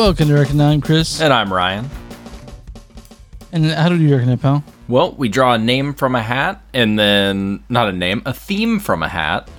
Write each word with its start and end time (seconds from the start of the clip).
Welcome 0.00 0.28
to 0.28 0.34
Reckon. 0.34 0.58
I'm 0.62 0.80
Chris. 0.80 1.20
And 1.20 1.30
I'm 1.30 1.52
Ryan. 1.52 1.90
And 3.52 3.66
how 3.66 3.90
do 3.90 3.96
you 3.96 4.16
reckon 4.16 4.30
it, 4.30 4.40
pal? 4.40 4.64
Well, 4.88 5.12
we 5.12 5.28
draw 5.28 5.52
a 5.52 5.58
name 5.58 5.92
from 5.92 6.14
a 6.14 6.22
hat, 6.22 6.62
and 6.72 6.98
then, 6.98 7.62
not 7.68 7.86
a 7.86 7.92
name, 7.92 8.22
a 8.24 8.32
theme 8.32 8.80
from 8.80 9.02
a 9.02 9.08
hat. 9.08 9.50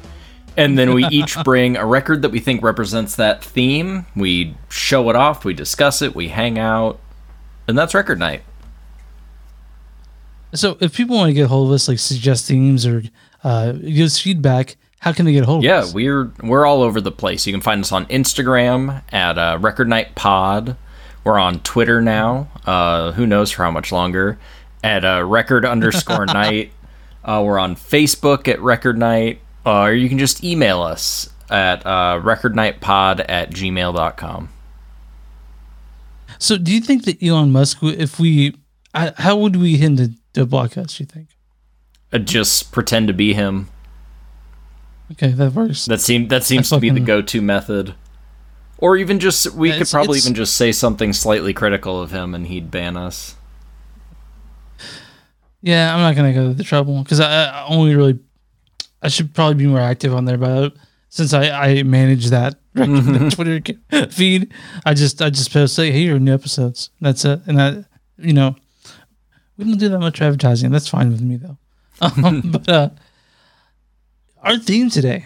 And 0.57 0.79
then 0.79 0.95
we 0.95 1.05
each 1.09 1.37
bring 1.43 1.77
a 1.77 1.85
record 1.85 2.23
that 2.23 2.29
we 2.29 2.39
think 2.39 2.63
represents 2.63 3.17
that 3.17 3.43
theme. 3.43 4.07
We 4.15 4.57
show 4.67 5.11
it 5.11 5.15
off, 5.15 5.45
we 5.45 5.53
discuss 5.53 6.01
it, 6.01 6.15
we 6.15 6.29
hang 6.29 6.57
out, 6.57 6.99
and 7.67 7.77
that's 7.77 7.93
record 7.93 8.17
night. 8.17 8.41
So, 10.55 10.75
if 10.81 10.95
people 10.97 11.17
want 11.17 11.29
to 11.29 11.33
get 11.35 11.43
a 11.43 11.49
hold 11.49 11.67
of 11.67 11.75
us, 11.75 11.87
like 11.87 11.99
suggest 11.99 12.47
themes 12.47 12.83
or 12.87 13.03
uh, 13.43 13.73
give 13.73 14.07
us 14.07 14.19
feedback, 14.19 14.75
how 15.01 15.11
can 15.11 15.25
they 15.25 15.33
get 15.33 15.43
a 15.43 15.45
hold 15.47 15.63
yeah, 15.63 15.79
of 15.79 15.83
us? 15.85 15.89
Yeah, 15.89 15.95
we're 15.95 16.31
we're 16.43 16.65
all 16.65 16.83
over 16.83 17.01
the 17.01 17.11
place. 17.11 17.47
You 17.47 17.53
can 17.53 17.61
find 17.61 17.81
us 17.81 17.91
on 17.91 18.05
Instagram 18.05 19.01
at 19.11 19.37
uh, 19.37 19.57
Record 19.59 19.89
Night 19.89 20.13
Pod. 20.13 20.77
We're 21.23 21.39
on 21.39 21.59
Twitter 21.61 22.01
now. 22.01 22.49
Uh, 22.67 23.11
who 23.13 23.25
knows 23.25 23.49
for 23.49 23.63
how 23.63 23.71
much 23.71 23.91
longer? 23.91 24.37
At 24.83 25.03
uh, 25.03 25.23
Record 25.23 25.65
underscore 25.65 26.25
Night. 26.27 26.71
Uh, 27.25 27.41
we're 27.43 27.57
on 27.57 27.75
Facebook 27.75 28.47
at 28.47 28.59
Record 28.61 28.99
Night. 28.99 29.41
Uh, 29.65 29.81
or 29.81 29.93
you 29.93 30.07
can 30.07 30.19
just 30.19 30.43
email 30.43 30.83
us 30.83 31.31
at 31.49 31.83
uh, 31.83 32.21
recordnightpod 32.23 33.25
at 33.27 33.49
gmail.com. 33.51 34.49
So, 36.37 36.57
do 36.57 36.71
you 36.71 36.81
think 36.81 37.05
that 37.05 37.21
Elon 37.23 37.51
Musk, 37.51 37.79
if 37.81 38.19
we, 38.19 38.55
I, 38.93 39.13
how 39.17 39.35
would 39.37 39.55
we 39.55 39.77
hit 39.77 39.97
the, 39.97 40.15
the 40.33 40.45
block 40.45 40.77
us, 40.77 40.99
you 40.99 41.07
think? 41.07 41.29
Uh, 42.13 42.19
just 42.19 42.71
pretend 42.71 43.07
to 43.07 43.13
be 43.13 43.33
him. 43.33 43.69
Okay, 45.11 45.29
that 45.31 45.53
works. 45.53 45.85
That 45.85 46.01
seem 46.01 46.27
that 46.29 46.43
seems 46.43 46.69
to 46.69 46.79
be 46.79 46.89
the 46.89 46.99
go-to 46.99 47.41
method. 47.41 47.95
Or 48.77 48.97
even 48.97 49.19
just 49.19 49.51
we 49.51 49.69
Yeah, 49.69 49.79
could 49.79 49.89
probably 49.89 50.17
even 50.17 50.33
just 50.33 50.55
say 50.55 50.71
something 50.71 51.13
slightly 51.13 51.53
critical 51.53 52.01
of 52.01 52.11
him 52.11 52.33
and 52.33 52.47
he'd 52.47 52.71
ban 52.71 52.97
us. 52.97 53.35
Yeah, 55.61 55.93
I'm 55.93 56.01
not 56.01 56.15
gonna 56.15 56.33
go 56.33 56.47
to 56.47 56.53
the 56.53 56.63
trouble 56.63 57.03
because 57.03 57.19
I, 57.19 57.45
I 57.45 57.65
only 57.67 57.93
really, 57.95 58.19
I 59.03 59.09
should 59.09 59.33
probably 59.33 59.55
be 59.55 59.67
more 59.67 59.79
active 59.79 60.13
on 60.15 60.25
there, 60.25 60.37
but 60.37 60.73
since 61.09 61.33
I 61.33 61.49
I 61.49 61.83
manage 61.83 62.29
that 62.31 62.55
Twitter 63.31 63.61
feed, 64.09 64.51
I 64.85 64.93
just 64.95 65.21
I 65.21 65.29
just 65.29 65.51
post 65.53 65.75
say 65.75 65.91
hey, 65.91 65.99
here 66.03 66.15
are 66.15 66.19
new 66.19 66.33
episodes. 66.33 66.89
That's 67.01 67.23
it, 67.25 67.41
and 67.45 67.59
that 67.59 67.85
you 68.17 68.33
know, 68.33 68.55
we 69.57 69.65
don't 69.65 69.77
do 69.77 69.89
that 69.89 69.99
much 69.99 70.21
advertising. 70.21 70.71
That's 70.71 70.87
fine 70.87 71.11
with 71.11 71.21
me 71.21 71.35
though. 71.37 71.57
Um, 72.01 72.41
but 72.41 72.67
uh, 72.67 72.89
our 74.41 74.57
theme 74.57 74.89
today 74.89 75.25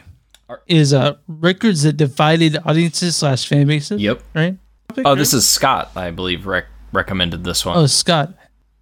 is 0.67 0.93
uh 0.93 1.15
records 1.27 1.83
that 1.83 1.93
divided 1.93 2.57
audiences 2.65 3.15
slash 3.15 3.47
fan 3.47 3.67
bases. 3.67 4.01
Yep. 4.01 4.21
Right. 4.33 4.57
Oh, 5.03 5.15
this 5.15 5.33
is 5.33 5.47
Scott, 5.47 5.91
I 5.95 6.11
believe, 6.11 6.45
rec- 6.45 6.67
recommended 6.93 7.43
this 7.43 7.65
one. 7.65 7.77
Oh, 7.77 7.85
Scott. 7.85 8.33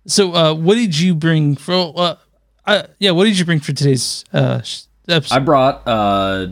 So, 0.05 0.33
uh, 0.35 0.53
what 0.53 0.75
did 0.75 0.99
you 0.99 1.15
bring 1.15 1.55
for? 1.55 1.93
Uh, 1.95 2.15
uh, 2.65 2.83
yeah, 2.99 3.11
what 3.11 3.25
did 3.25 3.39
you 3.39 3.45
bring 3.45 3.59
for 3.59 3.73
today's 3.73 4.23
uh 4.33 4.61
episode? 5.07 5.35
I 5.35 5.39
brought 5.39 5.81
uh, 5.87 6.47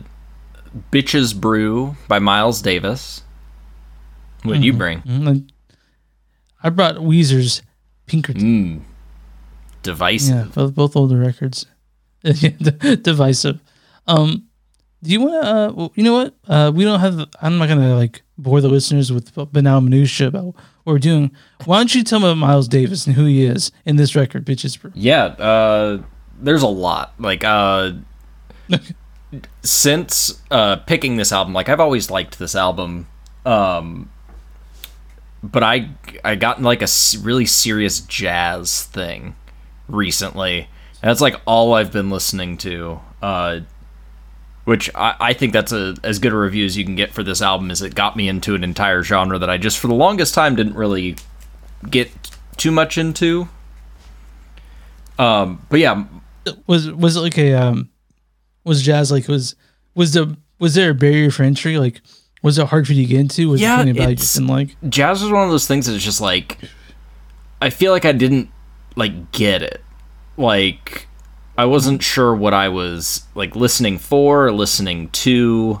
Bitches 0.90 1.38
Brew 1.38 1.96
by 2.08 2.18
Miles 2.18 2.62
Davis. 2.62 3.22
What 4.42 4.52
would 4.52 4.64
you 4.64 4.72
bring? 4.72 5.02
Mm, 5.02 5.48
I 6.62 6.70
brought 6.70 6.96
Weezer's 6.96 7.62
Pinkerton. 8.06 8.42
Mm. 8.42 8.80
Divisive. 9.82 10.34
Yeah, 10.34 10.44
both, 10.52 10.74
both 10.74 10.96
older 10.96 11.16
records. 11.16 11.66
divisive. 12.22 13.60
Um, 14.06 14.48
do 15.02 15.10
you 15.10 15.20
want 15.20 15.32
to? 15.32 15.50
Uh, 15.50 15.72
well, 15.72 15.92
you 15.96 16.04
know 16.04 16.14
what? 16.14 16.34
Uh, 16.46 16.70
we 16.72 16.84
don't 16.84 17.00
have. 17.00 17.28
I'm 17.40 17.58
not 17.58 17.68
gonna 17.68 17.96
like 17.96 18.22
bore 18.38 18.60
the 18.60 18.68
listeners 18.68 19.12
with 19.12 19.34
banal 19.52 19.80
minutia 19.80 20.28
about 20.28 20.44
what 20.44 20.54
we're 20.84 20.98
doing. 20.98 21.32
Why 21.64 21.78
don't 21.78 21.94
you 21.94 22.04
tell 22.04 22.20
me 22.20 22.26
about 22.26 22.38
Miles 22.38 22.68
Davis 22.68 23.06
and 23.06 23.16
who 23.16 23.24
he 23.24 23.44
is 23.44 23.72
in 23.84 23.96
this 23.96 24.14
record, 24.14 24.46
bitches? 24.46 24.80
Brew? 24.80 24.92
Yeah, 24.94 25.24
uh, 25.24 26.02
there's 26.38 26.62
a 26.62 26.68
lot. 26.68 27.14
Like, 27.18 27.42
uh, 27.42 27.92
since 29.62 30.40
uh, 30.52 30.76
picking 30.76 31.16
this 31.16 31.32
album, 31.32 31.52
like 31.52 31.68
I've 31.68 31.80
always 31.80 32.08
liked 32.08 32.38
this 32.38 32.54
album, 32.54 33.08
um, 33.44 34.08
but 35.42 35.64
I 35.64 35.90
I 36.24 36.36
got 36.36 36.58
in 36.58 36.64
like 36.64 36.82
a 36.82 36.88
really 37.20 37.46
serious 37.46 38.00
jazz 38.00 38.84
thing 38.84 39.34
recently, 39.88 40.68
and 41.02 41.10
that's 41.10 41.20
like 41.20 41.40
all 41.44 41.74
I've 41.74 41.90
been 41.90 42.10
listening 42.10 42.56
to. 42.58 43.00
Uh, 43.20 43.60
which 44.64 44.90
I, 44.94 45.14
I 45.20 45.32
think 45.32 45.52
that's 45.52 45.72
a 45.72 45.94
as 46.04 46.18
good 46.18 46.32
a 46.32 46.36
review 46.38 46.64
as 46.64 46.76
you 46.76 46.84
can 46.84 46.94
get 46.96 47.12
for 47.12 47.22
this 47.22 47.42
album. 47.42 47.70
Is 47.70 47.82
it 47.82 47.94
got 47.94 48.16
me 48.16 48.28
into 48.28 48.54
an 48.54 48.62
entire 48.64 49.02
genre 49.02 49.38
that 49.38 49.50
I 49.50 49.56
just 49.58 49.78
for 49.78 49.88
the 49.88 49.94
longest 49.94 50.34
time 50.34 50.54
didn't 50.56 50.74
really 50.74 51.16
get 51.90 52.10
too 52.56 52.70
much 52.70 52.96
into. 52.98 53.48
Um, 55.18 55.64
but 55.68 55.80
yeah, 55.80 56.04
Was 56.66 56.90
was 56.90 57.16
it 57.16 57.20
like 57.20 57.38
a 57.38 57.54
um, 57.54 57.90
was 58.64 58.82
jazz 58.82 59.10
like 59.12 59.28
was 59.28 59.54
was 59.94 60.12
the 60.14 60.36
was 60.58 60.74
there 60.74 60.90
a 60.90 60.94
barrier 60.94 61.30
for 61.30 61.42
entry? 61.42 61.78
Like, 61.78 62.00
was 62.42 62.58
it 62.58 62.66
hard 62.68 62.86
for 62.86 62.92
you 62.92 63.02
to 63.04 63.08
get 63.08 63.20
into? 63.20 63.48
Was 63.48 63.60
Yeah, 63.60 63.74
it 63.74 63.76
something 63.78 63.96
about 63.96 64.08
you 64.08 64.12
it's- 64.14 64.34
just 64.34 64.40
like? 64.48 64.76
jazz 64.88 65.22
was 65.22 65.30
one 65.32 65.44
of 65.44 65.50
those 65.50 65.66
things 65.66 65.86
that's 65.86 66.02
just 66.02 66.20
like 66.20 66.58
I 67.60 67.70
feel 67.70 67.92
like 67.92 68.04
I 68.04 68.12
didn't 68.12 68.50
like 68.96 69.32
get 69.32 69.62
it. 69.62 69.80
Like 70.36 71.06
I 71.62 71.64
wasn't 71.64 72.02
sure 72.02 72.34
what 72.34 72.52
I 72.52 72.70
was 72.70 73.22
like 73.36 73.54
listening 73.54 73.98
for 73.98 74.46
or 74.46 74.52
listening 74.52 75.10
to. 75.10 75.80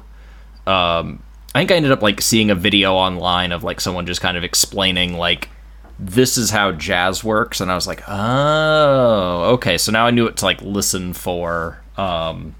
Um 0.64 1.24
I 1.52 1.58
think 1.58 1.72
I 1.72 1.74
ended 1.74 1.90
up 1.90 2.02
like 2.02 2.20
seeing 2.20 2.52
a 2.52 2.54
video 2.54 2.94
online 2.94 3.50
of 3.50 3.64
like 3.64 3.80
someone 3.80 4.06
just 4.06 4.20
kind 4.20 4.36
of 4.36 4.44
explaining 4.44 5.14
like 5.14 5.48
this 5.98 6.36
is 6.36 6.50
how 6.50 6.70
jazz 6.70 7.24
works 7.24 7.60
and 7.60 7.68
I 7.68 7.74
was 7.74 7.88
like, 7.88 8.00
"Oh, 8.06 9.54
okay. 9.54 9.76
So 9.76 9.90
now 9.90 10.06
I 10.06 10.12
knew 10.12 10.22
what 10.22 10.36
to 10.36 10.44
like 10.44 10.62
listen 10.62 11.14
for." 11.14 11.82
Um 11.96 12.54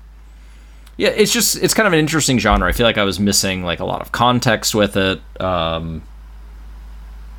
yeah, 0.97 1.11
it's 1.11 1.32
just 1.32 1.62
it's 1.62 1.75
kind 1.75 1.87
of 1.87 1.93
an 1.93 2.00
interesting 2.00 2.41
genre. 2.41 2.69
I 2.69 2.72
feel 2.72 2.87
like 2.87 2.99
I 2.99 3.05
was 3.05 3.21
missing 3.21 3.62
like 3.62 3.78
a 3.78 3.84
lot 3.84 4.03
of 4.03 4.11
context 4.11 4.75
with 4.75 4.97
it. 4.97 5.21
Um, 5.41 6.03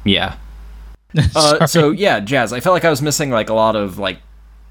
yeah. 0.05 0.37
Uh, 1.35 1.67
so 1.67 1.91
yeah, 1.91 2.21
jazz. 2.21 2.53
I 2.53 2.61
felt 2.61 2.73
like 2.73 2.85
I 2.85 2.89
was 2.89 3.01
missing 3.01 3.29
like 3.29 3.49
a 3.49 3.53
lot 3.53 3.75
of 3.75 3.99
like 3.99 4.17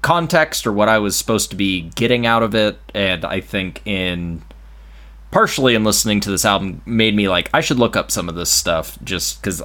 context 0.03 0.67
or 0.67 0.71
what 0.71 0.89
I 0.89 0.99
was 0.99 1.15
supposed 1.15 1.49
to 1.49 1.55
be 1.55 1.89
getting 1.95 2.27
out 2.27 2.43
of 2.43 2.53
it, 2.53 2.77
and 2.93 3.25
I 3.25 3.41
think 3.41 3.81
in 3.85 4.43
partially 5.31 5.73
in 5.73 5.83
listening 5.83 6.19
to 6.19 6.29
this 6.29 6.45
album 6.45 6.83
made 6.85 7.15
me 7.15 7.27
like 7.27 7.49
I 7.55 7.61
should 7.61 7.79
look 7.79 7.95
up 7.95 8.11
some 8.11 8.29
of 8.29 8.35
this 8.35 8.51
stuff 8.51 8.99
just 9.03 9.41
because 9.41 9.63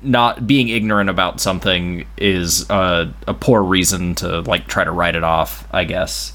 not 0.00 0.46
being 0.46 0.68
ignorant 0.68 1.10
about 1.10 1.40
something 1.40 2.06
is 2.16 2.68
uh, 2.70 3.12
a 3.26 3.34
poor 3.34 3.62
reason 3.62 4.14
to 4.14 4.40
like 4.40 4.66
try 4.66 4.82
to 4.82 4.90
write 4.90 5.14
it 5.14 5.24
off. 5.24 5.68
I 5.72 5.84
guess. 5.84 6.32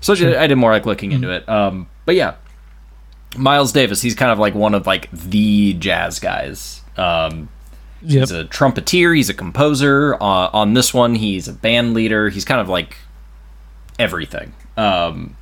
So 0.00 0.14
I 0.14 0.48
did 0.48 0.56
more 0.56 0.72
like 0.72 0.84
looking 0.84 1.12
into 1.12 1.30
it. 1.30 1.48
Um, 1.48 1.88
but 2.06 2.16
yeah, 2.16 2.34
Miles 3.36 3.70
Davis. 3.70 4.02
He's 4.02 4.16
kind 4.16 4.32
of 4.32 4.38
like 4.40 4.54
one 4.54 4.74
of 4.74 4.84
like 4.86 5.08
the 5.12 5.74
jazz 5.74 6.18
guys. 6.18 6.82
Um, 6.96 7.48
Yep. 8.04 8.20
He's 8.20 8.30
a 8.30 8.44
trumpeter. 8.44 9.14
He's 9.14 9.28
a 9.28 9.34
composer. 9.34 10.14
Uh, 10.14 10.48
on 10.52 10.74
this 10.74 10.92
one, 10.92 11.14
he's 11.14 11.48
a 11.48 11.52
band 11.52 11.94
leader. 11.94 12.28
He's 12.28 12.44
kind 12.44 12.60
of 12.60 12.68
like 12.68 12.96
everything. 13.98 14.52
Um, 14.76 15.36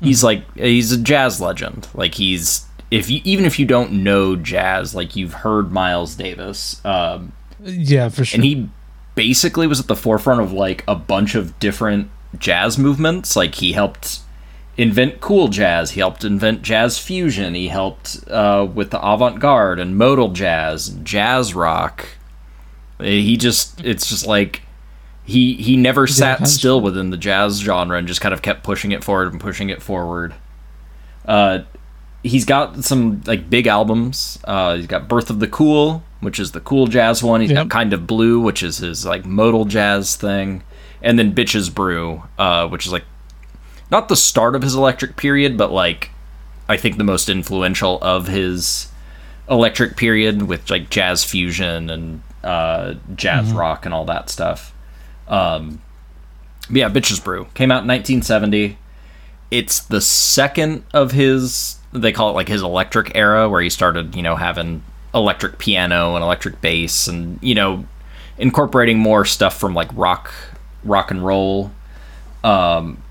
he's 0.00 0.22
like 0.24 0.42
he's 0.54 0.92
a 0.92 0.98
jazz 1.00 1.40
legend. 1.40 1.88
Like 1.94 2.14
he's 2.14 2.66
if 2.90 3.08
you 3.10 3.20
even 3.24 3.44
if 3.44 3.58
you 3.58 3.66
don't 3.66 3.92
know 4.04 4.36
jazz, 4.36 4.94
like 4.94 5.16
you've 5.16 5.32
heard 5.34 5.72
Miles 5.72 6.14
Davis. 6.14 6.84
Um, 6.84 7.32
Yeah, 7.60 8.08
for 8.08 8.24
sure. 8.24 8.36
and 8.36 8.44
he 8.44 8.68
basically 9.14 9.66
was 9.66 9.80
at 9.80 9.86
the 9.88 9.96
forefront 9.96 10.40
of 10.40 10.52
like 10.52 10.84
a 10.86 10.94
bunch 10.94 11.34
of 11.34 11.58
different 11.58 12.10
jazz 12.38 12.78
movements 12.78 13.34
like 13.36 13.56
he 13.56 13.72
helped 13.72 14.20
invent 14.78 15.20
cool 15.20 15.48
jazz 15.48 15.90
he 15.90 16.00
helped 16.00 16.24
invent 16.24 16.62
jazz 16.62 16.98
fusion 16.98 17.54
he 17.54 17.68
helped 17.68 18.18
uh, 18.30 18.66
with 18.72 18.90
the 18.90 18.98
avant-garde 19.06 19.78
and 19.80 19.98
modal 19.98 20.28
jazz 20.30 20.88
jazz 21.02 21.52
rock 21.54 22.06
he 23.00 23.36
just 23.36 23.84
it's 23.84 24.08
just 24.08 24.26
like 24.26 24.62
he 25.24 25.54
he 25.54 25.76
never 25.76 26.06
sat 26.06 26.46
still 26.48 26.80
within 26.80 27.10
the 27.10 27.16
jazz 27.16 27.58
genre 27.60 27.98
and 27.98 28.08
just 28.08 28.20
kind 28.20 28.32
of 28.32 28.40
kept 28.40 28.62
pushing 28.62 28.92
it 28.92 29.02
forward 29.04 29.30
and 29.32 29.40
pushing 29.40 29.68
it 29.68 29.82
forward 29.82 30.32
uh 31.26 31.58
he's 32.22 32.44
got 32.44 32.82
some 32.84 33.22
like 33.26 33.48
big 33.48 33.68
albums. 33.68 34.40
Uh, 34.44 34.74
he's 34.74 34.88
got 34.88 35.08
Birth 35.08 35.30
of 35.30 35.38
the 35.38 35.46
Cool, 35.46 36.02
which 36.20 36.40
is 36.40 36.50
the 36.50 36.60
cool 36.60 36.88
jazz 36.88 37.22
one. 37.22 37.40
He's 37.40 37.50
Yep. 37.50 37.68
got 37.68 37.70
Kind 37.70 37.92
of 37.92 38.08
Blue, 38.08 38.40
which 38.40 38.60
is 38.62 38.78
his 38.78 39.06
like 39.06 39.24
modal 39.24 39.64
jazz 39.64 40.16
thing, 40.16 40.64
and 41.00 41.16
then 41.16 41.32
Bitches 41.32 41.72
Brew, 41.72 42.24
uh, 42.36 42.66
which 42.66 42.86
is 42.86 42.92
like 42.92 43.04
not 43.90 44.08
the 44.08 44.16
start 44.16 44.54
of 44.54 44.62
his 44.62 44.74
electric 44.74 45.16
period, 45.16 45.56
but 45.56 45.72
like 45.72 46.10
I 46.68 46.76
think 46.76 46.98
the 46.98 47.04
most 47.04 47.28
influential 47.28 47.98
of 48.02 48.28
his 48.28 48.88
electric 49.50 49.96
period 49.96 50.42
with 50.42 50.70
like 50.70 50.90
jazz 50.90 51.24
fusion 51.24 51.88
and 51.90 52.22
uh, 52.44 52.94
jazz 53.14 53.50
rock 53.52 53.84
and 53.84 53.94
all 53.94 54.04
that 54.04 54.30
stuff. 54.30 54.74
Um, 55.26 55.80
but 56.68 56.76
yeah, 56.76 56.90
Bitches 56.90 57.22
Brew 57.22 57.46
came 57.54 57.70
out 57.70 57.82
in 57.82 57.88
1970. 57.88 58.78
It's 59.50 59.80
the 59.80 60.00
second 60.00 60.84
of 60.92 61.12
his 61.12 61.78
they 61.92 62.12
call 62.12 62.30
it 62.30 62.34
like 62.34 62.48
his 62.48 62.62
electric 62.62 63.12
era 63.14 63.48
where 63.48 63.62
he 63.62 63.70
started, 63.70 64.14
you 64.14 64.22
know, 64.22 64.36
having 64.36 64.82
electric 65.14 65.58
piano 65.58 66.14
and 66.14 66.22
electric 66.22 66.60
bass, 66.60 67.08
and 67.08 67.38
you 67.42 67.54
know, 67.54 67.86
incorporating 68.36 68.98
more 68.98 69.24
stuff 69.24 69.58
from 69.58 69.74
like 69.74 69.88
rock, 69.94 70.32
rock 70.84 71.10
and 71.10 71.24
roll. 71.24 71.70
Um, 72.44 73.02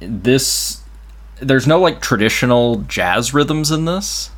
this 0.00 0.82
there's 1.40 1.66
no 1.66 1.80
like 1.80 2.00
traditional 2.00 2.76
jazz 2.82 3.32
rhythms 3.34 3.70
in 3.70 3.84
this 3.84 4.30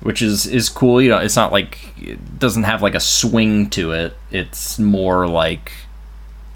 which 0.00 0.22
is 0.22 0.46
is 0.46 0.68
cool 0.68 1.00
you 1.02 1.08
know 1.10 1.18
it's 1.18 1.36
not 1.36 1.52
like 1.52 1.78
it 1.98 2.38
doesn't 2.38 2.62
have 2.62 2.82
like 2.82 2.94
a 2.94 3.00
swing 3.00 3.68
to 3.68 3.92
it 3.92 4.16
it's 4.30 4.78
more 4.78 5.26
like 5.28 5.72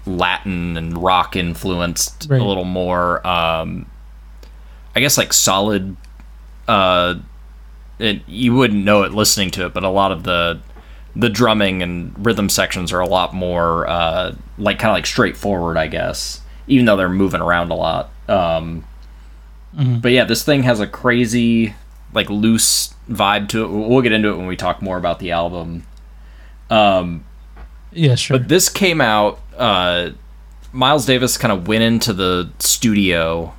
latin 0.05 0.77
and 0.77 0.97
rock 1.01 1.35
influenced 1.35 2.27
Right. 2.29 2.41
a 2.41 2.43
little 2.43 2.63
more 2.65 3.25
um 3.25 3.85
i 4.95 4.99
guess 4.99 5.17
like 5.17 5.33
solid 5.33 5.95
uh 6.67 7.15
it, 7.97 8.21
you 8.27 8.53
wouldn't 8.53 8.83
know 8.83 9.03
it 9.03 9.13
listening 9.13 9.51
to 9.51 9.65
it 9.65 9.73
but 9.73 9.83
a 9.83 9.89
lot 9.89 10.11
of 10.11 10.23
the 10.23 10.59
the 11.15 11.29
drumming 11.29 11.81
and 11.81 12.13
rhythm 12.25 12.49
sections 12.49 12.91
are 12.91 12.99
a 12.99 13.07
lot 13.07 13.33
more 13.33 13.87
uh 13.87 14.33
like 14.57 14.79
kind 14.79 14.89
of 14.91 14.95
like 14.95 15.05
straightforward 15.05 15.77
i 15.77 15.87
guess 15.87 16.41
even 16.67 16.85
though 16.85 16.95
they're 16.95 17.09
moving 17.09 17.41
around 17.41 17.71
a 17.71 17.75
lot 17.75 18.09
um 18.27 18.83
but 19.77 20.13
yeah, 20.13 20.23
this 20.23 20.41
thing 20.45 20.63
has 20.63 20.79
a 20.79 20.87
crazy, 20.87 21.75
like 22.13 22.29
loose 22.29 22.93
vibe 23.09 23.49
to 23.49 23.65
it. 23.65 23.67
We'll 23.67 24.01
get 24.01 24.13
into 24.13 24.29
it 24.29 24.37
when 24.37 24.47
we 24.47 24.55
talk 24.55 24.81
more 24.81 24.97
about 24.97 25.19
the 25.19 25.31
album. 25.31 25.83
Um, 26.69 27.25
Yeah, 27.91 28.15
sure. 28.15 28.37
but 28.39 28.47
this 28.47 28.69
came 28.69 29.01
out. 29.01 29.41
Uh, 29.57 30.11
Miles 30.71 31.05
Davis 31.05 31.37
kind 31.37 31.51
of 31.51 31.67
went 31.67 31.83
into 31.83 32.13
the 32.13 32.51
studio 32.59 33.53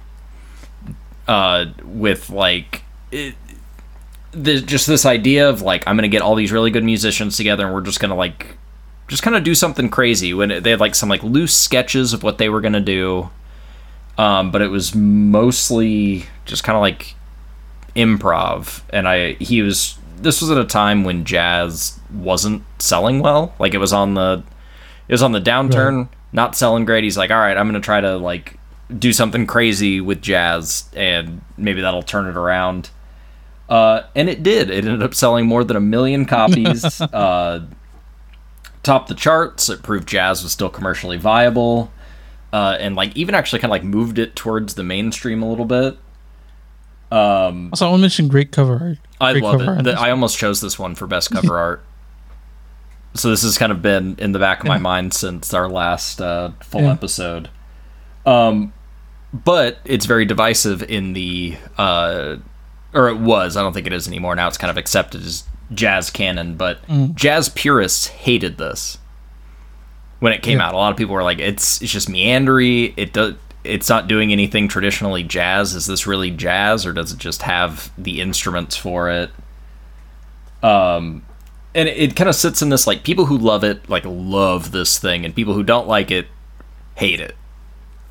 uh, 1.29 1.67
with 1.85 2.31
like 2.31 2.83
it, 3.13 3.35
the, 4.33 4.63
just 4.63 4.87
this 4.87 5.05
idea 5.05 5.49
of 5.51 5.61
like 5.61 5.87
I'm 5.87 5.97
gonna 5.99 6.09
get 6.09 6.23
all 6.23 6.35
these 6.35 6.51
really 6.51 6.71
good 6.71 6.85
musicians 6.85 7.37
together 7.37 7.67
and 7.67 7.75
we're 7.75 7.83
just 7.83 8.01
gonna 8.01 8.17
like 8.17 8.57
just 9.09 9.23
kind 9.23 9.37
of 9.37 9.45
do 9.45 9.55
something 9.55 9.89
crazy. 9.89 10.35
When 10.35 10.51
it- 10.51 10.63
they 10.65 10.71
had 10.71 10.81
like 10.81 10.95
some 10.95 11.09
like 11.09 11.23
loose 11.23 11.55
sketches 11.55 12.13
of 12.13 12.23
what 12.23 12.39
they 12.39 12.49
were 12.49 12.61
gonna 12.61 12.81
do, 12.81 13.31
um, 14.19 14.51
but 14.51 14.63
it 14.63 14.69
was 14.71 14.95
mostly 14.95 16.27
just 16.45 16.65
kind 16.65 16.77
of 16.77 16.81
like 16.83 17.15
improv. 17.95 18.83
And 18.91 19.09
I 19.09 19.33
he 19.35 19.63
was 19.63 19.99
this 20.19 20.41
was 20.41 20.51
at 20.51 20.59
a 20.59 20.65
time 20.65 21.05
when 21.05 21.25
jazz 21.25 21.99
wasn't 22.13 22.63
selling 22.79 23.21
well. 23.21 23.55
Like 23.59 23.75
it 23.75 23.79
was 23.79 23.93
on 23.93 24.15
the 24.15 24.43
it 25.09 25.13
was 25.13 25.23
on 25.23 25.33
the 25.33 25.41
downturn, 25.41 26.09
not 26.33 26.57
selling 26.57 26.85
great. 26.85 27.05
He's 27.05 27.17
like, 27.19 27.31
all 27.31 27.39
right, 27.39 27.57
I'm 27.57 27.67
gonna 27.69 27.81
try 27.81 28.01
to 28.01 28.17
like 28.17 28.59
do 28.99 29.13
something 29.13 29.47
crazy 29.47 30.01
with 30.01 30.23
jazz, 30.23 30.89
and 30.95 31.41
maybe 31.57 31.81
that'll 31.81 32.03
turn 32.03 32.27
it 32.27 32.37
around. 32.37 32.91
Uh, 33.69 34.03
and 34.15 34.29
it 34.29 34.43
did. 34.45 34.71
It 34.71 34.85
ended 34.85 35.03
up 35.03 35.13
selling 35.13 35.47
more 35.47 35.65
than 35.65 35.77
a 35.77 35.81
million 35.81 36.25
copies. 36.25 37.01
uh, 37.01 37.67
topped 38.87 39.09
the 39.09 39.15
charts. 39.15 39.69
It 39.69 39.83
proved 39.83 40.09
jazz 40.09 40.43
was 40.43 40.53
still 40.53 40.71
commercially 40.71 41.17
viable, 41.19 41.93
uh, 42.53 42.77
and 42.81 42.97
like 42.97 43.15
even 43.17 43.35
actually 43.35 43.59
kind 43.59 43.67
of 43.71 43.73
like 43.73 43.85
moved 43.85 44.19
it 44.19 44.35
towards 44.35 44.75
the 44.75 44.83
mainstream 44.85 45.43
a 45.43 45.49
little 45.49 45.65
bit. 45.67 45.99
Um, 47.11 47.69
also, 47.73 47.87
I 47.87 47.91
want 47.91 48.01
to 48.01 48.03
mention 48.03 48.29
great 48.29 48.51
cover 48.53 48.79
art. 48.81 48.99
I 49.21 49.33
Great 49.33 49.45
love 49.45 49.61
it. 49.61 49.85
The- 49.85 49.99
I 50.01 50.11
almost 50.11 50.39
chose 50.39 50.61
this 50.61 50.79
one 50.79 50.95
for 50.95 51.07
best 51.07 51.31
cover 51.31 51.57
art. 51.59 51.85
So 53.15 53.31
this 53.31 53.43
has 53.43 53.57
kind 53.57 53.73
of 53.73 53.81
been 53.81 54.17
in 54.19 54.33
the 54.33 54.39
back 54.39 54.61
of 54.61 54.67
my 54.67 54.75
Yeah. 54.77 54.81
mind 54.83 55.15
since 55.15 55.55
our 55.55 55.69
last 55.69 56.21
uh, 56.21 56.51
full 56.61 56.83
Yeah. 56.83 56.93
episode. 56.93 57.49
Um, 58.27 58.73
but 59.33 59.79
it's 59.85 60.05
very 60.07 60.25
divisive 60.25 60.83
in 60.83 61.13
the, 61.15 61.57
uh, 61.79 62.37
or 62.93 63.09
it 63.09 63.19
was. 63.19 63.57
I 63.57 63.63
don't 63.63 63.73
think 63.73 63.87
it 63.87 63.93
is 63.93 64.07
anymore. 64.09 64.35
Now 64.35 64.49
it's 64.49 64.59
kind 64.59 64.71
of 64.71 64.77
accepted 64.77 65.23
as 65.25 65.45
jazz 65.73 66.11
canon. 66.11 66.55
But 66.57 66.87
Mm. 66.89 67.15
jazz 67.15 67.49
purists 67.49 68.07
hated 68.09 68.59
this 68.59 68.99
when 70.21 70.33
it 70.33 70.43
came 70.43 70.59
Yeah. 70.59 70.69
out. 70.69 70.75
A 70.75 70.77
lot 70.77 70.91
of 70.93 70.97
people 70.97 71.15
were 71.15 71.23
like, 71.23 71.39
"It's 71.39 71.81
it's 71.83 71.93
just 71.93 72.09
meandery. 72.09 72.93
It 72.97 73.13
does." 73.13 73.35
It's 73.65 73.89
not 73.89 74.07
doing 74.07 74.31
anything 74.31 74.69
traditionally 74.69 75.25
jazz. 75.25 75.75
Is 75.75 75.87
this 75.87 76.07
really 76.07 76.31
jazz, 76.31 76.87
or 76.87 76.93
does 76.93 77.11
it 77.13 77.19
just 77.19 77.43
have 77.43 77.91
the 77.99 78.21
instruments 78.21 78.77
for 78.77 79.11
it? 79.11 79.31
Um, 80.63 81.23
and 81.75 81.89
it, 81.89 81.97
it 81.99 82.17
kind 82.17 82.29
of 82.29 82.37
sits 82.37 82.63
in 82.63 82.69
this 82.69 82.87
like 82.87 83.03
people 83.03 83.27
who 83.27 83.37
love 83.37 83.65
it 83.65 83.89
like 83.91 84.05
love 84.07 84.71
this 84.71 84.99
thing, 84.99 85.25
and 85.25 85.35
people 85.35 85.55
who 85.55 85.63
don't 85.65 85.89
like 85.89 86.11
it 86.13 86.29
hate 86.95 87.21
it. 87.21 87.37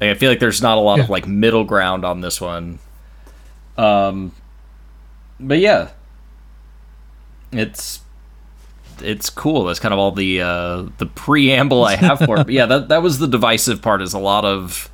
Like, 0.01 0.09
I 0.09 0.13
feel 0.15 0.29
like 0.29 0.39
there's 0.39 0.61
not 0.61 0.77
a 0.77 0.81
lot 0.81 0.99
of 0.99 1.09
like 1.09 1.25
middle 1.25 1.63
ground 1.63 2.03
on 2.03 2.19
this 2.19 2.41
one. 2.41 2.79
Um, 3.77 4.33
but 5.39 5.59
yeah, 5.59 5.89
it's 7.59 8.01
it's 9.01 9.29
cool. 9.29 9.65
That's 9.65 9.79
kind 9.79 9.93
of 9.93 9.99
all 9.99 10.11
the 10.11 10.41
uh, 10.41 10.85
the 10.97 11.05
preamble 11.05 11.83
I 11.83 11.95
have 11.95 12.19
for 12.19 12.39
it. 12.39 12.45
But 12.45 12.53
yeah, 12.53 12.65
that 12.65 12.89
that 12.89 13.01
was 13.01 13.19
the 13.19 13.27
divisive 13.27 13.81
part. 13.81 14.01
Is 14.01 14.13
a 14.13 14.19
lot 14.19 14.45
of 14.45 14.89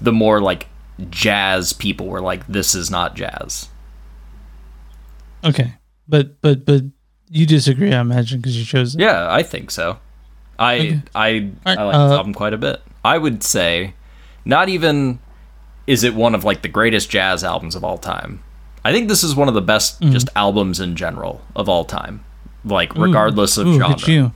the 0.00 0.12
more 0.12 0.40
like 0.40 0.66
jazz 1.10 1.72
people 1.72 2.06
were 2.06 2.20
like, 2.20 2.46
"This 2.46 2.74
is 2.74 2.90
not 2.90 3.14
jazz." 3.14 3.68
Okay, 5.44 5.74
but 6.08 6.40
but 6.42 6.64
but 6.64 6.82
you 7.30 7.46
disagree, 7.46 7.94
I 7.94 8.00
imagine, 8.00 8.40
because 8.40 8.58
you 8.58 8.64
chose 8.64 8.94
it. 8.94 9.00
Yeah, 9.00 9.32
I 9.32 9.42
think 9.42 9.70
so. 9.70 9.98
I 10.58 10.74
Okay. 10.74 11.02
I 11.14 11.28
Alright, 11.66 11.78
I 11.78 11.82
like 11.84 11.94
uh, 11.94 12.08
the 12.08 12.14
album 12.16 12.34
quite 12.34 12.52
a 12.52 12.58
bit. 12.58 12.82
I 13.04 13.16
would 13.16 13.42
say, 13.42 13.94
not 14.44 14.68
even 14.68 15.20
is 15.86 16.04
it 16.04 16.14
one 16.14 16.34
of 16.34 16.44
like 16.44 16.62
the 16.62 16.68
greatest 16.68 17.10
jazz 17.10 17.42
albums 17.42 17.74
of 17.74 17.84
all 17.84 17.98
time. 17.98 18.42
I 18.84 18.92
think 18.92 19.08
this 19.08 19.22
is 19.22 19.34
one 19.34 19.48
of 19.48 19.54
the 19.54 19.62
best 19.62 20.00
just 20.00 20.28
albums 20.34 20.80
in 20.80 20.96
general 20.96 21.40
of 21.54 21.68
all 21.68 21.84
time. 21.84 22.24
Like 22.64 22.96
Ooh, 22.96 23.02
regardless 23.02 23.56
of 23.56 23.66
ooh, 23.66 23.78
genre. 23.78 24.08
You 24.08 24.32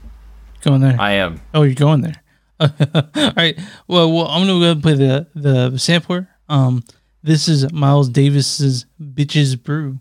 going 0.61 0.81
there. 0.81 0.95
I 0.99 1.13
am. 1.13 1.41
oh, 1.53 1.63
you're 1.63 1.75
going 1.75 2.01
there. 2.01 2.21
All 2.59 3.31
right. 3.35 3.59
Well, 3.87 4.11
well, 4.11 4.27
I'm 4.27 4.47
gonna 4.47 4.59
go 4.59 4.71
and 4.71 4.81
play 4.81 4.93
the 4.93 5.27
the 5.35 5.77
sampler. 5.77 6.29
Um, 6.47 6.83
this 7.21 7.47
is 7.47 7.71
Miles 7.73 8.09
Davis's 8.09 8.85
"Bitches 9.01 9.61
Brew." 9.61 9.99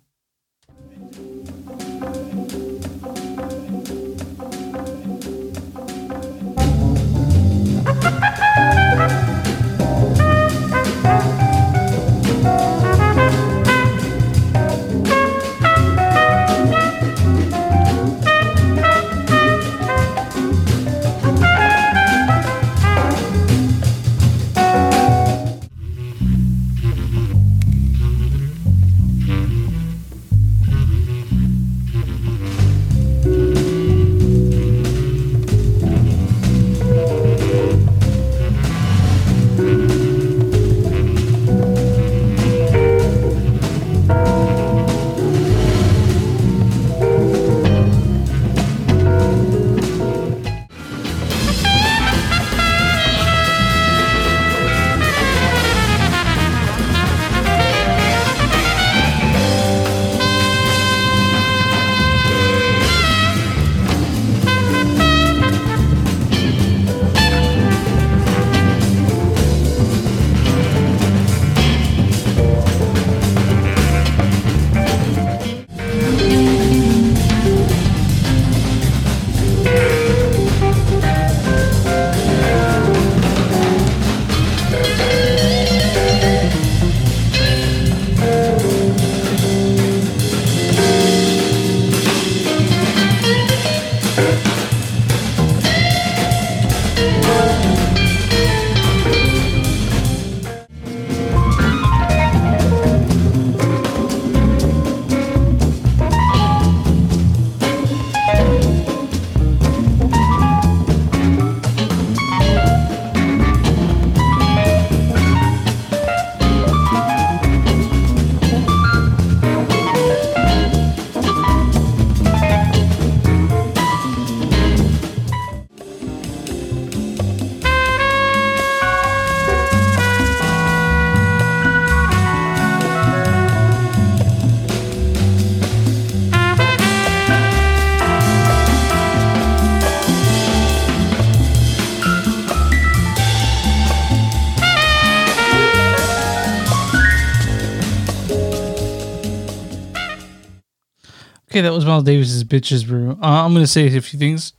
Okay, 151.54 151.60
that 151.60 151.72
was 151.72 151.84
Miles 151.86 152.02
Davis's 152.02 152.42
"Bitches 152.42 152.84
Brew." 152.84 153.12
Uh, 153.12 153.44
I'm 153.44 153.54
gonna 153.54 153.68
say 153.68 153.86
a 153.86 154.00
few 154.00 154.18
things. 154.18 154.54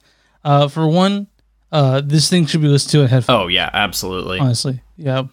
Uh, 0.45 0.69
for 0.69 0.87
one, 0.87 1.27
uh, 1.69 1.99
this 1.99 2.29
thing 2.29 2.45
should 2.45 2.61
be 2.61 2.69
listened 2.69 2.91
to 2.91 3.01
in 3.01 3.09
headphones. 3.09 3.43
Oh 3.43 3.47
yeah, 3.47 3.69
absolutely. 3.73 4.39
Honestly, 4.39 4.81
yeah. 4.95 5.23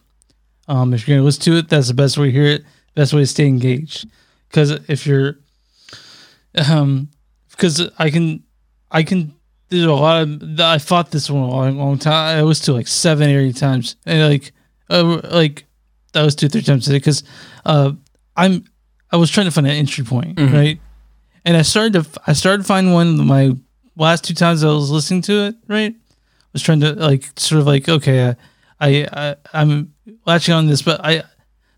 Um, 0.66 0.92
if 0.92 1.06
you're 1.06 1.18
gonna 1.18 1.24
listen 1.24 1.42
to 1.44 1.58
it, 1.58 1.68
that's 1.68 1.86
the 1.86 1.94
best 1.94 2.18
way 2.18 2.26
to 2.26 2.32
hear 2.32 2.46
it. 2.46 2.64
Best 2.96 3.14
way 3.14 3.20
to 3.20 3.26
stay 3.28 3.46
engaged. 3.46 4.08
Because 4.48 4.72
if 4.88 5.06
you're, 5.06 5.36
um, 6.68 7.10
because 7.52 7.88
I 7.96 8.10
can, 8.10 8.42
I 8.90 9.04
can. 9.04 9.32
There's 9.68 9.84
a 9.84 9.92
lot 9.92 10.20
of. 10.22 10.58
I 10.58 10.78
fought 10.78 11.12
this 11.12 11.30
one 11.30 11.44
a 11.44 11.48
long, 11.48 11.78
long 11.78 11.96
time. 11.96 12.38
I 12.38 12.42
was 12.42 12.58
to 12.62 12.72
like 12.72 12.88
seven, 12.88 13.30
or 13.30 13.38
eight 13.38 13.54
times, 13.54 13.94
and 14.04 14.28
like, 14.28 14.52
uh, 14.90 15.20
like 15.30 15.66
that 16.12 16.22
was 16.22 16.34
two, 16.34 16.48
three 16.48 16.62
times 16.62 16.86
today. 16.86 16.96
Because, 16.96 17.22
uh, 17.64 17.92
I'm, 18.36 18.64
I 19.12 19.16
was 19.16 19.30
trying 19.30 19.46
to 19.46 19.52
find 19.52 19.68
an 19.68 19.74
entry 19.74 20.04
point, 20.04 20.40
right? 20.52 20.80
And 21.44 21.56
I 21.56 21.62
started 21.62 22.04
to, 22.04 22.20
I 22.26 22.32
started 22.34 22.58
to 22.62 22.68
find 22.68 22.92
one. 22.92 23.26
My 23.26 23.52
last 23.96 24.24
two 24.24 24.34
times 24.34 24.62
I 24.64 24.68
was 24.68 24.90
listening 24.90 25.22
to 25.22 25.32
it, 25.46 25.56
right? 25.68 25.94
I 25.94 26.48
was 26.52 26.62
trying 26.62 26.80
to 26.80 26.92
like 26.94 27.24
sort 27.38 27.60
of 27.60 27.66
like 27.66 27.88
okay 27.88 28.28
I, 28.28 28.36
I 28.80 29.06
I 29.12 29.36
I'm 29.52 29.94
latching 30.26 30.54
on 30.54 30.66
this, 30.66 30.82
but 30.82 31.00
I 31.04 31.22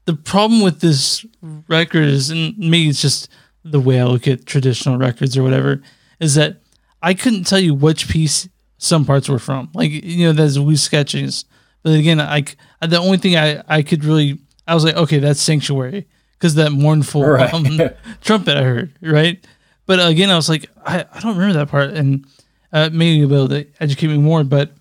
the 0.05 0.15
problem 0.15 0.61
with 0.61 0.81
this 0.81 1.25
record 1.69 2.05
is 2.05 2.31
and 2.31 2.57
maybe 2.59 2.89
it's 2.89 3.01
just 3.01 3.29
the 3.65 3.81
way 3.81 4.01
I 4.01 4.05
look 4.05 4.29
at 4.29 4.45
traditional 4.47 4.99
records 4.99 5.37
or 5.39 5.43
whatever 5.43 5.81
is 6.21 6.35
that 6.35 6.61
I 7.03 7.15
couldn't 7.15 7.45
tell 7.45 7.59
you 7.61 7.75
which 7.75 8.09
piece 8.09 8.49
some 8.79 9.05
parts 9.07 9.29
were 9.29 9.39
from. 9.39 9.71
Like 9.75 9.91
you 9.91 10.27
know, 10.27 10.33
there's 10.33 10.59
loose 10.59 10.83
sketches. 10.83 11.45
but 11.83 11.93
again, 11.95 12.21
I 12.21 12.43
c- 12.43 12.57
the 12.83 12.99
only 12.99 13.17
thing 13.19 13.37
I 13.37 13.63
I 13.69 13.83
could 13.83 14.05
really 14.05 14.41
I 14.67 14.75
was 14.75 14.85
like 14.85 14.97
okay 14.97 15.21
that's 15.21 15.41
sanctuary 15.41 16.07
because 16.33 16.57
that 16.57 16.73
mournful 16.73 17.25
Right. 17.25 17.53
um, 17.55 17.79
trumpet 18.21 18.57
I 18.57 18.63
heard 18.65 18.93
right. 19.01 19.43
But 19.87 20.05
again, 20.07 20.31
I 20.31 20.37
was 20.37 20.49
like 20.49 20.71
I, 20.85 21.05
I 21.13 21.21
don't 21.21 21.37
remember 21.37 21.59
that 21.59 21.69
part 21.69 21.91
and 21.91 22.27
uh, 22.73 22.91
maybe 22.93 23.17
you'll 23.19 23.29
be 23.29 23.35
able 23.37 23.49
to 23.49 23.67
educate 23.81 24.09
me 24.09 24.19
more. 24.19 24.45
But 24.45 24.73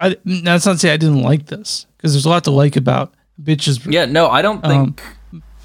I, 0.00 0.16
that's 0.24 0.66
not 0.66 0.72
to 0.72 0.78
say 0.78 0.92
I 0.92 0.96
didn't 0.96 1.22
like 1.22 1.46
this 1.46 1.86
because 1.96 2.12
there's 2.12 2.24
a 2.26 2.30
lot 2.30 2.44
to 2.44 2.50
like 2.50 2.76
about 2.76 3.12
bitches. 3.42 3.90
Yeah, 3.90 4.06
no, 4.06 4.28
I 4.28 4.42
don't 4.42 4.64
Um, 4.64 4.94
think 4.94 5.02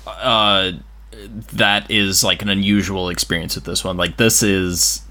uh, 0.08 0.74
that 1.54 1.90
is 1.90 2.24
like 2.24 2.42
an 2.42 2.50
unusual 2.50 3.10
experience 3.10 3.56
with 3.56 3.64
this 3.64 3.84
one. 3.84 3.98
Like 3.98 4.18
this 4.18 4.44
is, 4.44 5.02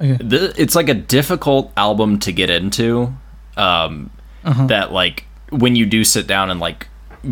Okay. 0.00 0.16
th- 0.18 0.54
it's 0.58 0.74
like 0.74 0.88
a 0.88 0.94
difficult 0.94 1.72
album 1.76 2.18
to 2.20 2.32
get 2.32 2.50
into. 2.50 3.14
Um, 3.56 4.10
Uh-huh. 4.44 4.66
That 4.66 4.90
like 4.92 5.26
when 5.50 5.76
you 5.76 5.86
do 5.86 6.02
sit 6.04 6.26
down 6.26 6.50
and 6.50 6.58
like 6.58 6.88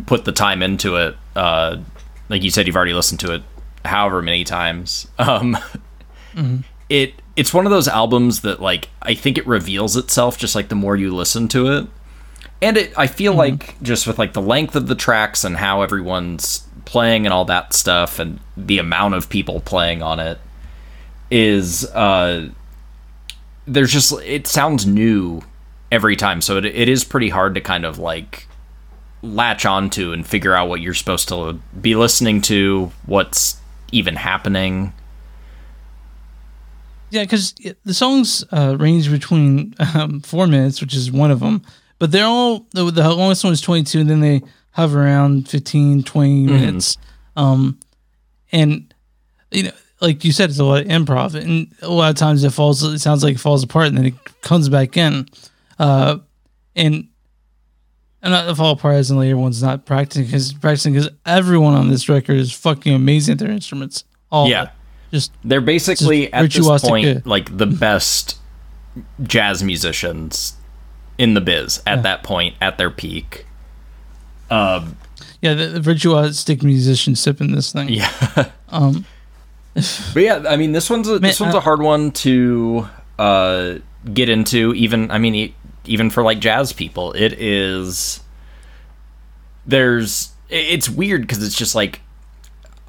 put 0.07 0.25
the 0.25 0.31
time 0.33 0.63
into 0.63 0.95
it, 0.97 1.17
uh, 1.35 1.79
like 2.29 2.45
you 2.45 2.51
said, 2.51 2.69
you've 2.69 2.77
already 2.77 2.93
listened 2.95 3.19
to 3.21 3.35
it 3.35 3.43
however 3.85 4.23
many 4.23 4.45
times. 4.45 5.09
Um, 5.19 5.57
Mm-hmm. 6.35 6.59
it 6.89 7.15
it's 7.35 7.53
one 7.53 7.67
of 7.67 7.73
those 7.73 7.89
albums 7.89 8.43
that 8.43 8.61
like 8.63 8.89
I 9.03 9.15
think 9.15 9.37
it 9.37 9.47
reveals 9.49 9.97
itself 9.97 10.39
just 10.39 10.55
like 10.55 10.69
the 10.69 10.77
more 10.77 10.95
you 10.95 11.13
listen 11.13 11.49
to 11.49 11.67
it 11.73 11.87
and 12.63 12.77
it 12.77 12.93
i 12.97 13.09
feel 13.09 13.35
like 13.35 13.83
just 13.83 14.07
with 14.07 14.17
like 14.17 14.33
the 14.33 14.41
length 14.41 14.77
of 14.77 14.87
the 14.87 14.95
tracks 14.95 15.43
and 15.43 15.57
how 15.57 15.83
everyone's 15.83 16.69
playing 16.85 17.27
and 17.27 17.33
all 17.33 17.45
that 17.47 17.73
stuff 17.73 18.21
and 18.21 18.39
the 18.57 18.79
amount 18.79 19.15
of 19.15 19.29
people 19.29 19.59
playing 19.61 20.03
on 20.05 20.21
it 20.21 20.39
is 21.33 21.85
uh 21.87 22.49
there's 23.67 23.93
just 23.93 24.13
it 24.23 24.47
sounds 24.47 24.87
new 24.87 25.43
every 25.91 26.15
time 26.17 26.41
so 26.41 26.57
it, 26.59 26.65
it 26.65 26.89
is 26.89 27.03
pretty 27.03 27.29
hard 27.31 27.55
to 27.57 27.61
kind 27.61 27.85
of 27.85 27.99
like 27.99 28.47
latch 29.23 29.67
onto 29.67 30.13
and 30.13 30.27
figure 30.27 30.55
out 30.55 30.69
what 30.69 30.81
you're 30.81 30.95
supposed 30.95 31.29
to 31.29 31.55
be 31.81 31.95
listening 31.97 32.41
to 32.41 32.91
what's 33.07 33.60
even 33.93 34.17
happening 34.17 34.93
Yeah, 37.11 37.23
because 37.23 37.55
the 37.85 37.95
songs 37.95 38.45
uh, 38.53 38.77
range 38.79 39.11
between 39.11 39.75
um, 39.95 40.21
four 40.21 40.47
minutes, 40.47 40.81
which 40.81 40.95
is 40.95 41.11
one 41.11 41.31
of 41.31 41.41
them, 41.41 41.63
but 41.99 42.13
they're 42.13 42.25
all 42.25 42.67
the, 42.73 42.91
the 42.91 43.15
longest 43.15 43.45
one 43.45 43.53
is 43.53 43.61
22, 43.61 44.01
and 44.01 44.11
then 44.11 44.21
they 44.21 44.43
hover 44.73 45.03
around 45.03 45.49
15, 45.49 46.05
20 46.05 46.47
minutes. 46.47 46.97
Um, 47.37 47.79
and 48.53 48.93
you 49.51 49.65
know, 49.65 49.73
like 50.01 50.25
you 50.25 50.33
said, 50.33 50.51
it's 50.51 50.59
a 50.59 50.65
lot 50.65 50.83
of 50.83 50.89
improv, 50.89 51.35
and 51.35 51.73
a 51.83 51.91
lot 51.91 52.11
of 52.11 52.17
times 52.17 52.45
it 52.45 52.51
falls. 52.51 52.83
It 52.83 53.01
sounds 53.01 53.23
like 53.23 53.35
it 53.35 53.41
falls 53.41 53.63
apart, 53.63 53.89
and 53.89 53.99
then 53.99 54.07
it 54.07 54.15
comes 54.43 54.69
back 54.69 54.97
in. 54.97 55.29
Uh, 55.79 56.19
and 56.77 57.09
and 58.23 58.33
not 58.33 58.47
the 58.47 58.55
fall 58.55 58.73
apart 58.73 58.97
as 58.97 59.11
in 59.11 59.17
like 59.17 59.29
everyone's 59.29 59.63
not 59.63 59.85
practicing 59.85 60.25
because 60.25 60.53
practicing 60.53 60.93
because 60.93 61.09
everyone 61.25 61.75
on 61.75 61.89
this 61.89 62.09
record 62.09 62.37
is 62.37 62.53
fucking 62.53 62.95
amazing 62.95 63.33
at 63.33 63.39
their 63.39 63.51
instruments. 63.51 64.05
All 64.31 64.49
Yeah. 64.49 64.71
just 65.13 65.33
They're 65.43 65.61
basically 65.61 66.29
Just 66.29 66.35
at 66.35 66.51
this 66.53 66.83
point 66.83 67.07
yeah. 67.07 67.19
like 67.25 67.57
the 67.57 67.67
best 67.67 68.39
jazz 69.23 69.63
musicians 69.63 70.55
in 71.19 71.35
the 71.35 71.41
biz 71.41 71.83
at 71.87 72.03
that 72.03 72.23
point 72.23 72.55
at 72.61 72.79
their 72.79 72.91
peak. 72.91 73.47
Um, 74.51 74.97
yeah, 75.43 75.55
the, 75.55 75.67
the 75.67 75.81
virtuosic 75.81 76.63
musician 76.63 77.15
sipping 77.15 77.53
this 77.53 77.73
thing. 77.73 77.89
yeah. 77.89 78.51
Um, 78.73 79.05
But 80.15 80.23
yeah, 80.23 80.45
I 80.49 80.57
mean, 80.57 80.73
this 80.73 80.89
one's 80.91 81.09
a, 81.09 81.19
this 81.19 81.41
one's 81.41 81.55
a 81.55 81.61
hard 81.61 81.81
one 81.81 82.13
to 82.13 82.89
uh, 83.19 83.75
get 84.13 84.29
into. 84.29 84.75
Even 84.75 85.11
I 85.11 85.19
mean, 85.19 85.55
even 85.85 86.11
for 86.11 86.23
like 86.23 86.39
jazz 86.39 86.73
people, 86.73 87.13
it 87.13 87.33
is. 87.35 88.21
There's 89.67 90.33
it's 90.49 90.89
weird 90.89 91.23
because 91.23 91.45
it's 91.45 91.57
just 91.57 91.75
like 91.75 92.01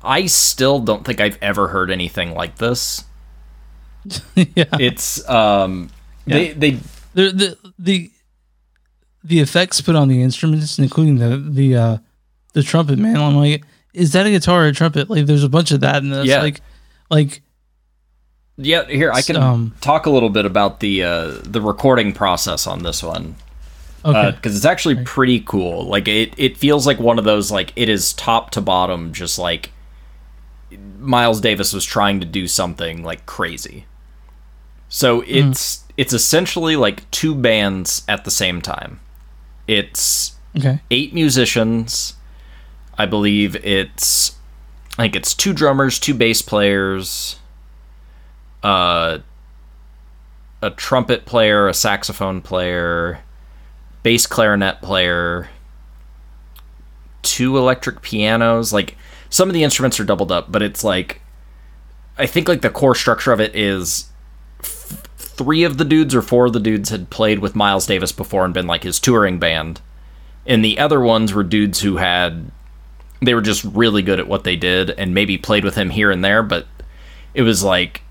I 0.03 0.25
still 0.25 0.79
don't 0.79 1.05
think 1.05 1.19
I've 1.19 1.37
ever 1.41 1.67
heard 1.67 1.91
anything 1.91 2.33
like 2.33 2.57
this. 2.57 3.03
yeah, 4.35 4.65
It's 4.79 5.27
um 5.29 5.89
they 6.25 6.53
they 6.53 6.71
the 7.13 7.31
the 7.31 7.57
the 7.77 8.11
the 9.23 9.39
effects 9.39 9.81
put 9.81 9.95
on 9.95 10.07
the 10.07 10.21
instruments, 10.23 10.79
including 10.79 11.17
the 11.17 11.37
the 11.37 11.75
uh 11.75 11.97
the 12.53 12.63
trumpet, 12.63 12.97
man. 12.97 13.17
I'm 13.17 13.35
like, 13.35 13.63
is 13.93 14.13
that 14.13 14.25
a 14.25 14.29
guitar 14.31 14.63
or 14.63 14.67
a 14.67 14.73
trumpet? 14.73 15.09
Like, 15.09 15.25
there's 15.25 15.43
a 15.43 15.49
bunch 15.49 15.71
of 15.71 15.81
that 15.81 16.03
in 16.03 16.09
this. 16.09 16.25
Yeah. 16.25 16.41
Like, 16.41 16.61
like 17.09 17.41
yeah 18.61 18.85
here 18.85 19.11
I 19.11 19.21
can 19.21 19.35
Um, 19.37 19.73
talk 19.81 20.05
a 20.05 20.09
little 20.09 20.29
bit 20.29 20.45
about 20.45 20.79
the 20.79 21.03
uh, 21.03 21.37
the 21.43 21.61
recording 21.61 22.13
process 22.13 22.67
on 22.67 22.83
this 22.83 23.01
one. 23.03 23.35
okay, 24.05 24.31
because 24.31 24.55
it's 24.55 24.65
actually 24.65 25.03
pretty 25.03 25.39
cool. 25.41 25.85
Like 25.85 26.07
it, 26.07 26.33
it 26.37 26.57
feels 26.57 26.87
like 26.87 26.99
one 26.99 27.19
of 27.19 27.25
those 27.25 27.51
like 27.51 27.71
it 27.75 27.89
is 27.89 28.13
top 28.13 28.51
to 28.51 28.61
bottom, 28.61 29.13
just 29.13 29.37
like 29.37 29.71
Miles 30.99 31.41
Davis 31.41 31.73
was 31.73 31.83
trying 31.85 32.19
to 32.19 32.25
do 32.25 32.47
something 32.47 33.03
like 33.03 33.25
crazy. 33.25 33.85
So 34.89 35.23
it's 35.27 35.83
it's 35.97 36.13
essentially 36.13 36.75
like 36.75 37.09
two 37.11 37.35
bands 37.35 38.03
at 38.07 38.23
the 38.25 38.31
same 38.31 38.61
time. 38.61 38.99
It's 39.67 40.33
okay, 40.57 40.81
eight 40.89 41.13
musicians. 41.13 42.15
I 42.97 43.05
believe 43.05 43.55
it's 43.65 44.35
I 44.97 45.03
think 45.03 45.15
it's 45.15 45.33
two 45.33 45.53
drummers, 45.53 45.97
two 45.99 46.13
bass 46.13 46.41
players, 46.41 47.37
uh 48.63 49.19
a 50.61 50.69
trumpet 50.69 51.25
player, 51.25 51.67
a 51.67 51.73
saxophone 51.73 52.41
player, 52.41 53.19
bass 54.03 54.27
clarinet 54.27 54.81
player, 54.81 55.49
two 57.23 57.57
electric 57.57 58.01
pianos. 58.01 58.71
Like 58.71 58.95
some 59.29 59.49
of 59.49 59.53
the 59.53 59.63
instruments 59.63 59.99
are 59.99 60.03
doubled 60.03 60.31
up, 60.31 60.51
but 60.51 60.61
it's 60.61 60.83
like 60.83 61.21
I 62.17 62.25
think 62.25 62.47
like 62.47 62.61
the 62.61 62.69
core 62.69 62.95
structure 62.95 63.31
of 63.31 63.41
it 63.41 63.55
is 63.55 64.09
f- 64.59 65.07
three 65.17 65.63
of 65.63 65.77
the 65.77 65.85
dudes 65.85 66.13
or 66.13 66.21
four 66.21 66.45
of 66.45 66.53
the 66.53 66.59
dudes 66.59 66.89
had 66.89 67.09
played 67.09 67.39
with 67.39 67.55
Miles 67.55 67.87
Davis 67.87 68.11
before 68.11 68.45
and 68.45 68.53
been 68.53 68.67
like 68.67 68.83
his 68.83 68.99
touring 68.99 69.39
band. 69.39 69.81
And 70.45 70.63
the 70.63 70.79
other 70.79 70.99
ones 70.99 71.33
were 71.33 71.43
dudes 71.43 71.81
who 71.81 71.97
had 71.97 72.51
they 73.21 73.33
were 73.33 73.41
just 73.41 73.63
really 73.63 74.01
good 74.01 74.19
at 74.19 74.27
what 74.27 74.43
they 74.43 74.55
did 74.55 74.91
and 74.91 75.13
maybe 75.13 75.37
played 75.37 75.63
with 75.63 75.75
him 75.75 75.91
here 75.91 76.11
and 76.11 76.23
there, 76.23 76.43
but 76.43 76.67
it 77.33 77.43
was 77.43 77.63
like 77.63 78.01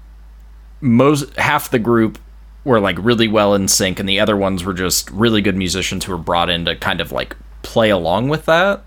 most 0.80 1.34
half 1.36 1.70
the 1.70 1.78
group 1.78 2.18
were 2.64 2.80
like 2.80 2.96
really 3.00 3.28
well 3.28 3.54
in 3.54 3.68
sync 3.68 3.98
and 3.98 4.08
the 4.08 4.20
other 4.20 4.36
ones 4.36 4.64
were 4.64 4.74
just 4.74 5.10
really 5.10 5.40
good 5.40 5.56
musicians 5.56 6.04
who 6.04 6.12
were 6.12 6.18
brought 6.18 6.50
in 6.50 6.64
to 6.66 6.76
kind 6.76 7.00
of 7.00 7.10
like 7.12 7.36
play 7.62 7.90
along 7.90 8.28
with 8.28 8.44
that. 8.46 8.84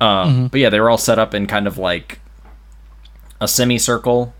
Um, 0.00 0.48
But 0.48 0.60
yeah, 0.60 0.70
they 0.70 0.80
were 0.80 0.90
all 0.90 0.98
set 0.98 1.18
up 1.18 1.34
in 1.34 1.46
kind 1.46 1.66
of 1.66 1.76
like 1.78 2.20
a 3.40 3.48
semicircle 3.48 4.32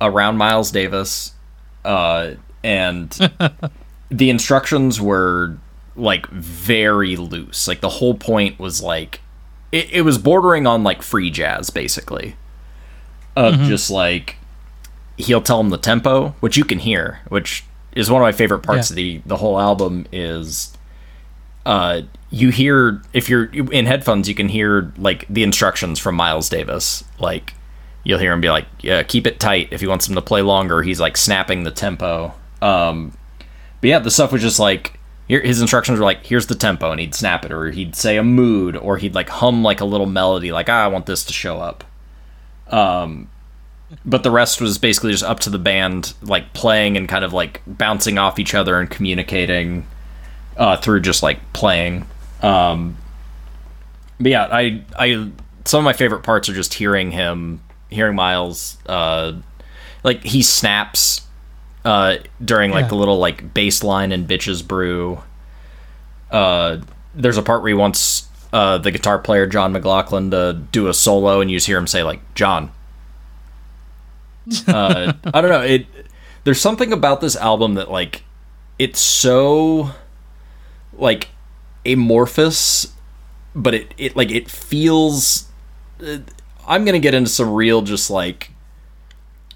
around 0.00 0.36
Miles 0.36 0.70
Davis, 0.70 1.32
uh, 1.84 2.32
and 2.62 3.10
the 4.10 4.30
instructions 4.30 5.00
were 5.00 5.56
like 5.96 6.26
very 6.28 7.16
loose. 7.16 7.66
Like 7.68 7.80
the 7.80 7.88
whole 7.88 8.14
point 8.14 8.58
was 8.58 8.82
like 8.82 9.20
it, 9.72 9.90
it 9.92 10.02
was 10.02 10.18
bordering 10.18 10.66
on 10.66 10.82
like 10.84 11.02
free 11.02 11.30
jazz, 11.30 11.70
basically, 11.70 12.36
of 13.36 13.54
just 13.60 13.90
like 13.90 14.36
he'll 15.20 15.40
tell 15.42 15.60
him 15.60 15.70
the 15.70 15.78
tempo, 15.78 16.30
which 16.40 16.56
you 16.56 16.64
can 16.64 16.78
hear, 16.80 17.20
which 17.28 17.64
is 17.92 18.10
one 18.10 18.20
of 18.22 18.26
my 18.26 18.32
favorite 18.32 18.60
parts 18.60 18.90
Yeah. 18.90 18.92
of 18.92 18.96
the 18.96 19.20
the 19.26 19.36
whole 19.38 19.58
album 19.60 20.06
is 20.12 20.76
uh 21.66 22.00
you 22.30 22.50
hear 22.50 23.02
if 23.12 23.28
you're 23.28 23.46
in 23.70 23.84
headphones 23.86 24.28
you 24.28 24.34
can 24.34 24.48
hear 24.48 24.92
like 24.96 25.26
the 25.28 25.42
instructions 25.42 25.98
from 25.98 26.14
Miles 26.14 26.48
Davis 26.48 27.02
like 27.18 27.54
you'll 28.04 28.18
hear 28.18 28.32
him 28.32 28.40
be 28.40 28.48
like, 28.48 28.66
"Yeah, 28.80 29.02
keep 29.02 29.26
it 29.26 29.38
tight." 29.38 29.68
If 29.72 29.80
he 29.82 29.86
wants 29.86 30.08
him 30.08 30.14
to 30.14 30.22
play 30.22 30.40
longer, 30.40 30.82
he's 30.82 31.00
like 31.00 31.16
snapping 31.18 31.64
the 31.64 31.70
tempo. 31.70 32.32
Um, 32.62 33.12
but 33.82 33.88
yeah, 33.90 33.98
the 33.98 34.10
stuff 34.10 34.32
was 34.32 34.40
just 34.40 34.58
like 34.58 34.98
here, 35.28 35.40
his 35.42 35.60
instructions 35.60 35.98
were 35.98 36.04
like, 36.06 36.24
"Here's 36.24 36.46
the 36.46 36.54
tempo," 36.54 36.90
and 36.92 36.98
he'd 37.00 37.14
snap 37.14 37.44
it, 37.44 37.52
or 37.52 37.70
he'd 37.70 37.94
say 37.94 38.16
a 38.16 38.22
mood, 38.22 38.74
or 38.76 38.96
he'd 38.96 39.14
like 39.14 39.28
hum 39.28 39.62
like 39.62 39.80
a 39.82 39.84
little 39.84 40.06
melody, 40.06 40.50
like, 40.50 40.68
ah, 40.70 40.84
"I 40.84 40.88
want 40.88 41.04
this 41.06 41.24
to 41.24 41.32
show 41.34 41.60
up." 41.60 41.84
Um, 42.68 43.28
but 44.04 44.22
the 44.22 44.30
rest 44.30 44.60
was 44.60 44.78
basically 44.78 45.12
just 45.12 45.24
up 45.24 45.40
to 45.40 45.50
the 45.50 45.58
band, 45.58 46.14
like 46.22 46.52
playing 46.52 46.96
and 46.96 47.08
kind 47.08 47.24
of 47.24 47.32
like 47.32 47.60
bouncing 47.66 48.18
off 48.18 48.38
each 48.38 48.54
other 48.54 48.78
and 48.78 48.88
communicating 48.90 49.86
uh, 50.56 50.76
through 50.76 51.00
just 51.00 51.22
like 51.22 51.52
playing. 51.52 52.06
Um, 52.42 52.96
but 54.18 54.30
yeah, 54.30 54.48
I 54.50 54.82
I 54.98 55.30
some 55.64 55.78
of 55.78 55.84
my 55.84 55.92
favorite 55.92 56.22
parts 56.22 56.48
are 56.48 56.54
just 56.54 56.74
hearing 56.74 57.10
him, 57.10 57.60
hearing 57.90 58.14
Miles, 58.14 58.78
uh, 58.86 59.32
like 60.04 60.22
he 60.24 60.42
snaps 60.42 61.22
uh, 61.84 62.16
during 62.44 62.70
like 62.70 62.84
Yeah. 62.84 62.88
the 62.88 62.94
little 62.96 63.18
like 63.18 63.52
bass 63.54 63.82
line 63.82 64.12
and 64.12 64.28
bitches 64.28 64.66
brew. 64.66 65.22
Uh, 66.30 66.78
there's 67.14 67.36
a 67.36 67.42
part 67.42 67.62
where 67.62 67.68
he 67.70 67.74
wants 67.74 68.28
uh, 68.52 68.78
the 68.78 68.90
guitar 68.90 69.18
player 69.18 69.46
John 69.46 69.72
McLaughlin 69.72 70.30
to 70.30 70.52
do 70.72 70.88
a 70.88 70.94
solo, 70.94 71.40
and 71.40 71.50
you 71.50 71.56
just 71.56 71.66
hear 71.66 71.78
him 71.78 71.86
say 71.86 72.02
like 72.02 72.20
John. 72.34 72.70
Uh, 74.66 75.12
I 75.32 75.40
don't 75.40 75.50
know. 75.50 75.62
It 75.62 75.86
there's 76.44 76.60
something 76.60 76.92
about 76.92 77.20
this 77.20 77.36
album 77.36 77.74
that 77.74 77.90
like 77.90 78.22
it's 78.78 79.00
so 79.00 79.90
like 80.92 81.28
amorphous, 81.86 82.92
but 83.54 83.74
it 83.74 83.94
it 83.98 84.16
like 84.16 84.30
it 84.30 84.50
feels. 84.50 85.48
uh, 86.04 86.18
I'm 86.66 86.84
gonna 86.84 86.98
get 86.98 87.14
into 87.14 87.30
some 87.30 87.50
real 87.52 87.82
just 87.82 88.10
like 88.10 88.50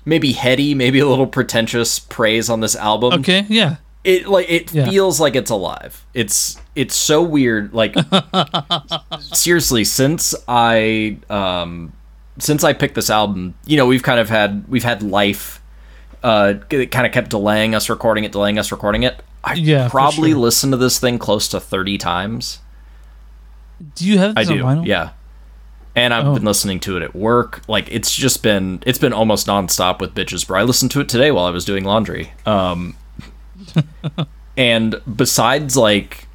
maybe 0.04 0.32
heady, 0.32 0.74
maybe 0.74 0.98
a 0.98 1.06
little 1.06 1.26
pretentious 1.26 1.98
praise 1.98 2.50
on 2.50 2.60
this 2.60 2.76
album 2.76 3.20
Okay, 3.20 3.46
yeah. 3.48 3.76
it 4.04 4.26
like 4.28 4.50
it 4.50 4.72
Yeah. 4.72 4.88
feels 4.88 5.18
like 5.20 5.34
it's 5.34 5.50
alive 5.50 6.04
it's 6.12 6.60
it's 6.74 6.94
so 6.94 7.22
weird 7.22 7.72
like 7.72 7.94
seriously 9.32 9.84
since 9.84 10.34
i 10.48 11.16
um 11.30 11.92
since 12.38 12.64
i 12.64 12.72
picked 12.72 12.94
this 12.94 13.10
album 13.10 13.54
you 13.66 13.76
know 13.76 13.86
we've 13.86 14.02
kind 14.02 14.18
of 14.20 14.28
had 14.28 14.64
we've 14.68 14.84
had 14.84 15.02
life 15.02 15.62
uh 16.22 16.54
it 16.70 16.90
kind 16.90 17.06
of 17.06 17.12
kept 17.12 17.30
delaying 17.30 17.74
us 17.74 17.88
recording 17.88 18.24
it 18.24 18.32
delaying 18.32 18.58
us 18.58 18.72
recording 18.72 19.02
it 19.04 19.22
i 19.44 19.54
Yeah, 19.54 19.88
probably 19.88 20.30
sure. 20.30 20.38
listened 20.40 20.72
to 20.72 20.76
this 20.76 20.98
thing 20.98 21.18
close 21.18 21.48
to 21.48 21.60
30 21.60 21.98
times 21.98 22.60
Do 23.94 24.06
you 24.06 24.18
have 24.18 24.36
i 24.36 24.44
do 24.44 24.62
vinyl? 24.62 24.86
yeah 24.86 25.10
and 25.96 26.12
I've 26.12 26.26
Oh. 26.26 26.34
been 26.34 26.42
listening 26.44 26.80
to 26.80 26.96
it 26.96 27.04
at 27.04 27.14
work. 27.14 27.62
Like 27.68 27.86
it's 27.88 28.12
just 28.12 28.42
been 28.42 28.82
it's 28.84 28.98
been 28.98 29.12
almost 29.12 29.46
nonstop 29.46 30.00
with 30.00 30.12
bitches, 30.12 30.44
brew. 30.44 30.56
I 30.58 30.64
listened 30.64 30.90
to 30.90 31.00
it 31.00 31.08
today 31.08 31.30
while 31.30 31.44
I 31.44 31.50
was 31.50 31.64
doing 31.64 31.84
laundry. 31.84 32.32
Um, 32.44 32.96
and 34.56 35.00
besides 35.14 35.76
like, 35.76 36.26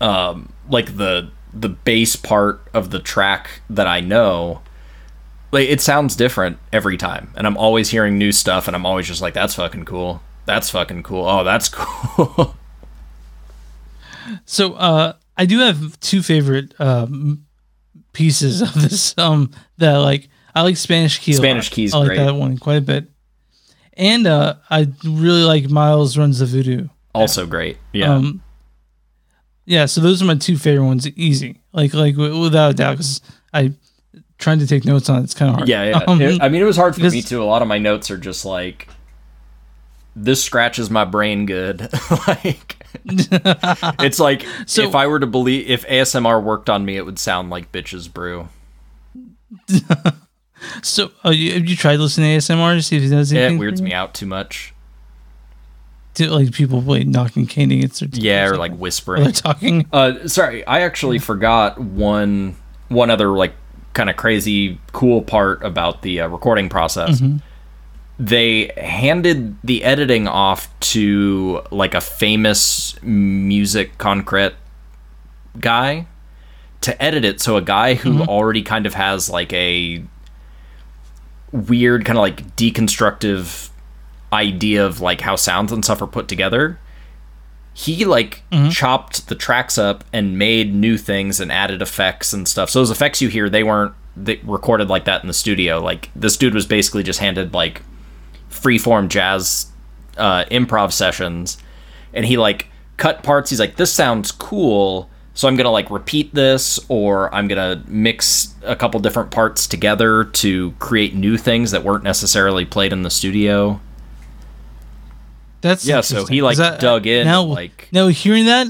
um, 0.00 0.52
like 0.68 0.96
the 0.96 1.30
the 1.52 1.68
bass 1.68 2.16
part 2.16 2.62
of 2.74 2.90
the 2.90 2.98
track 2.98 3.60
that 3.70 3.86
I 3.86 4.00
know, 4.00 4.60
like 5.52 5.68
it 5.68 5.80
sounds 5.80 6.16
different 6.16 6.58
every 6.72 6.96
time, 6.96 7.30
and 7.36 7.46
I'm 7.46 7.56
always 7.56 7.90
hearing 7.90 8.18
new 8.18 8.32
stuff, 8.32 8.66
and 8.66 8.74
I'm 8.74 8.84
always 8.86 9.06
just 9.06 9.22
like, 9.22 9.34
that's 9.34 9.54
fucking 9.54 9.84
cool. 9.84 10.20
That's 10.46 10.70
fucking 10.70 11.04
cool. 11.04 11.24
Oh, 11.24 11.44
that's 11.44 11.68
cool. 11.72 12.56
So 14.44 14.74
uh, 14.74 15.14
I 15.36 15.46
do 15.46 15.58
have 15.60 15.98
two 16.00 16.22
favorite 16.22 16.74
um, 16.80 17.46
pieces 18.12 18.60
of 18.62 18.74
this 18.74 19.16
um 19.18 19.50
that 19.78 19.96
like 19.98 20.28
I 20.54 20.62
like 20.62 20.76
Spanish 20.76 21.18
Key. 21.18 21.32
Spanish. 21.32 21.70
Key's 21.70 21.94
I 21.94 21.98
like 21.98 22.08
great. 22.08 22.18
that 22.18 22.34
one 22.34 22.58
quite 22.58 22.76
a 22.78 22.80
bit. 22.82 23.08
And 23.94 24.26
uh, 24.26 24.54
I 24.70 24.88
really 25.04 25.42
like 25.42 25.68
Miles 25.70 26.16
Runs 26.16 26.38
the 26.38 26.46
Voodoo. 26.46 26.88
also 27.14 27.46
great. 27.46 27.76
Yeah. 27.92 28.14
Um, 28.14 28.42
yeah, 29.64 29.84
so 29.86 30.00
those 30.00 30.20
are 30.22 30.24
my 30.24 30.34
two 30.34 30.56
favorite 30.58 30.86
ones. 30.86 31.06
Easy, 31.10 31.60
like 31.72 31.94
like 31.94 32.16
w- 32.16 32.40
without 32.40 32.72
a 32.72 32.74
doubt, 32.74 32.92
because 32.98 33.20
I 33.52 33.72
trying 34.42 34.58
to 34.58 34.66
take 34.66 34.84
notes 34.84 35.08
on 35.08 35.20
it, 35.20 35.24
it's 35.24 35.34
kind 35.34 35.50
of 35.50 35.56
hard. 35.56 35.68
Yeah, 35.68 35.84
yeah. 35.84 36.04
Um, 36.06 36.20
It- 36.20 36.42
I 36.42 36.48
mean, 36.50 36.60
it 36.60 36.66
was 36.66 36.76
hard 36.76 36.94
for 36.94 37.00
me 37.00 37.22
too. 37.22 37.42
A 37.42 37.44
lot 37.44 37.62
of 37.62 37.68
my 37.68 37.78
notes 37.78 38.10
are 38.10 38.18
just 38.18 38.44
like, 38.44 38.88
this 40.14 40.44
scratches 40.44 40.90
my 40.90 41.04
brain 41.06 41.46
good. 41.46 41.88
like, 42.28 42.76
it's 43.06 44.18
like 44.20 44.44
So- 44.66 44.82
if 44.82 44.94
I 44.94 45.06
were 45.06 45.20
to 45.20 45.26
believe 45.26 45.70
if 45.70 45.86
ASMR 45.86 46.42
worked 46.42 46.68
on 46.68 46.84
me, 46.84 46.96
it 46.98 47.06
would 47.06 47.18
sound 47.18 47.48
like 47.48 47.72
bitches 47.72 48.12
brew. 48.12 48.48
so 50.82 51.10
uh, 51.24 51.30
you, 51.30 51.52
have 51.54 51.68
you 51.68 51.76
tried 51.76 51.96
listening 51.98 52.38
to 52.38 52.44
ASMR 52.52 52.76
to 52.76 52.82
see 52.82 52.96
if 52.96 53.02
it 53.04 53.08
does 53.08 53.32
Yeah, 53.32 53.40
anything? 53.42 53.56
it 53.56 53.60
weirds 53.60 53.82
me 53.82 53.92
out 53.92 54.14
too 54.14 54.26
much. 54.26 54.74
To, 56.14 56.30
like 56.30 56.52
people 56.52 56.82
like 56.82 57.06
knocking 57.06 57.46
cane 57.46 57.70
against 57.72 58.02
Yeah, 58.18 58.46
or 58.48 58.56
like 58.58 58.72
Or 58.72 58.76
whispering. 58.76 59.32
talking. 59.32 59.86
Uh, 59.92 60.28
sorry, 60.28 60.66
I 60.66 60.80
actually 60.82 61.18
forgot 61.18 61.78
one 61.80 62.56
one 62.88 63.08
other 63.08 63.28
like 63.28 63.54
kind 63.94 64.08
of 64.10 64.16
crazy 64.16 64.78
cool 64.92 65.22
part 65.22 65.62
about 65.62 66.02
the 66.02 66.20
uh, 66.20 66.28
recording 66.28 66.68
process. 66.68 67.20
Mm-hmm. 67.20 67.38
They 68.18 68.72
handed 68.76 69.56
the 69.62 69.84
editing 69.84 70.28
off 70.28 70.68
to 70.80 71.62
like 71.70 71.94
a 71.94 72.00
famous 72.00 73.00
musique 73.02 73.98
concrète 73.98 74.54
guy 75.58 76.06
to 76.82 77.02
edit 77.02 77.24
it. 77.24 77.40
So 77.40 77.56
a 77.56 77.62
guy 77.62 77.94
who 77.94 78.12
Mm-hmm. 78.12 78.28
already 78.28 78.62
kind 78.62 78.86
of 78.86 78.94
has 78.94 79.28
like 79.30 79.52
a 79.52 80.02
weird 81.52 82.04
kind 82.04 82.18
of 82.18 82.22
like 82.22 82.56
deconstructive 82.56 83.70
idea 84.32 84.84
of 84.86 85.00
like 85.00 85.20
how 85.20 85.36
sounds 85.36 85.70
and 85.72 85.84
stuff 85.84 86.00
are 86.00 86.06
put 86.06 86.26
together 86.28 86.78
he 87.74 88.04
like 88.04 88.42
chopped 88.70 89.28
the 89.28 89.34
tracks 89.34 89.78
up 89.78 90.04
and 90.12 90.38
made 90.38 90.74
new 90.74 90.98
things 90.98 91.40
and 91.40 91.50
added 91.50 91.80
effects 91.80 92.32
and 92.32 92.46
stuff. 92.46 92.70
So 92.70 92.80
those 92.80 92.90
effects 92.90 93.22
you 93.22 93.28
hear, 93.28 93.48
they 93.48 93.62
weren't 93.62 93.94
they 94.16 94.40
recorded 94.44 94.88
like 94.88 95.04
that 95.06 95.22
in 95.22 95.28
the 95.28 95.34
studio. 95.34 95.80
Like 95.80 96.10
this 96.14 96.36
dude 96.36 96.54
was 96.54 96.66
basically 96.66 97.02
just 97.02 97.18
handed 97.18 97.54
like 97.54 97.82
freeform 98.50 99.08
jazz 99.08 99.66
uh, 100.16 100.44
improv 100.50 100.92
sessions, 100.92 101.58
and 102.12 102.26
he 102.26 102.36
like 102.36 102.68
cut 102.98 103.22
parts. 103.22 103.50
He's 103.50 103.60
like, 103.60 103.76
"This 103.76 103.92
sounds 103.92 104.30
cool." 104.30 105.08
So 105.34 105.48
I'm 105.48 105.56
gonna 105.56 105.70
like 105.70 105.90
repeat 105.90 106.34
this, 106.34 106.78
or 106.88 107.34
I'm 107.34 107.48
gonna 107.48 107.82
mix 107.86 108.54
a 108.62 108.76
couple 108.76 109.00
different 109.00 109.30
parts 109.30 109.66
together 109.66 110.24
to 110.24 110.72
create 110.72 111.14
new 111.14 111.38
things 111.38 111.70
that 111.70 111.84
weren't 111.84 112.04
necessarily 112.04 112.66
played 112.66 112.92
in 112.92 113.02
the 113.02 113.10
studio. 113.10 113.80
That's 115.62 115.86
Yeah, 115.86 116.00
so 116.02 116.26
he, 116.26 116.42
like 116.42 116.58
I- 116.58 116.76
dug 116.76 117.06
in, 117.06 117.24
Now, 117.26 117.42
like- 117.44 117.88
now 117.92 118.08
hearing 118.08 118.44
that, 118.46 118.66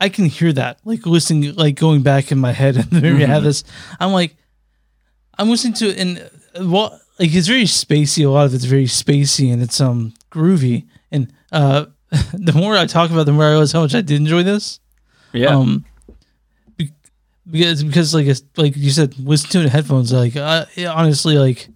I 0.00 0.08
can 0.10 0.26
hear 0.26 0.52
that. 0.52 0.78
Like 0.84 1.06
listening, 1.06 1.54
like 1.54 1.74
going 1.76 2.02
back 2.02 2.30
in 2.30 2.38
my 2.38 2.52
head 2.52 2.76
and 2.80 2.92
maybe 2.92 3.24
I 3.24 3.26
have 3.26 3.42
this. 3.42 3.64
I'm 3.98 4.12
like, 4.12 4.36
I'm 5.38 5.48
listening 5.50 5.74
to 5.74 5.88
it 5.88 5.98
and 5.98 6.30
what 6.70 6.92
like 7.18 7.34
it's 7.34 7.46
very 7.48 7.64
spacey. 7.64 8.24
A 8.24 8.28
lot 8.28 8.46
of 8.46 8.54
it's 8.54 8.64
very 8.64 8.84
spacey 8.86 9.52
and 9.52 9.62
it's 9.62 9.80
um 9.80 10.12
groovy. 10.30 10.84
And 11.10 11.32
uh, 11.50 11.86
the 12.32 12.52
more 12.52 12.76
I 12.76 12.86
talk 12.86 13.10
about, 13.10 13.22
it, 13.22 13.24
the 13.26 13.32
more 13.32 13.44
I 13.44 13.50
realize 13.50 13.72
how 13.72 13.80
much 13.80 13.94
I 13.94 14.00
did 14.02 14.16
enjoy 14.20 14.42
this. 14.42 14.80
Yeah, 15.32 15.56
Um, 15.56 15.84
because 17.50 17.82
because 17.84 18.14
like 18.14 18.26
it's, 18.26 18.42
like 18.56 18.76
you 18.76 18.90
said, 18.90 19.18
listen 19.18 19.50
to 19.50 19.58
it 19.60 19.64
in 19.64 19.68
headphones. 19.70 20.12
Like 20.12 20.36
uh, 20.36 20.66
honestly, 20.88 21.36
like 21.38 21.68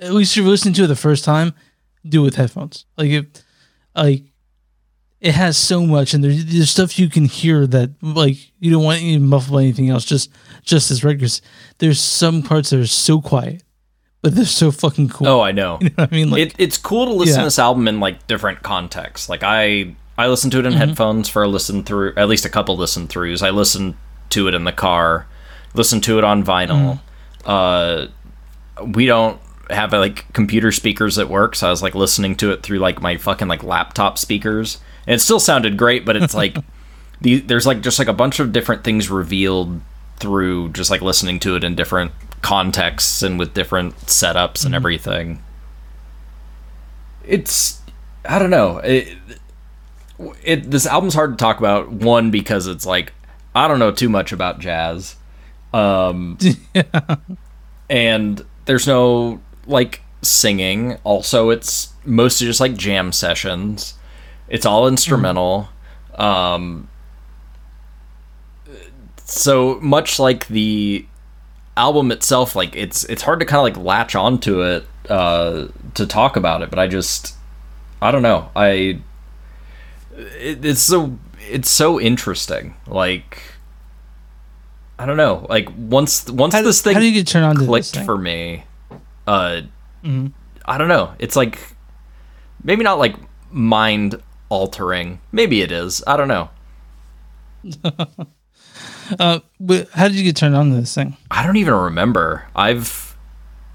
at 0.00 0.12
least 0.12 0.32
if 0.32 0.42
you're 0.42 0.50
listening 0.50 0.74
to 0.74 0.84
it 0.84 0.86
the 0.88 0.96
first 0.96 1.24
time, 1.24 1.54
do 2.06 2.22
it 2.22 2.24
with 2.24 2.34
headphones. 2.36 2.86
Like 2.96 3.10
if 3.10 3.26
like 3.94 4.24
it 5.20 5.32
has 5.34 5.56
so 5.56 5.86
much, 5.86 6.12
and 6.12 6.22
there's, 6.22 6.44
there's 6.44 6.70
stuff 6.70 6.98
you 6.98 7.08
can 7.08 7.24
hear 7.24 7.66
that 7.66 7.90
like 8.02 8.36
you 8.60 8.70
don't 8.70 8.84
want 8.84 9.00
you 9.00 9.18
muffled 9.20 9.54
by 9.56 9.62
anything 9.62 9.88
else. 9.90 10.04
Just 10.04 10.30
just 10.62 10.90
as 10.90 11.02
records. 11.04 11.40
There's 11.78 12.00
some 12.00 12.42
parts 12.42 12.70
that 12.70 12.80
are 12.80 12.86
so 12.86 13.20
quiet, 13.20 13.62
but 14.22 14.34
they're 14.34 14.44
so 14.44 14.70
fucking 14.70 15.08
cool. 15.10 15.26
oh, 15.28 15.40
I 15.40 15.52
know. 15.52 15.78
You 15.82 15.88
know 15.90 15.94
what 15.96 16.12
I 16.12 16.14
mean? 16.14 16.30
Like 16.30 16.40
it, 16.42 16.54
it's 16.58 16.76
cool 16.78 17.06
to 17.06 17.12
listen 17.12 17.34
Yeah. 17.36 17.40
to 17.40 17.46
this 17.46 17.58
album 17.58 17.88
in 17.88 18.00
like 18.00 18.26
different 18.26 18.62
contexts. 18.62 19.28
Like 19.28 19.42
I 19.42 19.94
I 20.18 20.28
listened 20.28 20.52
to 20.52 20.58
it 20.58 20.66
in 20.66 20.72
Mm-hmm. 20.74 20.78
headphones 20.80 21.28
for 21.28 21.42
a 21.42 21.48
listen 21.48 21.82
through, 21.84 22.14
at 22.16 22.28
least 22.28 22.44
a 22.44 22.48
couple 22.50 22.76
listen 22.76 23.08
throughs. 23.08 23.42
I 23.42 23.50
listened 23.50 23.94
to 24.30 24.46
it 24.48 24.54
in 24.54 24.64
the 24.64 24.72
car, 24.72 25.26
listened 25.74 26.04
to 26.04 26.18
it 26.18 26.24
on 26.24 26.44
vinyl. 26.44 27.00
Mm. 27.44 28.08
Uh, 28.78 28.82
we 28.94 29.06
don't 29.06 29.40
have 29.70 29.92
like 29.92 30.32
computer 30.32 30.72
speakers 30.72 31.18
at 31.18 31.28
work, 31.28 31.54
so 31.56 31.66
I 31.66 31.70
was 31.70 31.82
like 31.82 31.94
listening 31.94 32.36
to 32.36 32.50
it 32.52 32.62
through 32.62 32.78
like 32.78 33.00
my 33.02 33.16
fucking 33.16 33.48
like 33.48 33.62
laptop 33.62 34.18
speakers, 34.18 34.78
and 35.06 35.14
it 35.14 35.20
still 35.20 35.40
sounded 35.40 35.76
great. 35.76 36.04
But 36.04 36.16
it's 36.16 36.34
like 36.34 36.56
the 37.20 37.38
there's 37.40 37.66
like 37.66 37.80
just 37.80 37.98
like 37.98 38.08
a 38.08 38.12
bunch 38.12 38.40
of 38.40 38.52
different 38.52 38.84
things 38.84 39.10
revealed 39.10 39.80
through 40.16 40.70
just 40.70 40.90
like 40.90 41.02
listening 41.02 41.40
to 41.40 41.56
it 41.56 41.64
in 41.64 41.74
different 41.74 42.12
contexts 42.40 43.22
and 43.22 43.38
with 43.38 43.54
different 43.54 43.96
setups 44.06 44.58
Mm-hmm. 44.58 44.66
and 44.66 44.74
everything 44.74 45.42
it's 47.26 47.80
I 48.26 48.38
don't 48.38 48.50
know. 48.50 48.78
It, 48.78 49.16
it 50.42 50.70
this 50.70 50.86
album's 50.86 51.14
hard 51.14 51.32
to 51.32 51.36
talk 51.42 51.58
about 51.58 51.90
one 51.90 52.30
because 52.30 52.66
it's 52.66 52.86
like 52.86 53.12
I 53.54 53.68
don't 53.68 53.78
know 53.78 53.90
too 53.90 54.08
much 54.08 54.32
about 54.32 54.60
jazz. 54.60 55.16
Um 55.72 56.38
and 57.90 58.44
there's 58.66 58.86
no 58.86 59.40
like 59.66 60.02
singing. 60.22 60.98
Also, 61.04 61.50
it's 61.50 61.92
mostly 62.04 62.46
just 62.46 62.60
like 62.60 62.76
jam 62.76 63.12
sessions. 63.12 63.94
It's 64.48 64.66
all 64.66 64.86
instrumental. 64.86 65.68
Um, 66.14 66.88
so 69.24 69.78
much 69.80 70.18
like 70.18 70.46
the 70.48 71.06
album 71.76 72.12
itself, 72.12 72.54
like 72.54 72.76
it's 72.76 73.04
it's 73.04 73.22
hard 73.22 73.40
to 73.40 73.46
kind 73.46 73.58
of 73.58 73.76
like 73.76 73.84
latch 73.84 74.14
onto 74.14 74.62
it 74.62 74.86
uh, 75.08 75.68
to 75.94 76.06
talk 76.06 76.36
about 76.36 76.62
it. 76.62 76.70
But 76.70 76.78
I 76.78 76.86
just 76.86 77.34
I 78.00 78.10
don't 78.10 78.22
know. 78.22 78.50
I 78.54 79.00
it, 80.16 80.64
it's 80.64 80.82
so 80.82 81.18
it's 81.50 81.70
so 81.70 82.00
interesting. 82.00 82.74
Like 82.86 83.40
I 84.98 85.06
don't 85.06 85.16
know. 85.16 85.46
Like 85.48 85.68
once 85.76 86.30
once 86.30 86.54
How, 86.54 86.62
this 86.62 86.82
thing 86.82 86.94
how 86.94 87.00
do 87.00 87.06
you 87.06 87.12
get 87.12 87.26
turned 87.26 87.44
on 87.44 87.56
clicked 87.56 87.98
for 88.00 88.16
me, 88.16 88.64
uh, 89.26 89.62
I 90.64 90.78
don't 90.78 90.88
know. 90.88 91.14
It's 91.18 91.36
like 91.36 91.58
maybe 92.62 92.82
not 92.82 92.98
like 92.98 93.16
mind 93.50 94.20
altering. 94.48 95.20
Maybe 95.32 95.62
it 95.62 95.72
is. 95.72 96.02
I 96.06 96.16
don't 96.16 96.28
know. 96.28 96.50
Uh, 99.20 99.40
how 99.92 100.08
did 100.08 100.14
you 100.16 100.24
get 100.24 100.34
turned 100.34 100.56
on 100.56 100.70
to 100.70 100.76
this 100.76 100.94
thing? 100.94 101.14
I 101.30 101.44
don't 101.44 101.56
even 101.58 101.74
remember. 101.74 102.46
I've 102.56 103.16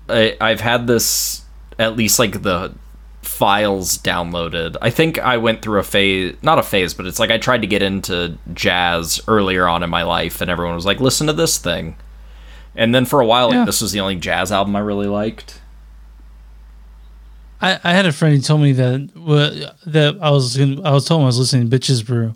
I, 0.10 0.36
I've 0.42 0.62
had 0.62 0.88
this 0.88 1.44
at 1.78 1.96
least 1.96 2.18
like 2.20 2.42
the 2.42 2.74
files 3.22 3.98
downloaded. 4.00 4.76
I 4.82 4.90
think 4.90 5.20
I 5.20 5.38
went 5.38 5.62
through 5.62 5.80
a 5.80 5.84
phase, 5.84 6.36
not 6.42 6.58
a 6.58 6.64
phase, 6.64 6.94
but 6.94 7.06
it's 7.06 7.20
like 7.20 7.30
I 7.30 7.38
tried 7.38 7.62
to 7.62 7.68
get 7.68 7.82
into 7.82 8.38
jazz 8.54 9.22
earlier 9.28 9.68
on 9.68 9.84
in 9.84 9.90
my 9.90 10.04
life, 10.04 10.42
and 10.42 10.50
everyone 10.50 10.76
was 10.76 10.86
like, 10.86 11.00
"Listen 11.00 11.28
to 11.28 11.34
this 11.34 11.58
thing," 11.58 11.96
and 12.76 12.94
then 12.94 13.06
for 13.06 13.20
a 13.20 13.26
while, 13.26 13.52
Yeah. 13.52 13.60
like 13.60 13.66
this 13.68 13.82
was 13.82 13.92
the 13.92 14.00
only 14.00 14.16
jazz 14.16 14.52
album 14.52 14.76
I 14.76 14.80
really 14.80 15.08
liked. 15.08 15.62
I, 17.62 17.80
I 17.84 17.92
had 17.94 18.06
a 18.06 18.12
friend 18.12 18.36
who 18.36 18.42
told 18.42 18.62
me 18.62 18.72
that 18.74 19.10
well, 19.16 19.74
that 19.86 20.18
I 20.22 20.32
was 20.32 20.56
gonna, 20.56 20.82
I 20.84 20.92
was 20.92 21.06
told 21.06 21.20
him 21.20 21.24
I 21.26 21.28
was 21.28 21.40
listening 21.40 21.70
to 21.70 21.78
Bitches 21.78 22.06
Brew. 22.06 22.36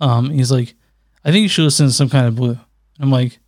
Um, 0.00 0.30
he's 0.30 0.52
like, 0.52 0.74
I 1.24 1.32
think 1.32 1.42
you 1.42 1.48
should 1.48 1.64
listen 1.64 1.86
to 1.86 1.92
some 1.92 2.08
kind 2.10 2.26
of 2.26 2.36
blue. 2.36 2.58
I'm 3.00 3.10
like, 3.10 3.38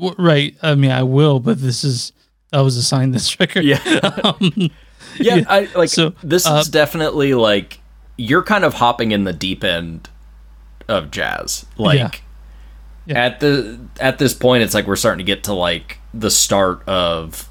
"Wh- 0.00 0.18
right. 0.18 0.56
I 0.62 0.74
mean, 0.76 0.90
I 0.92 1.02
will, 1.02 1.40
but 1.40 1.60
this 1.60 1.82
is 1.84 2.12
I 2.52 2.60
was 2.62 2.76
assigned 2.76 3.14
this 3.14 3.38
record. 3.40 3.64
Yeah. 3.64 3.80
Um, 4.24 4.52
yeah, 4.56 4.68
Yeah. 5.36 5.44
I 5.48 5.68
like 5.74 5.88
So, 5.88 6.14
this 6.22 6.46
uh, 6.46 6.58
is 6.62 6.68
definitely 6.68 7.34
like 7.34 7.80
you're 8.16 8.42
kind 8.44 8.64
of 8.64 8.74
hopping 8.74 9.10
in 9.12 9.24
the 9.24 9.32
deep 9.32 9.64
end 9.64 10.08
of 10.88 11.10
jazz. 11.10 11.66
Like 11.78 12.22
Yeah. 13.06 13.18
at 13.24 13.40
the 13.40 13.80
at 13.98 14.18
this 14.18 14.34
point 14.34 14.62
it's 14.62 14.74
like 14.74 14.86
we're 14.86 14.94
starting 14.96 15.18
to 15.18 15.24
get 15.24 15.44
to 15.44 15.52
like 15.54 15.98
the 16.12 16.30
start 16.30 16.86
of 16.86 17.48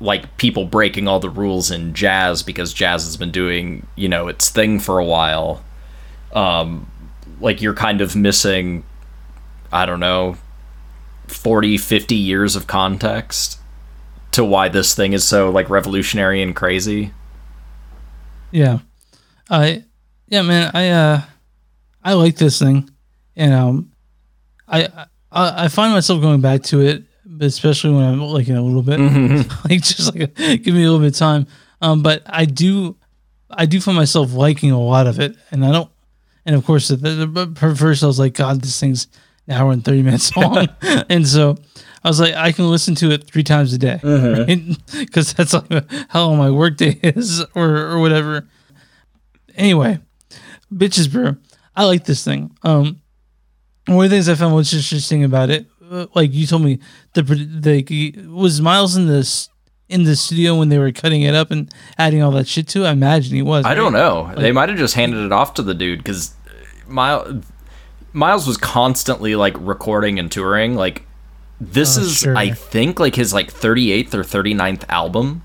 like 0.00 0.36
people 0.38 0.64
breaking 0.64 1.06
all 1.08 1.20
the 1.20 1.28
rules 1.28 1.70
in 1.70 1.92
jazz 1.92 2.42
because 2.42 2.72
jazz 2.72 3.04
has 3.04 3.16
been 3.18 3.30
doing, 3.32 3.86
you 3.96 4.08
know, 4.08 4.28
its 4.28 4.48
thing 4.48 4.78
for 4.78 4.98
a 4.98 5.04
while. 5.04 5.62
Um 6.32 6.90
like 7.40 7.60
you're 7.60 7.74
kind 7.74 8.00
of 8.00 8.14
missing 8.16 8.84
I 9.72 9.86
don't 9.86 10.00
know 10.00 10.36
40 11.26 11.76
50 11.76 12.14
years 12.14 12.56
of 12.56 12.66
context 12.66 13.58
to 14.32 14.44
why 14.44 14.68
this 14.68 14.94
thing 14.94 15.12
is 15.12 15.24
so 15.24 15.50
like 15.50 15.68
revolutionary 15.68 16.40
and 16.42 16.54
crazy. 16.54 17.12
Yeah. 18.52 18.78
I 19.50 19.84
yeah, 20.28 20.42
man, 20.42 20.70
I 20.74 20.88
uh 20.90 21.22
I 22.02 22.12
like 22.14 22.36
this 22.36 22.58
thing. 22.58 22.88
And 23.36 23.52
um 23.52 23.89
I 24.70 25.06
I, 25.32 25.64
I 25.64 25.68
find 25.68 25.92
myself 25.92 26.20
going 26.20 26.40
back 26.40 26.62
to 26.64 26.80
it, 26.80 27.04
especially 27.40 27.94
when 27.94 28.04
I'm 28.04 28.20
like 28.20 28.48
in 28.48 28.56
a 28.56 28.62
little 28.62 28.82
bit. 28.82 28.98
like 29.70 29.82
just 29.82 30.14
like 30.14 30.34
give 30.34 30.74
me 30.74 30.84
a 30.84 30.90
little 30.90 31.00
bit 31.00 31.12
of 31.14 31.16
time. 31.16 31.46
Um 31.80 32.02
but 32.02 32.22
I 32.26 32.44
do 32.44 32.96
I 33.50 33.66
do 33.66 33.80
find 33.80 33.96
myself 33.96 34.32
liking 34.32 34.70
a 34.70 34.80
lot 34.80 35.06
of 35.06 35.18
it 35.18 35.36
and 35.50 35.64
I 35.64 35.72
don't 35.72 35.90
and 36.46 36.54
of 36.54 36.64
course 36.64 36.88
the 36.88 37.74
first 37.76 38.02
I 38.02 38.06
was 38.06 38.18
like 38.18 38.34
god 38.34 38.60
this 38.60 38.78
thing's 38.78 39.08
an 39.46 39.54
hour 39.54 39.72
and 39.72 39.84
30 39.84 40.02
minutes 40.02 40.36
long. 40.36 40.68
and 41.08 41.26
so 41.26 41.56
I 42.04 42.08
was 42.08 42.20
like 42.20 42.34
I 42.34 42.52
can 42.52 42.70
listen 42.70 42.94
to 42.96 43.10
it 43.10 43.24
3 43.24 43.42
times 43.42 43.72
a 43.72 43.78
day. 43.78 43.98
Cuz 45.12 45.34
that's 45.34 45.52
like 45.52 45.90
how 46.08 46.26
long 46.26 46.38
my 46.38 46.50
work 46.50 46.76
day 46.76 46.98
is 47.02 47.44
or 47.54 47.76
or 47.76 47.98
whatever 47.98 48.46
anyway, 49.60 49.98
bitches 50.72 51.10
brew. 51.10 51.36
I 51.76 51.84
like 51.84 52.04
this 52.04 52.24
thing. 52.24 52.56
Um, 52.62 52.99
one 53.86 54.04
of 54.04 54.10
the 54.10 54.16
things 54.16 54.28
I 54.28 54.34
found 54.34 54.54
was 54.54 54.72
interesting 54.72 55.24
about 55.24 55.50
it, 55.50 55.66
uh, 55.90 56.06
like 56.14 56.32
you 56.32 56.46
told 56.46 56.62
me, 56.62 56.78
the 57.14 57.22
the 57.22 58.26
was 58.28 58.60
Miles 58.60 58.96
in 58.96 59.06
this 59.06 59.48
in 59.88 60.04
the 60.04 60.14
studio 60.14 60.56
when 60.56 60.68
they 60.68 60.78
were 60.78 60.92
cutting 60.92 61.22
it 61.22 61.34
up 61.34 61.50
and 61.50 61.72
adding 61.98 62.22
all 62.22 62.30
that 62.32 62.46
shit 62.46 62.68
to 62.68 62.84
it. 62.84 62.88
I 62.88 62.92
imagine 62.92 63.34
he 63.34 63.42
was. 63.42 63.64
I 63.64 63.74
don't 63.74 63.92
right? 63.92 63.98
know. 63.98 64.34
they 64.36 64.52
might 64.52 64.68
have 64.68 64.78
just 64.78 64.94
handed 64.94 65.24
it 65.24 65.32
off 65.32 65.54
to 65.54 65.62
the 65.62 65.74
dude 65.74 66.04
cuz 66.04 66.32
Miles 66.86 67.44
Miles 68.12 68.46
was 68.46 68.56
constantly 68.56 69.34
like 69.36 69.54
recording 69.58 70.18
and 70.18 70.30
touring 70.30 70.74
like 70.76 71.06
this 71.60 71.98
Oh, 71.98 72.02
is 72.02 72.16
sure. 72.18 72.36
I 72.36 72.50
think 72.50 72.98
like 73.00 73.16
his 73.16 73.32
like 73.34 73.52
38th 73.52 74.14
or 74.14 74.22
39th 74.22 74.84
album. 74.88 75.42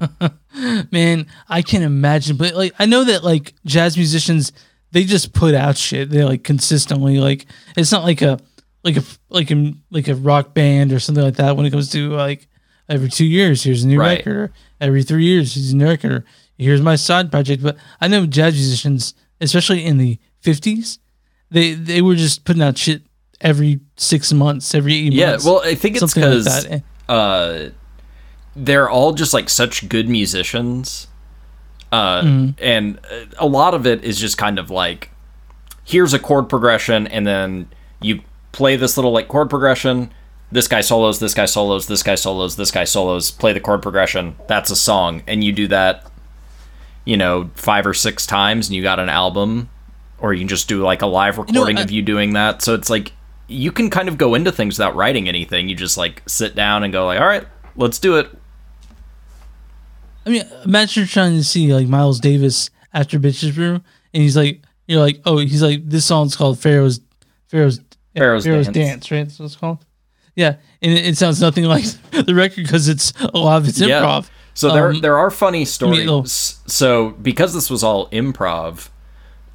Man, 0.92 1.26
I 1.48 1.62
can't 1.62 1.84
imagine, 1.84 2.36
but 2.36 2.54
like 2.54 2.72
I 2.78 2.86
know 2.86 3.04
that 3.04 3.24
like 3.24 3.54
jazz 3.64 3.96
musicians, 3.96 4.52
they 4.94 5.04
just 5.04 5.32
put 5.34 5.54
out 5.54 5.76
shit. 5.76 6.08
They 6.10 6.24
like 6.24 6.42
consistently 6.44 7.18
like 7.18 7.46
it's 7.76 7.92
not 7.92 8.04
like 8.04 8.22
a 8.22 8.38
like 8.82 8.96
a 8.96 9.02
like 9.28 9.50
a 9.50 9.74
like 9.90 10.08
a 10.08 10.14
rock 10.14 10.54
band 10.54 10.92
or 10.92 10.98
something 11.00 11.22
like 11.24 11.36
that. 11.36 11.56
When 11.56 11.66
it 11.66 11.70
comes 11.70 11.90
to 11.90 12.10
like 12.10 12.48
every 12.88 13.08
two 13.10 13.26
years, 13.26 13.62
here's 13.64 13.84
a 13.84 13.88
new 13.88 13.98
Right. 14.00 14.18
record. 14.24 14.52
Every 14.80 15.02
three 15.02 15.24
years, 15.24 15.54
here's 15.54 15.72
a 15.72 15.76
new 15.76 15.86
record. 15.86 16.12
Or 16.12 16.24
here's 16.56 16.80
my 16.82 16.96
side 16.96 17.30
project. 17.30 17.62
But 17.62 17.76
I 18.00 18.08
know 18.08 18.24
jazz 18.26 18.54
musicians, 18.54 19.14
especially 19.40 19.84
in 19.84 19.98
the 19.98 20.18
fifties, 20.40 20.98
they 21.50 21.74
they 21.74 22.00
were 22.00 22.14
just 22.14 22.44
putting 22.44 22.62
out 22.62 22.78
shit 22.78 23.02
every 23.40 23.80
six 23.96 24.32
months, 24.32 24.74
every 24.74 24.94
eight 24.94 25.12
Yeah, 25.12 25.30
months. 25.32 25.44
well, 25.44 25.60
I 25.64 25.74
think 25.74 25.96
it's 25.96 26.12
something 26.12 26.44
like 26.44 26.82
uh 27.08 27.70
they're 28.56 28.88
all 28.88 29.12
just 29.12 29.34
like 29.34 29.48
such 29.50 29.88
good 29.88 30.08
musicians. 30.08 31.08
Uh 31.94 32.22
Mm-hmm. 32.22 32.50
and 32.58 32.98
uh, 33.10 33.24
a 33.38 33.46
lot 33.46 33.74
of 33.74 33.86
it 33.86 34.02
is 34.04 34.18
just 34.18 34.36
kind 34.38 34.58
of 34.58 34.70
like 34.70 35.10
here's 35.84 36.12
a 36.14 36.18
chord 36.18 36.48
progression 36.48 37.06
and 37.06 37.26
then 37.26 37.68
you 38.00 38.22
play 38.52 38.76
this 38.76 38.96
little 38.96 39.12
like 39.12 39.28
chord 39.28 39.48
progression. 39.50 40.10
This 40.52 40.68
guy 40.68 40.80
solos 40.80 41.18
this 41.20 41.34
guy 41.34 41.46
solos 41.46 41.86
this 41.86 42.02
guy 42.02 42.14
solos 42.16 42.56
this 42.56 42.70
guy 42.70 42.84
solos. 42.84 43.30
Play 43.30 43.52
the 43.52 43.60
chord 43.60 43.82
progression. 43.82 44.36
That's 44.48 44.70
a 44.70 44.76
song. 44.76 45.22
And 45.26 45.42
you 45.44 45.52
do 45.52 45.66
that 45.68 46.10
you 47.04 47.16
know 47.16 47.50
five 47.54 47.86
or 47.86 47.92
six 47.94 48.26
times 48.26 48.68
and 48.68 48.74
you 48.76 48.82
got 48.82 48.98
an 48.98 49.08
album 49.10 49.68
or 50.18 50.32
you 50.32 50.40
can 50.40 50.48
just 50.48 50.68
do 50.68 50.82
like 50.82 51.02
a 51.02 51.06
live 51.06 51.36
recording 51.38 51.76
I- 51.78 51.82
of 51.82 51.90
you 51.90 52.02
doing 52.02 52.32
that. 52.34 52.62
So 52.62 52.74
it's 52.74 52.88
like 52.90 53.12
you 53.46 53.70
can 53.72 53.90
kind 53.90 54.08
of 54.08 54.16
go 54.16 54.34
into 54.34 54.50
things 54.50 54.78
without 54.78 54.94
writing 54.96 55.28
anything. 55.28 55.68
You 55.68 55.74
just 55.76 55.98
like 55.98 56.22
sit 56.26 56.54
down 56.54 56.82
and 56.82 56.92
go 56.92 57.04
like 57.06 57.20
all 57.20 57.26
right 57.26 57.46
let's 57.76 57.98
do 57.98 58.16
it 58.16 58.28
I 60.26 60.30
mean, 60.30 60.44
imagine 60.64 61.02
you're 61.02 61.08
trying 61.08 61.36
to 61.36 61.44
see 61.44 61.72
like 61.72 61.86
Miles 61.86 62.20
Davis 62.20 62.70
after 62.92 63.18
Bitches 63.18 63.54
Brew, 63.54 63.74
and 63.74 64.22
he's 64.22 64.36
like, 64.36 64.62
you're 64.86 65.00
like, 65.00 65.20
oh, 65.24 65.38
he's 65.38 65.62
like, 65.62 65.88
this 65.88 66.04
song's 66.04 66.36
called 66.36 66.58
Pharaoh's 66.58 67.00
Pharaoh's 67.48 67.80
yeah, 68.14 68.20
Pharaoh's 68.22 68.44
Dance. 68.44 68.68
Dance, 68.68 69.10
right? 69.10 69.24
That's 69.24 69.38
what 69.38 69.46
it's 69.46 69.56
called. 69.56 69.84
Yeah, 70.36 70.56
and 70.82 70.92
it, 70.92 71.06
it 71.06 71.16
sounds 71.16 71.40
nothing 71.40 71.64
like 71.76 71.84
the 72.10 72.34
record 72.34 72.64
because 72.64 72.88
it's 72.88 73.12
a 73.20 73.38
lot 73.38 73.58
of 73.58 73.68
it's 73.68 73.80
improv. 73.80 74.28
So 74.54 74.72
there 74.72 74.90
Um, 74.90 75.00
there 75.00 75.18
are 75.18 75.30
funny 75.30 75.64
stories. 75.64 76.60
so 76.66 77.10
because 77.10 77.54
this 77.54 77.70
was 77.70 77.82
all 77.82 78.08
improv, 78.10 78.88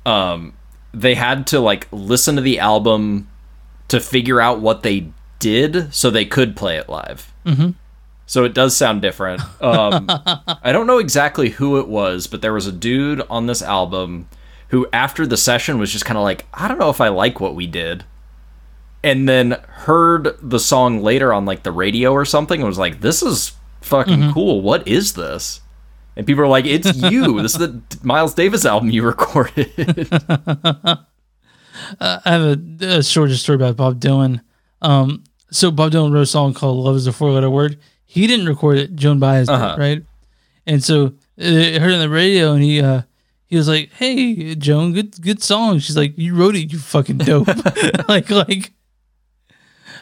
um, 0.06 0.54
they 0.94 1.16
had 1.16 1.48
to 1.48 1.60
like 1.60 1.88
listen 1.92 2.36
to 2.36 2.42
the 2.42 2.60
album 2.60 3.30
to 3.88 4.00
figure 4.00 4.42
out 4.42 4.60
what 4.60 4.84
they 4.84 5.12
did 5.40 5.94
so 5.94 6.10
they 6.10 6.26
could 6.26 6.56
play 6.56 6.78
it 6.78 6.90
live. 6.90 7.34
Mm-hmm. 7.46 7.72
So 8.30 8.44
it 8.44 8.54
does 8.54 8.78
sound 8.78 9.02
different. 9.02 9.42
Um, 9.60 10.06
I 10.08 10.72
don't 10.72 10.86
know 10.86 11.00
exactly 11.00 11.50
who 11.50 11.80
it 11.80 11.88
was, 11.88 12.28
but 12.28 12.44
there 12.44 12.54
was 12.54 12.68
a 12.68 12.72
dude 12.72 13.24
on 13.28 13.48
this 13.48 13.64
album 13.64 14.30
who, 14.68 14.88
after 14.94 15.26
the 15.26 15.36
session, 15.36 15.80
was 15.80 15.92
just 15.92 16.06
kind 16.06 16.16
of 16.16 16.24
like, 16.24 16.46
I 16.54 16.68
don't 16.68 16.78
know 16.78 16.92
if 16.92 17.02
I 17.02 17.08
like 17.08 17.40
what 17.40 17.56
we 17.56 17.66
did. 17.66 18.04
And 19.04 19.28
then 19.28 19.58
heard 19.70 20.38
the 20.44 20.60
song 20.60 21.02
later 21.02 21.34
on 21.34 21.46
like 21.46 21.64
the 21.64 21.72
radio 21.72 22.12
or 22.12 22.24
something 22.24 22.60
and 22.62 22.68
was 22.68 22.78
like, 22.78 23.02
this 23.02 23.24
is 23.24 23.54
fucking 23.82 24.32
cool. 24.32 24.62
What 24.62 24.88
is 24.88 25.14
this? 25.14 25.62
And 26.16 26.28
people 26.28 26.44
are 26.44 26.48
like, 26.48 26.66
it's 26.66 26.96
you. 26.98 27.42
this 27.42 27.54
is 27.54 27.60
the 27.60 27.82
Miles 28.04 28.36
Davis 28.36 28.64
album 28.64 28.92
you 28.92 29.02
recorded. 29.08 29.72
I 32.00 32.22
have 32.26 32.42
a, 32.42 32.60
a 32.82 33.04
shorter 33.04 33.36
story 33.36 33.56
about 33.56 33.76
Bob 33.76 34.00
Dylan. 34.00 34.42
Um, 34.84 35.24
so 35.50 35.72
Bob 35.72 35.94
Dylan 35.94 36.14
wrote 36.14 36.22
a 36.22 36.28
song 36.28 36.54
called 36.54 36.78
"Love 36.78 36.96
Is 36.96 37.08
a 37.08 37.12
Four 37.12 37.32
Letter 37.32 37.50
Word." 37.50 37.80
He 38.12 38.26
didn't 38.26 38.48
record 38.48 38.80
it; 38.80 38.96
Joan 38.96 39.20
Baez 39.20 39.48
Uh-huh. 39.48 39.76
did, 39.76 39.82
right? 39.82 40.04
And 40.66 40.84
so 40.84 41.14
it 41.38 41.80
heard 41.80 41.94
on 41.94 42.00
the 42.00 42.10
radio, 42.10 42.54
and 42.54 42.64
he 42.64 42.82
uh, 42.82 43.04
he 43.46 43.56
was 43.56 43.68
like, 43.68 43.92
"Hey, 43.94 44.56
Joan, 44.56 44.94
good 44.94 45.22
good 45.22 45.44
song." 45.44 45.78
She's 45.78 45.96
like, 45.96 46.18
"You 46.18 46.34
wrote 46.36 46.56
it, 46.56 46.72
you 46.74 46.80
fucking 46.80 47.20
dope." 47.20 47.48
like 48.10 48.32
like, 48.32 48.74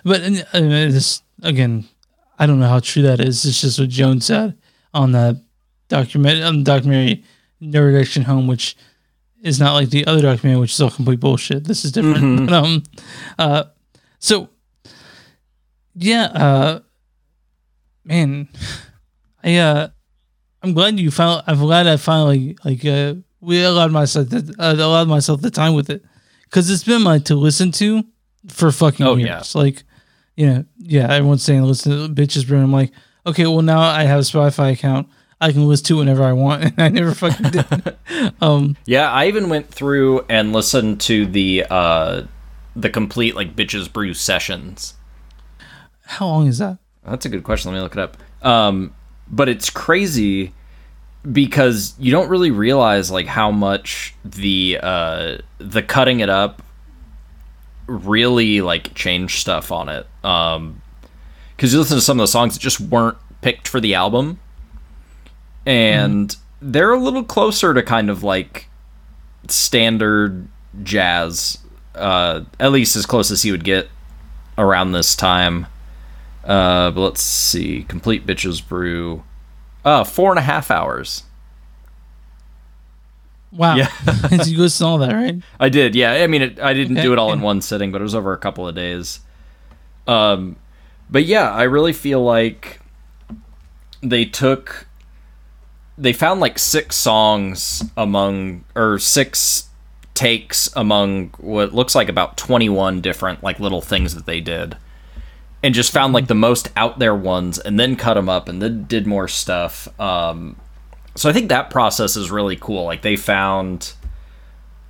but 0.05 0.21
and, 0.21 0.47
uh, 0.53 0.59
this 0.89 1.21
again, 1.43 1.83
I 2.39 2.45
don't 2.45 2.61
know 2.61 2.69
how 2.69 2.79
true 2.79 3.03
that 3.03 3.19
is. 3.19 3.43
It's 3.43 3.59
just 3.59 3.77
what 3.77 3.89
Joan 3.89 4.21
said 4.21 4.55
on 4.93 5.11
the 5.11 5.43
document 5.89 6.43
on 6.43 6.59
the 6.59 6.63
documentary 6.63 7.25
No 7.59 7.81
Direction 7.91 8.23
Home, 8.23 8.47
which 8.47 8.77
is 9.41 9.59
not 9.59 9.73
like 9.73 9.89
the 9.89 10.07
other 10.07 10.21
documentary, 10.21 10.61
which 10.61 10.71
is 10.73 10.79
all 10.79 10.91
complete 10.91 11.19
bullshit. 11.19 11.65
This 11.65 11.83
is 11.83 11.91
different. 11.91 12.23
Mm-hmm. 12.23 12.45
But, 12.45 12.53
um, 12.63 12.83
uh, 13.37 13.63
so 14.19 14.47
yeah, 15.93 16.23
uh, 16.25 16.79
man, 18.07 18.47
I 19.43 19.55
uh, 19.57 19.87
I'm 20.63 20.73
glad 20.73 20.99
you 20.99 21.11
found. 21.11 21.43
I'm 21.47 21.59
glad 21.59 21.87
I 21.87 21.97
finally 21.97 22.57
like 22.63 22.83
uh, 22.85 23.15
we 23.41 23.63
allowed 23.63 23.91
myself 23.91 24.29
the, 24.29 24.55
uh, 24.59 24.73
allowed 24.73 25.07
myself 25.07 25.41
the 25.41 25.51
time 25.51 25.73
with 25.73 25.89
it 25.89 26.03
because 26.45 26.69
it's 26.69 26.83
been 26.83 27.03
like 27.03 27.25
to 27.25 27.35
listen 27.35 27.71
to 27.73 28.03
for 28.47 28.71
fucking 28.71 29.05
Oh, 29.05 29.15
years. 29.15 29.53
Like, 29.55 29.83
you 30.35 30.47
know, 30.47 30.65
yeah, 30.79 31.11
everyone's 31.11 31.43
saying 31.43 31.63
listen 31.63 31.91
to 31.91 32.21
bitches 32.21 32.47
brew. 32.47 32.59
I'm 32.59 32.71
like, 32.71 32.91
okay, 33.25 33.45
well 33.45 33.61
now 33.61 33.79
I 33.81 34.03
have 34.03 34.19
a 34.19 34.23
Spotify 34.23 34.71
account. 34.73 35.07
I 35.39 35.51
can 35.51 35.67
listen 35.67 35.85
to 35.87 35.95
it 35.97 35.99
whenever 35.99 36.23
I 36.23 36.33
want, 36.33 36.63
and 36.63 36.73
I 36.81 36.89
never 36.89 37.13
fucking 37.13 37.51
did. 37.51 37.97
um, 38.41 38.75
Yeah, 38.87 39.11
I 39.11 39.27
even 39.27 39.49
went 39.49 39.69
through 39.69 40.25
and 40.29 40.51
listened 40.53 40.99
to 41.01 41.25
the 41.27 41.65
uh 41.69 42.23
the 42.75 42.89
complete 42.89 43.35
like 43.35 43.55
bitches 43.55 43.91
brew 43.91 44.13
sessions. 44.13 44.95
how 46.05 46.27
long 46.27 46.47
is 46.47 46.57
that? 46.59 46.77
That's 47.07 47.25
a 47.25 47.29
good 47.29 47.43
question. 47.43 47.71
Let 47.71 47.77
me 47.77 47.83
look 47.83 47.93
it 47.93 47.99
up. 47.99 48.17
Um, 48.45 48.93
but 49.29 49.49
it's 49.49 49.69
crazy 49.69 50.53
because 51.29 51.95
you 51.99 52.11
don't 52.11 52.29
really 52.29 52.51
realize 52.51 53.09
like 53.11 53.27
how 53.27 53.51
much 53.51 54.13
the 54.23 54.79
uh, 54.81 55.37
the 55.57 55.81
cutting 55.81 56.19
it 56.19 56.29
up 56.29 56.61
really 57.87 58.61
like 58.61 58.93
changed 58.93 59.39
stuff 59.39 59.71
on 59.71 59.89
it. 59.89 60.05
Um, 60.23 60.81
because 61.55 61.73
you 61.73 61.79
listen 61.79 61.97
to 61.97 62.01
some 62.01 62.19
of 62.19 62.23
the 62.23 62.27
songs 62.27 62.53
that 62.53 62.59
just 62.59 62.79
weren't 62.79 63.17
picked 63.41 63.67
for 63.67 63.79
the 63.79 63.95
album, 63.95 64.39
and 65.65 66.35
they're 66.61 66.93
a 66.93 66.99
little 66.99 67.23
closer 67.23 67.73
to 67.73 67.81
kind 67.81 68.09
of 68.09 68.21
like 68.21 68.69
standard 69.47 70.47
jazz, 70.83 71.57
uh, 71.95 72.41
at 72.59 72.71
least 72.71 72.95
as 72.95 73.05
close 73.05 73.31
as 73.31 73.43
you 73.43 73.53
would 73.53 73.63
get 73.63 73.87
around 74.57 74.91
this 74.91 75.15
time. 75.15 75.65
Uh, 76.47 76.89
but 76.91 77.01
let's 77.01 77.21
see. 77.21 77.83
Complete 77.83 78.25
Bitches 78.25 78.65
Brew. 78.65 79.23
Uh, 79.85 80.03
four 80.03 80.31
and 80.31 80.39
a 80.39 80.43
half 80.43 80.71
hours. 80.71 81.23
Wow, 83.51 83.75
Yeah. 83.75 83.89
you 84.45 84.57
to 84.57 84.85
all 84.85 84.97
that, 84.99 85.13
right? 85.13 85.41
I 85.59 85.69
did, 85.69 85.95
yeah. 85.95 86.11
I 86.13 86.27
mean, 86.27 86.41
it, 86.41 86.59
I 86.59 86.73
didn't 86.73 86.97
Okay, 86.97 87.03
do 87.05 87.13
it 87.13 87.19
all 87.19 87.31
in 87.31 87.41
one 87.41 87.61
sitting, 87.61 87.91
but 87.91 88.01
it 88.01 88.03
was 88.03 88.15
over 88.15 88.33
a 88.33 88.37
couple 88.37 88.67
of 88.67 88.75
days. 88.75 89.21
Um, 90.05 90.57
but 91.09 91.25
yeah, 91.25 91.51
I 91.51 91.63
really 91.63 91.93
feel 91.93 92.21
like 92.21 92.79
they 94.01 94.25
took, 94.25 94.87
they 95.97 96.11
found 96.13 96.39
like 96.41 96.59
six 96.59 96.95
songs 96.97 97.83
among, 97.95 98.65
or 98.75 98.99
six 98.99 99.69
takes 100.13 100.69
among 100.75 101.29
what 101.37 101.73
looks 101.73 101.95
like 101.95 102.09
about 102.09 102.37
21 102.37 103.01
different 103.01 103.43
like 103.43 103.59
little 103.59 103.81
things 103.81 104.13
that 104.15 104.25
they 104.25 104.41
did. 104.41 104.75
And 105.67 105.75
just 105.75 105.91
found 105.91 106.13
like 106.13 106.27
the 106.27 106.33
most 106.33 106.69
out 106.77 106.97
there 106.97 107.13
ones 107.13 107.59
and 107.59 107.77
then 107.77 107.97
cut 107.97 108.13
them 108.13 108.29
up 108.29 108.47
and 108.47 108.61
then 108.61 108.85
did 108.85 109.05
more 109.05 109.27
stuff. 109.27 109.89
Um, 109.99 110.55
so 111.13 111.29
I 111.29 111.33
think 111.33 111.49
that 111.49 111.69
process 111.69 112.15
is 112.15 112.31
really 112.31 112.55
cool. 112.55 112.85
Like 112.85 113.01
they 113.01 113.17
found 113.17 113.91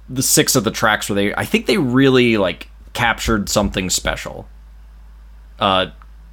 the 0.07 0.21
six 0.21 0.55
of 0.55 0.63
the 0.65 0.69
tracks 0.69 1.09
where 1.09 1.15
they 1.15 1.33
I 1.33 1.45
think 1.45 1.65
they 1.65 1.79
really 1.79 2.37
like 2.37 2.69
captured 2.93 3.49
something 3.49 3.89
special. 3.89 4.47
Uh 5.57 5.87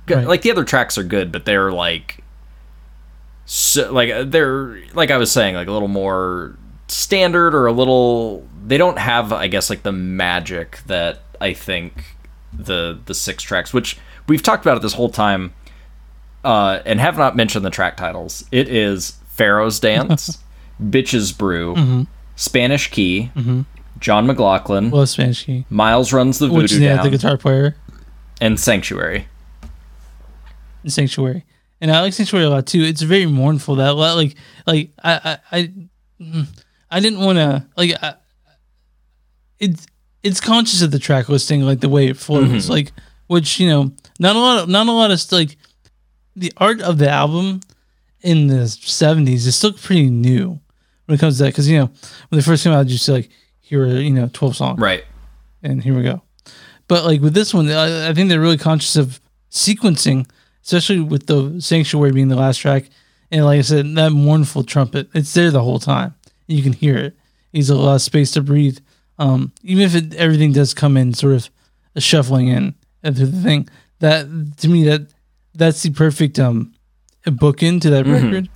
Right. 0.07 0.27
like 0.27 0.43
the 0.43 0.51
other 0.51 0.65
tracks 0.65 0.99
are 0.99 1.03
good, 1.05 1.33
but 1.33 1.47
they're 1.47 1.73
like 1.73 2.23
so 3.47 3.91
like 3.91 4.11
uh, 4.11 4.25
they're 4.25 4.79
like 4.93 5.11
I 5.11 5.17
was 5.17 5.33
saying 5.33 5.55
like 5.55 5.69
a 5.69 5.73
little 5.73 5.89
more 5.89 6.59
standard 6.89 7.55
or 7.55 7.65
a 7.67 7.73
little 7.73 8.47
they 8.67 8.77
don't 8.77 8.99
have 8.99 9.33
I 9.33 9.47
guess 9.47 9.71
like 9.71 9.85
the 9.85 9.93
magic 9.93 10.81
that 10.87 11.21
I 11.41 11.55
think 11.55 12.17
the 12.53 12.99
the 13.07 13.15
six 13.15 13.43
tracks 13.43 13.73
which 13.73 13.97
we've 14.27 14.43
talked 14.43 14.65
about 14.65 14.77
it 14.77 14.83
this 14.83 14.95
whole 14.95 15.09
time 15.11 15.53
uh 16.45 16.81
and 16.85 17.01
have 17.01 17.17
not 17.17 17.37
mentioned 17.37 17.65
the 17.65 17.71
track 17.71 17.97
titles. 17.97 18.45
It 18.53 18.69
is 18.69 19.19
Pharaoh's 19.29 19.81
Dance, 19.81 20.39
Bitches 20.83 21.37
Brew, 21.37 22.07
Spanish 22.37 22.91
Key, 22.91 23.31
John 23.99 24.27
McLaughlin, 24.27 24.91
Well, 24.91 25.07
Spanish 25.07 25.45
key, 25.45 25.65
Miles 25.71 26.13
Runs 26.13 26.39
the 26.39 26.47
which 26.47 26.71
Voodoo 26.71 26.75
is 26.77 26.81
yeah, 26.81 26.97
Down, 26.97 27.05
the 27.05 27.11
guitar 27.11 27.37
player 27.39 27.77
and 28.41 28.59
Sanctuary. 28.59 29.27
Sanctuary, 30.87 31.45
and 31.81 31.91
I 31.91 32.03
like 32.03 32.13
Sanctuary 32.13 32.45
a 32.45 32.51
lot 32.51 32.67
too. 32.67 32.83
It's 32.83 33.01
very 33.03 33.25
mournful. 33.27 33.77
That 33.77 33.95
lot, 33.97 34.17
like, 34.17 34.35
like 34.67 34.91
I, 35.03 35.39
I, 35.51 35.59
I, 35.59 35.73
mm, 36.21 36.47
I 36.91 37.01
didn't 37.01 37.21
want 37.21 37.39
to 37.39 37.67
like. 37.77 37.93
I, 38.03 38.15
it's 39.59 39.87
it's 40.23 40.41
conscious 40.41 40.83
of 40.83 40.91
the 40.91 40.99
track 40.99 41.29
listing, 41.31 41.63
like 41.63 41.81
the 41.81 41.89
way 41.89 42.09
it 42.09 42.17
flows, 42.19 42.69
like 42.69 42.93
which 43.27 43.59
you 43.61 43.69
know, 43.69 43.93
not 44.19 44.37
a 44.37 44.39
lot, 44.39 44.63
of, 44.63 44.69
not 44.69 44.87
a 44.87 44.93
lot 44.93 45.11
of 45.11 45.33
like 45.33 45.57
the 46.37 46.53
art 46.57 46.81
of 46.81 46.99
the 46.99 47.09
album 47.09 47.61
in 48.21 48.47
the 48.49 48.65
'70s 48.65 49.47
is 49.47 49.57
still 49.57 49.73
pretty 49.73 50.09
new 50.11 50.59
when 51.07 51.17
it 51.17 51.21
comes 51.21 51.37
to 51.39 51.45
that 51.45 51.51
because 51.51 51.69
you 51.69 51.79
know 51.79 51.87
when 52.29 52.39
they 52.39 52.43
first 52.43 52.65
came 52.65 52.73
out, 52.73 52.87
you 52.87 52.93
just 52.95 53.09
like 53.09 53.31
here 53.61 53.83
are 53.85 53.89
you 54.01 54.11
know 54.11 54.29
12 54.33 54.57
songs, 54.57 54.81
Right. 54.81 55.05
and 55.63 55.83
here 55.83 55.95
we 55.97 56.03
go. 56.03 56.23
But 56.89 57.05
like 57.05 57.21
with 57.21 57.35
this 57.35 57.55
one, 57.55 57.71
I, 57.71 58.11
I 58.11 58.15
think 58.15 58.29
they're 58.29 58.41
really 58.41 58.59
conscious 58.59 58.97
of 58.97 59.21
sequencing, 59.51 60.29
especially 60.65 61.01
with 61.01 61.27
the 61.27 61.61
sanctuary 61.61 62.13
being 62.13 62.29
the 62.29 62.37
last 62.37 62.59
track. 62.59 62.91
And 63.31 63.45
like 63.45 63.59
I 63.59 63.63
said, 63.63 63.95
that 63.97 64.11
mournful 64.11 64.65
trumpet, 64.65 65.09
it's 65.15 65.33
there 65.35 65.51
the 65.51 65.63
whole 65.63 65.79
time. 65.79 66.15
You 66.47 66.63
can 66.63 66.73
hear 66.75 66.97
it. 66.99 67.17
Needs 67.53 67.71
a 67.71 67.75
lot 67.75 67.95
of 67.95 68.03
space 68.03 68.33
to 68.33 68.43
breathe. 68.43 68.79
Um, 69.19 69.53
even 69.63 69.83
if 69.85 69.95
it, 69.95 70.15
everything 70.15 70.53
does 70.53 70.75
come 70.75 70.97
in 70.97 71.15
sort 71.15 71.35
of 71.35 71.49
a 71.97 72.01
shuffling 72.01 72.49
in 72.49 72.75
through 73.13 73.27
the 73.27 73.43
thing, 73.43 73.69
that 74.01 74.27
to 74.59 74.69
me 74.69 74.85
that 74.85 75.03
that's 75.55 75.83
the 75.83 75.91
perfect 75.91 76.39
um 76.39 76.75
bookend 77.27 77.81
to 77.83 77.91
that 77.91 78.07
record. 78.07 78.49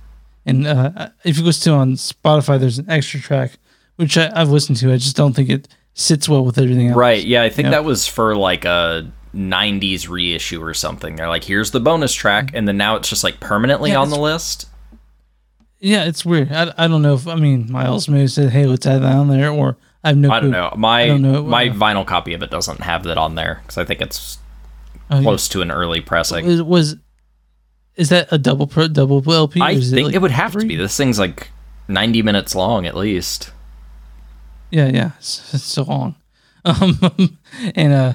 And 0.45 0.65
uh, 0.65 1.09
if 1.23 1.37
you 1.37 1.43
listen 1.43 1.71
to 1.73 1.77
on 1.77 1.93
Spotify, 1.93 2.59
there's 2.59 2.79
an 2.79 2.89
extra 2.89 3.19
track 3.19 3.53
which 3.97 4.17
I, 4.17 4.31
I've 4.33 4.49
listened 4.49 4.77
to. 4.79 4.91
I 4.93 4.97
just 4.97 5.15
don't 5.17 5.33
think 5.35 5.49
it 5.49 5.67
sits 5.93 6.29
well 6.29 6.45
with 6.45 6.57
everything 6.57 6.87
else. 6.87 6.97
Right. 6.97 7.23
Yeah, 7.23 7.43
I 7.43 7.49
think 7.49 7.65
Yeah. 7.65 7.71
that 7.71 7.83
was 7.83 8.07
for 8.07 8.35
like 8.35 8.63
a 8.65 9.11
90s 9.35 10.07
reissue 10.09 10.63
or 10.63 10.73
something. 10.73 11.17
They're 11.17 11.27
like, 11.27 11.43
here's 11.43 11.71
the 11.71 11.79
bonus 11.81 12.13
track, 12.13 12.51
and 12.53 12.67
then 12.67 12.77
now 12.77 12.95
it's 12.95 13.09
just 13.09 13.23
like 13.23 13.39
permanently 13.41 13.91
Yeah, 13.91 13.99
on 13.99 14.09
the 14.09 14.17
list. 14.19 14.67
Yeah, 15.79 16.05
it's 16.05 16.25
weird. 16.25 16.51
I, 16.51 16.73
I 16.77 16.87
don't 16.87 17.01
know 17.01 17.13
if 17.13 17.27
I 17.27 17.35
mean 17.35 17.71
Miles 17.71 18.07
maybe 18.09 18.27
said, 18.27 18.49
"Hey, 18.51 18.65
let's 18.65 18.85
add 18.85 19.01
that 19.01 19.13
on 19.15 19.27
there," 19.29 19.49
or 19.49 19.77
I 20.03 20.09
have 20.09 20.17
no. 20.17 20.29
I 20.31 20.39
don't 20.39 20.51
clue. 20.51 20.59
know. 20.59 20.73
My 20.77 21.07
don't 21.07 21.21
know. 21.21 21.43
my 21.43 21.69
vinyl 21.69 22.05
copy 22.05 22.33
of 22.33 22.41
it 22.43 22.49
doesn't 22.51 22.81
have 22.81 23.03
that 23.03 23.17
on 23.17 23.35
there 23.35 23.59
because 23.61 23.77
I 23.77 23.85
think 23.85 24.01
it's 24.01 24.38
Oh, 25.11 25.17
yeah. 25.17 25.23
close 25.23 25.47
to 25.49 25.61
an 25.61 25.71
early 25.71 26.01
pressing. 26.01 26.45
Is, 26.45 26.61
was 26.61 26.95
is 27.95 28.09
that 28.09 28.27
a 28.31 28.37
double 28.37 28.67
pro 28.67 28.87
double 28.87 29.23
LP? 29.31 29.59
I 29.61 29.79
think 29.79 30.05
like 30.07 30.15
it 30.15 30.21
would 30.21 30.31
have 30.31 30.53
to 30.53 30.65
be. 30.65 30.75
This 30.75 30.95
thing's 30.95 31.19
like 31.19 31.49
90 31.87 32.21
minutes 32.21 32.55
long 32.55 32.85
at 32.85 32.95
least. 32.95 33.51
Yeah, 34.71 34.87
yeah, 34.87 35.11
it's, 35.17 35.53
it's 35.53 35.63
so 35.63 35.83
long. 35.83 36.15
Um, 36.65 36.99
and 37.73 37.93
uh, 37.93 38.13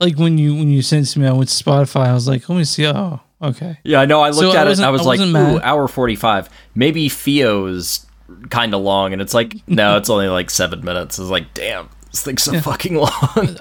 like 0.00 0.18
when 0.18 0.36
you 0.36 0.54
when 0.56 0.68
you 0.68 0.82
sent 0.82 1.06
it 1.06 1.10
to 1.12 1.20
me, 1.20 1.28
I 1.28 1.32
went 1.32 1.48
to 1.48 1.64
Spotify. 1.64 2.08
I 2.08 2.12
was 2.12 2.26
like, 2.26 2.46
let 2.48 2.56
me 2.58 2.64
see. 2.64 2.86
Oh, 2.88 3.20
okay. 3.40 3.78
Yeah, 3.84 4.00
I 4.00 4.04
know. 4.04 4.20
I 4.20 4.32
So 4.32 4.40
looked 4.42 4.56
I 4.58 4.62
at 4.62 4.66
it 4.66 4.78
and 4.78 4.84
I 4.84 4.90
wasn't- 4.90 5.34
I 5.36 5.42
like, 5.52 5.54
ooh, 5.54 5.60
hour 5.64 5.86
45. 5.86 6.50
Maybe 6.74 7.08
Fio's 7.08 8.04
kind 8.50 8.74
of 8.74 8.82
long. 8.82 9.12
And 9.12 9.22
it's 9.22 9.32
like, 9.32 9.56
no, 9.68 9.96
it's 9.96 10.10
only 10.10 10.26
like 10.28 10.50
seven 10.50 10.84
minutes. 10.84 11.20
It's 11.20 11.30
like, 11.30 11.54
damn, 11.54 11.88
this 12.10 12.22
thing's 12.24 12.42
so 12.42 12.60
fucking 12.60 12.96
long. 12.96 13.56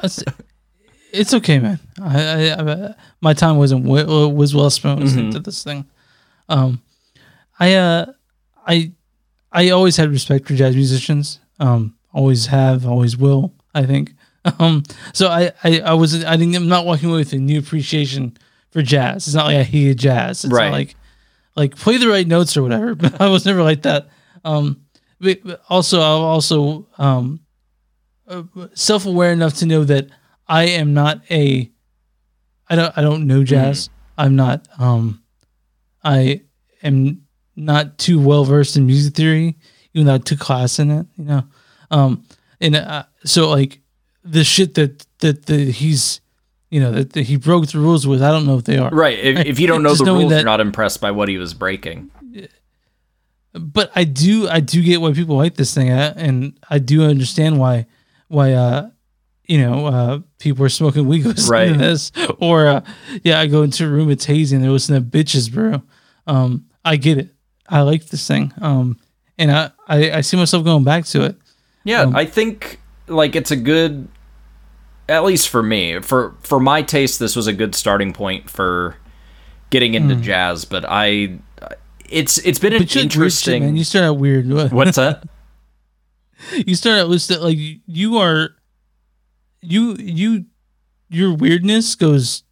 It's 1.14 1.34
okay, 1.36 1.60
man. 1.60 1.80
I, 2.02 2.50
I, 2.50 2.62
I 2.88 2.96
my 3.22 3.34
time 3.34 3.58
wasn't 3.58 3.86
wa- 3.86 4.28
was 4.28 4.54
well 4.56 4.70
spent 4.70 5.00
Mm-hmm. 5.00 5.20
into 5.20 5.40
this 5.40 5.64
thing. 5.64 5.86
Um, 6.50 6.82
I 7.60 7.76
uh, 7.76 8.06
I 8.68 8.92
I 9.52 9.70
always 9.70 9.96
had 9.96 10.10
respect 10.10 10.48
for 10.48 10.56
jazz 10.56 10.76
musicians. 10.76 11.40
Um, 11.60 11.96
always 12.12 12.48
have, 12.48 12.86
always 12.88 13.16
will. 13.16 13.54
I 13.74 13.86
think. 13.86 14.14
Um, 14.60 14.84
so 15.14 15.30
I 15.30 15.54
I, 15.64 15.80
I 15.80 15.94
was 15.94 16.26
I 16.26 16.36
didn't 16.36 16.56
I'm 16.56 16.68
not 16.68 16.86
walking 16.86 17.08
away 17.08 17.20
with 17.20 17.32
a 17.32 17.38
new 17.38 17.60
appreciation 17.60 18.36
for 18.72 18.82
jazz. 18.82 19.26
It's 19.26 19.36
not 19.36 19.46
like 19.46 19.56
I 19.56 19.64
hated 19.64 20.00
jazz. 20.00 20.44
It's 20.44 20.52
Right. 20.54 20.66
not 20.66 20.74
like 20.74 20.96
like 21.56 21.76
play 21.78 21.96
the 21.96 22.10
right 22.10 22.28
notes 22.28 22.58
or 22.58 22.62
whatever. 22.64 22.94
But 22.94 23.22
I 23.22 23.30
was 23.30 23.46
never 23.46 23.64
like 23.64 23.84
that. 23.84 24.10
Um, 24.44 24.82
but, 25.22 25.40
but 25.46 25.62
also 25.70 26.02
I'm 26.02 26.24
also 26.24 26.88
um 26.98 27.40
self 28.74 29.06
aware 29.06 29.32
enough 29.32 29.54
to 29.60 29.66
know 29.66 29.86
that 29.86 30.08
I 30.54 30.66
am 30.66 30.94
not 30.94 31.22
a 31.32 31.70
I 32.70 32.76
don't 32.76 32.96
I 32.98 33.02
don't 33.02 33.26
know 33.26 33.44
jazz. 33.44 33.90
I'm 34.18 34.36
not 34.36 34.68
um 34.78 35.24
I 36.04 36.42
am 36.84 37.24
not 37.56 37.98
too 37.98 38.20
well 38.20 38.46
versed 38.46 38.78
in 38.78 38.86
music 38.86 39.16
theory, 39.16 39.58
even 39.94 40.06
though 40.06 40.14
I 40.14 40.20
took 40.20 40.40
class 40.40 40.78
in 40.80 40.92
it, 40.92 41.08
you 41.18 41.26
know. 41.26 41.44
Um 41.90 42.24
and 42.62 42.76
uh, 42.76 43.04
so 43.26 43.50
like 43.50 43.80
the 44.24 44.44
shit 44.44 44.76
that 44.76 45.06
that 45.20 45.48
the 45.48 45.72
he's 45.72 46.22
you 46.70 46.80
know 46.80 46.92
that, 46.92 47.14
that 47.14 47.24
he 47.24 47.36
broke 47.38 47.68
the 47.72 47.80
rules 47.80 48.06
with. 48.06 48.22
I 48.22 48.30
don't 48.32 48.46
know 48.46 48.58
if 48.58 48.64
they 48.66 48.78
are 48.78 48.92
Right. 48.92 49.18
If, 49.18 49.46
if 49.46 49.60
you 49.60 49.66
don't 49.68 49.82
know 49.88 49.96
the 49.96 50.06
rules, 50.06 50.30
that- 50.30 50.38
you're 50.38 50.46
not 50.46 50.62
impressed 50.62 51.02
by 51.02 51.12
what 51.12 51.30
he 51.30 51.38
was 51.38 51.54
breaking. 51.56 52.12
but 53.54 53.92
I 53.96 54.04
do 54.04 54.48
I 54.48 54.60
do 54.60 54.82
get 54.84 55.02
why 55.02 55.14
people 55.14 55.36
like 55.38 55.56
this 55.56 55.74
thing, 55.74 55.90
uh, 55.92 56.14
and 56.16 56.58
I 56.70 56.78
do 56.80 57.04
understand 57.04 57.60
why 57.60 57.86
why 58.28 58.54
uh 58.54 58.90
you 59.48 59.60
know 59.62 59.86
uh 59.88 60.20
people 60.44 60.66
are 60.66 60.70
smoking 60.70 61.08
weed 61.08 61.26
listening 61.26 61.50
Right. 61.52 61.68
to 61.74 61.78
this, 61.78 62.12
or 62.40 62.68
uh, 62.68 62.82
yeah, 63.24 63.40
I 63.40 63.48
go 63.48 63.64
into 63.64 63.86
a 63.86 63.90
room 63.90 64.10
it's 64.12 64.26
hazy 64.26 64.56
and 64.56 64.64
they're 64.64 64.72
listening 64.72 65.10
to 65.10 65.18
Bitches 65.18 65.52
Brew. 65.52 65.82
Um, 66.28 66.66
I 66.86 66.98
get 66.98 67.18
it. 67.18 67.30
I 67.68 67.82
like 67.82 68.08
this 68.08 68.28
thing. 68.28 68.54
Um, 68.62 69.00
and 69.38 69.52
I 69.52 69.72
I, 69.88 70.12
I 70.12 70.22
see 70.22 70.38
myself 70.38 70.64
going 70.64 70.84
back 70.84 71.06
to 71.06 71.24
it. 71.24 71.38
Yeah, 71.84 72.12
I 72.14 72.26
think 72.26 72.80
like 73.08 73.36
it's 73.36 73.52
a 73.52 73.56
good 73.56 74.08
at 75.10 75.24
least 75.24 75.50
for 75.50 75.64
me. 75.64 76.00
For 76.02 76.36
for 76.44 76.60
my 76.60 76.82
taste 76.82 77.20
this 77.20 77.36
was 77.36 77.48
a 77.48 77.54
good 77.54 77.74
starting 77.76 78.14
point 78.14 78.50
for 78.50 78.96
getting 79.70 79.96
into 79.96 80.16
jazz, 80.16 80.66
but 80.66 80.86
I 80.88 81.40
it's 82.10 82.38
it's 82.40 82.60
been 82.60 82.74
an 82.74 82.82
you 82.84 82.88
shit, 82.88 83.04
interesting 83.04 83.64
man. 83.64 83.76
You 83.76 83.84
start 83.84 84.06
out 84.06 84.18
weird. 84.18 84.48
What's 84.72 84.98
that? 84.98 85.24
you 86.66 86.76
start 86.76 87.00
out 87.00 87.08
listed 87.10 87.40
like 87.40 87.58
you 87.58 88.18
are 88.18 88.50
you 89.64 89.96
you 89.98 90.46
your 91.10 91.34
weirdness 91.34 91.96
goes 91.96 92.44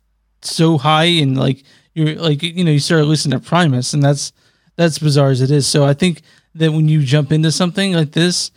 so 0.41 0.77
high 0.77 1.03
and 1.05 1.37
like 1.37 1.63
you're 1.93 2.15
like 2.15 2.41
you 2.41 2.63
know 2.63 2.71
you 2.71 2.79
start 2.79 3.05
listening 3.05 3.39
to 3.39 3.45
primus 3.45 3.93
and 3.93 4.01
that's 4.01 4.31
that's 4.75 4.97
bizarre 4.99 5.29
as 5.29 5.41
it 5.41 5.51
is 5.51 5.67
so 5.67 5.83
i 5.85 5.93
think 5.93 6.21
that 6.55 6.71
when 6.71 6.87
you 6.87 7.03
jump 7.03 7.31
into 7.31 7.51
something 7.51 7.93
like 7.93 8.11
this 8.13 8.51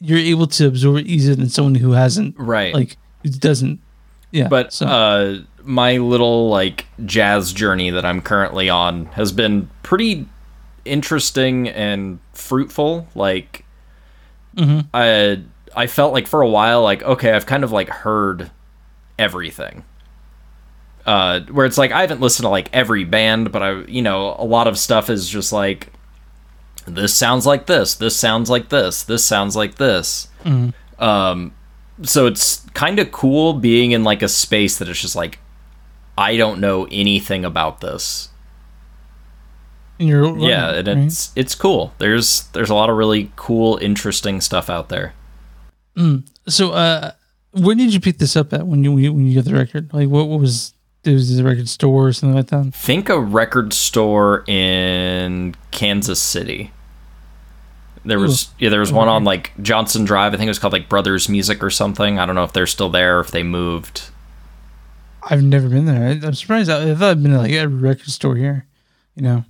you're 0.00 0.18
able 0.18 0.46
to 0.46 0.66
absorb 0.66 0.96
it 0.96 1.06
easier 1.06 1.34
than 1.34 1.48
someone 1.48 1.74
who 1.76 1.92
hasn't 1.92 2.34
Right. 2.38 2.74
like 2.74 2.96
who 3.22 3.30
doesn't 3.30 3.80
yeah 4.32 4.48
but 4.48 4.72
so 4.72 4.86
uh 4.86 5.38
my 5.62 5.96
little 5.98 6.48
like 6.48 6.86
jazz 7.06 7.52
journey 7.52 7.90
that 7.90 8.04
I'm 8.04 8.20
currently 8.20 8.68
on 8.68 9.06
has 9.06 9.32
been 9.32 9.70
pretty 9.82 10.26
interesting 10.84 11.68
and 11.68 12.18
fruitful. 12.34 13.08
Like 13.14 13.64
Mhm. 14.58 14.86
I 14.92 15.40
I 15.76 15.86
felt 15.86 16.12
like 16.12 16.26
for 16.26 16.40
a 16.40 16.48
while 16.48 16.82
like 16.82 17.02
okay, 17.02 17.32
I've 17.32 17.46
kind 17.46 17.64
of 17.64 17.72
like 17.72 17.88
heard 17.88 18.50
everything. 19.18 19.84
Uh 21.06 21.40
where 21.40 21.66
it's 21.66 21.78
like 21.78 21.92
I 21.92 22.00
haven't 22.00 22.20
listened 22.20 22.44
to 22.44 22.50
like 22.50 22.68
every 22.72 23.04
band, 23.04 23.52
but 23.52 23.62
I 23.62 23.82
you 23.82 24.02
know, 24.02 24.34
a 24.38 24.44
lot 24.44 24.66
of 24.66 24.78
stuff 24.78 25.10
is 25.10 25.28
just 25.28 25.52
like 25.52 25.92
this 26.86 27.14
sounds 27.14 27.46
like 27.46 27.66
this, 27.66 27.94
this 27.94 28.16
sounds 28.16 28.50
like 28.50 28.68
this, 28.68 29.02
this 29.02 29.24
sounds 29.24 29.56
like 29.56 29.76
this. 29.76 30.28
Um 30.98 31.52
so 32.02 32.26
it's 32.26 32.66
kind 32.74 32.98
of 32.98 33.12
cool 33.12 33.52
being 33.54 33.92
in 33.92 34.02
like 34.04 34.22
a 34.22 34.28
space 34.28 34.78
that 34.78 34.88
it's 34.88 35.00
just 35.00 35.16
like 35.16 35.38
I 36.16 36.36
don't 36.36 36.60
know 36.60 36.86
anything 36.90 37.44
about 37.44 37.80
this. 37.80 38.28
yeah, 40.36 40.70
and 40.72 40.88
right? 40.88 40.96
it's 40.98 41.32
it's 41.36 41.54
cool. 41.54 41.92
There's 41.98 42.44
there's 42.48 42.70
a 42.70 42.74
lot 42.74 42.90
of 42.90 42.96
really 42.96 43.30
cool, 43.36 43.78
interesting 43.78 44.40
stuff 44.40 44.68
out 44.68 44.88
there. 44.88 45.14
So 46.48 46.72
uh 46.72 47.12
where 47.52 47.74
did 47.74 47.94
you 47.94 48.00
pick 48.00 48.18
this 48.18 48.36
up 48.36 48.52
at 48.52 48.66
when 48.66 48.82
you 48.82 48.92
when 48.92 49.26
you 49.26 49.34
got 49.36 49.44
the 49.44 49.54
record 49.54 49.92
like 49.92 50.08
what, 50.08 50.26
what 50.26 50.40
was 50.40 50.74
it 51.04 51.12
was 51.12 51.36
the 51.36 51.44
record 51.44 51.68
store 51.68 52.08
or 52.08 52.12
something 52.12 52.34
like 52.34 52.46
that 52.48 52.74
Think 52.74 53.08
a 53.08 53.20
record 53.20 53.72
store 53.74 54.42
in 54.48 55.54
Kansas 55.70 56.20
City. 56.20 56.72
There 58.06 58.18
was 58.18 58.48
yeah, 58.58 58.68
there 58.68 58.80
was 58.80 58.92
one 58.92 59.08
on 59.08 59.24
like 59.24 59.52
Johnson 59.62 60.04
Drive. 60.04 60.34
I 60.34 60.36
think 60.36 60.46
it 60.46 60.50
was 60.50 60.58
called 60.58 60.72
like 60.74 60.88
Brothers 60.88 61.28
Music 61.28 61.62
or 61.62 61.70
something. 61.70 62.18
I 62.18 62.26
don't 62.26 62.34
know 62.34 62.44
if 62.44 62.52
they're 62.52 62.66
still 62.66 62.90
there 62.90 63.18
or 63.18 63.20
if 63.20 63.30
they 63.30 63.42
moved. 63.42 64.10
I've 65.22 65.42
never 65.42 65.68
been 65.70 65.86
there. 65.86 66.08
I, 66.08 66.26
I'm 66.26 66.34
surprised. 66.34 66.68
I, 66.70 66.90
I 66.90 66.94
thought 66.94 67.10
I'd 67.12 67.22
been 67.22 67.32
to 67.32 67.38
like 67.38 67.52
a 67.52 67.66
record 67.66 68.08
store 68.08 68.36
here. 68.36 68.66
You 69.14 69.22
know, 69.22 69.44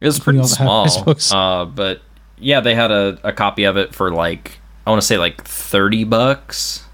It 0.00 0.06
was 0.06 0.18
pretty 0.18 0.42
small. 0.44 0.86
Uh, 1.32 1.64
but 1.66 2.02
yeah, 2.38 2.60
they 2.60 2.74
had 2.74 2.90
a, 2.90 3.18
a 3.22 3.32
copy 3.32 3.64
of 3.64 3.76
it 3.76 3.94
for 3.94 4.12
like 4.12 4.59
I 4.86 4.90
want 4.90 5.02
to 5.02 5.06
say 5.06 5.18
like 5.18 5.44
thirty 5.44 6.04
bucks. 6.04 6.84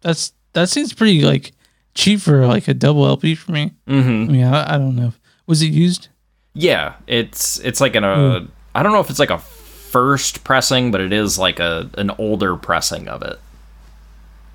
that's 0.00 0.32
that 0.52 0.68
seems 0.68 0.92
pretty 0.92 1.22
like 1.22 1.52
cheap 1.94 2.20
for 2.20 2.46
like 2.46 2.68
a 2.68 2.74
double 2.74 3.06
LP 3.06 3.34
for 3.34 3.52
me. 3.52 3.72
Mm-hmm. 3.86 4.08
I 4.08 4.32
mean, 4.32 4.44
I, 4.44 4.74
I 4.74 4.78
don't 4.78 4.96
know. 4.96 5.12
Was 5.46 5.62
it 5.62 5.66
used? 5.66 6.08
Yeah, 6.54 6.94
it's 7.06 7.58
it's 7.60 7.80
like 7.80 7.94
an 7.94 8.04
uh, 8.04 8.46
I 8.74 8.82
don't 8.82 8.92
know 8.92 9.00
if 9.00 9.10
it's 9.10 9.18
like 9.18 9.30
a 9.30 9.38
first 9.38 10.44
pressing, 10.44 10.90
but 10.90 11.00
it 11.00 11.12
is 11.12 11.38
like 11.38 11.58
a 11.60 11.90
an 11.94 12.10
older 12.18 12.56
pressing 12.56 13.08
of 13.08 13.22
it. 13.22 13.38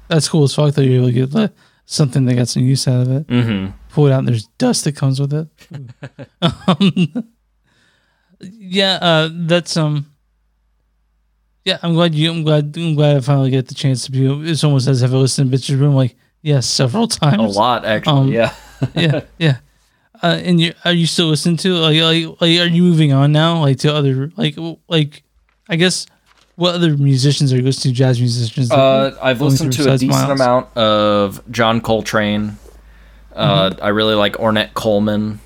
That's 0.08 0.28
cool 0.28 0.44
as 0.44 0.56
fuck. 0.56 0.74
That 0.74 0.86
you're 0.86 0.98
able 0.98 1.12
to 1.12 1.28
get 1.28 1.54
something 1.86 2.26
that 2.26 2.36
got 2.36 2.48
some 2.48 2.64
use 2.64 2.88
out 2.88 3.02
of 3.02 3.12
it. 3.12 3.28
Mm-hmm. 3.28 3.72
Pull 3.90 4.08
it 4.08 4.12
out, 4.12 4.20
and 4.20 4.28
there's 4.28 4.48
dust 4.58 4.84
that 4.86 4.96
comes 4.96 5.20
with 5.20 5.34
it. 5.34 5.48
um, 6.68 7.32
yeah, 8.40 9.00
uh, 9.02 9.30
that's 9.32 9.78
um. 9.78 10.11
Yeah, 11.66 11.78
I'm 11.84 11.94
glad 11.94 12.16
you. 12.16 12.32
I'm 12.32 12.44
glad. 12.44 12.76
I'm 12.76 12.96
glad 12.96 13.18
I 13.18 13.20
finally 13.20 13.52
get 13.52 13.68
the 13.68 13.76
chance 13.76 14.06
to 14.06 14.12
be. 14.12 14.26
If 14.50 14.58
someone 14.58 14.82
says, 14.82 15.02
"Have 15.02 15.14
I 15.14 15.18
listened 15.18 15.52
to 15.52 15.58
Bitches 15.58 15.78
Brew?" 15.78 15.94
Like, 15.94 16.16
yes, 16.42 16.66
several 16.68 17.08
times. 17.22 17.56
A 17.56 17.60
lot 17.60 17.86
actually. 17.86 18.14
Um, 18.14 18.28
yeah. 18.30 18.56
yeah, 18.96 19.22
yeah. 19.38 19.58
Uh, 20.24 20.40
and 20.44 20.60
you 20.60 20.74
are 20.86 20.94
you 20.94 21.06
still 21.08 21.28
listening 21.28 21.58
to 21.58 21.74
like 21.76 22.00
like 22.02 22.42
like 22.42 22.60
are 22.60 22.68
you 22.68 22.84
moving 22.84 23.12
on 23.12 23.32
now 23.32 23.60
like 23.60 23.78
to 23.80 23.94
other 23.94 24.32
like 24.38 24.56
like 24.88 25.24
I 25.68 25.76
guess 25.76 26.06
what 26.56 26.76
other 26.76 26.96
musicians 26.96 27.52
are 27.54 27.58
you 27.58 27.64
listening 27.64 27.94
to 27.94 27.98
jazz 27.98 28.20
musicians? 28.20 28.72
Uh, 28.72 29.18
I've 29.22 29.42
listened 29.42 29.74
to 29.74 29.84
a 29.94 29.98
decent 29.98 30.12
Miles? 30.12 30.40
amount 30.40 30.78
of 30.78 31.42
John 31.50 31.82
Coltrane. 31.82 32.58
Uh, 33.34 33.74
I 33.82 33.90
really 33.90 34.14
like 34.14 34.34
Ornette 34.34 34.74
Coleman. 34.74 35.40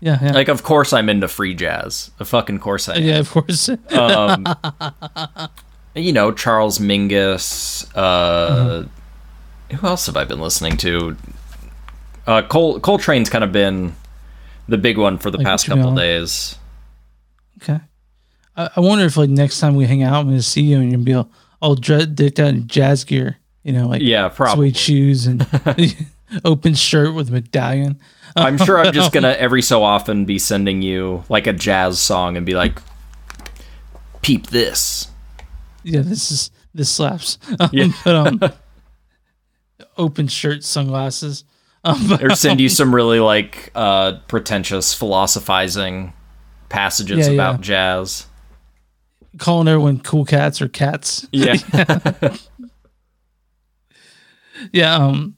Yeah, 0.00 0.18
yeah, 0.22 0.32
Like, 0.32 0.48
of 0.48 0.62
course, 0.62 0.92
I'm 0.92 1.08
into 1.08 1.28
free 1.28 1.54
jazz. 1.54 2.10
Of 2.18 2.28
fucking 2.28 2.58
course 2.60 2.88
I 2.88 2.96
am. 2.96 3.02
yeah. 3.02 3.18
Of 3.18 3.30
course. 3.30 3.68
um, 3.90 4.46
you 5.94 6.12
know 6.12 6.32
Charles 6.32 6.78
Mingus. 6.78 7.86
Uh, 7.94 8.84
Who 9.74 9.86
else 9.86 10.06
have 10.06 10.16
I 10.16 10.24
been 10.24 10.40
listening 10.40 10.76
to? 10.78 11.16
Uh, 12.26 12.42
Col- 12.42 12.78
Coltrane's 12.80 13.30
kind 13.30 13.42
of 13.44 13.52
been 13.52 13.94
the 14.68 14.78
big 14.78 14.98
one 14.98 15.18
for 15.18 15.30
the 15.30 15.38
Like, 15.38 15.46
past 15.46 15.66
couple 15.66 15.94
days. 15.94 16.56
okay. 17.62 17.80
I, 18.56 18.70
I 18.76 18.80
wonder 18.80 19.04
if 19.06 19.16
like 19.16 19.30
next 19.30 19.60
time 19.60 19.74
we 19.76 19.86
hang 19.86 20.02
out, 20.02 20.14
I'm 20.20 20.26
gonna 20.26 20.42
see 20.42 20.62
you 20.62 20.78
and 20.78 20.92
you'll 20.92 21.02
be 21.04 21.14
all, 21.14 21.30
all 21.62 21.74
dre- 21.74 22.02
out 22.02 22.38
in 22.38 22.66
jazz 22.66 23.04
gear. 23.04 23.38
You 23.64 23.72
know, 23.72 23.88
like 23.88 24.02
Yeah, 24.02 24.28
probably. 24.28 24.68
suede 24.72 24.76
shoes 24.76 25.26
and 25.26 25.40
open 26.44 26.74
shirt 26.74 27.14
with 27.14 27.30
medallion. 27.30 27.98
I'm 28.36 28.58
sure 28.58 28.78
I'm 28.78 28.92
just 28.92 29.12
gonna 29.14 29.30
every 29.38 29.62
so 29.62 29.82
often 29.82 30.24
be 30.24 30.38
sending 30.38 30.82
you 30.82 31.24
like 31.28 31.46
a 31.46 31.52
jazz 31.52 31.98
song 31.98 32.36
and 32.36 32.44
be 32.46 32.54
like, 32.54 32.80
"Peep 34.22 34.48
this." 34.48 35.08
Yeah, 35.82 36.00
this 36.02 36.30
is 36.30 36.50
this 36.74 36.90
slaps. 36.90 37.38
Um, 37.60 37.70
Yeah. 37.72 37.88
but 38.04 38.14
um, 38.14 38.40
open 39.96 40.28
shirt, 40.28 40.62
sunglasses. 40.64 41.44
Um, 41.84 42.08
but, 42.08 42.22
or 42.22 42.34
send 42.34 42.60
you 42.60 42.68
some 42.68 42.94
really 42.94 43.20
like 43.20 43.70
uh 43.74 44.18
pretentious 44.28 44.92
philosophizing 44.94 46.12
passages 46.68 47.26
Yeah, 47.28 47.34
about 47.34 47.58
yeah. 47.60 47.62
jazz. 47.62 48.26
calling 49.38 49.68
everyone 49.68 50.00
cool 50.00 50.24
cats 50.24 50.60
or 50.60 50.68
cats. 50.68 51.26
Yeah. 51.32 51.54
Yeah, 54.72 54.96
um, 54.96 55.36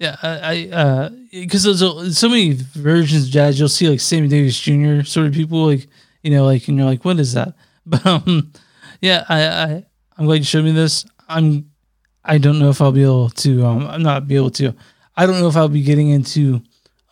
yeah, 0.00 0.16
I, 0.22 0.28
I 0.72 0.76
uh, 0.76 1.08
because 1.30 1.62
there's 1.62 1.82
a- 1.82 2.12
so 2.12 2.28
many 2.28 2.54
versions 2.54 3.26
of 3.26 3.30
jazz. 3.30 3.58
You'll 3.60 3.68
see 3.68 3.88
like 3.88 4.00
Sammy 4.00 4.26
Davis 4.28 4.58
Jr. 4.58 5.02
sort 5.04 5.26
of 5.28 5.32
people, 5.34 5.66
like 5.66 5.86
you 6.22 6.30
know, 6.32 6.44
like 6.44 6.66
and 6.66 6.76
you're 6.76 6.86
like, 6.86 7.04
what 7.04 7.20
is 7.20 7.34
that? 7.34 7.54
But 7.86 8.04
um, 8.06 8.52
yeah, 9.00 9.24
I, 9.28 9.46
I 9.46 9.86
I'm 10.18 10.26
glad 10.26 10.36
you 10.36 10.44
showed 10.44 10.64
me 10.64 10.72
this. 10.72 11.04
I'm, 11.28 11.70
I 12.24 12.38
don't 12.38 12.58
know 12.58 12.68
if 12.70 12.80
I'll 12.80 12.92
be 12.92 13.02
able 13.04 13.30
to. 13.30 13.64
Um, 13.64 13.86
I'm 13.86 14.02
not 14.02 14.26
be 14.28 14.36
able 14.36 14.50
to. 14.52 14.74
I 15.16 15.26
don't 15.26 15.40
know 15.40 15.48
if 15.48 15.56
I'll 15.56 15.68
be 15.68 15.82
getting 15.82 16.08
into 16.10 16.62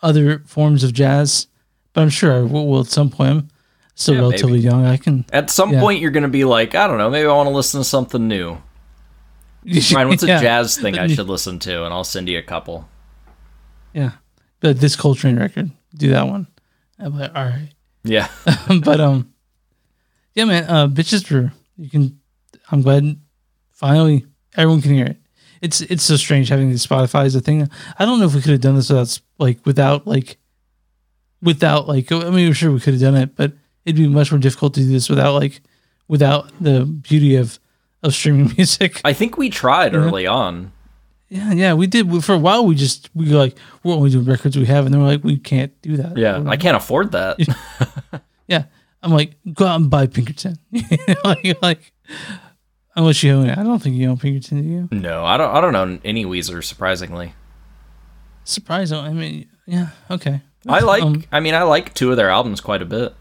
other 0.01 0.39
forms 0.45 0.83
of 0.83 0.93
jazz, 0.93 1.47
but 1.93 2.01
I'm 2.01 2.09
sure 2.09 2.33
I 2.33 2.41
will, 2.41 2.79
at 2.81 2.85
some 2.87 3.09
point. 3.09 3.29
I'm 3.31 3.49
still 3.95 4.13
Yeah, 4.15 4.21
relatively 4.21 4.53
maybe. 4.59 4.63
young. 4.65 4.85
I 4.85 4.97
can. 4.97 5.25
At 5.33 5.49
some 5.49 5.73
Yeah. 5.73 5.79
point, 5.81 6.01
you're 6.01 6.11
gonna 6.11 6.27
be 6.29 6.45
like, 6.45 6.75
I 6.75 6.87
don't 6.87 6.97
know, 6.99 7.09
maybe 7.09 7.27
I 7.27 7.33
want 7.33 7.49
to 7.49 7.55
listen 7.55 7.79
to 7.81 7.83
something 7.83 8.27
new. 8.27 8.57
Ryan, 9.93 10.07
what's 10.07 10.23
a 10.23 10.27
Yeah. 10.27 10.41
jazz 10.41 10.77
thing 10.77 10.97
I 10.97 11.07
should 11.13 11.27
listen 11.27 11.59
to? 11.59 11.85
And 11.85 11.93
I'll 11.93 12.03
send 12.03 12.29
you 12.29 12.37
a 12.37 12.43
couple. 12.43 12.87
Yeah, 13.93 14.11
but 14.59 14.79
this 14.79 14.95
Coltrane 14.95 15.37
record, 15.39 15.71
do 15.95 16.09
that 16.09 16.27
one. 16.27 16.47
I'm 16.99 17.17
like, 17.17 17.31
all 17.35 17.45
right. 17.45 17.69
Yeah. 18.03 18.27
but 18.83 18.99
um, 19.01 19.33
yeah, 20.35 20.45
man. 20.45 20.65
Uh, 20.65 20.87
bitches 20.87 21.27
brew. 21.27 21.51
You 21.77 21.89
can. 21.89 22.19
I'm 22.71 22.81
glad. 22.81 23.19
Finally, 23.71 24.25
everyone 24.55 24.81
can 24.81 24.93
hear 24.93 25.05
it. 25.07 25.17
It's 25.61 25.81
it's 25.81 26.03
so 26.03 26.15
strange 26.15 26.49
having 26.49 26.69
the 26.69 26.75
Spotify 26.75 27.25
as 27.25 27.35
a 27.35 27.41
thing. 27.41 27.69
I 27.97 28.05
don't 28.05 28.19
know 28.19 28.25
if 28.25 28.35
we 28.35 28.41
could 28.41 28.51
have 28.51 28.61
done 28.61 28.75
this 28.75 28.89
without 28.89 29.19
like 29.39 29.65
without 29.65 30.07
like 30.07 30.37
without 31.41 31.87
like. 31.87 32.11
I 32.11 32.29
mean, 32.29 32.47
I'm 32.47 32.53
sure 32.53 32.71
we 32.71 32.79
could 32.79 32.93
have 32.93 33.01
done 33.01 33.15
it, 33.15 33.35
but 33.35 33.53
it'd 33.85 33.97
be 33.97 34.07
much 34.07 34.31
more 34.31 34.39
difficult 34.39 34.73
to 34.75 34.81
do 34.81 34.87
this 34.87 35.09
without 35.09 35.33
like 35.33 35.61
without 36.07 36.51
the 36.61 36.85
beauty 36.85 37.35
of 37.35 37.59
of 38.03 38.13
streaming 38.13 38.53
music. 38.57 39.01
I 39.03 39.13
think 39.13 39.37
we 39.37 39.49
tried 39.49 39.95
early 39.95 40.25
on. 40.27 40.71
Yeah, 41.27 41.51
yeah, 41.53 41.73
we 41.75 41.85
did 41.85 42.09
We- 42.09 42.21
for 42.21 42.33
a 42.33 42.39
while. 42.39 42.65
We 42.65 42.73
just 42.75 43.09
we 43.13 43.25
like 43.27 43.55
we're 43.83 43.93
only 43.93 44.09
doing 44.09 44.25
records 44.25 44.57
we 44.57 44.65
have, 44.65 44.85
and 44.85 44.93
then 44.93 45.01
we're 45.01 45.07
like 45.07 45.23
we 45.23 45.37
can't 45.37 45.79
do 45.81 45.97
that. 45.97 46.17
Yeah, 46.17 46.43
I 46.47 46.57
can't 46.57 46.75
afford 46.77 47.11
that. 47.11 47.37
yeah. 48.47 48.63
I'm 49.03 49.11
like 49.11 49.35
go 49.53 49.65
out 49.65 49.79
and 49.79 49.89
buy 49.89 50.07
Pinkerton. 50.07 50.57
like, 51.23 51.61
like 51.61 51.93
unless 52.95 53.21
you 53.23 53.31
own 53.31 53.45
it, 53.47 53.57
I 53.57 53.63
don't 53.63 53.79
think 53.81 53.95
you 53.95 54.09
own 54.09 54.17
Pinkerton, 54.17 54.61
do 54.61 54.67
you? 54.67 54.99
no, 54.99 55.23
I 55.23 55.37
don't. 55.37 55.55
I 55.55 55.61
don't 55.61 55.71
know 55.71 55.99
any 56.03 56.25
Weezer. 56.25 56.63
Surprisingly, 56.63 57.33
Surprise! 58.43 58.91
I 58.91 59.13
mean, 59.13 59.47
yeah, 59.67 59.89
okay. 60.09 60.41
I 60.67 60.79
like. 60.79 61.03
Um, 61.03 61.23
I 61.31 61.39
mean, 61.39 61.53
I 61.53 61.63
like 61.63 61.93
two 61.93 62.09
of 62.11 62.17
their 62.17 62.29
albums 62.29 62.59
quite 62.59 62.81
a 62.81 62.85
bit. 62.85 63.13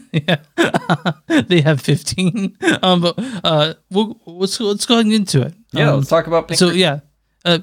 Yeah, 0.12 0.36
they 1.42 1.60
have 1.62 1.80
15. 1.80 2.56
Um, 2.82 3.00
but 3.00 3.14
uh, 3.44 3.74
we'll, 3.90 4.20
let's 4.26 4.58
let's 4.60 4.86
go 4.86 4.94
ahead 4.94 5.04
and 5.06 5.10
get 5.12 5.20
into 5.20 5.42
it. 5.42 5.54
Yeah, 5.72 5.90
Um, 5.90 5.96
let's 5.98 6.08
talk 6.10 6.26
about. 6.26 6.48
so 6.54 6.70
Pinkerton. 6.70 6.78
yeah. 6.78 7.00
Uh, 7.44 7.58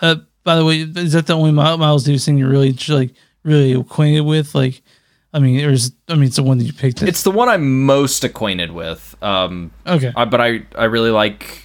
uh, 0.00 0.14
by 0.44 0.56
the 0.56 0.64
way, 0.64 0.80
is 0.80 1.12
that 1.12 1.26
the 1.26 1.34
only 1.36 1.50
Mi- 1.52 1.76
Miles 1.76 2.04
Davis 2.04 2.24
thing 2.24 2.38
you're 2.38 2.48
really 2.50 2.72
like 2.88 3.12
really 3.44 3.72
acquainted 3.72 4.22
with? 4.22 4.54
Like, 4.54 4.82
I 5.32 5.38
mean, 5.38 5.56
there's, 5.58 5.92
I 6.08 6.14
mean, 6.14 6.24
it's 6.24 6.36
the 6.36 6.42
one 6.42 6.58
that 6.58 6.64
you 6.64 6.72
picked. 6.72 7.02
it's 7.02 7.22
the 7.22 7.30
one 7.30 7.48
I'm 7.48 7.84
most 7.84 8.24
acquainted 8.24 8.72
with. 8.72 9.14
Um, 9.22 9.70
okay. 9.86 10.12
I, 10.16 10.24
but 10.24 10.40
I 10.40 10.62
I 10.76 10.84
really 10.84 11.10
like. 11.10 11.64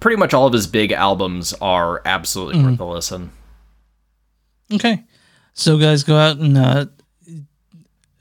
Pretty 0.00 0.16
much 0.16 0.32
all 0.32 0.46
of 0.46 0.52
his 0.52 0.66
big 0.68 0.92
albums 0.92 1.52
are 1.60 2.02
absolutely 2.04 2.56
Mm-hmm. 2.60 2.70
worth 2.70 2.80
a 2.80 2.84
listen. 2.84 3.30
Okay. 4.72 5.04
So 5.54 5.76
guys, 5.78 6.02
go 6.04 6.16
out 6.16 6.38
and 6.38 6.56
uh, 6.56 6.86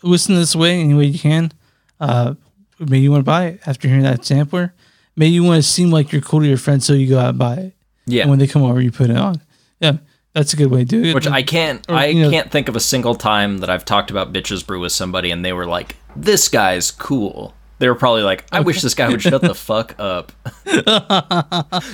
listen 0.04 0.36
this 0.36 0.56
way 0.56 0.80
any 0.80 0.94
way 0.94 1.06
you 1.06 1.20
can. 1.20 1.52
Uh, 2.00 2.34
maybe 2.80 3.00
you 3.02 3.12
want 3.12 3.22
to 3.22 3.26
buy 3.26 3.46
it 3.46 3.62
after 3.66 3.88
hearing 3.88 4.04
that 4.04 4.26
sampler. 4.26 4.74
Maybe 5.16 5.32
you 5.34 5.44
want 5.44 5.62
to 5.64 5.70
seem 5.70 5.92
like 5.92 6.12
you're 6.12 6.22
cool 6.22 6.40
to 6.40 6.48
your 6.48 6.58
friends, 6.58 6.86
so 6.86 6.94
you 6.94 7.08
go 7.10 7.20
out 7.20 7.30
and 7.30 7.40
buy 7.40 7.56
it. 7.56 7.74
Yeah, 8.06 8.22
And 8.24 8.30
when 8.32 8.40
they 8.40 8.48
come 8.48 8.64
over, 8.64 8.82
you 8.82 8.92
put 8.92 9.10
it 9.10 9.18
on. 9.18 9.42
Yeah, 9.80 9.98
that's 10.34 10.54
a 10.54 10.58
good 10.58 10.72
way 10.72 10.80
to 10.80 10.86
do 10.86 11.04
it. 11.04 11.14
Which 11.14 11.28
I 11.28 11.44
can't 11.44 11.86
Or, 11.90 11.96
I 11.96 12.06
you 12.08 12.24
know- 12.24 12.32
can't 12.32 12.50
think 12.52 12.68
of 12.70 12.76
a 12.76 12.80
single 12.80 13.16
time 13.16 13.60
that 13.60 13.70
I've 13.70 13.86
talked 13.86 14.10
about 14.10 14.34
bitches 14.34 14.66
brew 14.66 14.80
with 14.80 14.92
somebody 14.92 15.30
and 15.32 15.44
they 15.46 15.54
were 15.54 15.66
like, 15.68 15.96
"This 16.16 16.48
guy's 16.50 16.90
cool." 16.92 17.54
They 17.80 17.88
were 17.90 17.96
probably 17.96 18.22
like, 18.24 18.46
"I 18.52 18.60
wish 18.62 18.82
this 18.82 18.94
guy 18.96 19.10
would 19.10 19.22
shut 19.22 19.42
the 19.42 19.56
fuck 19.70 19.96
up." 20.00 20.32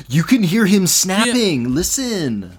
you 0.07 0.23
can 0.23 0.43
hear 0.43 0.65
him 0.65 0.87
snapping. 0.87 1.73
Listen. 1.73 2.57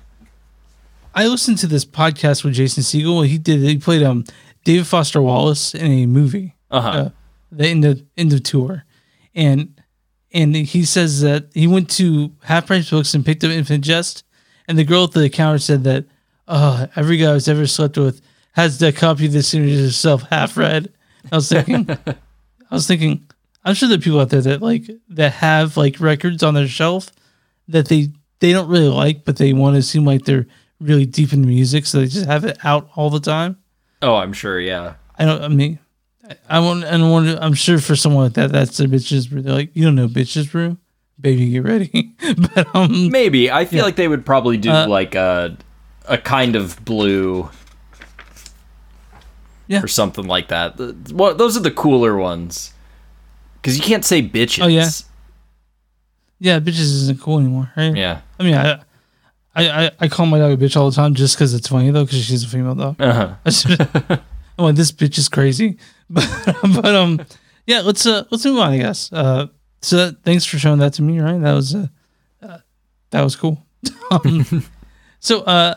I 1.15 1.27
listened 1.27 1.59
to 1.59 1.67
this 1.67 1.85
podcast 1.85 2.45
with 2.45 2.55
Jason 2.55 2.83
Segel. 2.83 3.27
He 3.27 3.39
did. 3.39 3.61
He 3.61 3.79
played 3.79 4.03
um 4.03 4.25
David 4.65 4.87
Foster 4.87 5.23
Wallace 5.23 5.75
in 5.75 5.91
a 5.91 6.07
movie. 6.07 6.55
Uh-huh. 6.71 6.89
Uh, 6.89 7.11
the 7.51 7.67
end 7.67 7.85
of 7.85 8.03
end 8.17 8.33
of 8.33 8.43
tour, 8.43 8.85
and 9.35 9.81
and 10.33 10.55
he 10.55 10.85
says 10.85 11.23
that 11.23 11.47
he 11.55 11.67
went 11.67 11.89
to 11.91 12.33
Half 12.43 12.67
Price 12.67 12.91
Books 12.91 13.15
and 13.15 13.25
picked 13.25 13.45
up 13.45 13.51
Infinite 13.51 13.81
Jest, 13.81 14.25
and 14.67 14.79
the 14.79 14.85
girl 14.85 15.05
at 15.05 15.13
the 15.13 15.31
counter 15.31 15.59
said 15.59 15.85
that, 15.85 16.05
uh, 16.47 16.89
every 16.97 17.17
guy 17.17 17.35
I've 17.35 17.49
ever 17.49 17.67
slept 17.67 17.97
with 17.97 18.21
has 18.53 18.79
the 18.79 18.93
copy 18.93 19.27
of 19.27 19.33
this 19.33 19.55
image 19.55 19.79
herself 19.79 20.23
half 20.31 20.57
read. 20.57 20.93
I 21.33 21.37
was 21.37 21.49
thinking, 21.49 21.89
I 22.07 22.75
was 22.75 22.87
thinking, 22.87 23.27
I'm 23.65 23.75
sure 23.75 23.89
there 23.89 23.99
are 23.99 24.03
people 24.03 24.21
out 24.21 24.31
there 24.31 24.43
that 24.43 24.61
like 24.61 24.91
that 25.11 25.33
have 25.35 25.77
like 25.77 26.01
records 26.01 26.43
on 26.43 26.55
their 26.55 26.69
shelf 26.69 27.11
that 27.69 27.89
they 27.89 28.09
they 28.41 28.53
don't 28.53 28.69
really 28.69 28.89
like, 28.89 29.25
but 29.25 29.37
they 29.37 29.53
want 29.53 29.77
to 29.77 29.83
seem 29.83 30.05
like 30.05 30.25
they're 30.25 30.47
really 30.81 31.07
deep 31.07 31.33
into 31.33 31.49
music, 31.49 31.87
so 31.87 31.99
they 32.01 32.07
just 32.07 32.27
have 32.27 32.45
it 32.45 32.59
out 32.65 32.89
all 32.95 33.11
the 33.11 33.21
time. 33.21 33.57
Oh, 34.03 34.15
I'm 34.17 34.33
sure, 34.33 34.61
yeah. 34.61 34.95
I 35.19 35.25
don't. 35.25 35.43
I 35.43 35.49
mean, 35.49 35.79
I, 36.49 36.61
want. 36.61 36.85
I 36.85 36.93
don't 36.93 37.11
want 37.11 37.27
to. 37.27 37.43
I'm 37.43 37.55
sure 37.55 37.79
for 37.79 37.97
someone 37.97 38.25
like 38.25 38.35
that, 38.35 38.53
that's 38.53 38.79
a 38.81 38.85
bitches 38.87 39.29
brew. 39.29 39.43
They're 39.43 39.53
like, 39.55 39.71
you 39.75 39.85
don't 39.85 39.95
know 39.97 40.07
bitches 40.09 40.51
brew, 40.51 40.77
baby, 41.21 41.51
get 41.51 41.65
ready. 41.65 42.15
but 42.55 42.75
um, 42.77 43.11
Maybe. 43.11 43.51
I 43.51 43.65
feel 43.65 43.85
like 43.85 43.97
they 43.97 44.09
would 44.09 44.25
probably 44.25 44.57
do 44.57 44.71
Uh, 44.71 44.87
like 44.87 45.15
a 45.15 45.57
a 46.07 46.17
kind 46.19 46.55
of 46.57 46.83
blue 46.85 47.51
Yeah. 49.67 49.83
or 49.83 49.89
something 49.89 50.27
like 50.27 50.49
that. 50.49 50.79
Well, 51.13 51.35
those 51.35 51.57
are 51.57 51.61
the 51.61 51.71
cooler 51.71 52.17
ones. 52.17 52.73
Cuz 53.63 53.77
you 53.77 53.83
can't 53.83 54.05
say 54.05 54.23
bitches. 54.23 54.63
Oh, 54.65 54.69
yeah? 54.69 54.89
yeah, 56.39 56.61
bitches 56.61 56.79
isn't 57.05 57.21
cool 57.21 57.39
anymore, 57.41 57.71
right? 57.77 57.95
Yeah. 57.95 58.21
I 58.39 58.43
mean, 58.45 58.55
I, 58.55 58.81
I, 59.59 59.87
I, 59.87 59.91
I 60.01 60.09
call 60.09 60.27
my 60.27 60.39
dog 60.39 60.53
a 60.53 60.57
bitch 60.57 60.77
all 60.77 60.89
the 60.91 60.95
time 60.97 61.15
just 61.15 61.37
because 61.37 61.53
it's 61.55 61.69
funny 61.69 61.91
though, 61.91 62.05
because 62.05 62.25
she's 62.25 62.45
a 62.45 62.49
female 62.49 62.75
dog. 62.75 63.01
Uh-huh. 63.01 63.35
I 63.45 63.51
should- 63.51 63.81
I'm 64.59 64.65
like, 64.65 64.75
this 64.77 64.93
bitch 64.93 65.19
is 65.19 65.29
crazy. 65.29 65.77
But 66.11 66.27
but 66.83 66.95
um 66.95 67.21
yeah, 67.67 67.81
let's 67.81 68.07
uh 68.07 68.25
let's 68.31 68.43
move 68.47 68.59
on, 68.59 68.73
I 68.73 68.79
guess. 68.79 69.13
Uh 69.13 69.49
so 69.83 70.11
thanks 70.25 70.45
for 70.47 70.59
showing 70.59 70.79
that 70.79 70.95
to 70.95 71.03
me, 71.03 71.21
Ryan. 71.21 71.43
That 71.43 71.53
was 71.53 71.75
uh, 71.75 71.87
uh 72.43 72.59
that 73.11 73.23
was 73.23 73.37
cool. 73.37 73.67
um, 74.11 74.65
so 75.21 75.41
uh 75.43 75.75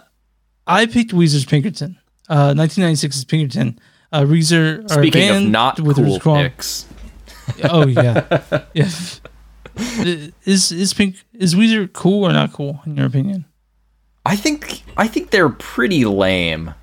I 0.65 0.85
picked 0.85 1.11
Weezer's 1.11 1.43
Pinkerton. 1.45 1.97
Uh 2.29 2.53
1996's 2.53 3.25
Pinkerton. 3.25 3.77
Uh 4.13 4.21
Weezer 4.21 4.89
Speaking 4.89 5.29
of 5.29 5.43
not 5.43 5.79
with 5.81 5.97
cool 5.97 6.19
picks. 6.19 6.85
Oh 7.65 7.85
yeah. 7.87 8.41
yeah. 8.73 8.89
Is 10.45 10.71
is 10.71 10.93
Pink 10.93 11.15
is 11.33 11.55
Weezer 11.55 11.91
cool 11.91 12.23
or 12.23 12.31
not 12.31 12.53
cool 12.53 12.81
in 12.85 12.95
your 12.95 13.05
opinion? 13.05 13.45
I 14.25 14.35
think 14.35 14.83
I 14.97 15.07
think 15.07 15.31
they're 15.31 15.49
pretty 15.49 16.05
lame. 16.05 16.73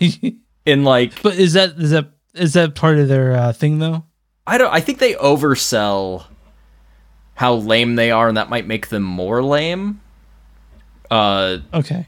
In 0.65 0.83
like 0.83 1.21
but 1.23 1.35
is 1.35 1.53
that 1.53 1.71
is 1.77 1.91
that 1.91 2.09
is 2.33 2.53
that 2.53 2.75
part 2.75 2.97
of 2.97 3.07
their 3.07 3.35
uh, 3.35 3.53
thing 3.53 3.79
though? 3.79 4.03
I 4.45 4.57
don't 4.57 4.73
I 4.73 4.79
think 4.81 4.99
they 4.99 5.13
oversell 5.15 6.25
how 7.35 7.53
lame 7.55 7.95
they 7.95 8.11
are 8.11 8.27
and 8.27 8.37
that 8.37 8.49
might 8.49 8.67
make 8.67 8.89
them 8.89 9.03
more 9.03 9.41
lame. 9.43 10.01
Uh 11.09 11.59
Okay. 11.73 12.07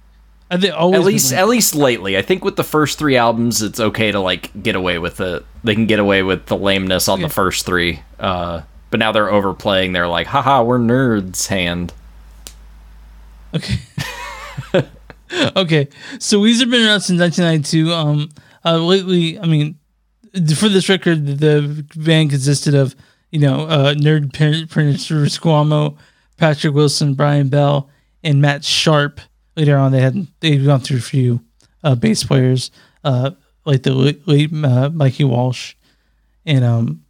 Are 0.51 0.57
they 0.57 0.71
always 0.71 0.99
at 0.99 1.05
least 1.05 1.33
at 1.33 1.47
least 1.47 1.75
lately. 1.75 2.17
I 2.17 2.21
think 2.21 2.43
with 2.43 2.57
the 2.57 2.63
first 2.63 2.99
3 2.99 3.15
albums 3.15 3.61
it's 3.61 3.79
okay 3.79 4.11
to 4.11 4.19
like 4.19 4.51
get 4.61 4.75
away 4.75 4.99
with 4.99 5.21
it. 5.21 5.45
They 5.63 5.73
can 5.73 5.85
get 5.85 5.99
away 5.99 6.21
with 6.23 6.47
the 6.47 6.57
lameness 6.57 7.07
on 7.07 7.21
Yeah. 7.21 7.27
the 7.27 7.33
first 7.33 7.65
3. 7.65 8.01
Uh 8.19 8.61
but 8.91 8.99
now 8.99 9.11
they're 9.13 9.31
overplaying 9.31 9.93
They're 9.93 10.07
like 10.07 10.27
haha 10.27 10.63
we're 10.63 10.79
nerds 10.79 11.47
hand. 11.47 11.93
Okay. 13.55 13.79
okay. 15.55 15.87
So 16.19 16.39
Weezer 16.41 16.69
been 16.69 16.85
around 16.85 17.01
since 17.01 17.19
1992. 17.19 17.91
Um, 17.91 18.29
uh, 18.65 18.77
lately, 18.77 19.39
I 19.39 19.45
mean, 19.45 19.77
for 20.55 20.69
this 20.69 20.89
record, 20.89 21.25
the 21.25 21.85
band 21.95 22.29
consisted 22.31 22.75
of 22.75 22.95
you 23.31 23.39
know 23.39 23.65
uh, 23.67 23.93
nerd 23.93 24.35
Rivers 24.75 25.39
Cuomo, 25.39 25.97
Patrick 26.37 26.73
Wilson, 26.73 27.13
Brian 27.13 27.49
Bell, 27.49 27.89
and 28.23 28.41
Matt 28.41 28.63
Sharp. 28.63 29.21
Later 29.55 29.77
on, 29.77 29.91
they 29.91 30.01
had 30.01 30.27
they've 30.39 30.65
gone 30.65 30.79
through 30.79 30.97
a 30.97 31.01
few 31.01 31.41
uh, 31.83 31.95
bass 31.95 32.23
players, 32.23 32.71
uh, 33.03 33.31
like 33.65 33.83
the 33.83 33.93
late, 33.93 34.27
late 34.27 34.51
uh, 34.53 34.89
Mikey 34.89 35.23
Welsh, 35.23 35.75
and 36.45 36.63
um, 36.63 37.03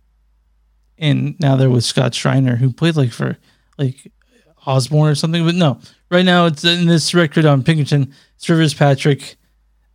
and 0.98 1.40
now 1.40 1.56
they're 1.56 1.70
with 1.70 1.84
Scott 1.84 2.14
Shriner, 2.14 2.56
who 2.56 2.72
played 2.72 2.96
like 2.96 3.12
for 3.12 3.38
like 3.78 4.12
Osborne 4.66 5.12
or 5.12 5.16
something. 5.16 5.46
But 5.46 5.56
no, 5.56 5.80
right 6.10 6.26
now 6.26 6.46
it's 6.46 6.64
in 6.64 6.88
this 6.88 7.14
record 7.14 7.46
on 7.46 7.64
Pinkerton. 7.64 8.14
It's 8.36 8.50
Rivers 8.50 8.74
Patrick, 8.74 9.36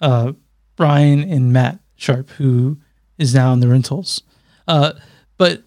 uh, 0.01 0.33
Brian, 0.77 1.21
and 1.21 1.53
Matt 1.53 1.79
Sharp, 1.97 2.31
who 2.31 2.79
is 3.19 3.35
now 3.35 3.53
in 3.53 3.61
the 3.61 3.69
Rentals. 3.69 4.23
Uh, 4.67 4.93
but 5.39 5.65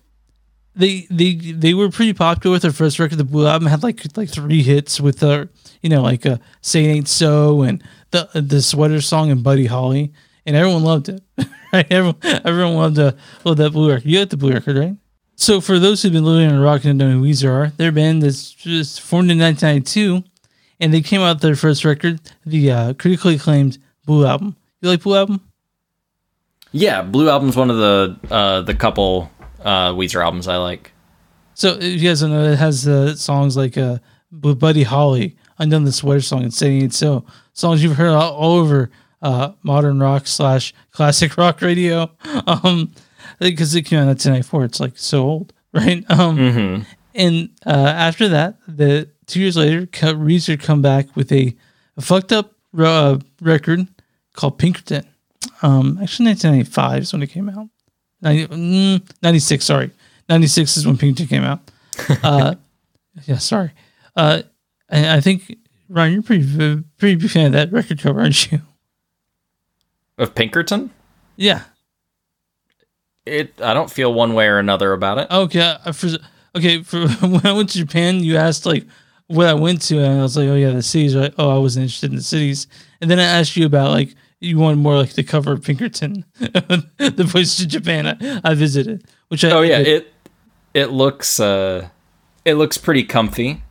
they 0.76 1.08
they 1.10 1.34
they 1.34 1.74
were 1.74 1.90
pretty 1.90 2.14
popular 2.14 2.54
with 2.54 2.62
their 2.62 2.72
first 2.72 3.00
record. 3.00 3.18
The 3.18 3.24
Blue 3.24 3.48
Album 3.48 3.68
had 3.68 3.84
like 3.84 4.02
like 4.16 4.30
three 4.30 4.62
hits 4.62 5.02
with 5.02 5.20
the 5.20 5.50
you 5.82 5.90
know 5.90 6.02
like 6.02 6.26
uh, 6.26 6.38
"Say 6.62 6.86
It 6.86 6.90
Ain't 6.90 7.08
So" 7.08 7.64
and 7.64 7.84
the 8.12 8.30
the 8.34 8.62
Sweater 8.62 9.02
Song 9.02 9.32
and 9.32 9.44
Buddy 9.44 9.66
Holly, 9.66 10.14
and 10.46 10.56
everyone 10.56 10.84
loved 10.84 11.10
it. 11.10 11.24
right? 11.74 11.88
Everyone 11.92 12.18
everyone 12.24 12.76
loved 12.76 13.00
uh, 13.00 13.12
loved 13.44 13.60
that 13.60 13.72
Blue 13.72 13.90
record. 13.90 14.06
You 14.06 14.20
got 14.20 14.30
the 14.30 14.38
Blue 14.38 14.54
record, 14.54 14.78
right? 14.78 14.96
So 15.36 15.62
for 15.62 15.78
those 15.78 16.02
who've 16.02 16.14
been 16.14 16.26
living 16.26 16.50
in 16.50 16.60
rock 16.60 16.84
and 16.84 16.98
don't 16.98 17.12
know 17.12 17.20
who 17.20 17.26
Weezer 17.26 17.50
are, 17.50 17.70
their 17.78 17.92
band 17.92 18.24
is 18.24 18.52
just 18.52 19.02
formed 19.02 19.30
in 19.30 19.38
1992, 19.38 20.24
and 20.80 20.94
they 20.94 21.02
came 21.02 21.22
out 21.22 21.42
their 21.42 21.56
first 21.56 21.84
record, 21.86 22.20
the 22.46 22.72
uh, 22.72 22.94
critically 22.94 23.36
acclaimed 23.36 23.78
Blue 24.06 24.26
Album. 24.26 24.56
You 24.82 24.90
like 24.90 25.02
Blue 25.04 25.16
Album? 25.18 25.42
Yeah, 26.72 27.02
Blue 27.02 27.30
Album's 27.30 27.56
one 27.56 27.70
of 27.70 27.78
the 27.78 28.18
uh 28.30 28.62
the 28.62 28.74
couple 28.76 29.32
uh 29.64 29.94
Weezer 29.94 30.24
albums 30.24 30.48
I 30.48 30.58
like. 30.58 30.92
So 31.54 31.70
if 31.80 32.02
you 32.02 32.08
guys 32.10 32.20
don't 32.22 32.30
know, 32.32 32.44
it 32.44 32.58
has 32.60 32.88
uh, 32.88 33.16
songs 33.16 33.58
like 33.58 33.78
uh, 33.78 33.98
with 34.44 34.60
Buddy 34.60 34.84
Holly, 34.84 35.36
Undone 35.58 35.86
the 35.86 35.92
Sweater 35.92 36.22
Song, 36.22 36.44
and 36.44 36.54
Saying 36.54 36.84
It 36.84 36.94
So. 36.94 37.26
Songs 37.54 37.82
you've 37.82 37.96
heard 37.98 38.10
all, 38.12 38.34
all 38.34 38.58
over 38.60 38.92
uh, 39.24 39.54
modern 39.64 40.00
rock 40.00 40.28
slash 40.28 40.72
classic 40.92 41.36
rock 41.38 41.62
radio. 41.62 42.12
Um, 42.46 42.92
because 43.40 43.74
it 43.76 43.82
came 43.84 43.98
out 44.00 44.04
in 44.04 44.08
1994, 44.10 44.64
it's 44.66 44.80
like 44.80 44.98
so 44.98 45.24
old, 45.24 45.54
right? 45.74 46.04
Um, 46.12 46.38
Mhm. 46.38 46.86
and 47.16 47.50
uh, 47.66 47.70
after 47.72 48.28
that, 48.30 48.58
the 48.68 49.10
two 49.28 49.40
years 49.40 49.56
later, 49.58 49.86
Co- 49.86 50.16
Weezer 50.16 50.60
come 50.60 50.82
back 50.82 51.16
with 51.16 51.32
a, 51.32 51.56
a 51.98 52.02
fucked 52.02 52.32
up 52.32 52.54
uh, 52.78 53.18
record 53.42 53.88
called 54.34 54.58
Pinkerton. 54.58 55.06
Um, 55.62 56.00
actually, 56.02 56.28
1995 56.28 57.02
is 57.04 57.14
when 57.14 57.24
it 57.24 57.28
came 57.28 57.50
out. 57.50 57.68
90, 58.22 58.48
mm, 58.48 59.12
96, 59.22 59.64
sorry. 59.66 59.92
96 60.30 60.78
is 60.78 60.86
when 60.88 60.98
Pinkerton 60.98 61.28
came 61.28 61.44
out. 61.44 61.60
Uh, 62.24 62.54
yeah, 63.26 63.40
sorry. 63.40 63.72
Uh, 64.16 64.44
and 64.88 65.08
I 65.08 65.20
think 65.20 65.58
Ryan, 65.90 66.14
you're 66.14 66.22
pretty 66.22 66.84
pretty 66.98 67.16
big 67.16 67.30
fan 67.32 67.48
of 67.48 67.52
that 67.54 67.72
record 67.72 68.00
cover, 68.00 68.20
aren't 68.20 68.52
you? 68.52 68.62
Of 70.20 70.36
Pinkerton? 70.36 70.92
Yeah. 71.38 71.64
It. 73.26 73.60
I 73.62 73.74
don't 73.74 73.90
feel 73.92 74.14
one 74.14 74.34
way 74.36 74.48
or 74.48 74.60
another 74.60 74.94
about 74.94 75.18
it. 75.18 75.28
Okay. 75.32 75.60
uh, 75.60 75.92
For, 75.92 76.10
okay. 76.56 76.84
For 76.84 77.08
when 77.28 77.46
I 77.46 77.52
went 77.54 77.70
to 77.70 77.80
Japan, 77.80 78.20
you 78.24 78.38
asked 78.38 78.66
like 78.68 78.86
what 79.28 79.48
I 79.48 79.54
went 79.54 79.82
to, 79.84 80.00
and 80.00 80.20
I 80.20 80.22
was 80.22 80.38
like, 80.38 80.48
oh 80.48 80.56
yeah, 80.56 80.72
the 80.72 80.82
cities. 80.82 81.16
Like, 81.16 81.34
Oh, 81.38 81.56
I 81.56 81.60
wasn't 81.60 81.84
interested 81.84 82.10
in 82.12 82.16
the 82.16 82.24
cities. 82.24 82.68
And 83.02 83.12
then 83.12 83.20
I 83.20 83.24
asked 83.24 83.56
you 83.58 83.66
about 83.66 83.92
like 83.92 84.16
you 84.40 84.58
wanted 84.58 84.78
more 84.78 84.96
like 84.96 85.14
the 85.14 85.24
cover 85.24 85.54
of 85.54 85.64
Pinkerton, 85.64 86.24
the 86.40 87.28
place 87.30 87.58
to 87.58 87.68
Japan 87.68 88.08
I, 88.08 88.42
I 88.44 88.54
visited. 88.54 89.04
Which 89.30 89.44
I 89.44 89.52
Oh 89.52 89.62
yeah, 89.62 89.80
it, 89.80 89.88
it 89.88 90.14
it 90.74 90.86
looks 90.88 91.40
uh 91.40 91.90
it 92.46 92.54
looks 92.56 92.78
pretty 92.78 93.04
comfy. 93.04 93.62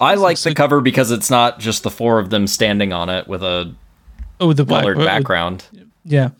I 0.00 0.14
like 0.16 0.38
the 0.40 0.54
cover 0.54 0.80
because 0.80 1.10
it's 1.12 1.30
not 1.30 1.60
just 1.60 1.82
the 1.84 1.90
four 1.90 2.18
of 2.18 2.30
them 2.30 2.46
standing 2.48 2.92
on 2.92 3.08
it 3.08 3.28
with 3.28 3.42
a 3.44 3.72
oh 4.40 4.48
with 4.48 4.56
the 4.56 4.64
black 4.64 4.82
colored 4.82 4.96
with- 4.98 5.06
background. 5.06 5.64
Yeah. 6.04 6.30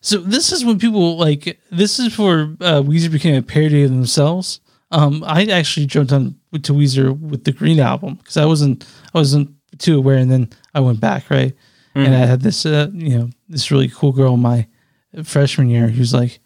So 0.00 0.18
this 0.18 0.52
is 0.52 0.64
when 0.64 0.78
people 0.78 1.16
like 1.16 1.58
this 1.70 1.98
is 1.98 2.12
for 2.14 2.42
uh, 2.60 2.82
Weezer 2.82 3.10
became 3.10 3.36
a 3.36 3.42
parody 3.42 3.84
of 3.84 3.90
themselves. 3.90 4.60
Um, 4.94 5.24
I 5.26 5.44
actually 5.46 5.86
jumped 5.86 6.12
on 6.12 6.36
to 6.52 6.72
Weezer 6.72 7.18
with 7.18 7.42
the 7.42 7.50
Green 7.50 7.80
album 7.80 8.14
because 8.14 8.36
I 8.36 8.44
wasn't 8.44 8.86
I 9.12 9.18
wasn't 9.18 9.50
too 9.78 9.98
aware, 9.98 10.18
and 10.18 10.30
then 10.30 10.50
I 10.72 10.80
went 10.80 11.00
back 11.00 11.30
right, 11.30 11.52
and 11.96 12.14
I 12.14 12.18
had 12.18 12.42
this 12.42 12.64
uh, 12.64 12.88
you 12.94 13.18
know 13.18 13.30
this 13.48 13.72
really 13.72 13.88
cool 13.88 14.12
girl 14.12 14.34
in 14.34 14.40
my 14.40 14.68
freshman 15.24 15.68
year 15.68 15.88
who's 15.88 16.14
like, 16.14 16.38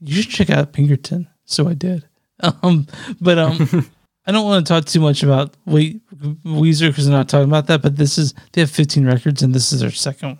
you 0.00 0.20
should 0.20 0.30
check 0.30 0.50
out 0.50 0.74
Pinkerton. 0.74 1.28
So 1.44 1.68
I 1.68 1.74
did. 1.74 2.06
Um, 2.62 2.88
but 3.20 3.38
um, 3.38 3.88
I 4.26 4.32
don't 4.32 4.44
want 4.44 4.66
to 4.66 4.70
talk 4.70 4.86
too 4.86 5.00
much 5.00 5.22
about 5.22 5.56
we 5.66 6.00
Weezer 6.44 6.88
because 6.88 7.06
I'm 7.06 7.12
not 7.12 7.28
talking 7.28 7.48
about 7.48 7.68
that. 7.68 7.80
But 7.80 7.96
this 7.96 8.18
is 8.18 8.34
they 8.52 8.60
have 8.60 8.70
15 8.70 9.06
records, 9.06 9.42
and 9.42 9.54
this 9.54 9.72
is 9.72 9.80
their 9.80 9.92
second 9.92 10.30
one, 10.30 10.38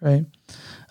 right? 0.00 0.24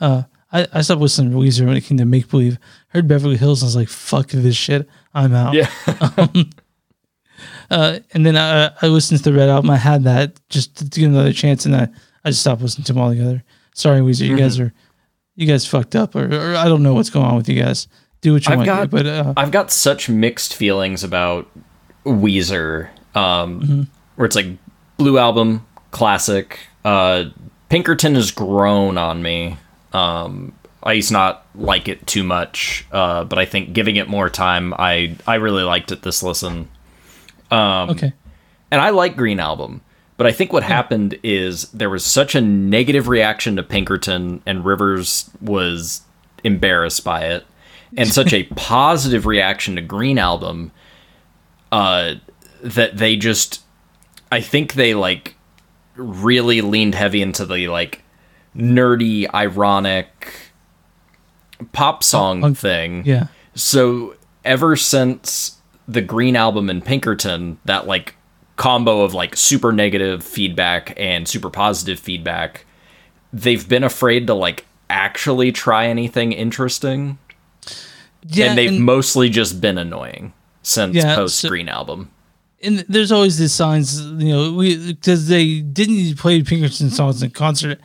Uh, 0.02 0.24
I, 0.54 0.68
I 0.74 0.82
stopped 0.82 1.02
listening 1.02 1.32
to 1.32 1.38
Weezer 1.38 1.66
when 1.66 1.78
it 1.78 1.82
came 1.82 1.98
to 1.98 2.06
Make 2.06 2.30
Believe. 2.30 2.58
Heard 2.90 3.08
Beverly 3.08 3.38
Hills, 3.38 3.62
and 3.62 3.68
I 3.68 3.70
was 3.70 3.76
like, 3.76 3.88
"Fuck 3.90 4.28
this 4.30 4.56
shit, 4.56 4.88
I'm 5.14 5.34
out." 5.34 5.54
Yeah. 5.54 5.70
Uh, 7.70 8.00
and 8.14 8.26
then 8.26 8.36
I, 8.38 8.72
I 8.82 8.88
listened 8.88 9.24
to 9.24 9.32
the 9.32 9.38
Red 9.38 9.48
album. 9.50 9.70
I 9.70 9.78
had 9.78 10.04
that 10.04 10.40
just 10.50 10.76
to 10.78 11.00
give 11.00 11.10
another 11.10 11.32
chance, 11.34 11.66
and 11.66 11.74
I, 11.76 11.88
I 12.26 12.30
just 12.30 12.42
stopped 12.42 12.62
listening 12.62 12.84
to 12.86 12.94
them 12.94 13.02
altogether. 13.02 13.44
Sorry, 13.74 14.02
Weezer, 14.02 14.28
you 14.28 14.38
guys 14.38 14.58
Mm-hmm. 14.58 14.66
are 14.68 14.74
you 15.36 15.48
guys 15.48 15.66
fucked 15.66 15.96
up, 15.96 16.14
or, 16.14 16.26
or 16.26 16.56
I 16.58 16.66
don't 16.68 16.84
know 16.84 16.94
what's 16.94 17.10
going 17.10 17.26
on 17.26 17.38
with 17.38 17.48
you 17.48 17.60
guys. 17.64 17.88
Do 18.20 18.34
what 18.34 18.46
you 18.46 18.52
I've 18.52 18.58
want, 18.58 18.68
got- 18.68 18.90
but 18.90 19.06
uh, 19.08 19.34
I've 19.38 19.52
got 19.52 19.72
such 19.72 20.10
mixed 20.10 20.54
feelings 20.54 21.04
about 21.04 21.50
Weezer, 22.06 22.90
um, 23.16 23.62
Mm-hmm. 23.62 23.82
where 24.18 24.26
it's 24.26 24.36
like 24.36 24.48
Blue 24.98 25.18
Album, 25.18 25.66
classic. 25.92 26.60
Uh, 26.84 27.26
Pinkerton 27.70 28.16
has 28.16 28.32
grown 28.32 28.98
on 28.98 29.24
me. 29.24 29.56
Um, 29.94 30.54
I 30.84 30.94
used 30.94 31.10
to 31.10 31.14
not 31.14 31.46
like 31.54 31.88
it 31.88 32.08
too 32.08 32.24
much, 32.24 32.86
uh, 32.92 33.24
but 33.24 33.38
I 33.38 33.46
think 33.46 33.74
giving 33.74 33.98
it 33.98 34.08
more 34.08 34.30
time, 34.30 34.74
I 34.78 35.16
I 35.28 35.36
really 35.36 35.64
liked 35.64 35.92
it 35.92 36.02
this 36.02 36.24
listen. 36.24 36.70
okay, 37.92 38.14
and 38.72 38.82
I 38.82 38.90
like 38.90 39.16
Green 39.16 39.40
Album, 39.40 39.82
but 40.18 40.26
I 40.26 40.32
think 40.32 40.54
what 40.54 40.64
happened 40.64 41.20
is 41.24 41.70
there 41.70 41.90
was 41.90 42.06
such 42.06 42.36
a 42.36 42.42
negative 42.42 43.08
reaction 43.08 43.56
to 43.58 43.64
Pinkerton, 43.64 44.42
and 44.46 44.66
Rivers 44.66 45.30
was 45.40 46.02
embarrassed 46.44 47.04
by 47.04 47.26
it, 47.26 47.46
and 47.96 48.08
such 48.12 48.34
a 48.34 48.44
positive 48.44 49.26
reaction 49.26 49.76
to 49.76 49.82
Green 49.82 50.18
Album, 50.18 50.72
uh, 51.72 52.16
that 52.62 52.98
they 52.98 53.16
just, 53.16 53.62
I 54.32 54.42
think 54.42 54.74
they 54.74 54.94
like 54.94 55.36
really 55.96 56.62
leaned 56.62 56.96
heavy 56.96 57.22
into 57.22 57.46
the 57.46 57.68
like 57.68 58.02
nerdy, 58.56 59.32
ironic 59.34 60.52
pop 61.74 62.04
song 62.04 62.42
punk- 62.42 62.58
thing. 62.58 63.04
yeah, 63.06 63.28
So 63.56 64.16
ever 64.44 64.76
since 64.76 65.58
the 65.88 66.02
Green 66.02 66.36
Album 66.36 66.70
and 66.70 66.84
Pinkerton, 66.84 67.58
that 67.66 67.88
like 67.88 68.16
combo 68.56 69.02
of 69.02 69.14
like 69.14 69.36
super 69.36 69.72
negative 69.72 70.24
feedback 70.24 70.94
and 70.98 71.28
super 71.28 71.50
positive 71.50 72.00
feedback, 72.00 72.66
they've 73.34 73.68
been 73.68 73.84
afraid 73.84 74.28
to 74.28 74.34
like 74.34 74.66
actually 74.90 75.52
try 75.52 75.88
anything 75.88 76.32
interesting. 76.32 77.18
yeah. 78.28 78.48
and 78.48 78.58
they've 78.58 78.72
and- 78.72 78.82
mostly 78.84 79.30
just 79.30 79.62
been 79.62 79.78
annoying 79.78 80.34
since 80.64 80.96
Yeah, 80.96 81.16
post 81.16 81.40
so- 81.40 81.50
Green 81.50 81.70
Album. 81.70 82.12
and 82.64 82.80
there's 82.90 83.12
always 83.12 83.38
these 83.38 83.54
signs, 83.54 84.00
you 84.02 84.30
know, 84.34 84.54
we 84.54 84.94
because 84.94 85.28
they 85.28 85.62
didn't 85.62 86.18
play 86.18 86.42
Pinkerton 86.44 86.90
songs 86.92 87.24
in 87.24 87.32
concert 87.32 87.80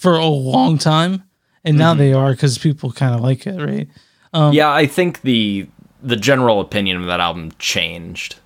for 0.00 0.14
a 0.14 0.24
long 0.24 0.78
time, 0.78 1.22
and 1.62 1.76
now 1.76 1.92
they 1.92 2.14
are 2.14 2.30
because 2.32 2.56
people 2.56 2.90
kind 2.90 3.14
of 3.14 3.20
like 3.20 3.46
it, 3.46 3.60
right? 3.60 3.86
Um, 4.32 4.54
yeah, 4.54 4.72
I 4.72 4.86
think 4.86 5.20
the 5.20 5.68
the 6.02 6.16
general 6.16 6.60
opinion 6.60 6.96
of 6.96 7.06
that 7.06 7.20
album 7.20 7.52
changed. 7.58 8.36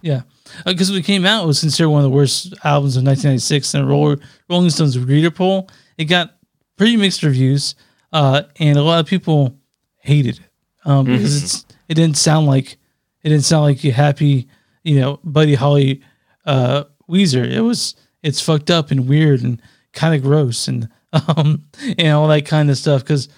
Yeah, 0.00 0.22
because 0.64 0.90
when 0.90 1.00
it 1.00 1.04
came 1.04 1.26
out, 1.26 1.44
it 1.44 1.46
was 1.46 1.60
considered 1.60 1.90
one 1.90 2.02
of 2.02 2.10
the 2.10 2.16
worst 2.16 2.54
albums 2.64 2.96
of 2.96 3.04
1996, 3.04 3.74
and 3.74 3.86
Roller, 3.86 4.16
Rolling 4.48 4.70
Stone's 4.70 4.98
reader 4.98 5.30
poll. 5.30 5.68
It 5.98 6.06
got 6.06 6.36
pretty 6.78 6.96
mixed 6.96 7.22
reviews, 7.22 7.74
uh, 8.14 8.44
and 8.58 8.78
a 8.78 8.82
lot 8.82 9.00
of 9.00 9.06
people 9.06 9.58
hated 9.98 10.38
it 10.38 10.48
um, 10.86 11.04
because 11.04 11.42
it's 11.42 11.66
it 11.88 11.94
didn't 11.94 12.16
sound 12.16 12.46
like 12.46 12.78
it 13.22 13.28
didn't 13.28 13.44
sound 13.44 13.64
like 13.64 13.84
a 13.84 13.90
happy, 13.90 14.48
you 14.82 14.98
know, 14.98 15.20
Buddy 15.24 15.56
Holly 15.56 16.00
uh, 16.46 16.84
Weezer. 17.06 17.46
It 17.46 17.60
was 17.60 17.96
it's 18.22 18.40
fucked 18.40 18.70
up 18.70 18.90
and 18.90 19.06
weird 19.06 19.42
and 19.42 19.60
kind 19.92 20.14
of 20.14 20.22
gross 20.22 20.68
and 20.68 20.88
um 21.36 21.64
and 21.98 22.12
all 22.12 22.28
that 22.28 22.46
kind 22.46 22.70
of 22.70 22.78
stuff. 22.78 23.02
Because 23.02 23.28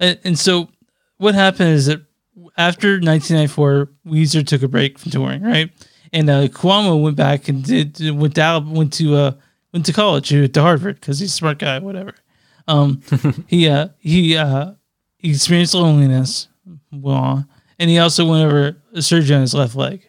and, 0.00 0.18
and 0.24 0.38
so 0.38 0.68
what 1.18 1.34
happened 1.34 1.70
is 1.70 1.86
that 1.86 2.02
after 2.56 3.00
1994, 3.00 3.90
Weezer 4.06 4.46
took 4.46 4.62
a 4.62 4.68
break 4.68 4.98
from 4.98 5.10
touring, 5.10 5.42
right? 5.42 5.70
And 6.12 6.30
uh, 6.30 6.48
Cuomo 6.48 7.02
went 7.02 7.16
back 7.16 7.48
and 7.48 7.64
did 7.64 7.98
went 8.10 8.34
down 8.34 8.72
went 8.72 8.92
to 8.94 9.14
uh 9.14 9.32
went 9.72 9.86
to 9.86 9.92
college 9.92 10.28
to 10.28 10.60
Harvard 10.60 11.00
because 11.00 11.18
he's 11.18 11.32
a 11.32 11.36
smart 11.36 11.58
guy, 11.58 11.78
whatever. 11.78 12.14
Um, 12.68 13.02
he 13.46 13.68
uh 13.68 13.88
he 13.98 14.36
uh 14.36 14.72
he 15.18 15.30
experienced 15.30 15.74
loneliness, 15.74 16.48
well, 16.92 17.44
and 17.78 17.90
he 17.90 17.98
also 17.98 18.26
went 18.26 18.46
over 18.46 18.76
a 18.92 19.02
surgery 19.02 19.34
on 19.34 19.42
his 19.42 19.54
left 19.54 19.74
leg. 19.74 20.08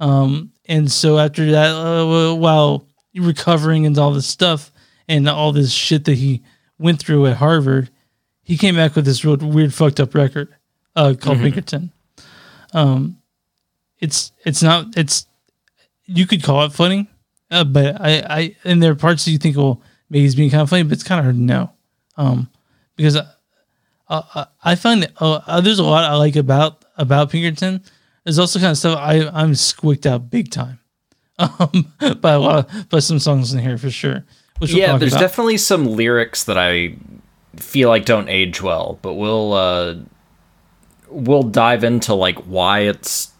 Um, 0.00 0.52
and 0.64 0.90
so 0.90 1.18
after 1.18 1.50
that, 1.50 1.74
uh, 1.74 2.34
while 2.34 2.86
recovering 3.14 3.86
and 3.86 3.98
all 3.98 4.12
this 4.12 4.26
stuff 4.26 4.72
and 5.10 5.28
all 5.28 5.50
this 5.50 5.72
shit 5.72 6.04
that 6.04 6.14
he 6.14 6.42
went 6.78 7.00
through 7.00 7.26
at 7.26 7.36
Harvard, 7.38 7.90
he 8.44 8.56
came 8.56 8.76
back 8.76 8.94
with 8.94 9.04
this 9.04 9.24
real 9.24 9.36
weird 9.36 9.74
fucked 9.74 9.98
up 9.98 10.14
record 10.14 10.54
uh, 10.94 11.14
called 11.20 11.38
Pinkerton. 11.38 11.90
Um, 12.72 13.18
it's 13.98 14.30
it's 14.46 14.62
not 14.62 14.96
it's 14.96 15.26
you 16.06 16.26
could 16.26 16.44
call 16.44 16.64
it 16.64 16.72
funny, 16.72 17.10
uh, 17.50 17.64
but 17.64 18.00
I 18.00 18.20
I 18.20 18.56
and 18.64 18.80
there 18.80 18.92
are 18.92 18.96
parts 18.96 19.24
that 19.24 19.32
you 19.32 19.38
think 19.38 19.56
well 19.56 19.82
maybe 20.08 20.22
he's 20.22 20.36
being 20.36 20.50
kind 20.50 20.62
of 20.62 20.70
funny, 20.70 20.84
but 20.84 20.92
it's 20.92 21.02
kind 21.02 21.18
of 21.18 21.24
hard 21.24 21.36
to 21.36 21.42
know, 21.42 21.70
um, 22.16 22.48
because 22.96 23.16
I, 23.16 23.26
I, 24.08 24.46
I 24.62 24.74
find 24.76 25.02
that, 25.02 25.12
uh, 25.20 25.60
there's 25.60 25.80
a 25.80 25.84
lot 25.84 26.04
I 26.04 26.14
like 26.14 26.36
about 26.36 26.84
about 26.96 27.30
Pinkerton. 27.30 27.82
There's 28.22 28.38
also 28.38 28.60
kind 28.60 28.70
of 28.70 28.78
stuff 28.78 28.96
I 28.96 29.28
I'm 29.28 29.56
squeaked 29.56 30.06
out 30.06 30.30
big 30.30 30.52
time, 30.52 30.78
um, 31.38 31.92
by 32.20 32.32
a 32.32 32.38
lot 32.38 32.70
by 32.88 33.00
some 33.00 33.18
songs 33.18 33.52
in 33.52 33.58
here 33.58 33.76
for 33.76 33.90
sure. 33.90 34.24
Yeah, 34.60 34.96
there's 34.98 35.12
about. 35.12 35.20
definitely 35.20 35.56
some 35.58 35.86
lyrics 35.86 36.44
that 36.44 36.58
I 36.58 36.96
feel 37.56 37.88
like 37.88 38.04
don't 38.04 38.28
age 38.28 38.62
well, 38.62 38.98
but 39.02 39.14
we'll 39.14 39.52
uh 39.52 39.94
we'll 41.08 41.42
dive 41.42 41.82
into 41.84 42.14
like 42.14 42.38
why 42.40 42.80
it's 42.80 43.32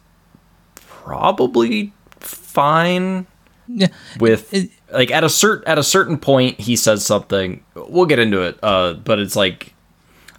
probably 0.75 1.93
fine 2.19 3.27
yeah. 3.69 3.89
with 4.19 4.53
It- 4.53 4.71
like 4.93 5.11
at 5.13 5.23
a 5.23 5.29
cert 5.29 5.63
at 5.67 5.79
a 5.79 5.85
certain 5.85 6.19
point 6.19 6.59
he 6.61 6.75
says 6.75 7.07
something 7.07 7.63
we'll 7.77 8.07
get 8.07 8.19
into 8.19 8.41
it 8.43 8.59
uh 8.61 8.95
but 8.95 9.21
it's 9.21 9.37
like 9.37 9.73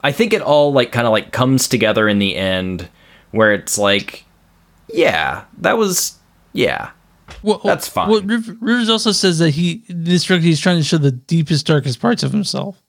I 0.04 0.12
think 0.12 0.34
it 0.34 0.42
all 0.42 0.74
like 0.74 0.92
kind 0.92 1.08
of 1.08 1.12
like 1.14 1.32
comes 1.32 1.70
together 1.70 2.10
in 2.10 2.20
the 2.20 2.36
end 2.36 2.90
where 3.32 3.54
it's 3.54 3.78
like 3.78 4.26
yeah, 4.94 5.46
that 5.60 5.78
was 5.78 6.20
yeah. 6.52 6.90
Well, 7.44 7.60
That's 7.64 7.88
fine. 7.88 8.10
Well, 8.10 8.22
Rivers 8.22 8.90
also 8.90 9.12
says 9.12 9.40
that 9.40 9.52
he 9.52 9.84
this 9.90 10.30
record 10.30 10.44
he's 10.44 10.60
trying 10.60 10.78
to 10.78 10.84
show 10.84 10.98
the 10.98 11.12
deepest, 11.12 11.66
darkest 11.66 12.00
parts 12.00 12.24
of 12.24 12.32
himself. 12.32 12.82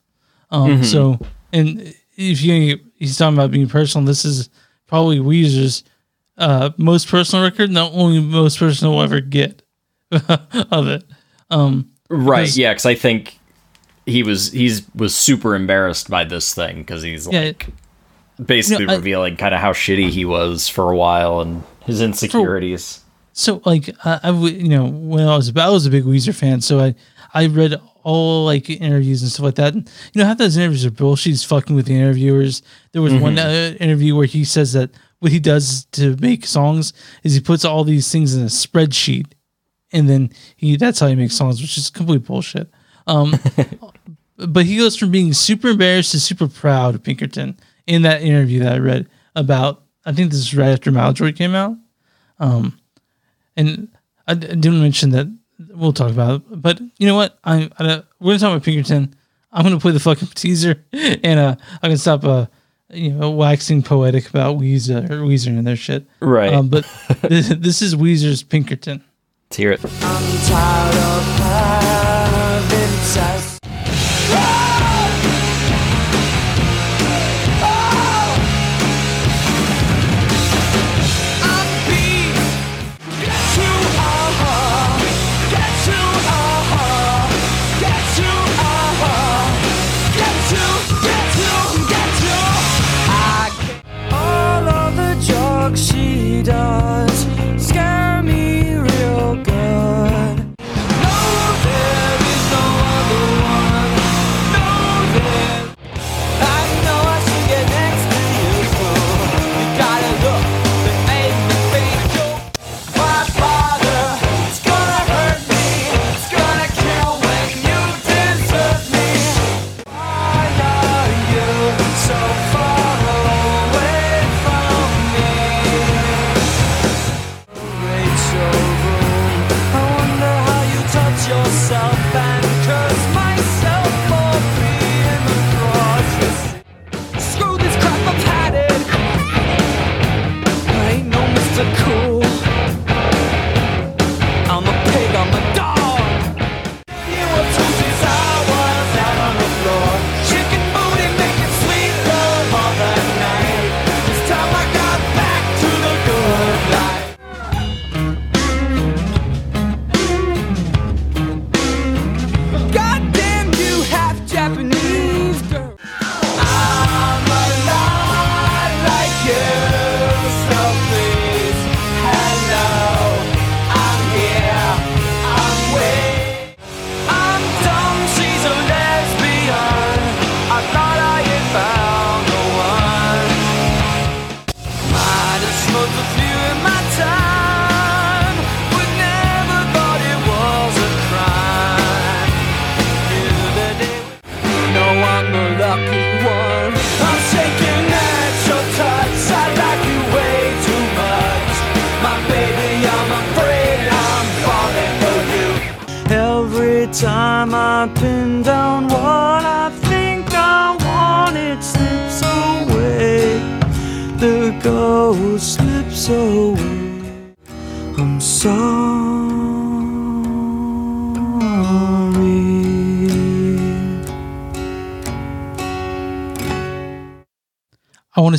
Um, 0.51 0.69
Mm-hmm. 0.69 0.83
So, 0.83 1.19
and 1.51 1.93
if 2.17 2.41
you 2.43 2.79
he's 2.95 3.17
talking 3.17 3.35
about 3.37 3.51
being 3.51 3.67
personal, 3.67 4.05
this 4.05 4.23
is 4.25 4.49
probably 4.87 5.19
Weezer's 5.19 5.83
uh, 6.37 6.69
most 6.77 7.07
personal 7.07 7.43
record, 7.43 7.69
and 7.69 7.77
the 7.77 7.81
only 7.89 8.19
most 8.19 8.59
personal 8.59 8.93
we'll 8.93 9.03
ever 9.03 9.19
get 9.21 9.61
of 10.11 10.87
it. 10.87 11.03
Um, 11.49 11.89
Right. 12.09 12.41
Because- 12.41 12.57
Yeah, 12.57 12.71
because 12.73 12.85
I 12.85 12.95
think 12.95 13.39
he 14.05 14.21
was 14.21 14.51
he's 14.51 14.83
was 14.93 15.15
super 15.15 15.55
embarrassed 15.55 16.09
by 16.09 16.23
this 16.25 16.53
thing 16.53 16.77
because 16.79 17.01
he's 17.01 17.27
Yeah. 17.31 17.39
like 17.45 17.67
basically 18.43 18.83
You 18.83 18.87
know, 18.89 18.95
revealing 18.97 19.37
kind 19.37 19.55
of 19.55 19.61
how 19.61 19.71
shitty 19.73 20.09
he 20.09 20.25
was 20.25 20.67
for 20.67 20.91
a 20.91 20.95
while 20.97 21.39
and 21.41 21.63
his 21.85 22.01
insecurities. 22.01 22.99
So 23.33 23.61
like 23.65 23.89
I, 24.05 24.19
I 24.23 24.27
w- 24.27 24.55
you 24.55 24.69
know 24.69 24.85
when 24.85 25.27
I 25.27 25.35
was 25.35 25.49
about 25.49 25.69
I 25.69 25.71
was 25.71 25.85
a 25.85 25.89
big 25.89 26.03
Weezer 26.05 26.33
fan, 26.35 26.61
so 26.61 26.79
I 26.79 26.95
I 27.33 27.47
read 27.47 27.79
all 28.03 28.45
like 28.45 28.69
interviews 28.69 29.21
and 29.21 29.31
stuff 29.31 29.45
like 29.45 29.55
that. 29.55 29.73
And, 29.73 29.89
you 30.13 30.21
know 30.21 30.27
half 30.27 30.37
those 30.37 30.55
interviews 30.55 30.85
are 30.85 30.91
bullshit. 30.91 31.31
He's 31.31 31.43
fucking 31.43 31.75
with 31.75 31.87
the 31.87 31.95
interviewers. 31.95 32.61
There 32.91 33.01
was 33.01 33.13
one 33.13 33.37
uh, 33.39 33.75
interview 33.79 34.15
where 34.15 34.27
he 34.27 34.45
says 34.45 34.73
that 34.73 34.91
what 35.19 35.31
he 35.31 35.39
does 35.39 35.85
to 35.93 36.15
make 36.17 36.45
songs 36.45 36.93
is 37.23 37.33
he 37.33 37.41
puts 37.41 37.65
all 37.65 37.83
these 37.83 38.11
things 38.11 38.35
in 38.35 38.43
a 38.43 38.47
spreadsheet, 38.47 39.33
and 39.91 40.07
then 40.09 40.29
he 40.55 40.77
that's 40.77 40.99
how 40.99 41.07
he 41.07 41.15
makes 41.15 41.35
songs, 41.35 41.61
which 41.61 41.77
is 41.77 41.89
complete 41.89 42.25
bullshit. 42.25 42.69
Um, 43.07 43.33
but 44.37 44.65
he 44.65 44.77
goes 44.77 44.95
from 44.95 45.11
being 45.11 45.33
super 45.33 45.69
embarrassed 45.69 46.11
to 46.11 46.19
super 46.19 46.47
proud 46.47 46.95
of 46.95 47.03
Pinkerton 47.03 47.57
in 47.87 48.03
that 48.03 48.21
interview 48.21 48.59
that 48.59 48.73
I 48.73 48.79
read 48.79 49.09
about. 49.35 49.83
I 50.05 50.11
think 50.11 50.31
this 50.31 50.39
is 50.39 50.55
right 50.55 50.69
after 50.69 50.91
Maladroit 50.91 51.35
came 51.35 51.55
out. 51.55 51.77
Um, 52.39 52.77
and 53.55 53.89
I, 54.27 54.33
d- 54.35 54.47
didn't 54.47 54.81
mention 54.81 55.11
that 55.11 55.27
we'll 55.69 55.93
talk 55.93 56.11
about 56.11 56.41
it, 56.41 56.61
but 56.61 56.79
you 56.97 57.07
know 57.07 57.15
what? 57.15 57.37
I, 57.43 57.69
I 57.79 58.03
we're 58.19 58.31
gonna 58.31 58.39
talk 58.39 58.51
about 58.51 58.63
Pinkerton. 58.63 59.15
I'm 59.51 59.63
gonna 59.63 59.79
play 59.79 59.91
the 59.91 59.99
fucking 59.99 60.27
teaser, 60.35 60.83
and 60.91 61.39
uh, 61.39 61.55
I 61.81 61.87
can 61.87 61.97
stop 61.97 62.23
uh, 62.23 62.47
you 62.89 63.11
know, 63.11 63.31
waxing 63.31 63.81
poetic 63.83 64.29
about 64.29 64.57
Weezer 64.57 65.09
or 65.09 65.21
Weezer 65.21 65.47
and 65.47 65.65
their 65.65 65.75
shit. 65.75 66.05
Right. 66.19 66.53
Um, 66.53 66.69
but 66.69 66.85
this, 67.21 67.49
this 67.49 67.81
is 67.81 67.95
Weezer's 67.95 68.43
Pinkerton. 68.43 69.03
Let's 69.49 69.57
hear 69.57 69.71
it. 69.71 69.81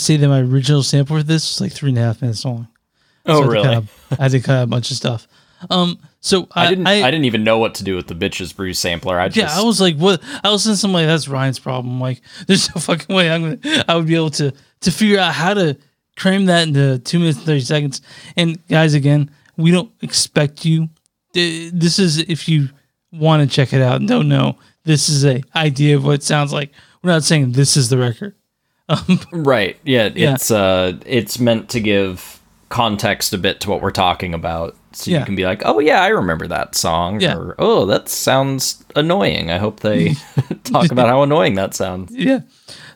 Say 0.04 0.16
that 0.16 0.28
my 0.28 0.40
original 0.40 0.82
sample 0.82 1.16
for 1.16 1.22
this 1.22 1.50
was 1.50 1.60
like 1.60 1.72
three 1.72 1.90
and 1.90 1.98
a 1.98 2.02
half 2.02 2.22
minutes 2.22 2.44
long. 2.44 2.68
Oh, 3.26 3.40
So 3.40 3.42
I 3.42 3.42
had 3.42 3.50
really? 3.52 3.64
cut 3.64 3.84
I 4.18 4.22
had 4.22 4.30
to 4.32 4.40
cut 4.40 4.56
out 4.56 4.64
a 4.64 4.66
bunch 4.66 4.90
of 4.90 4.96
stuff. 4.96 5.26
Um, 5.70 5.98
so 6.20 6.48
I 6.52 6.68
didn't. 6.68 6.86
I, 6.86 7.10
didn't 7.10 7.24
even 7.24 7.44
know 7.44 7.58
what 7.58 7.74
to 7.76 7.84
do 7.84 7.96
with 7.96 8.06
the 8.06 8.14
bitches 8.14 8.54
brew 8.54 8.72
sampler. 8.72 9.18
I 9.18 9.28
just. 9.28 9.36
Yeah, 9.36 9.60
I 9.60 9.64
was 9.64 9.80
like, 9.80 9.96
what? 9.96 10.22
I 10.42 10.50
was 10.50 10.66
in 10.66 10.76
some 10.76 10.92
like 10.92 11.06
that's 11.06 11.28
Ryan's 11.28 11.58
problem. 11.58 12.00
Like, 12.00 12.20
there's 12.46 12.74
no 12.74 12.80
fucking 12.80 13.14
way 13.14 13.30
I'm 13.30 13.58
gonna. 13.58 13.84
I 13.88 13.96
would 13.96 14.06
be 14.06 14.14
able 14.14 14.30
to 14.32 14.52
to 14.80 14.90
figure 14.90 15.18
out 15.18 15.32
how 15.32 15.54
to 15.54 15.76
cram 16.16 16.46
that 16.46 16.68
into 16.68 16.98
two 16.98 17.18
minutes 17.18 17.38
and 17.38 17.46
thirty 17.46 17.60
seconds. 17.60 18.00
And 18.36 18.66
guys, 18.68 18.94
again, 18.94 19.30
we 19.56 19.70
don't 19.70 19.90
expect 20.02 20.64
you. 20.64 20.88
This 21.32 21.98
is 21.98 22.18
if 22.18 22.48
you 22.48 22.68
want 23.12 23.48
to 23.48 23.54
check 23.54 23.72
it 23.72 23.82
out 23.82 23.96
and 23.96 24.08
don't 24.08 24.28
know. 24.28 24.58
This 24.84 25.08
is 25.08 25.24
a 25.24 25.42
idea 25.56 25.96
of 25.96 26.04
what 26.04 26.16
it 26.16 26.22
sounds 26.22 26.52
like. 26.52 26.70
We're 27.02 27.10
not 27.10 27.24
saying 27.24 27.52
this 27.52 27.76
is 27.76 27.88
the 27.88 27.96
record. 27.98 28.34
right. 29.32 29.78
Yeah. 29.84 30.10
Yeah. 30.14 30.34
It's 30.34 30.50
uh. 30.50 30.98
It's 31.06 31.38
meant 31.38 31.68
to 31.70 31.80
give 31.80 32.40
context 32.68 33.32
a 33.32 33.38
bit 33.38 33.60
to 33.60 33.70
what 33.70 33.80
we're 33.80 33.90
talking 33.92 34.34
about, 34.34 34.76
so 34.92 35.10
Yeah. 35.10 35.20
you 35.20 35.24
can 35.26 35.36
be 35.36 35.44
like, 35.44 35.62
oh 35.64 35.78
yeah, 35.78 36.02
I 36.02 36.08
remember 36.08 36.46
that 36.48 36.74
song. 36.74 37.20
Yeah. 37.20 37.36
Or 37.36 37.54
oh, 37.58 37.86
that 37.86 38.08
sounds 38.08 38.84
annoying. 38.96 39.50
I 39.50 39.58
hope 39.58 39.80
they 39.80 40.14
talk 40.64 40.90
about 40.90 41.08
how 41.08 41.22
annoying 41.22 41.54
that 41.54 41.74
sounds. 41.74 42.10
Yeah. 42.12 42.40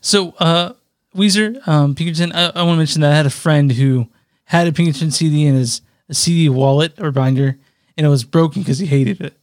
So, 0.01 0.31
uh, 0.39 0.73
Weezer, 1.15 1.67
um, 1.69 1.95
Pinkerton, 1.95 2.33
I, 2.33 2.47
I 2.51 2.63
want 2.63 2.75
to 2.75 2.79
mention 2.79 3.03
that 3.03 3.13
I 3.13 3.17
had 3.17 3.27
a 3.27 3.31
friend 3.31 3.71
who 3.73 4.09
had 4.45 4.67
a 4.67 4.73
Pinkerton 4.73 5.11
CD 5.11 5.47
in 5.47 5.55
his 5.55 5.81
a 6.09 6.15
CD 6.15 6.49
wallet 6.49 6.99
or 7.01 7.11
binder, 7.13 7.59
and 7.97 8.07
it 8.07 8.11
was 8.11 8.25
broken 8.25 8.63
because 8.63 8.79
he 8.79 8.87
hated 8.87 9.21
it. 9.21 9.35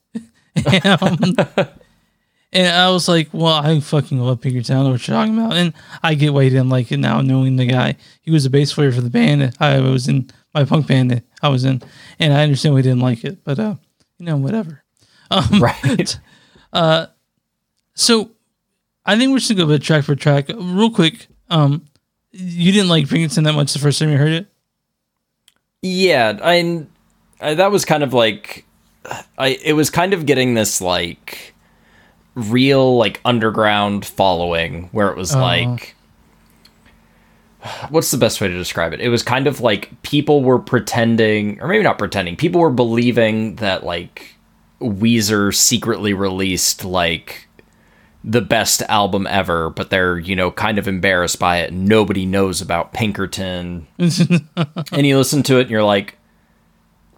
and, 0.65 1.37
um, 1.57 1.67
and 2.55 2.67
I 2.67 2.89
was 2.89 3.07
like, 3.07 3.29
well, 3.33 3.53
I 3.53 3.79
fucking 3.79 4.19
love 4.19 4.41
Pinkerton. 4.41 4.77
I 4.77 4.83
know 4.83 4.91
what 4.91 5.07
you're 5.07 5.15
talking 5.15 5.37
about. 5.37 5.53
And 5.53 5.73
I 6.01 6.15
get 6.15 6.33
why 6.33 6.45
he 6.45 6.49
didn't 6.49 6.69
like 6.69 6.91
it 6.91 6.97
now, 6.97 7.21
knowing 7.21 7.57
the 7.57 7.65
guy. 7.65 7.97
He 8.21 8.31
was 8.31 8.45
a 8.45 8.49
bass 8.49 8.73
player 8.73 8.91
for 8.91 9.01
the 9.01 9.09
band. 9.09 9.55
I 9.59 9.79
was 9.81 10.07
in 10.07 10.31
my 10.53 10.63
punk 10.63 10.87
band 10.87 11.11
that 11.11 11.23
I 11.41 11.49
was 11.49 11.65
in, 11.65 11.83
and 12.17 12.33
I 12.33 12.43
understand 12.43 12.73
why 12.73 12.79
he 12.79 12.83
didn't 12.83 13.01
like 13.01 13.23
it, 13.25 13.43
but, 13.43 13.59
uh, 13.59 13.75
you 14.17 14.25
know, 14.25 14.37
whatever. 14.37 14.81
Um, 15.31 15.59
Right. 15.61 16.19
So 17.95 18.31
I 19.05 19.17
think 19.17 19.33
we 19.33 19.39
should 19.39 19.57
go 19.57 19.65
bit 19.65 19.81
track 19.81 20.03
for 20.03 20.15
track. 20.15 20.49
Real 20.49 20.91
quick, 20.91 21.27
um 21.49 21.87
you 22.31 22.71
didn't 22.73 22.89
like 22.89 23.09
Pinkerton 23.09 23.45
that 23.45 23.53
much 23.53 23.71
the 23.73 23.79
first 23.79 23.97
time 23.97 24.11
you 24.11 24.17
heard 24.17 24.33
it? 24.33 24.47
Yeah, 25.81 26.37
I, 26.43 26.85
I 27.39 27.53
that 27.53 27.71
was 27.71 27.85
kind 27.85 28.03
of 28.03 28.13
like 28.13 28.65
I 29.37 29.57
it 29.63 29.73
was 29.73 29.89
kind 29.89 30.13
of 30.13 30.25
getting 30.25 30.53
this 30.53 30.81
like 30.81 31.54
real 32.36 32.97
like 32.97 33.21
underground 33.25 34.05
following 34.05 34.89
where 34.91 35.09
it 35.09 35.17
was 35.17 35.31
uh-huh. 35.33 35.41
like 35.41 35.95
what's 37.89 38.11
the 38.11 38.17
best 38.17 38.41
way 38.41 38.47
to 38.47 38.53
describe 38.53 38.93
it? 38.93 39.01
It 39.01 39.09
was 39.09 39.23
kind 39.23 39.47
of 39.47 39.61
like 39.61 40.01
people 40.03 40.43
were 40.43 40.59
pretending, 40.59 41.59
or 41.61 41.67
maybe 41.67 41.83
not 41.83 41.97
pretending, 41.97 42.36
people 42.36 42.61
were 42.61 42.69
believing 42.69 43.55
that 43.57 43.83
like 43.83 44.36
Weezer 44.81 45.53
secretly 45.53 46.13
released 46.13 46.86
like 46.86 47.47
the 48.23 48.41
best 48.41 48.81
album 48.83 49.27
ever, 49.27 49.69
but 49.69 49.89
they're, 49.89 50.17
you 50.17 50.36
know, 50.36 50.51
kind 50.51 50.79
of 50.79 50.88
embarrassed 50.88 51.39
by 51.39 51.57
it. 51.57 51.71
Nobody 51.71 52.25
knows 52.25 52.61
about 52.61 52.93
Pinkerton. 52.93 53.88
and 53.99 55.05
you 55.05 55.17
listen 55.17 55.43
to 55.43 55.57
it 55.57 55.61
and 55.61 55.69
you're 55.69 55.83
like, 55.83 56.17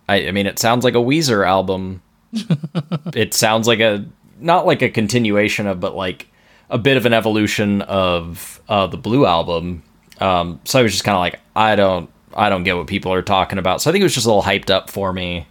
I, 0.09 0.27
I 0.27 0.31
mean, 0.31 0.47
it 0.47 0.59
sounds 0.59 0.83
like 0.83 0.95
a 0.95 0.99
Weezer 0.99 1.47
album. 1.47 2.01
it 3.13 3.33
sounds 3.33 3.67
like 3.67 3.79
a, 3.79 4.05
not 4.39 4.65
like 4.65 4.81
a 4.81 4.89
continuation 4.89 5.67
of, 5.67 5.79
but 5.79 5.95
like 5.95 6.27
a 6.69 6.77
bit 6.77 6.97
of 6.97 7.05
an 7.05 7.13
evolution 7.13 7.81
of 7.83 8.61
uh, 8.67 8.87
the 8.87 8.97
Blue 8.97 9.25
album. 9.25 9.83
Um, 10.19 10.59
so 10.63 10.79
I 10.79 10.83
was 10.83 10.91
just 10.91 11.03
kind 11.03 11.15
of 11.15 11.19
like, 11.19 11.39
I 11.55 11.75
don't, 11.75 12.09
I 12.35 12.49
don't 12.49 12.63
get 12.63 12.75
what 12.75 12.87
people 12.87 13.13
are 13.13 13.21
talking 13.21 13.59
about. 13.59 13.81
So 13.81 13.89
I 13.89 13.93
think 13.93 14.01
it 14.01 14.05
was 14.05 14.13
just 14.13 14.25
a 14.25 14.29
little 14.29 14.43
hyped 14.43 14.69
up 14.69 14.89
for 14.89 15.13
me. 15.13 15.47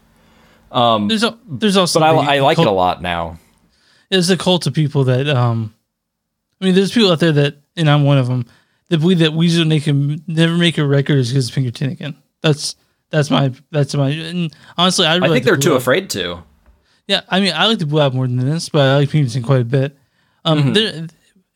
There's 1.09 1.22
a, 1.22 1.39
there's 1.49 1.76
also 1.76 2.01
But 2.01 2.07
I, 2.16 2.37
I 2.37 2.39
like 2.41 2.55
it 2.55 2.64
cult- 2.64 2.68
a 2.68 2.72
lot 2.72 3.01
now. 3.01 3.39
There's 4.11 4.30
a 4.30 4.37
cult 4.37 4.66
of 4.66 4.74
people 4.74 5.05
that 5.05 5.28
um, 5.28 5.74
I 6.61 6.64
mean, 6.64 6.74
there's 6.74 6.93
people 6.93 7.12
out 7.12 7.20
there 7.20 7.32
that, 7.32 7.57
and 7.76 7.89
I'm 7.91 8.05
one 8.05 8.18
of 8.18 8.28
them, 8.28 8.47
that 8.89 8.99
believe 8.99 9.18
that 9.18 9.32
Weezer 9.32 9.66
make 9.66 9.82
him 9.82 10.22
never 10.26 10.57
make 10.57 10.78
a 10.78 10.87
record 10.87 11.18
as 11.18 11.32
good 11.32 11.39
as 11.39 11.51
Pinkerton 11.51 11.91
again. 11.91 12.16
That's 12.41 12.76
that's 13.11 13.30
my 13.30 13.53
that's 13.70 13.95
my. 13.95 14.11
And 14.11 14.55
honestly, 14.78 15.07
I, 15.07 15.16
really 15.16 15.28
I 15.28 15.32
think 15.32 15.45
the 15.45 15.51
they're 15.51 15.59
too 15.59 15.74
afraid 15.74 16.09
to. 16.11 16.43
Yeah, 17.07 17.21
I 17.29 17.41
mean, 17.41 17.53
I 17.55 17.67
like 17.67 17.79
the 17.79 17.87
Blue 17.87 18.01
Album 18.01 18.17
more 18.17 18.27
than 18.27 18.37
this, 18.39 18.69
but 18.69 18.81
I 18.83 18.97
like 18.97 19.11
Pinkerton 19.11 19.43
quite 19.43 19.61
a 19.61 19.65
bit. 19.65 19.97
Um, 20.45 20.59
Mm-hmm. 20.59 20.73
they're 20.73 21.07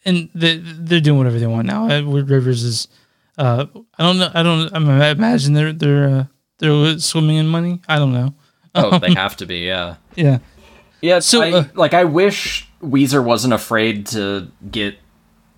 and 0.05 0.29
they 0.35 0.57
they're 0.57 1.01
doing 1.01 1.19
whatever 1.19 1.39
they 1.39 1.47
want 1.47 1.67
now. 1.67 1.89
Edward 1.89 2.31
Rivers 2.31 2.63
is, 2.63 2.89
uh, 3.37 3.67
I 3.99 4.03
don't 4.03 4.19
know, 4.19 4.31
I 4.33 4.43
don't, 4.43 4.75
I 4.75 5.09
imagine 5.11 5.53
they're 5.53 5.73
they're 5.73 6.09
uh, 6.09 6.25
they're 6.59 6.99
swimming 6.99 7.37
in 7.37 7.47
money. 7.49 7.81
I 7.89 7.99
don't 7.99 8.13
know. 8.13 8.35
Oh, 8.75 8.99
they 8.99 9.13
have 9.15 9.37
to 9.39 9.47
be, 9.47 9.59
yeah. 9.59 9.97
Yeah, 10.17 10.39
Yeah, 11.03 11.19
So, 11.19 11.41
so 11.41 11.43
I, 11.43 11.53
uh, 11.61 11.65
like 11.75 11.93
I 11.95 12.05
wish 12.05 12.69
Weezer 12.83 13.23
wasn't 13.23 13.53
afraid 13.53 14.07
to 14.09 14.49
get 14.71 14.97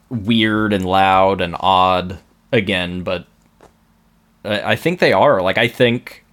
weird 0.08 0.72
and 0.72 0.84
loud 0.84 1.40
and 1.40 1.54
odd 1.60 2.18
again, 2.50 3.02
but 3.02 3.26
I, 4.44 4.72
I 4.72 4.76
think 4.76 4.98
they 4.98 5.12
are. 5.12 5.40
Like 5.42 5.58
I 5.58 5.68
think 5.68 6.24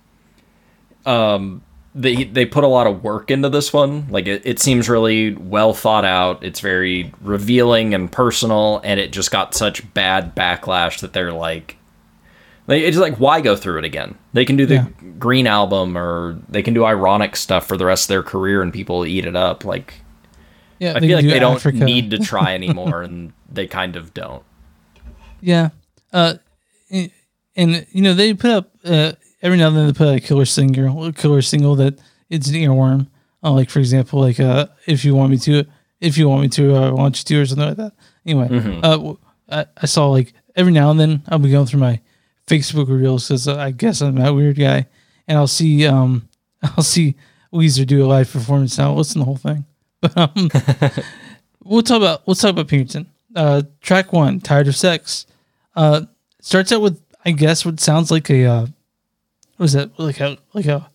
um 1.05 1.61
they 1.99 2.23
they 2.23 2.45
put 2.45 2.63
a 2.63 2.67
lot 2.67 2.87
of 2.87 3.03
work 3.03 3.29
into 3.29 3.49
this 3.49 3.73
one. 3.73 4.07
Like 4.09 4.27
it, 4.27 4.41
it 4.45 4.59
seems 4.59 4.89
really 4.89 5.35
well 5.35 5.73
thought 5.73 6.05
out. 6.05 6.43
It's 6.43 6.59
very 6.59 7.13
revealing 7.21 7.93
and 7.93 8.11
personal, 8.11 8.81
and 8.83 8.99
it 8.99 9.11
just 9.11 9.31
got 9.31 9.53
such 9.53 9.93
bad 9.93 10.35
backlash 10.35 11.01
that 11.01 11.13
they're 11.13 11.33
like 11.33 11.77
like, 12.69 12.83
it's 12.83 12.97
like 12.97 13.19
why 13.19 13.41
go 13.41 13.55
through 13.55 13.79
it 13.79 13.85
again? 13.85 14.15
They 14.33 14.45
can 14.45 14.55
do 14.55 14.67
the 14.67 14.75
Yeah. 14.75 14.87
Green 15.17 15.47
album 15.47 15.97
or 15.97 16.37
they 16.47 16.61
can 16.61 16.75
do 16.75 16.85
ironic 16.85 17.35
stuff 17.35 17.67
for 17.67 17.75
the 17.75 17.85
rest 17.85 18.05
of 18.05 18.09
their 18.09 18.21
career 18.21 18.61
and 18.61 18.71
people 18.71 19.07
eat 19.07 19.25
it 19.25 19.35
up. 19.35 19.65
Like 19.65 19.95
yeah. 20.77 20.93
I 20.95 20.99
feel 20.99 21.17
like 21.17 21.23
do 21.23 21.31
they 21.31 21.39
don't 21.39 21.65
need 21.73 22.11
to 22.11 22.19
try 22.19 22.53
anymore 22.53 23.01
and 23.01 23.33
they 23.51 23.65
kind 23.65 23.95
of 23.95 24.13
don't. 24.13 24.43
Yeah. 25.41 25.69
Uh, 26.13 26.35
and, 26.91 27.11
and, 27.55 27.87
you 27.91 28.03
know 28.03 28.13
they 28.13 28.35
put 28.35 28.51
up 28.51 28.71
uh, 28.85 29.13
every 29.41 29.57
now 29.57 29.67
and 29.67 29.77
then 29.77 29.87
they 29.87 29.93
put 29.93 30.07
out 30.07 30.15
a 30.15 30.19
killer 30.19 30.45
single, 30.45 31.05
a 31.05 31.13
killer 31.13 31.41
single 31.41 31.75
that 31.75 31.99
it's 32.29 32.47
an 32.47 32.55
earworm. 32.55 33.07
Uh, 33.43 33.51
like 33.51 33.69
for 33.69 33.79
example, 33.79 34.19
like 34.19 34.39
uh, 34.39 34.67
if 34.85 35.05
you 35.05 35.15
want 35.15 35.31
me 35.31 35.37
to, 35.37 35.63
if 36.01 36.17
you 36.17 36.27
want 36.27 36.41
me 36.41 36.49
to, 36.49 36.75
uh, 36.75 36.89
I 36.89 36.91
want 36.91 37.17
you 37.19 37.23
to, 37.23 37.41
or 37.41 37.45
something 37.45 37.67
like 37.67 37.77
that. 37.77 37.93
Anyway, 38.25 38.47
uh, 38.83 38.91
w- 38.97 39.17
I, 39.49 39.65
I 39.81 39.85
saw 39.85 40.09
like 40.09 40.33
every 40.55 40.73
now 40.73 40.91
and 40.91 40.99
then 40.99 41.23
I'll 41.29 41.39
be 41.39 41.51
going 41.51 41.65
through 41.65 41.79
my 41.79 41.99
Facebook 42.47 42.89
reels 42.89 43.27
because 43.27 43.47
I 43.47 43.71
guess 43.71 44.01
I'm 44.01 44.15
that 44.15 44.31
weird 44.35 44.57
guy, 44.57 44.87
and 45.27 45.37
I'll 45.37 45.47
see 45.47 45.87
um 45.87 46.27
I'll 46.63 46.83
see 46.83 47.15
Weezer 47.53 47.87
do 47.87 48.03
a 48.03 48.07
live 48.07 48.31
performance. 48.31 48.77
I'll 48.77 48.95
listen 48.95 49.13
to 49.15 49.19
the 49.19 49.25
whole 49.25 49.37
thing, 49.37 49.65
but 50.01 50.17
um, 50.17 50.49
we'll 51.63 51.81
talk 51.81 51.97
about 51.97 52.27
we'll 52.27 52.35
talk 52.35 52.51
about 52.51 52.67
Pinkerton. 52.67 53.07
Uh, 53.35 53.61
track 53.81 54.11
one, 54.11 54.39
"Tired 54.41 54.67
of 54.67 54.75
Sex." 54.75 55.25
Uh, 55.75 56.01
starts 56.41 56.71
out 56.71 56.81
with 56.81 57.01
I 57.23 57.31
guess 57.31 57.65
what 57.65 57.79
sounds 57.79 58.11
like 58.11 58.29
a 58.29 58.45
uh, 58.45 58.67
what 59.59 59.65
is 59.65 59.73
that 59.73 59.91
like 59.99 60.19
a 60.21 60.37
like 60.53 60.65
a 60.65 60.89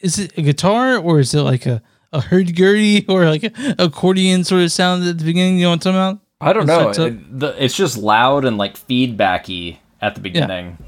is 0.00 0.18
it 0.18 0.36
a 0.36 0.42
guitar 0.42 0.98
or 0.98 1.20
is 1.20 1.32
it 1.32 1.40
like 1.42 1.64
a 1.64 1.80
a 2.12 2.20
hurdy 2.20 2.52
gurdy 2.52 3.06
or 3.08 3.24
like 3.26 3.44
a 3.44 3.52
accordion 3.78 4.44
sort 4.44 4.62
of 4.62 4.72
sound 4.72 5.06
at 5.06 5.18
the 5.18 5.24
beginning? 5.24 5.56
You 5.58 5.62
know 5.64 5.70
what 5.70 5.86
I'm 5.86 5.94
talking 5.94 5.96
about? 5.96 6.20
I 6.40 6.52
don't 6.52 6.66
know. 6.66 6.90
It- 7.06 7.40
the- 7.40 7.64
it's 7.64 7.74
just 7.74 7.96
loud 7.96 8.44
and 8.44 8.58
like 8.58 8.74
feedbacky 8.76 9.78
at 10.02 10.14
the 10.14 10.20
beginning. 10.20 10.78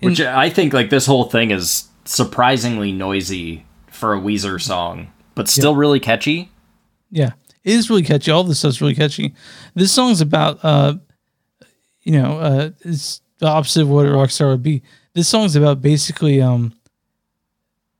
Which 0.00 0.20
I 0.20 0.50
think 0.50 0.72
like 0.72 0.90
this 0.90 1.06
whole 1.06 1.24
thing 1.24 1.50
is 1.50 1.84
surprisingly 2.04 2.92
noisy 2.92 3.64
for 3.90 4.12
a 4.14 4.20
Weezer 4.20 4.60
song, 4.60 5.10
but 5.34 5.48
still 5.48 5.74
really 5.76 6.00
catchy. 6.00 6.50
Yeah, 7.10 7.32
it 7.62 7.72
is 7.74 7.88
really 7.88 8.02
catchy. 8.02 8.30
All 8.30 8.44
this 8.44 8.58
stuff's 8.58 8.80
really 8.82 8.94
catchy. 8.94 9.34
This 9.74 9.92
song's 9.92 10.20
about, 10.20 10.58
uh, 10.62 10.96
you 12.02 12.12
know, 12.20 12.38
uh, 12.38 12.70
it's 12.80 13.22
the 13.38 13.46
opposite 13.48 13.82
of 13.82 13.88
what 13.88 14.06
a 14.06 14.12
rock 14.12 14.30
star 14.30 14.48
would 14.48 14.62
be. 14.62 14.82
This 15.14 15.28
song's 15.28 15.56
about 15.56 15.80
basically, 15.82 16.40
um, 16.40 16.72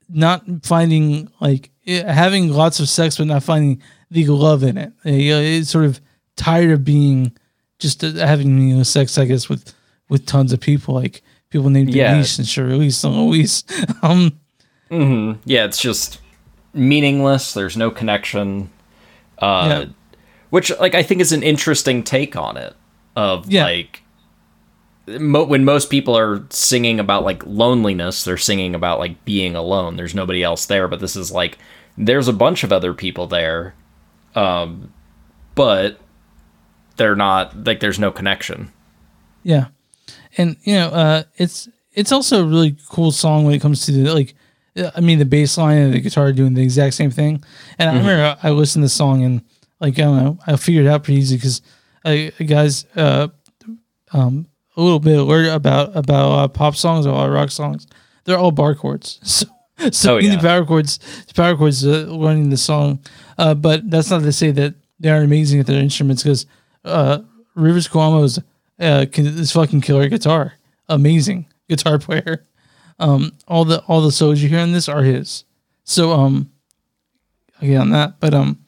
not 0.09 0.45
finding 0.63 1.31
like 1.41 1.71
eh, 1.87 2.11
having 2.11 2.49
lots 2.53 2.81
of 2.81 2.89
sex, 2.89 3.19
but 3.19 3.27
not 3.27 3.43
finding 3.43 3.81
the 4.11 4.27
love 4.27 4.63
in 4.63 4.77
it. 4.79 4.93
Uh, 5.07 5.11
It's 5.11 5.71
sort 5.71 5.85
of 5.87 6.01
tired 6.37 6.71
of 6.71 6.85
being 6.85 7.33
just 7.79 8.05
uh, 8.05 8.13
having 8.13 8.69
you 8.69 8.77
know 8.77 8.83
sex, 8.83 9.19
I 9.19 9.25
guess, 9.25 9.49
with 9.49 9.75
with 10.09 10.27
tons 10.27 10.53
of 10.53 10.61
people, 10.61 10.95
like 10.95 11.23
people 11.51 11.71
named 11.71 11.95
Yeah. 11.95 12.13
Denise 12.13 12.39
and 12.39 12.47
Charlize 12.47 13.05
and 13.05 13.15
Louise. 13.17 13.65
um, 14.03 14.39
Yeah, 15.45 15.65
it's 15.65 15.81
just 15.81 16.21
meaningless. 16.73 17.55
There's 17.55 17.77
no 17.77 17.91
connection. 17.91 18.71
Uh, 19.39 19.67
Yeah. 19.69 19.85
Which 20.51 20.71
like 20.79 20.95
I 20.95 21.03
think 21.03 21.21
is 21.21 21.33
an 21.33 21.43
interesting 21.43 22.03
take 22.05 22.37
on 22.37 22.57
it. 22.57 22.75
Of 23.17 23.51
Yeah. 23.51 23.65
like 23.65 24.03
mo- 25.07 25.45
when 25.45 25.65
most 25.65 25.91
people 25.91 26.17
are 26.17 26.45
singing 26.51 27.01
about 27.01 27.25
like 27.25 27.45
loneliness, 27.47 28.25
they're 28.25 28.37
singing 28.37 28.75
about 28.75 28.99
like 28.99 29.25
being 29.25 29.55
alone. 29.55 29.97
There's 29.97 30.15
nobody 30.15 30.43
else 30.43 30.67
there, 30.67 30.89
but 30.89 31.01
this 31.01 31.17
is 31.17 31.31
like 31.31 31.59
there's 31.97 32.29
a 32.29 32.33
bunch 32.33 32.65
of 32.65 32.73
other 32.73 32.95
people 32.95 33.27
there, 33.27 33.75
um, 34.35 34.93
but 35.55 36.01
they're 36.97 37.17
not 37.17 37.67
like 37.67 37.81
there's 37.81 37.99
no 37.99 38.11
connection. 38.11 38.73
Yeah, 39.43 39.67
and 40.37 40.57
you 40.63 40.75
know, 40.75 40.89
uh, 40.89 41.23
it's 41.37 41.69
it's 41.93 42.13
also 42.13 42.43
a 42.43 42.49
really 42.49 42.77
cool 42.89 43.13
song 43.13 43.45
when 43.45 43.55
it 43.55 43.61
comes 43.61 43.87
to 43.87 43.93
the 43.93 44.13
like, 44.13 44.35
I 44.97 45.01
mean, 45.01 45.19
the 45.19 45.25
bass 45.25 45.57
line 45.59 45.79
and 45.79 45.95
the 45.95 46.01
guitar 46.01 46.33
doing 46.33 46.55
the 46.55 46.63
exact 46.63 46.95
same 46.95 47.11
thing. 47.11 47.45
And 47.79 47.91
I 47.91 47.97
remember 47.97 48.37
I 48.43 48.51
listened 48.51 48.83
to 48.83 48.87
the 48.87 48.91
song 48.91 49.23
and 49.23 49.43
like 49.81 49.99
I 49.99 50.03
don't 50.03 50.17
know, 50.17 50.39
I 50.47 50.57
figured 50.57 50.87
it 50.87 50.89
out 50.89 51.05
pretty 51.05 51.21
easy 51.21 51.37
because 51.37 51.63
guys, 52.47 52.87
uh, 52.97 53.29
um, 54.13 54.47
a 54.77 54.83
little 54.83 55.01
bit 55.01 55.19
alert 55.19 55.49
about 55.55 55.97
about 55.97 56.33
uh, 56.33 56.49
pop 56.49 56.77
songs 56.77 57.07
or 57.07 57.31
rock 57.31 57.51
songs. 57.51 57.87
They're 58.25 58.39
all 58.39 58.51
bar 58.53 58.75
chords, 58.75 59.19
so 59.23 59.47
so 59.93 60.15
Oh, 60.15 60.19
yeah. 60.19 60.41
power 60.41 60.65
chords, 60.65 60.99
power 61.35 61.57
chords 61.57 61.85
uh, 61.87 62.07
learning 62.09 62.51
the 62.51 62.57
song. 62.57 63.01
Uh, 63.39 63.55
but 63.55 63.89
that's 63.91 64.11
not 64.11 64.23
to 64.23 64.33
say 64.33 64.51
that 64.53 64.75
they 65.01 65.11
aren't 65.11 65.25
amazing 65.25 65.61
at 65.61 65.67
their 65.67 65.81
instruments 65.81 66.23
because 66.23 66.47
uh, 66.85 67.19
Rivers 67.55 67.89
Cuomo's 67.89 68.39
uh, 68.79 69.07
can, 69.11 69.27
is 69.27 69.53
fucking 69.53 69.81
killer 69.81 70.09
guitar, 70.09 70.55
amazing 70.89 71.47
guitar 71.69 71.99
player. 72.07 72.45
Um, 72.99 73.33
all 73.49 73.65
the 73.65 73.81
all 73.89 74.01
the 74.01 74.13
solos 74.13 74.43
you 74.43 74.49
hear 74.49 74.61
in 74.61 74.73
this 74.73 74.89
are 74.89 75.03
his. 75.03 75.45
So 75.85 76.13
um, 76.13 76.51
again 77.61 77.81
on 77.81 77.91
that, 77.91 78.21
but 78.21 78.33
um, 78.35 78.64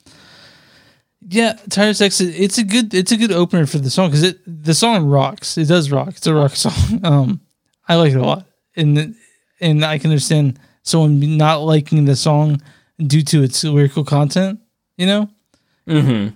yeah, 1.29 1.55
Tired 1.71 1.91
of 1.91 1.97
Sex. 1.97 2.21
It's 2.21 2.59
a 2.59 2.65
good 2.65 2.95
it's 2.95 3.13
a 3.13 3.17
good 3.17 3.33
opener 3.33 3.67
for 3.67 3.79
the 3.79 3.91
song 3.91 4.09
because 4.11 4.23
it 4.23 4.39
the 4.47 4.75
song 4.75 5.07
rocks. 5.07 5.59
It 5.59 5.67
does 5.69 5.91
rock. 5.91 6.09
It's 6.11 6.27
a 6.27 6.35
rock 6.35 6.55
song. 6.57 7.01
Um, 7.05 7.41
I 7.89 7.97
like 7.97 8.13
it 8.13 8.17
a 8.19 8.23
lot, 8.25 8.47
and 8.77 9.15
and 9.61 9.85
I 9.85 9.99
can 9.99 10.11
understand 10.11 10.59
someone 10.83 11.37
not 11.37 11.57
liking 11.63 12.05
the 12.05 12.17
song 12.17 12.61
due 12.99 13.23
to 13.23 13.43
its 13.43 13.65
lyrical 13.65 14.05
content. 14.05 14.61
You 14.97 15.07
know, 15.07 15.31
Mm-hmm. 15.89 16.35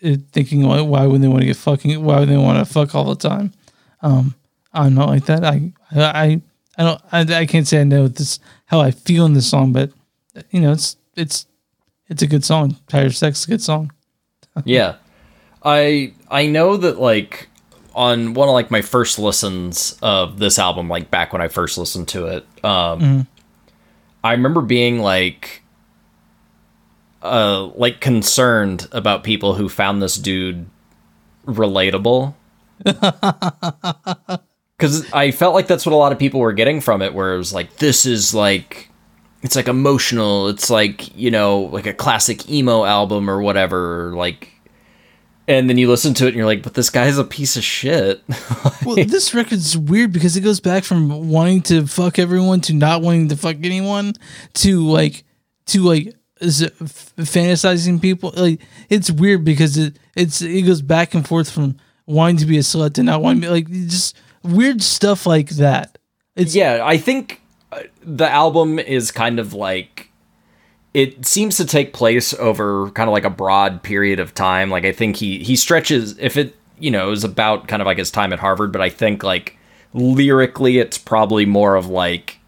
it, 0.00 0.20
thinking 0.32 0.66
why, 0.66 0.80
why 0.80 1.06
would 1.06 1.22
they 1.22 1.28
want 1.28 1.40
to 1.42 1.46
get 1.46 1.56
fucking 1.56 2.02
why 2.02 2.18
would 2.20 2.28
they 2.28 2.36
want 2.36 2.58
to 2.58 2.64
fuck 2.72 2.96
all 2.96 3.04
the 3.04 3.28
time 3.28 3.52
um 4.02 4.34
i'm 4.72 4.92
not 4.94 5.08
like 5.08 5.24
that 5.26 5.44
i 5.44 5.72
i 5.92 6.40
i 6.76 6.82
don't 6.82 7.00
i, 7.12 7.20
I 7.42 7.46
can't 7.46 7.64
say 7.66 7.80
i 7.80 7.84
know 7.84 8.08
this 8.08 8.40
how 8.66 8.80
i 8.80 8.90
feel 8.90 9.24
in 9.24 9.34
this 9.34 9.48
song 9.48 9.72
but 9.72 9.92
you 10.50 10.60
know 10.60 10.72
it's 10.72 10.96
it's 11.14 11.46
it's 12.08 12.22
a 12.22 12.26
good 12.26 12.44
song 12.44 12.76
tired 12.88 13.06
of 13.06 13.16
sex 13.16 13.38
is 13.38 13.44
a 13.44 13.48
good 13.50 13.62
song 13.62 13.92
Yeah. 14.64 14.96
I 15.64 16.12
I 16.30 16.46
know 16.46 16.76
that 16.76 16.98
like 17.00 17.48
on 17.94 18.34
one 18.34 18.48
of 18.48 18.52
like 18.52 18.70
my 18.70 18.82
first 18.82 19.18
listens 19.18 19.98
of 20.02 20.38
this 20.38 20.58
album, 20.58 20.88
like 20.88 21.10
back 21.10 21.32
when 21.32 21.42
I 21.42 21.48
first 21.48 21.78
listened 21.78 22.08
to 22.08 22.26
it, 22.26 22.46
um 22.64 23.26
I 24.22 24.32
remember 24.32 24.60
being 24.60 25.00
like 25.00 25.62
uh 27.22 27.66
like 27.74 28.00
concerned 28.00 28.86
about 28.92 29.24
people 29.24 29.54
who 29.54 29.68
found 29.68 30.00
this 30.00 30.16
dude 30.16 30.66
relatable 31.46 32.34
Because 34.78 35.12
I 35.12 35.32
felt 35.32 35.54
like 35.54 35.66
that's 35.66 35.84
what 35.84 35.92
a 35.92 35.96
lot 35.96 36.12
of 36.12 36.20
people 36.20 36.38
were 36.38 36.52
getting 36.52 36.80
from 36.80 37.02
it, 37.02 37.12
where 37.12 37.34
it 37.34 37.38
was 37.38 37.52
like, 37.52 37.78
this 37.78 38.06
is 38.06 38.32
like, 38.32 38.87
it's 39.42 39.56
like 39.56 39.68
emotional. 39.68 40.48
It's 40.48 40.70
like, 40.70 41.16
you 41.16 41.30
know, 41.30 41.60
like 41.60 41.86
a 41.86 41.94
classic 41.94 42.48
emo 42.50 42.84
album 42.84 43.30
or 43.30 43.40
whatever. 43.40 44.12
Like, 44.14 44.50
and 45.46 45.68
then 45.68 45.78
you 45.78 45.88
listen 45.88 46.12
to 46.14 46.24
it 46.24 46.28
and 46.28 46.36
you're 46.36 46.46
like, 46.46 46.62
but 46.62 46.74
this 46.74 46.90
guy's 46.90 47.18
a 47.18 47.24
piece 47.24 47.56
of 47.56 47.64
shit. 47.64 48.22
Well, 48.84 49.04
this 49.04 49.34
record's 49.34 49.76
weird 49.76 50.12
because 50.12 50.36
it 50.36 50.40
goes 50.40 50.60
back 50.60 50.82
from 50.82 51.28
wanting 51.28 51.60
to 51.62 51.86
fuck 51.86 52.18
everyone 52.18 52.62
to 52.62 52.72
not 52.72 53.02
wanting 53.02 53.28
to 53.28 53.36
fuck 53.36 53.56
anyone 53.62 54.14
to 54.54 54.86
like 54.86 55.24
to 55.66 55.82
like 55.82 56.14
is 56.40 56.62
it 56.62 56.74
f- 56.80 57.12
fantasizing 57.16 58.00
people. 58.00 58.32
Like 58.34 58.62
it's 58.88 59.10
weird 59.10 59.44
because 59.44 59.76
it 59.76 59.98
it's 60.16 60.40
it 60.40 60.62
goes 60.62 60.80
back 60.80 61.12
and 61.12 61.26
forth 61.26 61.50
from 61.50 61.76
wanting 62.06 62.38
to 62.38 62.46
be 62.46 62.56
a 62.56 62.60
slut 62.60 62.94
to 62.94 63.02
not 63.02 63.20
wanting 63.20 63.42
to 63.42 63.48
be 63.48 63.52
like 63.52 63.68
just 63.68 64.16
weird 64.42 64.80
stuff 64.80 65.26
like 65.26 65.50
that. 65.50 65.98
It's 66.34 66.54
yeah, 66.54 66.80
I 66.82 66.96
think 66.96 67.42
the 68.16 68.28
album 68.28 68.78
is 68.78 69.10
kind 69.10 69.38
of 69.38 69.52
like 69.52 70.10
it 70.94 71.26
seems 71.26 71.56
to 71.58 71.66
take 71.66 71.92
place 71.92 72.32
over 72.34 72.90
kind 72.90 73.08
of 73.08 73.12
like 73.12 73.24
a 73.24 73.30
broad 73.30 73.82
period 73.82 74.18
of 74.18 74.34
time. 74.34 74.70
Like 74.70 74.84
I 74.84 74.92
think 74.92 75.16
he 75.16 75.42
he 75.44 75.56
stretches 75.56 76.18
if 76.18 76.36
it 76.36 76.56
you 76.78 76.90
know 76.90 77.12
is 77.12 77.24
about 77.24 77.68
kind 77.68 77.82
of 77.82 77.86
like 77.86 77.98
his 77.98 78.10
time 78.10 78.32
at 78.32 78.38
Harvard, 78.38 78.72
but 78.72 78.80
I 78.80 78.88
think 78.88 79.22
like 79.22 79.56
lyrically 79.92 80.78
it's 80.78 80.98
probably 80.98 81.44
more 81.46 81.74
of 81.74 81.88
like 81.88 82.38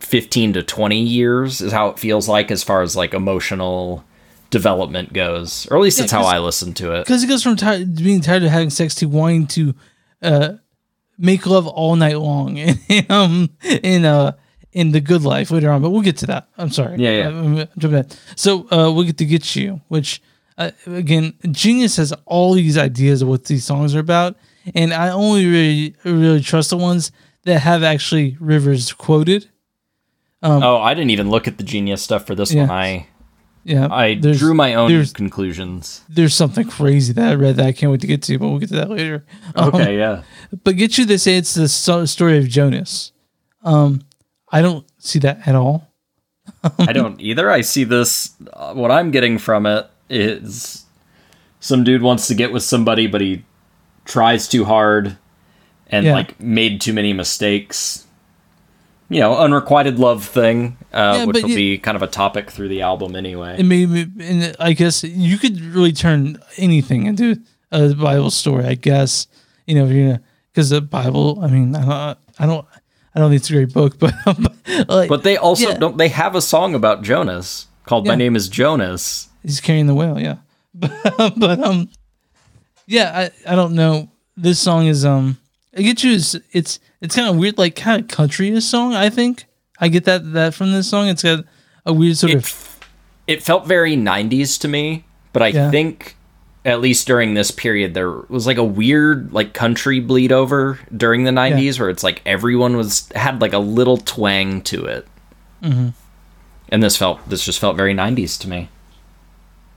15 0.00 0.54
to 0.54 0.62
20 0.62 1.00
years 1.00 1.60
is 1.60 1.72
how 1.72 1.88
it 1.88 1.98
feels 1.98 2.28
like 2.28 2.50
as 2.50 2.62
far 2.62 2.82
as 2.82 2.96
like 2.96 3.14
emotional 3.14 4.04
development 4.50 5.12
goes 5.12 5.66
or 5.70 5.76
at 5.76 5.82
least 5.82 5.98
that's 5.98 6.10
how 6.10 6.24
i 6.24 6.38
listen 6.38 6.74
to 6.74 6.92
it 6.92 7.04
because 7.04 7.22
it 7.22 7.28
goes 7.28 7.42
from 7.42 7.56
ti 7.56 7.84
being 7.84 8.20
tired 8.20 8.42
of 8.42 8.50
having 8.50 8.68
sex 8.68 8.94
to 8.94 9.06
wanting 9.06 9.46
to 9.46 9.74
uh, 10.22 10.54
make 11.20 11.46
love 11.46 11.66
all 11.68 11.94
night 11.96 12.18
long 12.18 12.56
in 12.88 13.06
um 13.10 13.50
in 13.82 14.04
uh 14.04 14.32
in 14.72 14.90
the 14.92 15.00
good 15.00 15.22
life 15.22 15.50
later 15.50 15.70
on. 15.70 15.82
But 15.82 15.90
we'll 15.90 16.02
get 16.02 16.16
to 16.18 16.26
that. 16.26 16.48
I'm 16.58 16.70
sorry. 16.70 16.96
Yeah, 16.98 17.10
yeah. 17.10 17.28
I'm, 17.28 17.58
I'm 17.58 17.68
jumping 17.78 18.00
ahead. 18.00 18.16
So 18.36 18.60
uh, 18.70 18.90
we'll 18.92 19.04
get 19.04 19.18
to 19.18 19.26
Getchoo, 19.26 19.80
which 19.88 20.22
uh, 20.58 20.70
again, 20.86 21.34
Genius 21.50 21.96
has 21.96 22.12
all 22.26 22.54
these 22.54 22.76
ideas 22.78 23.22
of 23.22 23.28
what 23.28 23.44
these 23.44 23.64
songs 23.64 23.94
are 23.94 24.00
about, 24.00 24.36
and 24.74 24.92
I 24.92 25.10
only 25.10 25.46
really 25.46 25.94
really 26.04 26.40
trust 26.40 26.70
the 26.70 26.76
ones 26.76 27.12
that 27.44 27.60
have 27.60 27.82
actually 27.82 28.36
Rivers 28.40 28.92
quoted. 28.92 29.48
oh 30.42 30.78
i 30.78 30.94
didn't 30.94 31.10
even 31.10 31.28
look 31.30 31.46
at 31.48 31.56
the 31.58 31.64
genius 31.64 32.02
stuff 32.02 32.26
for 32.26 32.34
this 32.34 32.52
Yeah. 32.52 32.62
one 32.62 32.70
i 32.70 33.06
Yeah, 33.62 33.88
i 33.92 34.14
drew 34.14 34.54
my 34.54 34.74
own 34.74 34.90
There's 34.90 35.12
conclusions 35.12 36.02
there's 36.08 36.34
something 36.34 36.66
crazy 36.66 37.12
that 37.12 37.30
I 37.32 37.34
read 37.34 37.56
that 37.56 37.66
I 37.66 37.72
can't 37.72 37.92
wait 37.92 38.00
to 38.00 38.06
get 38.06 38.22
to, 38.22 38.38
but 38.38 38.48
we'll 38.48 38.58
get 38.58 38.70
to 38.70 38.76
that 38.76 38.88
later. 38.90 39.24
Um, 39.54 39.68
okay 39.74 39.98
yeah 39.98 40.22
But 40.64 40.76
Getchoo, 40.76 41.04
this: 41.06 41.26
it's 41.26 41.54
the 41.54 41.68
story 41.68 42.38
of 42.38 42.48
Jonas. 42.48 43.12
Um, 43.62 44.00
I 44.50 44.62
don't 44.62 44.86
see 44.98 45.18
that 45.20 45.46
at 45.46 45.54
all. 45.54 45.88
I 46.78 46.92
don't 46.92 47.20
either. 47.20 47.50
I 47.50 47.60
see 47.60 47.84
this. 47.84 48.30
Uh, 48.52 48.72
what 48.74 48.90
I'm 48.90 49.10
getting 49.10 49.38
from 49.38 49.66
it 49.66 49.88
is 50.08 50.84
some 51.60 51.84
dude 51.84 52.02
wants 52.02 52.26
to 52.28 52.34
get 52.34 52.52
with 52.52 52.62
somebody, 52.62 53.06
but 53.06 53.20
he 53.20 53.44
tries 54.06 54.48
too 54.48 54.64
hard 54.64 55.16
and 55.88 56.06
Yeah. 56.06 56.14
like 56.14 56.40
made 56.40 56.80
too 56.80 56.92
many 56.92 57.12
mistakes. 57.12 58.06
You 59.12 59.18
know, 59.20 59.36
unrequited 59.36 59.98
love 59.98 60.24
thing, 60.24 60.76
uh, 60.94 61.14
Yeah, 61.18 61.24
which 61.24 61.42
will 61.42 61.50
you- 61.50 61.56
be 61.56 61.78
kind 61.78 61.96
of 61.96 62.02
a 62.02 62.06
topic 62.06 62.48
through 62.50 62.68
the 62.68 62.82
album 62.82 63.16
anyway. 63.16 63.56
And 63.58 63.68
maybe, 63.68 64.06
and 64.20 64.56
I 64.60 64.72
guess 64.72 65.02
you 65.02 65.36
could 65.36 65.60
really 65.60 65.92
turn 65.92 66.38
anything 66.56 67.06
into 67.06 67.36
a 67.72 67.92
Bible 67.94 68.30
story. 68.30 68.64
I 68.66 68.74
guess 68.76 69.26
you 69.66 69.74
know 69.74 69.86
you're 69.86 70.20
because 70.52 70.70
the 70.70 70.80
Bible. 70.80 71.38
I 71.42 71.48
mean, 71.48 71.74
I 71.74 71.80
don't, 71.84 72.18
I 72.38 72.46
don't, 72.46 72.66
I 73.14 73.18
don't 73.18 73.30
think 73.30 73.40
it's 73.40 73.50
a 73.50 73.52
great 73.52 73.72
book, 73.74 73.98
but, 73.98 74.14
but 74.24 74.88
like, 74.88 75.08
but 75.08 75.24
they 75.24 75.36
also 75.36 75.68
Yeah. 75.70 75.78
don't. 75.78 75.98
They 75.98 76.08
have 76.08 76.36
a 76.36 76.40
song 76.40 76.74
about 76.76 77.02
Jonas 77.02 77.66
called 77.86 78.06
"My 78.06 78.14
Name 78.14 78.36
Is 78.36 78.48
Jonas." 78.48 79.28
he's 79.42 79.60
carrying 79.60 79.86
the 79.88 79.94
whale. 79.94 80.20
Yeah, 80.20 80.36
but, 80.72 80.92
but 81.36 81.58
um, 81.58 81.88
yeah, 82.86 83.30
I, 83.46 83.52
I 83.52 83.56
don't 83.56 83.74
know. 83.74 84.08
This 84.36 84.60
song 84.60 84.86
is 84.86 85.04
um, 85.04 85.36
I 85.76 85.82
get 85.82 86.02
you. 86.02 86.12
Is 86.12 86.40
it's 86.52 86.80
it's 87.00 87.14
kind 87.16 87.28
of 87.28 87.36
weird, 87.36 87.58
like 87.58 87.76
kind 87.76 88.00
of 88.02 88.08
country 88.08 88.58
song. 88.60 88.94
I 88.94 89.08
think 89.10 89.44
I 89.78 89.88
get 89.88 90.04
that 90.04 90.32
that 90.32 90.54
from 90.54 90.72
this 90.72 90.88
song. 90.88 91.08
It's 91.08 91.22
got 91.22 91.44
a 91.86 91.92
weird 91.92 92.16
sort 92.16 92.34
of 92.34 92.78
It, 93.26 93.34
it 93.38 93.42
felt 93.42 93.66
very 93.66 93.96
90s 93.96 94.58
to 94.60 94.68
me, 94.68 95.04
but 95.32 95.42
I 95.42 95.48
Yeah. 95.48 95.70
think 95.70 96.16
at 96.64 96.80
least 96.80 97.06
during 97.06 97.32
this 97.34 97.50
period 97.50 97.94
there 97.94 98.10
was 98.28 98.46
like 98.46 98.58
a 98.58 98.64
weird 98.64 99.32
like 99.32 99.54
country 99.54 99.98
bleed 100.00 100.30
over 100.32 100.78
during 100.94 101.24
the 101.24 101.30
90s 101.30 101.80
where 101.80 101.88
it's 101.88 102.02
like 102.04 102.20
everyone 102.26 102.76
was 102.76 103.08
had 103.14 103.40
like 103.40 103.54
a 103.54 103.58
little 103.58 103.96
twang 103.96 104.60
to 104.62 104.84
it. 104.84 105.06
Mm-hmm. 105.62 105.88
And 106.68 106.82
this 106.82 106.96
felt 106.96 107.26
this 107.28 107.44
just 107.44 107.58
felt 107.60 107.76
very 107.76 107.94
90s 107.94 108.38
to 108.40 108.48
me. 108.48 108.68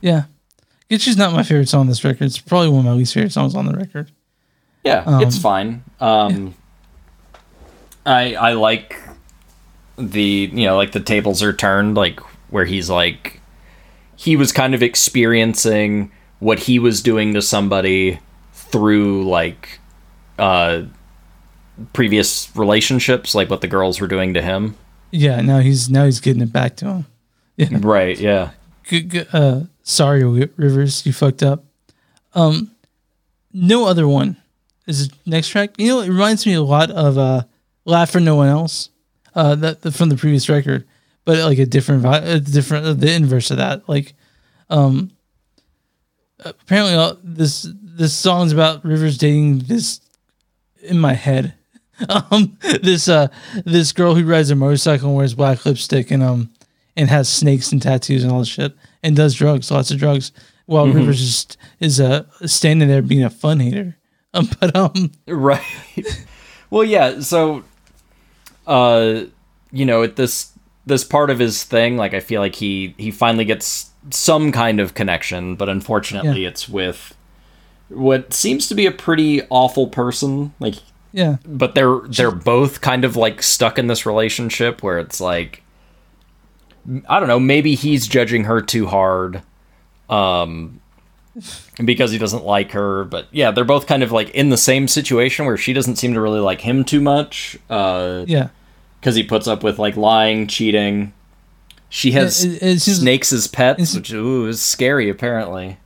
Yeah. 0.02 0.24
Getchoo's 0.89 1.18
not 1.18 1.34
my 1.34 1.44
favorite 1.44 1.70
song 1.70 1.82
on 1.82 1.88
this 1.88 2.04
record. 2.04 2.26
It's 2.26 2.38
probably 2.39 2.70
one 2.70 2.80
of 2.80 2.86
my 2.86 2.91
least 2.91 3.14
favorite 3.14 3.32
songs 3.32 3.56
on 3.56 3.66
the 3.66 3.74
record. 3.74 4.12
Yeah, 4.84 5.21
it's 5.21 5.38
fine. 5.38 5.84
Um 5.99 6.55
I 8.05 8.36
I 8.36 8.53
like 8.53 8.99
the 9.97 10.49
you 10.51 10.65
know 10.65 10.75
like 10.75 10.91
the 10.91 10.99
tables 10.99 11.41
are 11.43 11.53
turned 11.53 11.95
like 11.95 12.19
where 12.49 12.65
he's 12.65 12.89
like 12.89 13.39
he 14.15 14.36
was 14.36 14.51
kind 14.51 14.73
of 14.73 14.81
experiencing 14.84 16.11
what 16.39 16.59
he 16.59 16.79
was 16.79 17.01
doing 17.01 17.34
to 17.34 17.41
somebody 17.41 18.19
through 18.53 19.27
like 19.29 19.79
uh 20.39 20.84
previous 21.93 22.53
relationships 22.55 23.34
like 23.36 23.49
what 23.49 23.61
the 23.61 23.67
girls 23.67 23.99
were 24.01 24.07
doing 24.07 24.34
to 24.34 24.41
him 24.41 24.75
Yeah, 25.11 25.41
now 25.41 25.59
he's 25.59 25.89
now 25.89 26.05
he's 26.05 26.19
getting 26.19 26.41
it 26.41 26.51
back 26.51 26.75
to 26.77 27.05
him. 27.57 27.81
right 27.81 28.19
yeah 28.19 28.51
Good, 28.86 29.09
good, 29.09 29.27
uh, 29.31 29.61
sorry, 29.84 30.23
Rivers, 30.25 31.05
you 31.05 31.13
fucked 31.13 31.41
up. 31.41 31.63
Um, 32.34 32.71
no 33.53 33.86
other 33.88 34.09
one 34.09 34.36
is 34.88 35.09
the 35.09 35.15
next 35.25 35.49
track. 35.49 35.71
You 35.77 35.88
know, 35.88 36.01
it 36.01 36.09
reminds 36.09 36.45
me 36.45 36.53
a 36.53 36.61
lot 36.61 36.91
of 36.91 37.17
uh, 37.17 37.43
"Laugh 37.86 38.11
for 38.11 38.19
No 38.19 38.36
One 38.36 38.49
Else," 38.49 38.89
uh, 39.36 39.55
that 39.55 39.93
from 39.93 40.09
the 40.09 40.15
previous 40.15 40.49
record, 40.49 40.86
but 41.25 41.38
like 41.39 41.59
a 41.59 41.65
different, 41.65 42.05
a 42.05 42.39
different, 42.39 42.99
the 42.99 43.13
inverse 43.13 43.51
of 43.51 43.57
that. 43.57 43.88
Like, 43.88 44.13
um, 44.69 45.11
apparently, 46.39 46.95
uh, 46.95 47.15
this 47.23 47.67
this 47.71 48.13
song's 48.13 48.51
about 48.51 48.84
Rivers 48.84 49.17
dating 49.17 49.59
this 49.59 50.01
in 50.81 50.99
my 50.99 51.13
head. 51.13 51.53
Um, 52.09 52.57
this 52.81 53.07
uh, 53.07 53.27
this 53.65 53.93
girl 53.93 54.15
who 54.15 54.25
rides 54.25 54.49
a 54.49 54.55
motorcycle 54.55 55.09
and 55.09 55.15
wears 55.15 55.36
black 55.36 55.63
lipstick 55.63 56.09
and 56.09 56.23
um, 56.23 56.49
and 56.97 57.07
has 57.07 57.29
snakes 57.29 57.71
and 57.71 57.81
tattoos 57.81 58.23
and 58.23 58.34
all 58.34 58.39
this 58.39 58.47
shit 58.47 58.73
and 59.03 59.15
does 59.15 59.36
drugs, 59.36 59.69
lots 59.69 59.91
of 59.91 59.99
drugs, 59.99 60.31
while 60.65 60.88
Rivers 60.88 61.19
just 61.19 61.57
is 61.79 62.01
uh 62.01 62.23
standing 62.45 62.88
there 62.88 63.03
being 63.03 63.23
a 63.23 63.29
fun 63.29 63.59
hater. 63.59 63.95
But 64.59 64.75
um, 64.75 65.11
right 65.27 65.61
well 66.69 66.84
yeah 66.84 67.19
so 67.19 67.63
uh 68.65 69.23
you 69.71 69.86
know 69.86 70.03
at 70.03 70.15
this 70.15 70.51
this 70.86 71.03
part 71.03 71.29
of 71.29 71.38
his 71.39 71.63
thing 71.63 71.97
like 71.97 72.13
i 72.13 72.19
feel 72.19 72.41
like 72.41 72.55
he 72.55 72.95
he 72.97 73.11
finally 73.11 73.45
gets 73.45 73.91
some 74.09 74.51
kind 74.51 74.79
of 74.79 74.93
connection 74.95 75.55
but 75.55 75.69
unfortunately 75.69 76.41
Yeah. 76.41 76.49
it's 76.49 76.67
with 76.67 77.13
what 77.89 78.34
seems 78.34 78.67
to 78.69 78.75
be 78.75 78.86
a 78.88 78.91
pretty 78.91 79.43
awful 79.49 79.88
person 79.88 80.53
like 80.59 80.75
yeah, 81.15 81.38
but 81.45 81.75
they're 81.75 81.99
they're 82.07 82.31
both 82.31 82.81
kind 82.81 83.05
of 83.05 83.15
like 83.15 83.43
stuck 83.43 83.77
in 83.77 83.86
this 83.86 84.03
relationship 84.07 84.81
where 84.81 84.97
it's 84.97 85.21
like 85.21 85.61
I 87.07 87.19
don't 87.19 87.27
know, 87.29 87.39
maybe 87.39 87.75
he's 87.75 88.07
judging 88.07 88.45
her 88.45 88.61
too 88.61 88.88
hard 88.88 89.43
um 90.09 90.81
because 91.86 92.11
he 92.11 92.17
doesn't 92.17 92.43
like 92.45 92.71
her, 92.71 93.03
but 93.05 93.27
yeah, 93.31 93.51
they're 93.51 93.63
both 93.65 93.88
kind 93.88 94.03
of 94.03 94.11
like 94.11 94.29
in 94.31 94.49
the 94.49 94.57
same 94.57 94.88
situation 94.88 95.45
where 95.45 95.57
she 95.57 95.73
doesn't 95.73 95.95
seem 95.95 96.13
to 96.13 96.21
really 96.21 96.39
like 96.39 96.61
him 96.61 96.84
too 96.84 97.01
much 97.01 97.57
uh 97.69 98.23
yeah, 98.27 98.49
cuz 99.01 99.15
he 99.15 99.23
puts 99.23 99.47
up 99.47 99.63
with 99.63 99.79
like 99.79 99.97
lying, 99.97 100.47
cheating. 100.47 101.13
She 101.89 102.11
has 102.11 102.43
it- 102.43 102.61
it 102.63 102.79
seems- 102.81 102.99
snakes 102.99 103.34
as 103.34 103.47
pets, 103.47 103.95
which 103.95 104.11
ooh, 104.11 104.47
is 104.47 104.61
scary 104.61 105.09
apparently. 105.09 105.77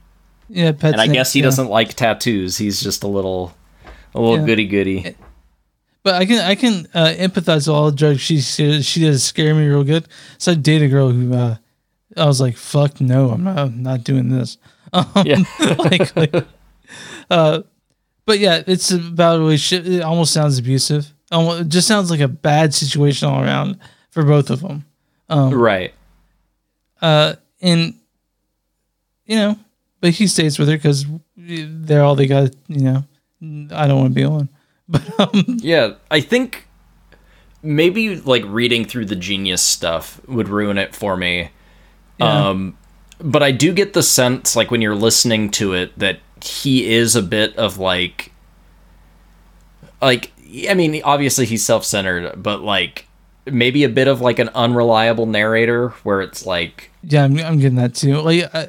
yeah. 0.49 0.71
Pet 0.71 0.93
And 0.93 1.01
I 1.01 1.05
snakes, 1.05 1.13
guess 1.17 1.33
he 1.33 1.39
yeah. 1.39 1.45
doesn't 1.45 1.69
like 1.69 1.93
tattoos. 1.93 2.57
He's 2.57 2.81
just 2.81 3.03
a 3.03 3.07
little 3.07 3.53
a 4.15 4.19
little 4.21 4.39
Yeah. 4.39 4.45
goody 4.45 4.67
goody. 4.67 5.15
But 6.03 6.15
I 6.15 6.25
can 6.25 6.39
I 6.39 6.55
can 6.55 6.87
uh, 6.93 7.13
empathize 7.17 7.67
with 7.67 7.69
all 7.69 7.91
the 7.91 7.97
drugs 7.97 8.21
she 8.21 8.39
she 8.39 8.81
she 8.81 9.01
does 9.01 9.23
scare 9.23 9.53
me 9.53 9.65
real 9.67 9.83
good. 9.83 10.07
So 10.37 10.53
I 10.53 10.55
date 10.55 10.81
a 10.81 10.87
girl 10.87 11.09
who 11.11 11.33
uh, 11.33 11.55
I 12.15 12.25
was 12.25 12.39
like, 12.39 12.55
fuck 12.55 13.01
no, 13.01 13.29
I'm 13.31 13.43
not 13.43 13.57
I'm 13.57 13.83
not 13.83 14.03
doing 14.05 14.29
this. 14.29 14.57
Um, 14.93 15.05
Yeah. 15.25 15.43
like, 15.79 16.15
like 16.15 16.45
uh, 17.29 17.61
but 18.25 18.39
yeah, 18.39 18.63
it's 18.67 18.91
about 18.91 19.39
relationship. 19.39 19.85
It 19.85 20.01
almost 20.01 20.33
sounds 20.33 20.57
abusive. 20.57 21.13
Almost, 21.31 21.61
it 21.61 21.67
just 21.69 21.87
sounds 21.87 22.09
like 22.09 22.19
a 22.21 22.27
bad 22.27 22.73
situation 22.73 23.27
all 23.27 23.41
around 23.43 23.77
for 24.11 24.23
both 24.23 24.49
of 24.49 24.61
them. 24.61 24.85
right. 25.29 25.93
Uh, 27.01 27.35
and 27.61 27.93
you 29.25 29.35
know, 29.35 29.59
but 29.99 30.11
he 30.11 30.27
stays 30.27 30.57
with 30.57 30.67
her 30.69 30.75
because 30.77 31.05
they're 31.35 32.03
all 32.03 32.15
they 32.15 32.27
got. 32.27 32.55
You 32.67 32.81
know, 32.81 33.03
I 33.75 33.87
don't 33.87 33.99
want 33.99 34.11
to 34.13 34.15
be 34.15 34.23
on. 34.23 34.49
But 34.89 35.19
um, 35.19 35.57
Yeah, 35.59 35.95
I 36.09 36.21
think 36.21 36.65
maybe 37.61 38.15
like 38.21 38.43
reading 38.45 38.85
through 38.85 39.05
the 39.07 39.17
genius 39.17 39.61
stuff 39.61 40.21
would 40.29 40.47
ruin 40.47 40.77
it 40.77 40.95
for 40.95 41.17
me. 41.17 41.49
Yeah. 42.19 42.49
Um 42.49 42.77
but 43.19 43.41
I 43.43 43.51
do 43.51 43.73
get 43.73 43.93
the 43.93 44.03
sense 44.03 44.55
like 44.55 44.71
when 44.71 44.81
you're 44.81 44.95
listening 44.95 45.49
to 45.51 45.73
it 45.73 45.97
that 45.97 46.19
he 46.43 46.91
is 46.91 47.15
a 47.15 47.21
bit 47.23 47.55
of 47.57 47.77
like 47.77 48.31
like 50.01 50.31
I 50.69 50.73
mean 50.73 51.01
obviously 51.03 51.45
he's 51.45 51.65
self-centered 51.65 52.41
but 52.41 52.61
like 52.61 53.07
maybe 53.45 53.83
a 53.83 53.89
bit 53.89 54.07
of 54.07 54.21
like 54.21 54.39
an 54.39 54.49
unreliable 54.49 55.25
narrator 55.25 55.89
where 56.03 56.21
it's 56.21 56.45
like 56.45 56.91
yeah, 57.03 57.23
I'm, 57.23 57.37
I'm 57.39 57.57
getting 57.59 57.77
that 57.77 57.95
too. 57.95 58.17
Like, 58.19 58.53
I, 58.53 58.67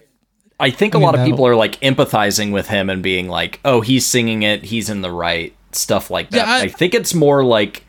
I 0.61 0.71
think 0.71 0.95
I 0.95 1.01
a 1.01 1.03
lot 1.03 1.19
of 1.19 1.25
people 1.25 1.45
are 1.45 1.57
like 1.57 1.81
empathizing 1.81 2.53
with 2.53 2.69
him 2.69 2.89
and 2.89 3.03
being 3.03 3.27
like, 3.29 3.59
"Oh, 3.65 3.81
he's 3.81 4.07
singing 4.07 4.45
it, 4.45 4.65
he's 4.65 4.89
in 4.89 5.01
the 5.01 5.11
right." 5.11 5.53
Stuff 5.73 6.09
like 6.09 6.31
that. 6.31 6.37
Yeah, 6.47 6.53
I- 6.53 6.61
I, 6.61 6.69
think 6.69 6.95
it's 6.95 7.15
more 7.15 7.43
like 7.45 7.85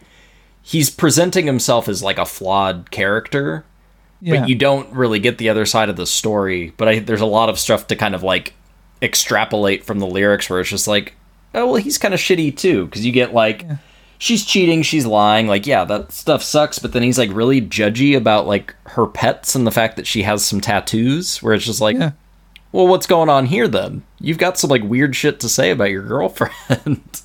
he's 0.64 0.89
presenting 0.89 1.45
himself 1.45 1.88
as 1.88 2.01
like 2.01 2.18
a 2.18 2.26
flawed 2.26 2.89
character, 2.89 3.64
yeah, 4.22 4.41
but 4.41 4.49
you 4.49 4.55
don't 4.55 4.91
really 4.93 5.20
get 5.20 5.38
the 5.38 5.49
other 5.49 5.65
side 5.65 5.89
of 5.89 5.95
the 5.95 6.05
story. 6.05 6.74
But 6.78 6.88
I, 6.88 6.99
there's 6.99 7.22
a 7.22 7.26
lot 7.26 7.49
of 7.49 7.59
stuff 7.59 7.88
to 7.88 7.95
kind 7.95 8.15
of 8.15 8.24
like 8.24 8.53
extrapolate 9.01 9.84
from 9.84 9.99
the 9.99 10.07
lyrics 10.07 10.49
where 10.49 10.59
it's 10.59 10.70
just 10.70 10.88
like, 10.88 11.15
"Oh, 11.53 11.67
well, 11.67 11.76
he's 11.76 11.97
kind 11.97 12.13
of 12.13 12.20
shitty 12.20 12.55
too," 12.57 12.86
because 12.86 13.05
you 13.05 13.11
get 13.11 13.34
like. 13.34 13.65
She's 14.22 14.43
cheating, 14.43 14.82
she's 14.82 15.05
lying, 15.05 15.47
like, 15.47 15.65
yeah, 15.65 15.86
that 15.86 16.11
stuff 16.11 16.43
sucks, 16.43 16.78
but 16.78 16.91
then 16.91 17.03
he's 17.03 17.17
like 17.17 17.30
really 17.32 17.61
judgy 17.61 18.17
about 18.17 18.47
like 18.47 18.76
her 18.88 19.07
pets 19.07 19.55
and 19.55 19.65
the 19.65 19.72
fact 19.72 19.95
that 19.95 20.05
she 20.05 20.24
has 20.24 20.43
some 20.43 20.59
tattoos, 20.59 21.41
where 21.41 21.53
it's 21.53 21.63
just 21.63 21.80
like, 21.80 21.95
yeah. 21.95 22.11
well, 22.74 22.86
what's 22.86 23.07
going 23.07 23.30
on 23.30 23.45
here 23.45 23.65
then? 23.65 24.03
You've 24.20 24.38
got 24.38 24.57
some 24.57 24.72
like 24.72 24.84
weird 24.84 25.15
shit 25.15 25.39
to 25.39 25.47
say 25.47 25.72
about 25.72 25.91
your 25.91 26.03
girlfriend. 26.05 27.22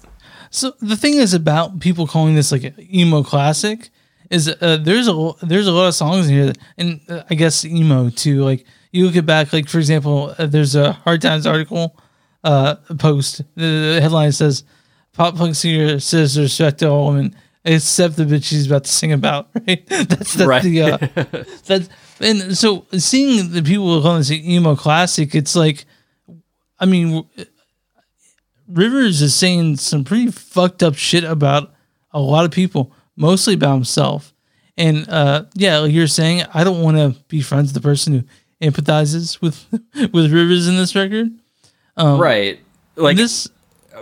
So 0.51 0.75
the 0.81 0.97
thing 0.97 1.15
is 1.15 1.35
about 1.35 1.81
people 1.81 2.07
calling 2.07 2.37
this 2.37 2.53
like 2.53 2.63
an 2.63 2.77
emo 2.95 3.25
classic 3.25 3.91
is 4.31 4.49
uh, 4.49 4.79
there's 4.83 5.09
a 5.09 5.33
there's 5.43 5.67
a 5.67 5.73
lot 5.73 5.89
of 5.89 5.95
songs 5.95 6.29
in 6.29 6.35
here, 6.35 6.47
that, 6.47 6.59
and 6.79 7.01
uh, 7.09 7.23
I 7.31 7.35
guess 7.35 7.65
emo 7.65 8.11
too. 8.11 8.43
Like 8.45 8.65
you 8.93 9.07
look 9.07 9.17
at 9.17 9.27
back, 9.27 9.53
like 9.53 9.69
for 9.69 9.79
example, 9.79 10.35
uh, 10.39 10.47
there's 10.47 10.75
a 10.75 10.93
Hard 10.93 11.21
Times 11.23 11.47
article 11.47 11.97
uh, 12.43 12.77
post. 12.99 13.39
The, 13.57 13.95
the 13.95 14.01
headline 14.01 14.33
says, 14.33 14.65
"Pop 15.13 15.37
punk 15.37 15.55
singer 15.55 15.99
says 16.01 16.39
respect 16.39 16.79
to 16.81 16.89
all 16.89 17.09
women 17.09 17.37
except 17.67 18.17
the 18.17 18.25
bitch 18.25 18.45
she's 18.45 18.67
about 18.67 18.85
to 18.85 18.91
sing 18.91 19.13
about." 19.13 19.49
Right? 19.67 19.87
That's 19.89 20.35
that's 20.35 20.37
Right. 20.37 20.63
the 20.63 20.83
uh, 20.83 20.97
that's 21.67 21.89
and 22.21 22.57
so 22.57 22.87
seeing 22.97 23.51
the 23.51 23.63
people 23.63 24.01
calling 24.01 24.19
this 24.21 24.31
an 24.31 24.37
emo 24.37 24.77
classic, 24.77 25.35
it's 25.35 25.57
like, 25.57 25.85
I 26.79 26.87
mean, 26.87 27.25
Rivers 28.69 29.21
is 29.21 29.35
saying 29.35 29.77
some 29.77 30.05
pretty 30.05 30.31
fucked 30.31 30.83
up 30.83 30.95
shit 30.95 31.25
about 31.25 31.75
a 32.13 32.21
lot 32.21 32.45
of 32.45 32.51
people, 32.51 32.93
mostly 33.17 33.55
about 33.55 33.75
himself. 33.75 34.33
And 34.77 35.09
uh, 35.09 35.45
yeah, 35.55 35.79
like 35.79 35.93
you're 35.93 36.07
saying, 36.07 36.45
I 36.53 36.65
don't 36.65 36.83
want 36.83 36.97
to 36.97 37.21
be 37.29 37.41
friends 37.41 37.73
with 37.73 37.83
the 37.83 37.87
person 37.89 38.13
who 38.13 38.25
empathizes 38.71 39.41
with 39.41 39.67
with 40.13 40.33
Rivers 40.33 40.67
in 40.69 40.77
this 40.77 40.95
record. 40.95 41.31
right. 41.97 42.59
Like 42.97 43.17
this, 43.17 43.49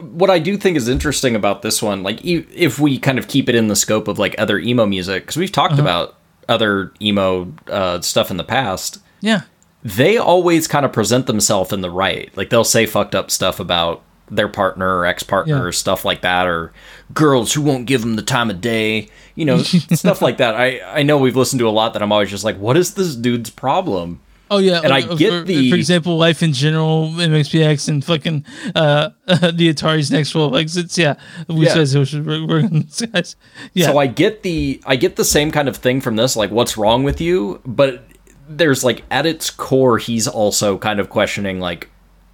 what 0.01 0.31
I 0.31 0.39
do 0.39 0.57
think 0.57 0.77
is 0.77 0.89
interesting 0.89 1.35
about 1.35 1.63
this 1.63 1.83
one, 1.83 2.03
like 2.03 2.25
e- 2.25 2.47
if 2.55 2.79
we 2.79 2.99
kind 2.99 3.19
of 3.19 3.29
keep 3.29 3.49
it 3.49 3.55
in 3.55 3.69
the 3.69 3.77
scope 3.77 4.09
of 4.09 4.19
like 4.19 4.35
other 4.39 4.59
emo 4.59 4.87
music, 4.87 5.25
because 5.25 5.37
we've 5.37 5.53
talked 5.53 5.79
about 5.79 6.15
other 6.49 6.93
emo 7.01 7.53
uh, 7.69 8.01
stuff 8.01 8.31
in 8.31 8.37
the 8.37 8.45
past, 8.45 8.99
yeah, 9.21 9.43
they 9.83 10.17
always 10.17 10.69
kind 10.69 10.85
of 10.85 10.93
present 10.93 11.27
themselves 11.27 11.73
in 11.73 11.81
the 11.81 11.91
right. 11.91 12.35
Like 12.37 12.51
they'll 12.51 12.65
say 12.65 12.87
fucked 12.87 13.15
up 13.15 13.31
stuff 13.31 13.59
about 13.61 14.03
their 14.35 14.49
partner 14.49 14.99
or 14.99 15.07
ex 15.07 15.23
partner 15.23 15.57
Yeah. 15.57 15.63
or 15.63 15.73
stuff 15.73 16.05
like 16.05 16.23
that, 16.23 16.47
or 16.47 16.73
girls 17.15 17.53
who 17.53 17.63
won't 17.63 17.87
give 17.87 18.01
them 18.01 18.17
the 18.17 18.23
time 18.23 18.51
of 18.51 18.61
day, 18.61 19.09
you 19.35 19.45
know, 19.45 19.59
stuff 19.63 20.23
like 20.23 20.39
that. 20.39 20.55
I 20.55 20.81
I 21.01 21.03
know 21.03 21.19
we've 21.19 21.37
listened 21.37 21.61
to 21.61 21.69
a 21.69 21.71
lot 21.71 21.93
that 21.93 22.03
I'm 22.03 22.13
always 22.13 22.31
just 22.31 22.45
like, 22.45 22.57
what 22.59 22.77
is 22.77 22.95
this 22.95 23.15
dude's 23.15 23.51
problem? 23.51 24.21
oh 24.51 24.59
yeah. 24.59 24.83
And 24.85 24.93
I 24.93 25.01
get 25.01 25.31
for, 25.33 25.41
the- 25.45 25.71
for 25.71 25.77
example, 25.77 26.19
life 26.19 26.43
in 26.43 26.53
general, 26.53 27.09
MXPX, 27.13 27.89
and 27.89 28.05
fucking 28.05 28.45
uh, 28.75 29.09
the 29.27 29.73
Ataris 29.73 30.11
next 30.11 30.31
12 30.33 30.55
exits. 30.57 30.99
Yeah, 30.99 31.15
we 31.49 31.65
Yeah. 31.67 31.79
we 31.79 32.05
should 32.05 32.27
work 32.27 32.47
work 32.49 32.65
on 32.65 32.81
this 32.83 33.01
guys. 33.01 33.37
Yeah, 33.73 33.87
So 33.87 33.97
I 33.99 34.07
get 34.09 34.43
the 34.43 34.81
I 34.85 34.97
get 34.97 35.17
the 35.17 35.25
same 35.25 35.51
kind 35.53 35.69
of 35.69 35.77
thing 35.79 36.01
from 36.03 36.17
this, 36.17 36.37
like 36.37 36.51
what's 36.51 36.77
wrong 36.77 37.03
with 37.03 37.19
you, 37.21 37.63
but 37.65 38.05
there's 38.49 38.85
like 38.85 39.05
at 39.11 39.25
its 39.25 39.49
core 39.49 39.97
he's 39.97 40.29
also 40.29 40.77
kind 40.77 41.01
of 41.01 41.09
questioning 41.09 41.59
like 41.59 41.89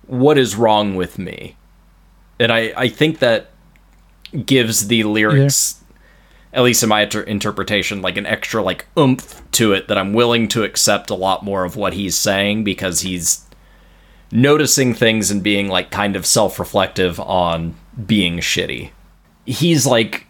what 0.08 0.38
is 0.38 0.56
wrong 0.56 0.96
with 0.96 1.18
me. 1.20 1.54
And 2.40 2.52
I 2.52 2.72
I 2.76 2.88
think 2.88 3.18
that 3.20 3.50
gives 4.44 4.88
the 4.88 5.04
lyrics 5.04 5.82
at 6.52 6.62
least 6.62 6.82
in 6.82 6.88
my 6.88 7.02
inter- 7.02 7.22
interpretation 7.22 8.02
like 8.02 8.16
an 8.16 8.26
extra 8.26 8.62
like 8.62 8.86
oomph 8.98 9.42
to 9.52 9.72
it 9.72 9.88
that 9.88 9.98
I'm 9.98 10.12
willing 10.12 10.48
to 10.48 10.64
accept 10.64 11.10
a 11.10 11.14
lot 11.14 11.44
more 11.44 11.64
of 11.64 11.76
what 11.76 11.94
he's 11.94 12.16
saying 12.16 12.64
because 12.64 13.00
he's 13.00 13.46
noticing 14.30 14.94
things 14.94 15.30
and 15.30 15.42
being 15.42 15.68
like 15.68 15.90
kind 15.90 16.16
of 16.16 16.26
self-reflective 16.26 17.18
on 17.20 17.74
being 18.06 18.38
shitty. 18.38 18.90
He's 19.46 19.86
like 19.86 20.26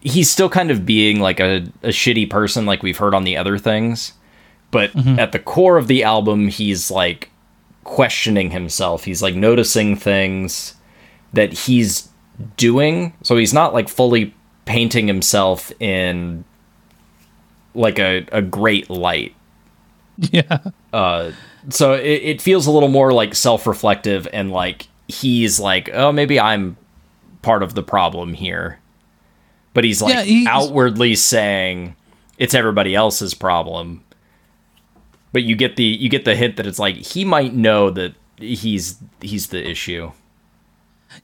he's 0.00 0.30
still 0.30 0.48
kind 0.48 0.70
of 0.70 0.86
being 0.86 1.20
like 1.20 1.40
a, 1.40 1.66
a 1.82 1.88
shitty 1.88 2.30
person 2.30 2.64
like 2.64 2.82
we've 2.82 2.98
heard 2.98 3.14
on 3.14 3.24
the 3.24 3.36
other 3.36 3.58
things 3.58 4.12
but 4.70 4.92
mm-hmm. 4.92 5.18
at 5.18 5.32
the 5.32 5.38
core 5.38 5.76
of 5.76 5.88
the 5.88 6.04
album 6.04 6.48
he's 6.48 6.90
like 6.90 7.30
questioning 7.86 8.50
himself. 8.50 9.04
He's 9.04 9.22
like 9.22 9.34
noticing 9.34 9.96
things 9.96 10.74
that 11.32 11.52
he's 11.52 12.08
doing. 12.56 13.14
So 13.22 13.36
he's 13.36 13.52
not 13.54 13.72
like 13.74 13.88
fully 13.88 14.34
painting 14.64 15.06
himself 15.06 15.72
in 15.80 16.44
like 17.74 17.98
a, 17.98 18.26
a 18.32 18.42
great 18.42 18.88
light. 18.90 19.34
Yeah, 20.18 20.58
uh 20.94 21.32
so 21.68 21.92
it, 21.92 22.22
it 22.22 22.40
feels 22.42 22.66
a 22.66 22.70
little 22.70 22.88
more 22.88 23.12
like 23.12 23.34
self-reflective 23.34 24.26
and 24.32 24.50
like 24.50 24.88
he's 25.08 25.60
like 25.60 25.90
oh 25.92 26.10
maybe 26.10 26.40
i'm 26.40 26.76
part 27.42 27.62
of 27.62 27.74
the 27.74 27.82
problem 27.82 28.32
here. 28.32 28.78
But 29.74 29.84
he's 29.84 30.00
like 30.00 30.14
Yeah, 30.14 30.22
he's- 30.22 30.46
outwardly 30.48 31.14
saying 31.16 31.96
it's 32.38 32.54
everybody 32.54 32.94
else's 32.94 33.34
problem. 33.34 34.02
But 35.32 35.42
you 35.42 35.54
get 35.54 35.76
the 35.76 35.84
you 35.84 36.08
get 36.08 36.24
the 36.24 36.34
hint 36.34 36.56
that 36.56 36.66
it's 36.66 36.78
like 36.78 36.96
he 36.96 37.24
might 37.26 37.52
know 37.52 37.90
that 37.90 38.14
he's 38.38 38.96
he's 39.20 39.48
the 39.48 39.68
issue 39.68 40.12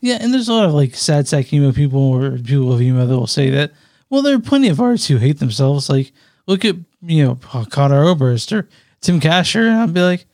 Yeah, 0.01 0.19
and 0.21 0.33
there's 0.33 0.49
a 0.49 0.53
lot 0.53 0.67
of 0.67 0.75
like 0.75 0.95
sad 0.95 1.29
sack 1.29 1.53
emo 1.53 1.73
people 1.73 2.01
or 2.01 2.39
people 2.39 2.73
of 2.73 2.81
emo 2.81 3.07
that 3.07 3.19
will 3.19 3.27
say 3.27 3.51
that. 3.51 3.73
Well, 4.11 4.23
there 4.23 4.37
are 4.37 4.41
plenty 4.41 4.69
of 4.69 4.81
artists 4.81 5.09
who 5.09 5.17
hate 5.17 5.39
themselves. 5.39 5.89
Like, 5.89 6.13
look 6.47 6.65
at 6.65 6.77
you 7.03 7.25
know 7.25 7.35
Conor 7.71 8.05
Oberst 8.05 8.53
or 8.53 8.69
Tim 9.01 9.21
Kasher, 9.21 9.67
and 9.67 9.81
I'd 9.81 9.95
be 9.95 10.03
like, 10.03 10.27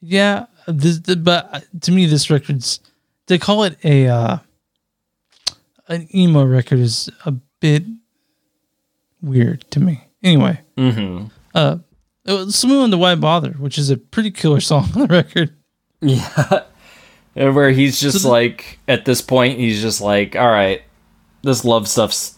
yeah, 0.00 0.46
this. 0.66 1.00
The, 1.00 1.16
but 1.16 1.64
to 1.82 1.92
me, 1.92 2.06
this 2.06 2.30
record's 2.30 2.80
to 3.26 3.38
call 3.38 3.64
it 3.64 3.76
a 3.84 4.06
uh, 4.08 4.38
an 5.88 6.08
emo 6.14 6.44
record 6.44 6.78
is 6.78 7.10
a 7.24 7.32
bit 7.60 7.84
weird 9.20 9.64
to 9.72 9.80
me. 9.80 10.04
Anyway, 10.22 10.60
mm-hmm 10.76 11.26
uh, 11.54 11.78
let's 12.24 12.64
move 12.64 12.82
on 12.82 12.90
to 12.90 12.98
Why 12.98 13.14
Bother, 13.14 13.52
which 13.52 13.78
is 13.78 13.90
a 13.90 13.96
pretty 13.96 14.30
killer 14.30 14.60
song 14.60 14.90
on 14.94 15.02
the 15.02 15.06
record. 15.06 15.54
yeah 16.00 16.64
where 17.34 17.70
he's 17.70 18.00
just 18.00 18.22
the- 18.22 18.28
like 18.28 18.78
at 18.88 19.04
this 19.04 19.20
point 19.20 19.58
he's 19.58 19.80
just 19.82 20.00
like 20.00 20.36
all 20.36 20.48
right 20.50 20.82
this 21.42 21.64
love 21.64 21.86
stuff's 21.88 22.36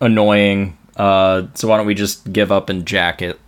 annoying 0.00 0.76
uh 0.96 1.42
so 1.54 1.68
why 1.68 1.76
don't 1.76 1.86
we 1.86 1.94
just 1.94 2.32
give 2.32 2.50
up 2.52 2.68
and 2.70 2.86
jack 2.86 3.20
it 3.22 3.38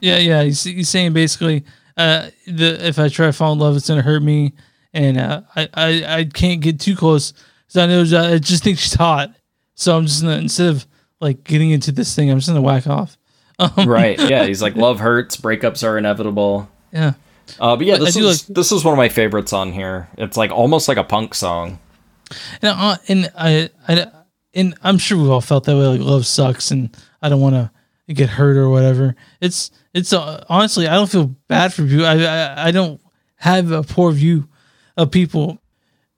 Yeah, 0.00 0.18
yeah. 0.18 0.42
He's, 0.42 0.64
he's 0.64 0.88
saying 0.88 1.12
basically, 1.12 1.64
uh, 1.96 2.30
the 2.46 2.84
if 2.86 2.98
I 2.98 3.08
try 3.08 3.26
to 3.26 3.32
fall 3.32 3.52
in 3.52 3.58
love, 3.60 3.76
it's 3.76 3.86
gonna 3.88 4.02
hurt 4.02 4.22
me, 4.22 4.52
and 4.92 5.16
uh, 5.16 5.42
I, 5.54 5.68
I 5.74 6.04
I 6.18 6.24
can't 6.24 6.60
get 6.60 6.80
too 6.80 6.96
close 6.96 7.32
because 7.68 7.76
I 7.76 7.86
know 7.86 8.00
I 8.32 8.38
just 8.38 8.64
think 8.64 8.78
she's 8.78 8.94
hot. 8.94 9.32
So 9.76 9.96
I'm 9.96 10.06
just 10.06 10.22
gonna 10.22 10.38
instead 10.38 10.70
of 10.70 10.86
like 11.20 11.44
getting 11.44 11.70
into 11.70 11.92
this 11.92 12.16
thing, 12.16 12.30
I'm 12.30 12.38
just 12.38 12.48
gonna 12.48 12.62
whack 12.62 12.86
off. 12.86 13.16
Um, 13.58 13.86
right 13.88 14.18
yeah 14.18 14.44
he's 14.46 14.60
like 14.62 14.74
love 14.86 14.98
hurts 14.98 15.36
breakups 15.36 15.86
are 15.86 15.96
inevitable 15.96 16.68
Yeah. 16.92 17.12
Uh 17.60 17.76
but 17.76 17.86
yeah 17.86 17.96
this 17.98 18.16
is 18.16 18.48
like- 18.48 18.54
this 18.54 18.72
is 18.72 18.84
one 18.84 18.92
of 18.94 18.98
my 18.98 19.08
favorites 19.08 19.52
on 19.52 19.72
here 19.72 20.08
it's 20.18 20.36
like 20.36 20.50
almost 20.50 20.88
like 20.88 20.96
a 20.98 21.04
punk 21.04 21.34
song 21.34 21.78
And 22.62 22.70
I, 22.72 22.96
and 23.08 23.32
I, 23.36 23.70
I 23.88 24.06
and 24.54 24.74
I'm 24.82 24.96
sure 24.98 25.18
we've 25.18 25.30
all 25.30 25.40
felt 25.42 25.64
that 25.64 25.76
way. 25.76 25.86
Like 25.86 26.00
love 26.00 26.24
sucks, 26.26 26.70
and 26.70 26.88
I 27.20 27.28
don't 27.28 27.40
want 27.42 27.54
to 27.54 27.70
get 28.14 28.28
hurt 28.30 28.56
or 28.56 28.70
whatever. 28.70 29.14
It's 29.40 29.70
it's 29.92 30.12
uh, 30.14 30.42
honestly, 30.48 30.88
I 30.88 30.94
don't 30.94 31.10
feel 31.10 31.26
bad 31.48 31.74
for 31.74 31.82
you. 31.82 32.04
I, 32.06 32.14
I 32.24 32.68
I 32.68 32.70
don't 32.70 33.00
have 33.36 33.70
a 33.70 33.82
poor 33.82 34.12
view 34.12 34.48
of 34.96 35.10
people 35.10 35.58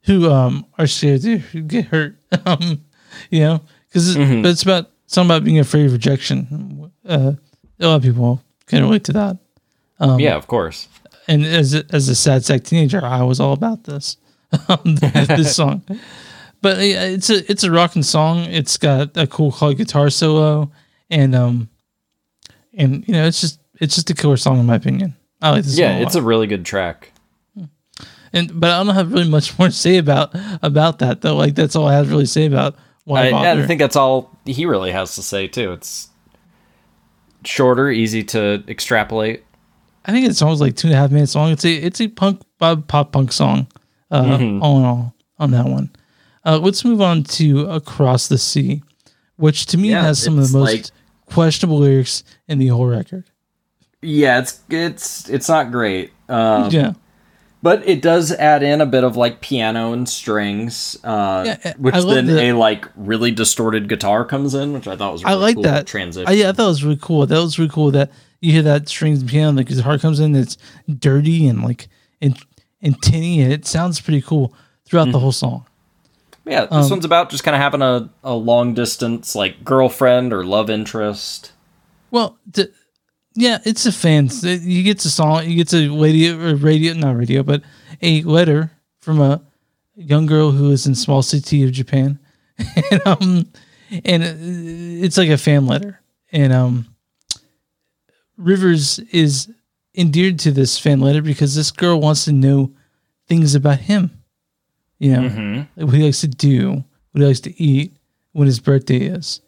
who 0.04 0.30
um 0.30 0.66
are 0.78 0.86
scared 0.86 1.22
to 1.22 1.38
get 1.62 1.86
hurt. 1.86 2.16
Um, 2.46 2.84
you 3.30 3.40
know, 3.40 3.60
because 3.88 4.14
but 4.16 4.46
it's 4.46 4.62
about 4.62 4.90
something 5.06 5.30
about 5.36 5.44
being 5.44 5.58
afraid 5.58 5.86
of 5.86 5.92
rejection. 5.92 6.90
Uh, 7.04 7.32
a 7.80 7.86
lot 7.86 7.96
of 7.96 8.02
people 8.02 8.40
can 8.66 8.82
relate 8.82 9.04
to 9.04 9.12
that. 9.14 9.38
Um, 10.00 10.18
yeah 10.20 10.34
of 10.36 10.46
course 10.48 10.88
and 11.28 11.44
as 11.44 11.74
a, 11.74 11.84
as 11.90 12.08
a 12.08 12.14
sad 12.14 12.44
sack 12.44 12.64
teenager, 12.64 13.04
I 13.04 13.22
was 13.22 13.40
all 13.40 13.52
about 13.52 13.84
this 13.84 14.16
um, 14.68 14.96
this 14.96 15.54
song. 15.56 15.82
but 16.60 16.78
it's 16.78 17.30
a 17.30 17.50
it's 17.50 17.64
a 17.64 17.70
rocking 17.70 18.02
song. 18.02 18.44
It's 18.44 18.76
got 18.76 19.16
a 19.16 19.26
cool 19.26 19.52
colored 19.52 19.78
guitar 19.78 20.10
solo, 20.10 20.70
and 21.10 21.34
um, 21.34 21.68
and 22.74 23.06
you 23.06 23.14
know 23.14 23.26
it's 23.26 23.40
just 23.40 23.60
it's 23.80 23.94
just 23.94 24.10
a 24.10 24.14
killer 24.14 24.36
song 24.36 24.58
in 24.58 24.66
my 24.66 24.76
opinion. 24.76 25.14
I 25.42 25.50
like 25.50 25.64
this. 25.64 25.76
Yeah, 25.76 25.92
song 25.92 25.98
a 25.98 26.06
it's 26.06 26.14
a 26.14 26.22
really 26.22 26.46
good 26.46 26.64
track. 26.64 27.12
and 28.32 28.60
but 28.60 28.70
I 28.70 28.82
don't 28.82 28.94
have 28.94 29.12
really 29.12 29.28
much 29.28 29.58
more 29.58 29.68
to 29.68 29.74
say 29.74 29.98
about 29.98 30.34
about 30.62 30.98
that 31.00 31.20
though. 31.22 31.36
Like 31.36 31.54
that's 31.54 31.76
all 31.76 31.86
I 31.86 31.94
have 31.94 32.06
to 32.06 32.10
really 32.10 32.26
say 32.26 32.46
about 32.46 32.76
why 33.04 33.28
I, 33.28 33.30
bother. 33.30 33.62
I 33.62 33.66
think 33.66 33.80
that's 33.80 33.96
all 33.96 34.36
he 34.44 34.66
really 34.66 34.92
has 34.92 35.14
to 35.16 35.22
say 35.22 35.46
too. 35.46 35.72
It's 35.72 36.08
shorter, 37.44 37.90
easy 37.90 38.24
to 38.24 38.64
extrapolate. 38.68 39.44
I 40.04 40.12
think 40.12 40.26
the 40.28 40.34
song's 40.34 40.60
like 40.60 40.76
two 40.76 40.88
and 40.88 40.94
a 40.94 40.98
half 40.98 41.10
minutes 41.10 41.34
long. 41.34 41.50
It's 41.52 41.64
a 41.64 41.72
it's 41.74 42.00
a 42.00 42.08
punk 42.08 42.42
pop, 42.58 42.86
pop 42.88 43.12
punk 43.12 43.32
song. 43.32 43.66
Uh, 44.10 44.22
Mm-hmm. 44.22 44.62
All 44.62 44.78
in 44.78 44.84
all, 44.84 45.14
on 45.38 45.50
that 45.52 45.66
one. 45.66 45.90
Uh, 46.44 46.58
let's 46.58 46.84
move 46.84 47.00
on 47.00 47.24
to 47.24 47.62
Across 47.70 48.28
the 48.28 48.38
Sea, 48.38 48.82
which 49.36 49.66
to 49.66 49.78
me 49.78 49.90
Yeah, 49.90 50.02
has 50.02 50.22
some 50.22 50.38
of 50.38 50.50
the 50.52 50.58
most 50.58 50.72
like- 50.72 50.84
questionable 51.26 51.78
lyrics 51.78 52.22
in 52.46 52.58
the 52.58 52.68
whole 52.68 52.86
record. 52.86 53.24
Yeah, 54.02 54.40
it's 54.40 54.60
it's 54.68 55.28
it's 55.30 55.48
not 55.48 55.72
great. 55.72 56.12
Um, 56.28 56.70
yeah, 56.70 56.92
But 57.62 57.88
it 57.88 58.02
does 58.02 58.30
add 58.30 58.62
in 58.62 58.82
a 58.82 58.86
bit 58.86 59.02
of 59.04 59.16
like 59.16 59.40
piano 59.40 59.94
and 59.94 60.06
strings, 60.06 60.98
uh, 61.02 61.44
Yeah, 61.46 61.72
which 61.78 61.94
then 61.94 62.26
the- 62.26 62.40
a 62.50 62.52
like 62.52 62.86
really 62.96 63.30
distorted 63.30 63.88
guitar 63.88 64.26
comes 64.26 64.54
in, 64.54 64.74
which 64.74 64.86
I 64.86 64.94
thought 64.96 65.12
was 65.14 65.24
I 65.24 65.32
like 65.32 65.54
cool 65.56 65.62
that 65.64 65.86
transition. 65.86 66.28
I, 66.28 66.32
yeah, 66.32 66.50
I 66.50 66.52
thought 66.52 66.66
it 66.66 66.68
was 66.68 66.84
really 66.84 66.98
cool. 67.00 67.26
That 67.26 67.38
was 67.40 67.58
really 67.58 67.70
cool 67.70 67.90
that 67.92 68.12
you 68.44 68.52
hear 68.52 68.62
that 68.62 68.88
strings 68.88 69.20
and 69.20 69.28
piano, 69.30 69.56
because 69.58 69.76
the 69.78 69.82
heart 69.82 70.00
comes 70.00 70.20
in, 70.20 70.34
it's 70.36 70.56
dirty 70.98 71.46
and 71.48 71.62
like 71.64 71.88
and 72.20 72.38
and 72.82 73.00
tinny, 73.02 73.40
and 73.40 73.52
it 73.52 73.66
sounds 73.66 74.00
pretty 74.00 74.20
cool 74.20 74.52
throughout 74.84 75.04
Mm-hmm. 75.04 75.12
the 75.12 75.18
whole 75.20 75.32
song. 75.32 75.66
yeah, 76.44 76.66
um, 76.70 76.82
this 76.82 76.90
one's 76.90 77.04
about 77.04 77.30
just 77.30 77.42
kind 77.44 77.54
of 77.54 77.60
having 77.62 77.80
a, 77.82 78.10
a 78.22 78.34
long 78.34 78.74
distance 78.74 79.34
like 79.34 79.64
girlfriend 79.64 80.32
or 80.32 80.44
love 80.44 80.68
interest. 80.70 81.52
Well, 82.10 82.38
yeah, 83.34 83.58
it's 83.64 83.86
a 83.86 83.92
fan. 83.92 84.28
You 84.42 84.82
get 84.82 85.00
the 85.00 85.08
song, 85.08 85.48
you 85.48 85.56
get 85.56 85.72
a 85.72 85.88
radio, 85.88 86.38
or 86.38 86.54
radio, 86.54 86.92
not 86.94 87.16
radio, 87.16 87.42
but 87.42 87.62
a 88.02 88.22
letter 88.22 88.70
from 89.00 89.20
a 89.20 89.42
young 89.96 90.26
girl 90.26 90.50
who 90.52 90.70
is 90.70 90.86
in 90.86 90.94
small 90.94 91.22
city 91.22 91.62
of 91.64 91.72
Japan, 91.72 92.18
and 92.90 93.06
um, 93.06 93.46
and 94.04 94.22
it's 95.02 95.16
like 95.18 95.30
a 95.30 95.38
fan 95.38 95.66
letter, 95.66 96.00
and 96.30 96.52
um, 96.52 96.93
Rivers 98.36 98.98
is 99.10 99.50
endeared 99.96 100.38
to 100.40 100.50
this 100.50 100.78
fan 100.78 101.00
letter 101.00 101.22
because 101.22 101.54
this 101.54 101.70
girl 101.70 102.00
wants 102.00 102.24
to 102.24 102.32
know 102.32 102.72
things 103.28 103.54
about 103.54 103.78
him. 103.80 104.22
You 104.98 105.12
know, 105.12 105.66
like 105.76 105.86
what 105.86 105.94
he 105.96 106.02
likes 106.04 106.20
to 106.22 106.28
do, 106.28 106.84
what 107.12 107.20
he 107.20 107.24
likes 107.26 107.40
to 107.40 107.62
eat, 107.62 107.96
when 108.32 108.46
his 108.46 108.58
birthday 108.60 108.98
is, 108.98 109.40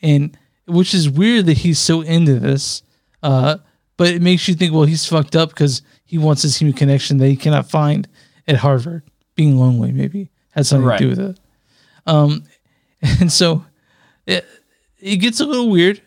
and 0.00 0.36
which 0.66 0.94
is 0.94 1.08
weird 1.10 1.46
that 1.46 1.58
he's 1.58 1.78
so 1.78 2.00
into 2.00 2.38
this. 2.38 2.82
Uh, 3.22 3.58
but 3.96 4.08
it 4.08 4.22
makes 4.22 4.48
you 4.48 4.54
think, 4.54 4.72
well, 4.72 4.84
he's 4.84 5.06
fucked 5.06 5.36
up 5.36 5.50
because 5.50 5.82
he 6.04 6.18
wants 6.18 6.42
this 6.42 6.56
human 6.60 6.74
connection 6.74 7.18
that 7.18 7.28
he 7.28 7.36
cannot 7.36 7.70
find 7.70 8.08
at 8.48 8.56
Harvard. 8.56 9.02
Being 9.34 9.56
lonely, 9.58 9.92
maybe 9.92 10.30
has 10.50 10.68
something 10.68 10.86
Right. 10.86 10.98
to 10.98 11.04
do 11.04 11.10
with 11.10 11.20
it. 11.20 11.40
Um, 12.06 12.44
and 13.20 13.30
so 13.32 13.64
it, 14.26 14.44
it 14.98 15.16
gets 15.16 15.40
a 15.40 15.46
little 15.46 15.70
weird 15.70 16.00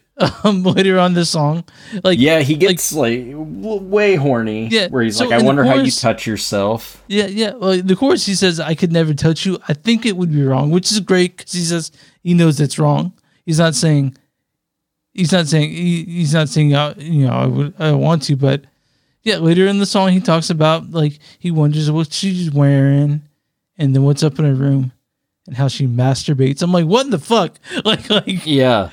um, 0.43 0.63
later 0.77 0.97
on 0.99 1.13
this 1.13 1.29
song. 1.29 1.63
Like, 2.03 2.19
Yeah, 2.19 2.39
he 2.39 2.55
gets 2.55 2.93
like, 2.93 3.25
w- 3.31 3.81
way 3.81 4.15
horny. 4.15 4.67
Yeah, 4.67 4.87
where 4.87 5.03
he's 5.03 5.17
so 5.17 5.25
like, 5.25 5.41
I 5.41 5.43
wonder 5.43 5.63
how 5.63 5.75
you 5.75 5.91
touch 5.91 6.25
yourself. 6.25 7.03
Yeah, 7.07 7.27
yeah. 7.27 7.53
Well, 7.53 7.81
the 7.81 7.95
chorus 7.95 8.25
he 8.25 8.35
says, 8.35 8.59
"I 8.59 8.75
could 8.75 8.91
never 8.91 9.13
touch 9.13 9.45
you." 9.45 9.57
I 9.67 9.73
think 9.73 10.05
it 10.05 10.15
would 10.17 10.31
be 10.31 10.43
wrong, 10.43 10.71
which 10.71 10.91
is 10.91 10.99
great 10.99 11.37
because 11.37 11.53
he 11.53 11.61
says 11.61 11.91
he 12.23 12.33
knows 12.33 12.59
it's 12.59 12.79
wrong. 12.79 13.13
He's 13.45 13.59
not 13.59 13.75
saying, 13.75 14.17
he's 15.13 15.31
not 15.31 15.47
saying, 15.47 15.69
he, 15.69 16.03
he's 16.05 16.33
not 16.33 16.49
saying, 16.49 16.73
uh, 16.73 16.95
you 16.97 17.27
know, 17.27 17.33
I 17.33 17.45
would, 17.45 17.73
I 17.79 17.91
want 17.91 18.23
to, 18.23 18.35
but 18.35 18.63
yeah. 19.21 19.37
Later 19.37 19.67
in 19.67 19.79
the 19.79 19.85
song, 19.85 20.09
he 20.11 20.19
talks 20.19 20.49
about 20.49 20.91
like 20.91 21.19
he 21.39 21.51
wonders 21.51 21.91
what 21.91 22.11
she's 22.13 22.51
wearing, 22.51 23.21
and 23.77 23.95
then 23.95 24.03
what's 24.03 24.23
up 24.23 24.39
in 24.39 24.45
her 24.45 24.55
room, 24.55 24.91
and 25.47 25.55
how 25.57 25.67
she 25.67 25.87
masturbates. 25.87 26.61
I'm 26.61 26.71
like, 26.71 26.85
what 26.85 27.11
the 27.11 27.19
fuck? 27.19 27.57
Like, 27.85 28.09
like, 28.09 28.45
Yeah. 28.45 28.89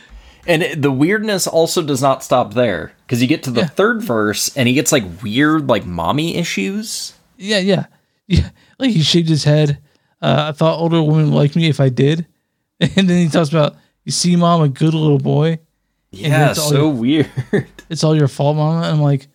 And 0.47 0.83
the 0.83 0.91
weirdness 0.91 1.47
also 1.47 1.83
does 1.83 2.03
not 2.03 2.25
stop 2.25 2.55
there 2.55 2.93
because 3.07 3.23
you 3.23 3.29
get 3.29 3.45
to 3.45 3.51
the 3.51 3.61
Yeah. 3.63 3.67
third 3.69 4.03
verse 4.03 4.55
and 4.57 4.67
he 4.69 4.75
gets 4.75 4.91
like 4.91 5.05
weird, 5.23 5.69
like 5.69 5.87
mommy 5.87 6.37
issues. 6.37 7.15
yeah, 7.39 7.59
yeah, 7.59 7.87
yeah. 8.27 8.51
Like 8.79 8.91
he 8.91 9.03
shaved 9.03 9.29
his 9.29 9.45
head. 9.45 9.79
Uh, 10.21 10.47
I 10.49 10.53
thought 10.53 10.79
older 10.79 11.01
women 11.03 11.27
would 11.31 11.37
like 11.37 11.55
me 11.57 11.69
if 11.69 11.81
I 11.81 11.89
did, 11.89 12.27
and 12.81 13.09
then 13.09 13.25
he 13.25 13.29
talks 13.29 13.49
about, 13.51 13.77
you 14.05 14.11
see, 14.13 14.35
mom, 14.37 14.63
a 14.63 14.69
good 14.69 14.95
little 14.95 15.19
boy. 15.19 15.59
Yeah, 16.11 16.53
so 16.53 16.89
weird. 16.89 17.31
it's 17.91 18.03
all 18.05 18.15
your 18.17 18.29
fault, 18.29 18.57
mama. 18.57 18.79
And 18.87 18.97
I'm 18.97 19.01
like, 19.03 19.29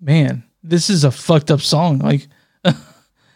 man, 0.00 0.44
this 0.62 0.88
is 0.90 1.04
a 1.04 1.10
fucked 1.10 1.50
up 1.50 1.60
song. 1.60 1.98
Like, 1.98 2.26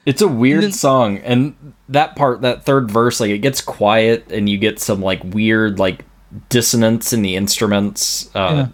It's 0.06 0.22
a 0.22 0.28
weird 0.28 0.62
then- 0.64 0.72
song, 0.72 1.18
and 1.18 1.74
that 1.88 2.14
part, 2.16 2.42
that 2.42 2.64
third 2.64 2.90
verse, 2.90 3.20
like 3.20 3.30
it 3.30 3.38
gets 3.38 3.60
quiet, 3.60 4.30
and 4.30 4.48
you 4.48 4.56
get 4.58 4.78
some 4.80 5.00
like 5.02 5.22
weird 5.24 5.78
like 5.78 6.04
dissonance 6.48 7.12
in 7.12 7.22
the 7.22 7.36
instruments, 7.36 8.30
uh, 8.34 8.52
Yeah. 8.54 8.66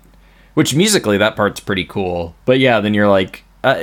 which 0.54 0.74
musically 0.74 1.18
that 1.18 1.36
part's 1.36 1.60
pretty 1.60 1.84
cool. 1.84 2.34
But 2.44 2.58
yeah, 2.58 2.80
then 2.80 2.94
you're 2.94 3.08
like 3.10 3.44
uh, 3.64 3.78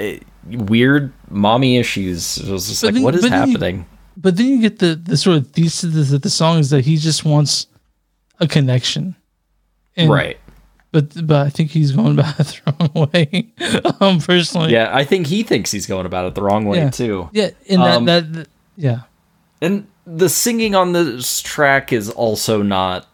weird 0.46 1.14
mommy 1.30 1.78
issues. 1.78 2.38
It 2.38 2.50
was 2.52 2.68
just 2.68 2.82
But 2.82 2.88
like, 2.88 2.94
then- 2.96 3.04
what 3.04 3.16
is 3.16 3.22
then 3.22 3.32
you- 3.32 3.38
happening? 3.54 3.86
but 4.18 4.36
then 4.36 4.48
you 4.48 4.60
get 4.62 4.80
the 4.80 4.96
the 4.96 5.16
sort 5.16 5.38
of 5.38 5.48
thesis 5.52 6.10
that 6.12 6.24
the 6.24 6.30
song 6.30 6.60
is 6.60 6.70
that 6.72 6.84
he 6.86 6.98
just 6.98 7.24
wants 7.24 7.68
a 8.42 8.48
connection, 8.48 9.16
and, 9.96 10.10
right? 10.10 10.38
But 10.92 11.26
but 11.28 11.46
I 11.46 11.50
think 11.50 11.70
he's 11.72 11.92
going 11.94 12.20
about 12.20 12.40
it 12.40 12.62
the 12.66 12.74
wrong 12.94 13.10
way. 13.14 13.54
um, 14.02 14.20
personally, 14.20 14.74
Yeah, 14.74 14.90
I 14.92 15.04
think 15.06 15.28
he 15.28 15.44
thinks 15.44 15.72
he's 15.72 15.86
going 15.86 16.06
about 16.06 16.26
it 16.26 16.36
the 16.36 16.42
wrong 16.42 16.66
way 16.66 16.78
Yeah. 16.80 16.90
too. 16.90 17.30
yeah, 17.32 17.52
and 17.70 17.82
that, 17.82 17.96
Um, 17.98 18.06
that 18.06 18.34
that 18.34 18.48
yeah, 18.76 19.02
And 19.62 19.88
the 20.08 20.28
singing 20.30 20.74
on 20.76 20.94
this 20.94 21.42
track 21.42 21.94
is 21.94 22.10
also 22.10 22.62
not 22.64 23.08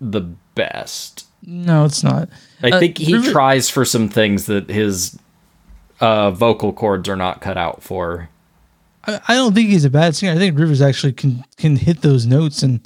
the 0.00 0.20
best. 0.54 1.26
no, 1.42 1.84
it's 1.84 2.02
not. 2.02 2.28
I 2.62 2.70
Uh, 2.70 2.78
think 2.80 2.98
he 2.98 3.14
River- 3.14 3.30
tries 3.32 3.68
for 3.70 3.84
some 3.84 4.08
things 4.08 4.46
that 4.46 4.68
his 4.68 5.18
uh, 6.00 6.30
vocal 6.30 6.72
cords 6.72 7.08
are 7.08 7.16
not 7.16 7.40
cut 7.40 7.56
out 7.56 7.82
for. 7.82 8.28
I, 9.06 9.20
I 9.28 9.34
don't 9.34 9.54
think 9.54 9.68
he's 9.70 9.84
a 9.84 9.90
bad 9.90 10.14
singer. 10.16 10.32
I 10.32 10.36
think 10.36 10.58
Rivers 10.58 10.82
actually 10.82 11.12
can 11.14 11.44
can 11.56 11.76
hit 11.76 12.02
those 12.02 12.26
notes, 12.26 12.62
and 12.62 12.80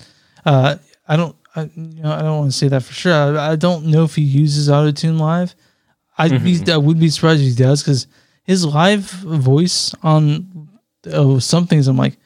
uh, 0.47 0.77
I 1.09 1.17
don't, 1.17 1.35
I, 1.57 1.63
you 1.77 2.03
know, 2.03 2.13
I 2.13 2.23
don't 2.23 2.39
want 2.39 2.53
to 2.53 2.57
say 2.57 2.69
that 2.69 2.83
for 2.85 2.93
sure. 2.93 3.13
I, 3.13 3.53
I 3.53 3.57
don't 3.57 3.87
know 3.87 4.05
if 4.05 4.15
he 4.15 4.23
uses 4.23 4.69
auto 4.71 4.91
tune 4.93 5.19
live. 5.19 5.55
I'd 6.17 6.43
be, 6.45 6.61
I 6.73 6.77
would 6.77 7.01
be 7.01 7.09
surprised 7.11 7.41
if 7.43 7.49
he 7.49 7.55
does 7.63 7.83
because 7.83 8.07
his 8.45 8.65
live 8.65 9.01
voice 9.03 9.93
on 10.05 10.69
oh 11.13 11.41
some 11.41 11.67
things, 11.67 11.89
I'm 11.89 11.97
like, 11.97 12.17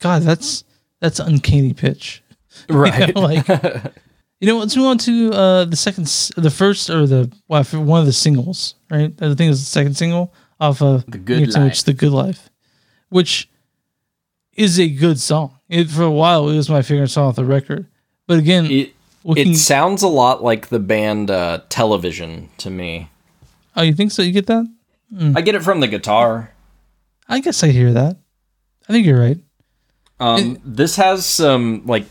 God, 0.00 0.22
that's 0.22 0.64
that's 1.00 1.18
uncanny 1.18 1.72
pitch. 1.72 2.22
Right. 2.68 3.08
You 3.08 3.14
know, 3.14 3.20
like, 3.22 3.46
you 4.40 4.46
know, 4.48 4.58
let's 4.58 4.76
move 4.76 4.86
on 4.86 4.98
to 4.98 5.32
uh, 5.32 5.64
the 5.64 5.76
second, 5.76 6.06
the 6.36 6.50
first, 6.50 6.90
or 6.90 7.06
the 7.06 7.30
well, 7.48 7.62
one 7.64 8.00
of 8.00 8.06
the 8.06 8.12
singles, 8.12 8.74
right? 8.90 9.12
I 9.20 9.34
think 9.34 9.50
it's 9.50 9.60
the 9.60 9.66
second 9.66 9.96
single 9.96 10.32
off 10.60 10.80
of 10.82 11.04
The 11.10 11.18
Good 11.18 11.38
to 11.52 11.60
Which 11.60 11.76
Life. 11.78 11.84
the 11.84 11.92
Good 11.94 12.12
Life, 12.12 12.48
which 13.08 13.48
is 14.54 14.78
a 14.78 14.88
good 14.88 15.18
song. 15.20 15.58
It 15.68 15.88
for 15.90 16.02
a 16.02 16.10
while 16.10 16.48
it 16.48 16.56
was 16.56 16.68
my 16.70 16.82
favorite 16.82 17.08
song 17.08 17.28
off 17.28 17.36
the 17.36 17.44
record, 17.44 17.86
but 18.26 18.38
again, 18.38 18.66
It, 18.66 18.92
looking, 19.24 19.52
it 19.52 19.56
sounds 19.56 20.02
a 20.02 20.08
lot 20.08 20.42
like 20.42 20.68
the 20.68 20.78
band 20.80 21.30
uh, 21.30 21.60
Television 21.68 22.48
to 22.58 22.70
me. 22.70 23.10
oh, 23.76 23.82
you 23.82 23.92
think 23.94 24.12
so? 24.12 24.22
You 24.22 24.32
get 24.32 24.46
that? 24.46 24.66
I 25.34 25.40
get 25.40 25.54
it 25.54 25.62
from 25.62 25.80
the 25.80 25.86
guitar. 25.88 26.52
I 27.28 27.40
guess 27.40 27.62
I 27.62 27.68
hear 27.68 27.92
that. 27.92 28.16
I 28.88 28.92
think 28.92 29.06
you're 29.06 29.20
right. 29.20 29.38
Um, 30.20 30.58
this 30.64 30.96
has 30.96 31.24
some 31.24 31.82
like 31.86 32.04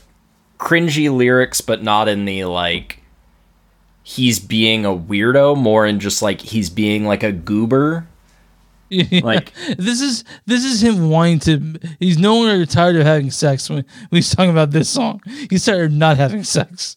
cringy 0.60 1.16
lyrics, 1.16 1.62
but 1.62 1.84
not 1.84 2.08
in 2.08 2.26
the 2.26 2.46
like 2.46 3.00
he's 4.04 4.40
being 4.40 4.86
a 4.86 4.96
weirdo, 4.96 5.58
more 5.58 5.86
in 5.86 6.00
just 6.00 6.22
like 6.22 6.42
he's 6.42 6.70
being 6.70 7.06
like 7.06 7.24
a 7.24 7.32
goober. 7.32 8.08
Like- 8.90 9.52
this 9.78 10.00
is 10.00 10.24
this 10.46 10.64
is 10.64 10.82
him 10.82 11.10
wanting 11.10 11.40
to. 11.40 11.80
He's 12.00 12.18
no 12.18 12.40
longer 12.40 12.66
tired 12.66 12.96
of 12.96 13.04
having 13.06 13.32
sex 13.32 13.70
when, 13.70 13.80
when 13.80 14.18
he's 14.18 14.34
talking 14.34 14.50
about 14.52 14.72
this 14.72 14.90
song. 14.90 15.22
He's 15.50 15.66
tired 15.66 15.92
of 15.92 15.98
not 15.98 16.16
having 16.16 16.44
sex. 16.46 16.96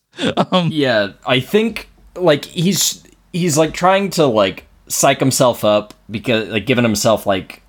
Um, 0.53 0.69
Yeah, 0.71 1.15
I 1.27 1.41
think 1.41 1.89
like 2.15 2.45
he's 2.45 3.03
he's 3.33 3.59
like 3.59 3.75
trying 3.75 4.11
to 4.11 4.27
like 4.27 4.67
psych 4.87 5.19
himself 5.19 5.65
up 5.65 5.93
because 6.09 6.49
like 6.51 6.65
giving 6.65 6.85
himself 6.85 7.27
like 7.27 7.63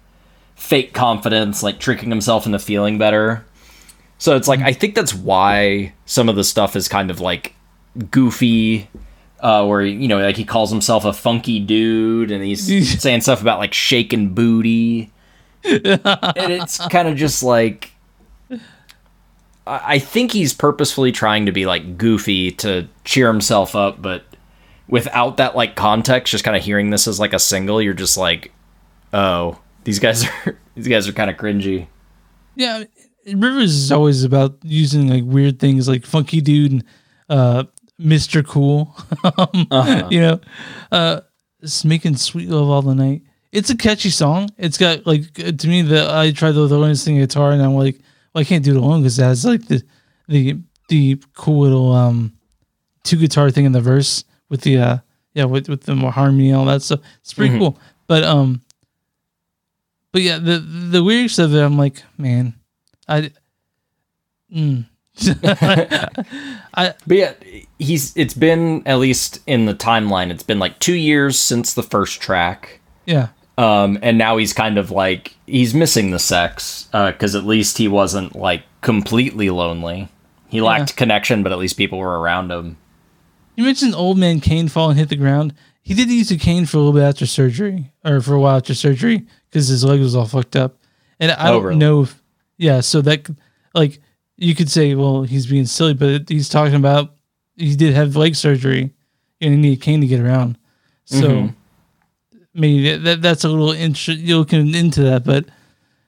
fake 0.56 0.94
confidence, 0.94 1.64
like 1.64 1.80
tricking 1.80 2.10
himself 2.12 2.46
into 2.46 2.60
feeling 2.60 3.00
better. 3.00 3.44
So 4.22 4.36
it's 4.36 4.48
like 4.48 4.60
I 4.60 4.72
think 4.72 4.94
that's 4.94 5.16
why 5.16 5.94
some 6.06 6.30
of 6.30 6.36
the 6.36 6.44
stuff 6.44 6.76
is 6.76 6.88
kind 6.88 7.10
of 7.10 7.20
like 7.20 7.56
goofy 8.12 8.88
uh 9.40 9.66
where 9.66 9.82
you 9.82 10.08
know 10.08 10.20
like 10.20 10.38
he 10.38 10.46
calls 10.46 10.70
himself 10.70 11.06
a 11.06 11.12
funky 11.12 11.60
dude 11.60 12.30
and 12.30 12.44
he's 12.44 13.02
saying 13.02 13.22
stuff 13.22 13.42
about 13.42 13.58
like 13.58 13.74
shaking 13.74 14.36
booty. 14.36 15.12
and 15.64 15.82
it's 15.96 16.78
kind 16.90 17.08
of 17.08 17.18
just 17.18 17.42
like 17.42 17.94
I 18.52 18.60
I 19.66 19.98
think 19.98 20.34
he's 20.34 20.54
purposefully 20.54 21.12
trying 21.12 21.48
to 21.48 21.52
be 21.52 21.66
like 21.66 21.98
goofy 21.98 22.52
to 22.52 22.88
cheer 23.04 23.28
himself 23.28 23.76
up, 23.76 24.04
but 24.04 24.24
without 24.88 25.38
that 25.38 25.56
like 25.56 25.76
context, 25.76 26.30
just 26.30 26.44
kind 26.44 26.56
of 26.56 26.62
hearing 26.64 26.92
this 26.92 27.08
as 27.08 27.20
like 27.20 27.34
a 27.34 27.40
single, 27.40 27.82
you're 27.82 27.96
just 27.96 28.18
like, 28.18 28.52
oh, 29.14 29.58
these 29.84 29.98
guys 29.98 30.26
are 30.46 30.60
these 30.76 30.88
guys 30.88 31.08
are 31.08 31.14
kind 31.14 31.32
of 31.32 31.38
cringy. 31.38 31.88
Yeah, 32.56 32.84
Rivers 33.26 33.74
is 33.74 33.92
always 33.92 34.24
about 34.24 34.58
using 34.64 35.08
like 35.08 35.24
weird 35.26 35.60
things 35.60 35.88
like 35.88 36.06
Funky 36.06 36.42
Dude 36.42 36.72
and 36.72 36.84
uh, 37.30 37.64
Mr. 38.00 38.46
Cool. 38.46 38.96
um, 39.72 40.08
You 40.12 40.22
know, 40.22 40.40
uh, 40.92 41.22
it's 41.62 41.86
making 41.86 42.18
sweet 42.18 42.50
love 42.50 42.70
all 42.70 42.82
the 42.82 42.96
night. 42.96 43.22
It's 43.52 43.70
a 43.70 43.78
catchy 43.78 44.10
song. 44.10 44.50
It's 44.58 44.78
got 44.78 45.06
like 45.06 45.34
to 45.34 45.68
me 45.68 45.82
the 45.82 46.08
I 46.10 46.32
tried 46.32 46.54
to 46.54 46.62
learn 46.62 46.90
this 46.90 47.04
thing 47.06 47.18
guitar 47.18 47.52
and 47.52 47.62
I'm 47.62 47.74
like, 47.76 48.00
well, 48.34 48.42
I 48.42 48.46
can't 48.46 48.64
do 48.64 48.72
it 48.72 48.78
alone 48.78 49.02
because 49.02 49.20
it 49.20 49.24
has 49.24 49.46
like 49.46 49.68
the 49.68 49.84
the 50.28 50.58
the 50.88 51.22
cool 51.36 51.60
little 51.62 51.92
um 51.92 52.34
two 53.04 53.18
guitar 53.18 53.52
thing 53.52 53.66
in 53.66 53.74
the 53.74 53.82
verse 53.82 54.24
with 54.50 54.62
the 54.62 54.78
uh 54.78 54.98
yeah 55.34 55.44
with 55.44 55.68
with 55.68 55.84
the 55.84 55.96
harmony 55.96 56.50
and 56.50 56.58
all 56.58 56.66
that 56.66 56.82
stuff. 56.82 57.02
It's 57.20 57.34
pretty 57.34 57.58
cool. 57.58 57.78
But 58.08 58.24
um 58.24 58.62
but 60.14 60.22
yeah, 60.22 60.40
the 60.40 60.60
the 60.60 61.02
lyrics 61.02 61.38
of 61.38 61.54
it, 61.54 61.60
I'm 61.60 61.78
like, 61.78 62.04
man, 62.18 62.54
I, 63.12 63.32
mm. 64.54 64.86
I 66.74 66.94
But 67.08 67.18
yeah, 67.18 67.34
he's 67.80 68.16
it's 68.16 68.34
been 68.34 68.84
at 68.86 69.00
least 69.00 69.40
in 69.48 69.66
the 69.66 69.74
timeline, 69.76 70.32
it's 70.32 70.44
been 70.44 70.60
like 70.60 70.80
two 70.80 70.96
years 70.96 71.38
since 71.40 71.74
the 71.74 71.84
first 71.84 72.22
track. 72.22 72.80
yeah, 73.06 73.30
Um, 73.58 74.00
and 74.02 74.18
now 74.18 74.38
he's 74.38 74.54
kind 74.54 74.78
of 74.78 74.92
like 74.92 75.36
he's 75.48 75.74
missing 75.74 76.12
the 76.12 76.20
sex 76.20 76.88
because 76.92 77.36
at 77.36 77.44
least 77.46 77.78
he 77.78 77.88
wasn't 77.88 78.36
like 78.36 78.64
completely 78.82 79.50
lonely. 79.50 80.08
He 80.50 80.62
lacked 80.62 80.96
connection, 80.98 81.44
but 81.44 81.52
at 81.52 81.60
least 81.60 81.78
people 81.78 81.98
were 82.00 82.20
around 82.20 82.52
him. 82.52 82.78
you 83.56 83.64
mentioned 83.64 83.96
old 83.96 84.18
man 84.18 84.40
Kane 84.42 84.68
fall 84.68 84.90
and 84.90 85.00
hit 85.00 85.10
the 85.10 85.16
ground. 85.16 85.54
He 85.84 85.94
did 85.94 86.10
use 86.10 86.30
a 86.30 86.38
cane 86.38 86.66
for 86.66 86.78
a 86.78 86.80
little 86.82 86.94
bit 86.94 87.04
after 87.08 87.26
surgery, 87.26 87.92
or 88.06 88.22
for 88.22 88.36
a 88.36 88.40
while 88.40 88.58
after 88.58 88.76
surgery, 88.76 89.26
because 89.50 89.68
his 89.68 89.84
leg 89.84 90.00
was 90.00 90.16
all 90.16 90.26
fucked 90.28 90.56
up. 90.56 90.78
And 91.20 91.32
I 91.32 91.50
Oh, 91.50 91.54
don't 91.54 91.64
really? 91.64 91.78
know 91.80 92.02
if, 92.04 92.21
yeah, 92.62 92.80
so 92.82 93.02
that, 93.02 93.28
like, 93.74 94.00
you 94.38 94.54
could 94.56 94.70
say, 94.70 94.94
well, 94.96 95.24
he's 95.24 95.48
being 95.48 95.66
silly, 95.66 95.94
but 95.94 96.30
he's 96.30 96.48
talking 96.50 96.76
about 96.76 97.16
he 97.56 97.76
did 97.76 97.94
have 97.94 98.16
leg 98.16 98.36
surgery 98.36 98.92
and 99.42 99.54
he 99.54 99.58
needed 99.60 99.80
a 99.80 99.82
cane 99.82 100.02
to 100.02 100.08
get 100.08 100.20
around. 100.20 100.58
So 101.06 101.28
Mm-hmm. 101.28 101.48
maybe 102.54 102.92
that, 102.92 103.04
that 103.04 103.22
that's 103.22 103.44
a 103.44 103.50
little 103.50 103.72
intro, 103.72 104.14
you're 104.14 104.38
looking 104.40 104.74
into 104.76 105.02
that, 105.04 105.24
but 105.24 105.46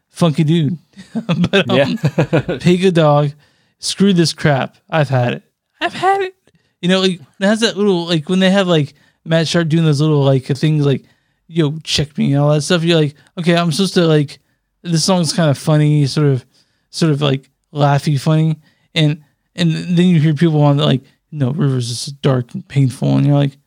funky 0.09 0.43
dude. 0.43 0.77
but 1.51 1.69
um, 1.69 1.77
Yeah. 1.77 2.57
pig 2.61 2.85
a 2.85 2.91
dog, 2.91 3.31
screw 3.79 4.13
this 4.13 4.33
crap. 4.33 4.77
I've 4.89 5.09
had 5.09 5.33
it. 5.33 5.43
I've 5.81 5.93
had 5.93 6.21
it. 6.21 6.35
You 6.81 6.89
know, 6.89 7.01
like 7.01 7.19
it 7.39 7.45
has 7.45 7.61
that 7.61 7.77
little 7.77 8.05
like 8.05 8.29
when 8.29 8.39
they 8.39 8.51
have 8.51 8.67
like 8.67 8.93
Matt 9.25 9.47
Sharp 9.47 9.69
doing 9.69 9.85
those 9.85 10.01
little 10.01 10.23
like 10.23 10.45
things 10.45 10.85
like, 10.85 11.03
yo, 11.47 11.77
check 11.83 12.17
me 12.17 12.33
and 12.33 12.41
all 12.41 12.51
that 12.53 12.61
stuff. 12.61 12.83
You're 12.83 12.99
like, 12.99 13.15
okay, 13.39 13.55
I'm 13.55 13.71
supposed 13.71 13.93
to 13.95 14.05
like 14.05 14.39
this 14.83 15.03
song's 15.05 15.33
kind 15.33 15.49
of 15.49 15.57
funny, 15.57 16.05
sort 16.05 16.27
of 16.27 16.45
sort 16.89 17.11
of 17.11 17.21
like 17.21 17.49
laughy 17.73 18.19
funny. 18.19 18.59
And 18.93 19.23
and 19.55 19.71
then 19.71 20.05
you 20.07 20.19
hear 20.19 20.33
people 20.33 20.61
on 20.61 20.77
like, 20.77 21.01
no, 21.31 21.51
Rivers 21.51 21.89
is 21.89 22.05
dark 22.07 22.53
and 22.53 22.67
painful, 22.67 23.15
and 23.17 23.25
you're 23.25 23.35
like, 23.35 23.57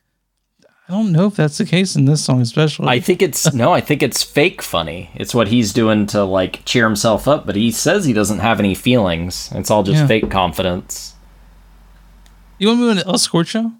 I 0.89 0.93
don't 0.93 1.11
know 1.11 1.27
if 1.27 1.35
that's 1.35 1.57
the 1.57 1.65
case 1.65 1.95
in 1.97 2.05
this 2.05 2.23
song 2.23 2.39
especially. 2.41 2.87
I 2.87 2.99
think 3.01 3.21
it's 3.21 3.53
no, 3.53 3.73
I 3.73 3.81
think 3.81 4.01
it's 4.01 4.23
fake 4.23 4.61
funny. 4.61 5.09
It's 5.15 5.35
what 5.35 5.49
he's 5.49 5.73
doing 5.73 6.05
to 6.07 6.23
like 6.23 6.63
cheer 6.65 6.85
himself 6.85 7.27
up, 7.27 7.45
but 7.45 7.55
he 7.57 7.71
says 7.71 8.05
he 8.05 8.13
doesn't 8.13 8.39
have 8.39 8.59
any 8.59 8.73
feelings. 8.75 9.49
It's 9.53 9.69
all 9.69 9.83
just 9.83 9.99
Yeah. 9.99 10.07
fake 10.07 10.31
confidence. 10.31 11.13
you 12.57 12.67
want 12.69 12.79
me 12.79 12.95
to 13.01 13.07
El 13.07 13.15
Scorcho? 13.15 13.75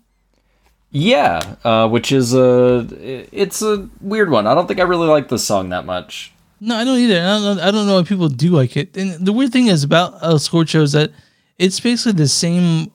Yeah, 0.92 1.56
uh, 1.64 1.88
which 1.88 2.12
is 2.12 2.34
a 2.34 2.86
it's 3.32 3.62
a 3.62 3.90
weird 4.02 4.30
one. 4.30 4.48
I 4.48 4.54
don't 4.56 4.68
think 4.68 4.80
I 4.80 4.84
really 4.84 5.08
like 5.08 5.28
this 5.30 5.44
song 5.46 5.70
that 5.70 5.86
much. 5.86 6.32
No, 6.60 6.76
I 6.76 6.84
don't 6.84 6.98
either. 6.98 7.20
I 7.20 7.26
don't 7.40 7.58
know. 7.58 7.64
I 7.64 7.72
don't 7.72 7.88
know 7.88 7.96
why 7.98 8.04
people 8.04 8.30
do 8.30 8.50
like 8.50 8.76
it. 8.78 8.98
And 8.98 9.26
the 9.26 9.32
weird 9.34 9.52
thing 9.52 9.68
is 9.68 9.84
about 9.84 10.22
El 10.24 10.40
Scorcho 10.40 10.82
is 10.82 10.92
that 10.94 11.12
it's 11.58 11.80
basically 11.80 12.14
the 12.14 12.28
same 12.28 12.92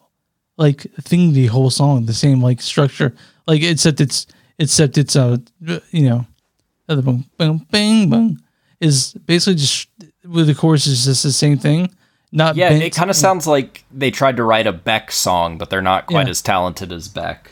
like 0.56 0.82
thing 1.00 1.32
the 1.32 1.46
whole 1.46 1.70
song, 1.70 2.06
the 2.06 2.14
same 2.14 2.42
like 2.42 2.60
structure. 2.60 3.14
Like 3.46 3.62
except 3.62 4.00
it's 4.00 4.26
except 4.58 4.98
it's 4.98 5.16
uh 5.16 5.36
you 5.90 6.08
know 6.08 6.26
other 6.88 7.02
boom 7.02 7.24
boom 7.38 7.66
bang 7.70 8.10
bang 8.10 8.38
is 8.80 9.12
basically 9.26 9.54
just 9.56 9.88
with 10.24 10.46
the 10.48 10.54
chorus 10.54 10.86
is 10.86 11.04
just 11.04 11.22
the 11.22 11.32
same 11.32 11.58
thing. 11.58 11.88
Not 12.32 12.56
Yeah, 12.56 12.70
bent- 12.70 12.82
it 12.82 12.94
kind 12.94 13.10
of 13.10 13.16
sounds 13.16 13.46
like 13.46 13.84
they 13.92 14.10
tried 14.10 14.36
to 14.38 14.42
write 14.44 14.66
a 14.66 14.72
Beck 14.72 15.12
song, 15.12 15.58
but 15.58 15.70
they're 15.70 15.82
not 15.82 16.06
quite 16.06 16.26
Yeah. 16.26 16.30
as 16.30 16.40
talented 16.42 16.90
as 16.90 17.08
Beck. 17.08 17.50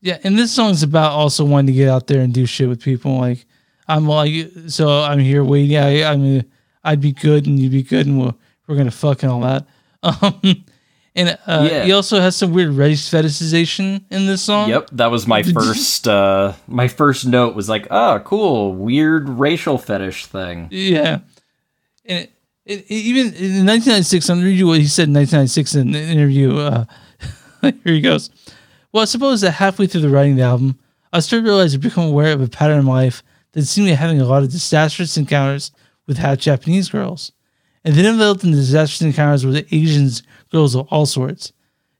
Yeah, 0.00 0.18
and 0.22 0.38
this 0.38 0.52
song's 0.52 0.82
about 0.82 1.12
also 1.12 1.44
wanting 1.44 1.68
to 1.68 1.72
get 1.72 1.88
out 1.88 2.06
there 2.06 2.20
and 2.20 2.32
do 2.32 2.46
shit 2.46 2.68
with 2.68 2.80
people. 2.82 3.18
Like 3.18 3.44
I'm 3.88 4.06
like, 4.06 4.50
so 4.68 4.88
I'm 5.02 5.18
here 5.18 5.44
waiting. 5.44 5.70
Yeah, 5.72 6.10
I, 6.10 6.16
mean, 6.16 6.44
I'd 6.82 7.00
be 7.00 7.12
good 7.12 7.46
and 7.46 7.58
you'd 7.58 7.72
be 7.72 7.82
good, 7.82 8.06
and 8.06 8.20
we're 8.20 8.34
we're 8.66 8.76
gonna 8.76 8.90
fuck 8.90 9.22
and 9.22 9.32
all 9.32 9.40
that. 9.40 9.66
Um, 10.04 10.38
and 11.16 11.38
uh, 11.46 11.66
Yeah. 11.70 11.84
he 11.84 11.92
also 11.92 12.20
has 12.20 12.36
some 12.36 12.52
weird 12.52 12.70
race 12.72 13.08
fetishization 13.10 14.04
in 14.10 14.26
this 14.26 14.42
song. 14.42 14.68
Yep, 14.68 14.90
that 14.92 15.10
was 15.10 15.26
my 15.26 15.42
first 15.54 16.06
uh 16.06 16.52
my 16.66 16.88
first 16.88 17.24
note 17.24 17.54
was 17.54 17.70
like, 17.70 17.86
"Ah, 17.90 18.18
cool, 18.18 18.74
weird 18.74 19.28
racial 19.30 19.78
fetish 19.78 20.26
thing." 20.26 20.68
Yeah, 20.70 21.20
and 22.04 22.28
it, 22.66 22.80
it, 22.80 22.90
even 22.90 23.26
in 23.32 23.64
1996, 23.64 24.28
I'm 24.28 24.36
gonna 24.38 24.46
read 24.46 24.58
you 24.58 24.66
what 24.66 24.80
he 24.80 24.86
said 24.86 25.08
in 25.08 25.14
1996 25.14 25.74
in 25.76 25.94
an 25.94 25.94
interview. 25.94 26.58
Uh, 26.58 26.84
here 27.62 27.72
he 27.84 28.00
goes. 28.02 28.28
Well, 28.92 29.02
I 29.02 29.06
suppose 29.06 29.40
that 29.40 29.52
halfway 29.52 29.86
through 29.86 30.02
the 30.02 30.10
writing 30.10 30.32
of 30.32 30.38
the 30.38 30.44
album, 30.44 30.78
I 31.12 31.20
started 31.20 31.44
to 31.44 31.48
realize 31.50 31.74
I'd 31.74 31.80
become 31.80 32.04
aware 32.08 32.32
of 32.32 32.42
a 32.42 32.48
pattern 32.48 32.78
in 32.80 32.84
my 32.84 33.04
life 33.04 33.22
that 33.54 33.64
seemed 33.64 33.86
to 33.88 33.92
be 33.92 33.96
having 33.96 34.20
a 34.20 34.24
lot 34.26 34.42
of 34.42 34.50
disastrous 34.52 35.16
encounters 35.16 35.72
with 36.06 36.18
half 36.18 36.38
Japanese 36.38 36.88
girls, 36.90 37.32
and 37.84 37.94
then 37.94 38.04
involved 38.04 38.44
in 38.44 38.52
disastrous 38.52 39.02
encounters 39.02 39.44
with 39.46 39.66
Asians 39.72 40.22
girls 40.52 40.74
of 40.74 40.86
all 40.90 41.06
sorts. 41.06 41.52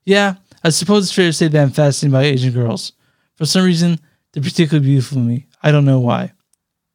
Yeah, 0.04 0.34
I 0.62 0.68
suppose 0.68 1.04
it's 1.04 1.12
fair 1.14 1.26
to 1.26 1.32
say 1.32 1.48
that 1.48 1.62
I'm 1.62 1.70
fascinated 1.70 2.12
by 2.12 2.24
Asian 2.24 2.52
girls. 2.52 2.92
For 3.36 3.46
some 3.46 3.64
reason, 3.64 3.98
they're 4.32 4.42
particularly 4.42 4.86
beautiful 4.86 5.16
to 5.16 5.24
me. 5.24 5.46
I 5.62 5.72
don't 5.72 5.84
know 5.86 6.00
why. 6.00 6.32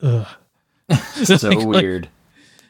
Ugh. 0.02 0.28
so 1.24 1.36
Like- 1.50 1.68
weird. 1.68 2.10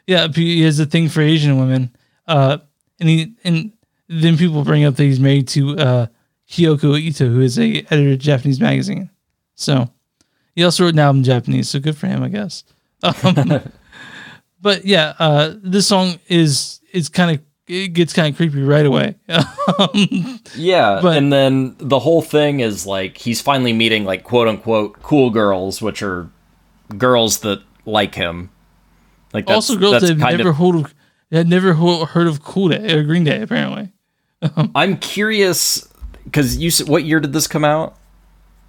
Yeah, 0.06 0.26
he 0.28 0.62
has 0.62 0.80
a 0.80 0.86
thing 0.86 1.08
for 1.08 1.20
Asian 1.20 1.58
women. 1.60 1.94
Uh, 2.26 2.58
and 2.98 3.08
he 3.08 3.34
and 3.44 3.72
then 4.08 4.36
people 4.36 4.64
bring 4.64 4.84
up 4.84 4.96
that 4.96 5.04
he's 5.04 5.20
married 5.20 5.46
to 5.48 5.78
uh, 5.78 6.06
Kyoko 6.48 6.98
Ito, 7.00 7.26
who 7.28 7.40
is 7.40 7.58
a 7.58 7.82
editor 7.90 8.12
of 8.12 8.18
Japanese 8.18 8.60
magazine. 8.60 9.08
So 9.54 9.88
he 10.54 10.64
also 10.64 10.84
wrote 10.84 10.94
an 10.94 10.98
album 11.00 11.18
in 11.18 11.24
Japanese, 11.24 11.68
so 11.70 11.78
good 11.80 11.96
for 11.96 12.06
him, 12.06 12.22
I 12.22 12.28
guess. 12.28 12.64
Um, 13.02 13.62
but 14.60 14.84
yeah, 14.84 15.14
uh, 15.18 15.54
this 15.62 15.86
song 15.86 16.18
is 16.28 16.80
is 16.92 17.08
kind 17.08 17.30
of 17.36 17.42
it 17.66 17.88
gets 17.94 18.12
kind 18.12 18.28
of 18.28 18.36
creepy 18.36 18.62
right 18.62 18.84
away. 18.84 19.14
Yeah, 20.54 20.98
But- 21.02 21.16
and 21.16 21.32
then 21.32 21.76
the 21.78 21.98
whole 21.98 22.20
thing 22.22 22.60
is 22.60 22.84
like 22.86 23.16
he's 23.16 23.40
finally 23.40 23.72
meeting 23.72 24.04
like 24.04 24.24
quote 24.24 24.48
unquote 24.48 25.00
cool 25.02 25.30
girls, 25.30 25.80
which 25.80 26.02
are 26.02 26.28
girls 26.98 27.38
that 27.40 27.62
like 27.86 28.14
him. 28.14 28.50
Like 29.32 29.46
that's, 29.46 29.70
also, 29.70 29.76
girls 29.80 29.92
that's 29.92 30.08
that 30.08 30.18
have 30.18 30.36
never 30.38 30.50
of. 30.50 30.56
heard 30.56 30.74
of 30.74 30.94
had 31.32 31.48
never 31.48 31.72
heard 31.74 32.26
of 32.26 32.42
Cool 32.42 32.68
Day 32.70 32.92
or 32.92 33.04
Green 33.04 33.22
Day, 33.24 33.40
apparently. 33.40 33.92
I'm 34.74 34.96
curious 34.98 35.88
because 36.24 36.56
you 36.58 36.70
what 36.86 37.04
year 37.04 37.20
did 37.20 37.32
this 37.32 37.46
come 37.46 37.64
out? 37.64 37.96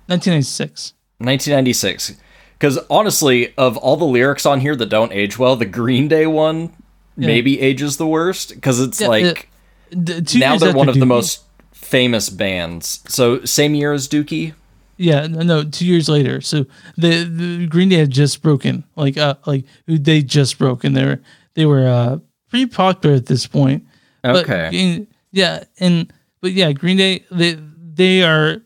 1996. 0.08 0.94
1996. 1.26 2.14
Because 2.58 2.78
honestly, 2.90 3.54
of 3.58 3.76
all 3.78 3.98
the 3.98 4.06
lyrics 4.06 4.46
on 4.46 4.60
here 4.60 4.76
that 4.76 4.88
don't 4.90 5.12
age 5.12 5.40
well, 5.40 5.56
the 5.56 5.66
Green 5.66 6.08
Day 6.08 6.28
one 6.28 6.72
maybe 7.18 7.60
ages 7.60 7.98
the 7.98 8.08
worst 8.08 8.54
because 8.56 8.80
it's 8.80 9.02
Yeah, 9.02 9.08
like 9.08 9.50
The- 9.92 10.22
two 10.22 10.40
now 10.40 10.58
they're 10.58 10.74
one 10.74 10.88
of 10.90 11.00
the 11.00 11.06
most 11.06 11.42
famous 11.72 12.30
bands. 12.30 13.02
So 13.08 13.44
same 13.46 13.76
year 13.76 13.94
as 13.94 14.08
Dookie. 14.08 14.54
Yeah, 14.98 15.26
no, 15.28 15.64
two 15.64 15.86
years 15.86 16.08
later. 16.08 16.42
So 16.42 16.66
the, 16.98 17.24
the 17.24 17.66
Green 17.68 17.90
Day 17.90 17.96
had 17.98 18.12
just 18.12 18.42
broken, 18.44 18.84
like, 18.96 19.18
uh, 19.18 19.36
like 19.48 19.66
they 19.88 20.22
just 20.22 20.60
broke, 20.60 20.84
and 20.84 20.96
they 20.96 21.04
were 21.06 21.20
they 21.56 21.66
were 21.66 21.88
uh 21.88 22.20
pretty 22.50 22.68
popular 22.68 23.16
at 23.16 23.26
this 23.26 23.48
point. 23.48 23.84
Okay. 24.24 24.70
and- 24.74 25.08
yeah, 25.32 25.64
and 25.80 26.12
but 26.42 26.52
yeah, 26.52 26.72
Green 26.74 26.98
Day 26.98 27.26
they 27.32 27.58
they 27.94 28.22
are. 28.24 28.62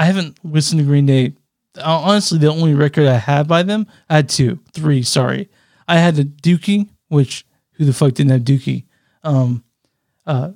I 0.00 0.04
I 0.04 0.06
haven't 0.06 0.38
listened 0.42 0.80
to 0.80 0.86
Green 0.86 1.06
Day. 1.06 1.34
Uh, 1.76 1.82
Honestly, 2.00 2.38
the 2.38 2.48
only 2.48 2.74
record 2.74 3.06
I 3.06 3.16
had 3.18 3.46
by 3.46 3.62
them, 3.62 3.86
I 4.08 4.16
had 4.16 4.28
two, 4.28 4.58
three. 4.72 5.02
Sorry, 5.02 5.48
I 5.86 5.98
had 5.98 6.16
the 6.16 6.24
Dookie, 6.24 6.88
which 7.08 7.44
who 7.72 7.84
the 7.84 7.92
fuck 7.92 8.14
didn't 8.14 8.32
have 8.32 8.40
Dookie? 8.42 8.84
Um, 9.22 9.62
uh, 10.26 10.52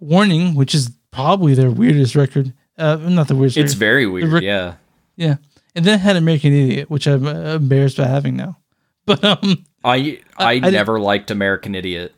Warning, 0.00 0.54
which 0.54 0.74
is 0.74 0.90
probably 1.10 1.54
their 1.54 1.70
weirdest 1.70 2.14
record. 2.16 2.52
Uh, 2.76 2.96
not 2.96 3.28
the 3.28 3.36
weirdest. 3.36 3.56
It's 3.56 3.72
record. 3.74 3.78
very 3.78 4.06
weird. 4.06 4.32
rec- 4.32 4.42
yeah. 4.42 4.74
Yeah, 5.16 5.36
and 5.76 5.84
then 5.84 5.94
I 5.94 6.02
had 6.02 6.16
American 6.16 6.52
Idiot, 6.52 6.90
which 6.90 7.06
I'm 7.06 7.26
uh, 7.26 7.54
embarrassed 7.54 7.96
by 7.98 8.06
having 8.06 8.36
now. 8.36 8.58
But 9.06 9.22
um, 9.24 9.64
I 9.84 10.20
I, 10.36 10.44
I 10.46 10.54
didn't- 10.58 10.72
never 10.74 10.98
liked 11.00 11.30
American 11.30 11.74
Idiot. 11.74 12.14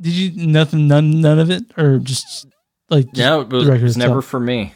did 0.00 0.12
you 0.12 0.46
nothing 0.46 0.86
none 0.88 1.20
none 1.20 1.38
of 1.38 1.50
it 1.50 1.64
or 1.76 1.98
just 1.98 2.46
like 2.90 3.06
just 3.12 3.18
No, 3.18 3.40
it 3.42 3.48
was, 3.50 3.64
the 3.64 3.70
it 3.70 3.72
record 3.74 3.84
was 3.84 3.96
never 3.96 4.22
for 4.22 4.38
me. 4.40 4.72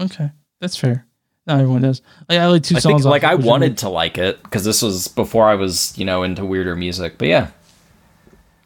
Okay 0.00 0.30
that's 0.60 0.76
fair 0.76 1.06
not 1.46 1.60
everyone 1.60 1.82
does 1.82 2.02
like 2.28 2.38
i 2.38 2.46
like 2.46 2.62
two 2.62 2.76
I 2.76 2.80
songs 2.80 3.02
think 3.02 3.10
like 3.10 3.24
I 3.24 3.34
wanted 3.34 3.78
to 3.78 3.88
like 3.88 4.18
it 4.18 4.42
because 4.42 4.64
this 4.64 4.82
was 4.82 5.08
before 5.08 5.46
I 5.48 5.54
was 5.54 5.96
you 5.98 6.04
know 6.04 6.22
into 6.22 6.44
weirder 6.44 6.76
music. 6.76 7.18
But 7.18 7.28
yeah, 7.28 7.48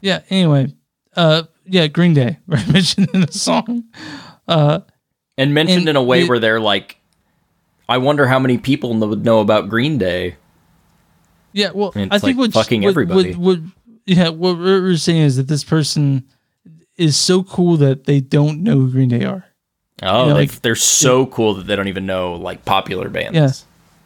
yeah 0.01 0.21
anyway 0.31 0.75
uh 1.17 1.45
yeah 1.65 1.87
green 1.87 2.15
day 2.15 2.39
right 2.47 2.67
mentioned 2.69 3.09
in 3.15 3.21
the 3.23 3.33
song 3.33 3.85
uh 4.49 4.81
and 5.39 5.55
mentioned 5.55 5.81
And 5.81 5.89
in 5.91 5.97
a 5.97 6.03
way 6.03 6.23
it- 6.23 6.29
where 6.29 6.39
they're 6.39 6.61
like, 6.61 6.99
I 7.89 7.99
wonder 7.99 8.27
how 8.27 8.39
many 8.39 8.59
people 8.59 8.95
would 8.99 9.25
know 9.25 9.41
about 9.41 9.69
Green 9.69 9.99
Day. 9.99 10.37
yeah 11.53 11.71
well 11.75 11.93
i 11.97 12.01
it's 12.03 12.11
think 12.21 12.23
like 12.23 12.37
what 12.37 12.53
fucking 12.53 12.83
what, 12.83 12.91
everybody. 12.91 13.35
what, 13.35 13.59
what 13.61 13.73
yeah 14.07 14.29
what 14.29 14.59
we're 14.59 14.97
saying 14.97 15.23
is 15.23 15.37
that 15.37 15.49
this 15.49 15.65
person 15.65 16.25
is 16.97 17.17
so 17.17 17.43
cool 17.43 17.77
that 17.79 18.05
they 18.05 18.21
don't 18.21 18.63
know 18.63 18.75
who 18.81 18.91
green 18.91 19.09
day 19.09 19.25
are 19.25 19.45
Oh, 20.03 20.23
You 20.25 20.29
know, 20.31 20.35
like- 20.35 20.61
they're 20.63 20.75
so 20.75 21.27
cool 21.27 21.55
that 21.55 21.67
they 21.67 21.77
don't 21.77 21.89
even 21.89 22.07
know 22.07 22.35
like 22.35 22.65
popular 22.65 23.09
bands. 23.09 23.37
Yeah. 23.37 23.51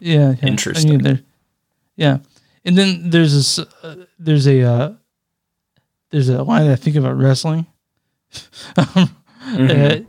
Yeah, 0.01 0.35
yeah. 0.41 0.49
Interesting. 0.49 1.01
I 1.07 1.11
mean, 1.13 1.25
yeah, 1.97 2.19
and 2.65 2.79
then 2.79 3.11
there's 3.11 3.33
this. 3.33 3.59
Uh, 3.83 4.05
there's 4.19 4.47
a. 4.47 4.63
Uh, 4.63 4.93
there's 6.11 6.29
a 6.29 6.43
line 6.45 6.67
that 6.67 6.73
I 6.73 6.77
think 6.77 6.95
about 6.97 7.17
wrestling. 7.19 7.67
um, 8.77 9.11
Mhm. 9.47 9.71
uh, 9.71 10.05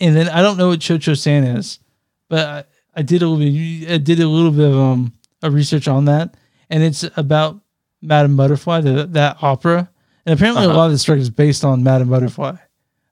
and 0.00 0.16
then 0.16 0.28
I 0.28 0.40
don't 0.42 0.56
know 0.56 0.68
what 0.68 0.82
Cio-Cio 0.82 1.14
San 1.14 1.44
is, 1.44 1.78
but 2.28 2.46
I, 2.94 3.00
I 3.00 3.02
did 3.02 3.22
a 3.22 3.28
little 3.28 3.38
bit. 3.44 3.90
I 3.90 3.98
did 3.98 4.20
a 4.20 4.28
little 4.28 4.50
bit 4.52 4.68
of 4.70 4.76
um 4.78 5.12
of 5.42 5.52
research 5.54 5.88
on 5.88 6.04
that, 6.04 6.36
and 6.70 6.82
it's 6.84 7.04
about 7.16 7.60
Madame 8.02 8.36
Butterfly, 8.36 8.82
the, 8.82 9.06
that 9.06 9.38
opera, 9.42 9.90
and 10.26 10.32
apparently 10.38 10.64
a 10.64 10.68
Uh-huh. 10.68 10.76
lot 10.78 10.86
of 10.86 10.92
this 10.92 11.08
record 11.08 11.22
is 11.22 11.30
based 11.30 11.64
on 11.64 11.82
Madame 11.82 12.08
Butterfly. 12.10 12.54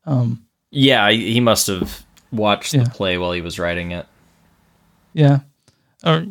Um, 0.05 0.44
Yeah, 0.70 1.10
he 1.10 1.40
must 1.40 1.66
have 1.66 2.05
watched 2.32 2.74
Yeah. 2.74 2.84
the 2.84 2.90
play 2.90 3.18
while 3.18 3.32
he 3.32 3.40
was 3.40 3.59
writing 3.59 3.90
it. 3.92 4.06
Yeah. 5.12 5.40
Or 6.05 6.26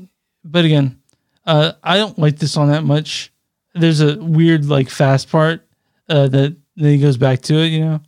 but 0.46 0.66
again, 0.66 1.00
uh 1.46 1.74
I 1.84 1.98
don't 1.98 2.18
like 2.18 2.38
this 2.40 2.52
song 2.54 2.70
that 2.70 2.84
much. 2.84 3.32
There's 3.76 4.02
a 4.02 4.18
weird 4.18 4.66
like 4.66 4.90
fast 4.90 5.30
part 5.30 5.66
uh 6.08 6.28
that 6.30 6.56
then 6.76 6.92
he 6.92 6.98
goes 6.98 7.18
back 7.18 7.42
to 7.44 7.56
it, 7.56 7.68
you 7.68 7.80
know. 7.82 8.02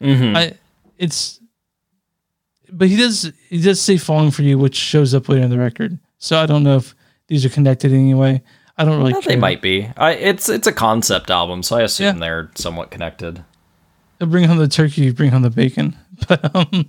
hmm 0.00 0.36
I 0.36 0.54
it's 0.96 1.40
but 2.72 2.88
he 2.88 2.96
does 2.96 3.32
he 3.48 3.60
does 3.60 3.80
say 3.80 3.96
falling 3.98 4.30
for 4.30 4.42
you, 4.42 4.58
which 4.58 4.74
shows 4.76 5.14
up 5.14 5.28
later 5.28 5.42
in 5.44 5.50
the 5.50 5.58
record. 5.58 5.98
So 6.18 6.38
I 6.38 6.46
don't 6.46 6.62
know 6.64 6.76
if 6.76 6.94
these 7.28 7.44
are 7.44 7.48
connected 7.50 7.92
in 7.92 7.98
any 8.00 8.14
way. 8.14 8.42
I 8.76 8.84
don't 8.84 8.98
really 8.98 9.12
care. 9.12 9.22
they 9.22 9.36
might 9.36 9.60
be. 9.60 9.88
I, 9.96 10.12
it's 10.12 10.48
it's 10.48 10.66
a 10.66 10.72
concept 10.72 11.30
album, 11.30 11.62
so 11.62 11.76
I 11.76 11.82
assume 11.82 12.16
Yeah. 12.16 12.20
they're 12.20 12.50
somewhat 12.54 12.90
connected. 12.90 13.44
Bring 14.18 14.44
home 14.44 14.58
the 14.58 14.68
turkey, 14.68 15.10
bring 15.10 15.30
home 15.30 15.42
the 15.42 15.50
bacon. 15.50 15.96
But 16.28 16.54
um 16.54 16.86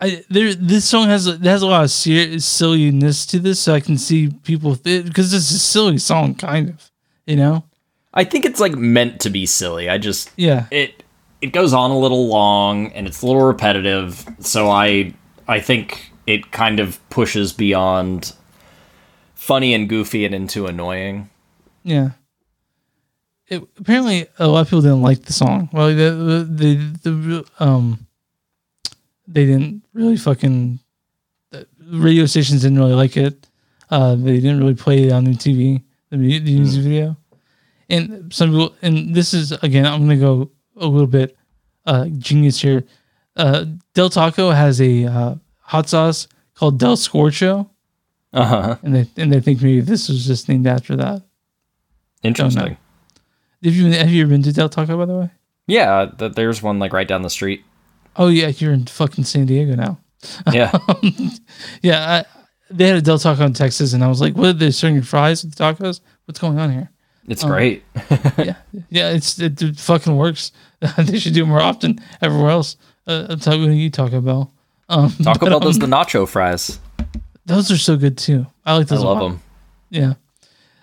I 0.00 0.24
there 0.28 0.52
this 0.54 0.84
song 0.84 1.08
has 1.08 1.26
has 1.26 1.62
a 1.62 1.66
lot 1.66 1.84
of 1.84 1.90
ser- 1.90 2.38
silliness 2.40 3.24
to 3.26 3.38
this, 3.38 3.60
so 3.60 3.74
I 3.74 3.80
can 3.80 3.98
see 3.98 4.28
people 4.42 4.74
because 4.76 5.32
it's 5.32 5.50
a 5.50 5.58
silly 5.58 5.98
song, 5.98 6.34
kind 6.34 6.70
of, 6.70 6.90
you 7.26 7.36
know. 7.36 7.64
I 8.14 8.24
think 8.24 8.44
it's 8.44 8.60
like 8.60 8.72
meant 8.74 9.20
to 9.20 9.30
be 9.30 9.46
silly. 9.46 9.88
I 9.88 9.98
just 9.98 10.30
Yeah, 10.36 10.66
it 10.70 11.02
it 11.40 11.52
goes 11.52 11.72
on 11.72 11.90
a 11.90 11.98
little 11.98 12.26
long 12.28 12.92
and 12.92 13.06
it's 13.06 13.22
a 13.22 13.26
little 13.26 13.42
repetitive, 13.42 14.26
so 14.40 14.70
I 14.70 15.14
I 15.46 15.60
think 15.60 16.10
it 16.26 16.50
kind 16.50 16.80
of 16.80 16.98
pushes 17.10 17.52
beyond 17.52 18.32
funny 19.34 19.72
and 19.74 19.88
goofy 19.88 20.24
and 20.24 20.34
into 20.34 20.66
annoying. 20.66 21.28
yeah. 21.84 22.10
It, 23.52 23.62
apparently, 23.78 24.26
a 24.38 24.48
lot 24.48 24.60
of 24.62 24.66
people 24.68 24.80
didn't 24.80 25.02
like 25.02 25.22
the 25.24 25.32
song. 25.32 25.68
Well, 25.72 25.88
the 25.88 26.10
the 26.48 26.74
the, 27.02 27.10
the 27.10 27.44
um, 27.64 28.06
they 29.26 29.44
didn't 29.46 29.84
really 29.92 30.16
fucking. 30.16 30.78
The 31.50 31.66
radio 31.98 32.24
stations 32.26 32.62
didn't 32.62 32.78
really 32.78 32.94
like 32.94 33.16
it. 33.16 33.46
Uh, 33.90 34.14
they 34.14 34.40
didn't 34.40 34.58
really 34.58 34.74
play 34.74 35.04
it 35.04 35.12
on 35.12 35.24
the 35.24 35.32
TV, 35.32 35.82
the, 36.08 36.16
mu- 36.16 36.40
the 36.40 36.54
music 36.58 36.82
video. 36.82 37.16
And 37.90 38.32
some 38.32 38.50
people, 38.50 38.74
and 38.80 39.14
this 39.14 39.34
is 39.34 39.52
again, 39.52 39.84
I'm 39.84 40.00
gonna 40.00 40.16
go 40.16 40.50
a 40.76 40.86
little 40.86 41.06
bit 41.06 41.36
uh, 41.84 42.06
genius 42.16 42.58
here. 42.62 42.84
Uh, 43.36 43.66
Del 43.92 44.08
Taco 44.08 44.50
has 44.50 44.80
a 44.80 45.04
uh, 45.04 45.34
hot 45.60 45.88
sauce 45.90 46.26
called 46.54 46.78
Del 46.78 46.96
Scorcho, 46.96 47.68
Uh 48.32 48.44
huh. 48.46 48.76
and 48.82 48.94
they 48.94 49.06
and 49.18 49.30
they 49.30 49.40
think 49.40 49.60
maybe 49.60 49.82
this 49.82 50.08
was 50.08 50.26
just 50.26 50.48
named 50.48 50.66
after 50.66 50.96
that. 50.96 51.22
Interesting. 52.22 52.78
Have 53.64 53.74
you 53.74 53.92
have 53.92 54.10
you 54.10 54.22
ever 54.22 54.30
been 54.30 54.42
to 54.42 54.52
Del 54.52 54.68
Taco 54.68 54.96
by 54.96 55.04
the 55.04 55.14
way? 55.16 55.30
Yeah, 55.66 56.10
th- 56.18 56.32
there's 56.32 56.62
one 56.62 56.78
like 56.78 56.92
right 56.92 57.06
down 57.06 57.22
the 57.22 57.30
street. 57.30 57.64
Oh 58.16 58.28
yeah, 58.28 58.48
you're 58.48 58.72
in 58.72 58.86
fucking 58.86 59.24
San 59.24 59.46
Diego 59.46 59.74
now. 59.74 59.98
Yeah. 60.52 60.72
Yeah, 61.82 62.24
I, 62.24 62.24
they 62.70 62.86
had 62.88 62.96
a 62.96 63.02
Del 63.02 63.18
Taco 63.18 63.44
in 63.44 63.52
Texas, 63.52 63.92
and 63.92 64.02
I 64.02 64.08
was 64.08 64.20
like, 64.20 64.34
"What? 64.34 64.46
Are 64.46 64.52
They're 64.54 64.70
serving 64.72 65.02
fries 65.02 65.44
with 65.44 65.54
tacos? 65.56 66.00
What's 66.24 66.40
going 66.40 66.58
on 66.58 66.72
here?" 66.72 66.90
It's 67.28 67.44
great. 67.44 67.84
yeah, 68.38 68.56
yeah, 68.90 69.10
it's 69.10 69.38
it, 69.38 69.60
it 69.62 69.76
fucking 69.78 70.16
works. 70.16 70.52
they 70.98 71.18
should 71.18 71.34
do 71.34 71.44
it 71.44 71.46
more 71.46 71.60
often 71.60 72.00
everywhere 72.20 72.50
else. 72.50 72.76
Uh, 73.06 73.26
I'll 73.30 73.36
tell 73.36 73.56
you 73.56 73.70
you 73.70 73.90
Taco 73.90 74.20
Bell. 74.20 74.52
Um, 74.88 75.10
Taco 75.22 75.40
but, 75.40 75.50
Bell 75.50 75.60
does 75.60 75.76
um, 75.82 75.90
the 75.90 75.96
nacho 75.96 76.26
fries. 76.26 76.78
Those 77.46 77.70
are 77.70 77.76
so 77.78 77.96
good 77.96 78.16
too. 78.18 78.46
I 78.64 78.76
like 78.76 78.86
I 78.86 78.94
those. 78.96 79.02
a 79.02 79.06
love 79.06 79.18
lot. 79.18 79.28
them. 79.28 79.40
Yeah. 79.90 80.14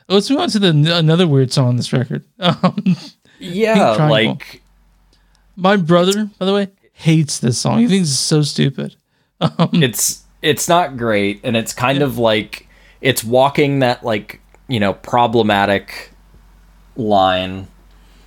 Let's 0.10 0.30
move 0.30 0.40
on 0.40 0.50
to 0.50 0.60
the 0.60 0.98
another 0.98 1.28
weird 1.28 1.52
song 1.54 1.68
on 1.68 1.76
this 1.78 1.94
record. 1.94 2.24
Um, 2.40 2.96
Yeah, 3.40 4.08
like 4.10 4.62
my 5.56 5.78
brother, 5.78 6.30
by 6.40 6.46
the 6.46 6.54
way, 6.54 6.68
hates 6.94 7.40
this 7.40 7.58
song. 7.58 7.80
He 7.80 7.88
thinks 7.88 8.10
it's 8.10 8.20
so 8.20 8.42
stupid. 8.42 8.96
it's 9.74 10.24
it's 10.42 10.68
not 10.68 10.98
great 10.98 11.40
and 11.46 11.56
it's 11.56 11.74
kind 11.74 12.02
of 12.02 12.18
like 12.18 12.68
it's 13.02 13.24
walking 13.24 13.80
that 13.80 14.04
like, 14.04 14.42
you 14.68 14.80
know, 14.80 14.94
problematic 14.94 16.12
line. 16.98 17.68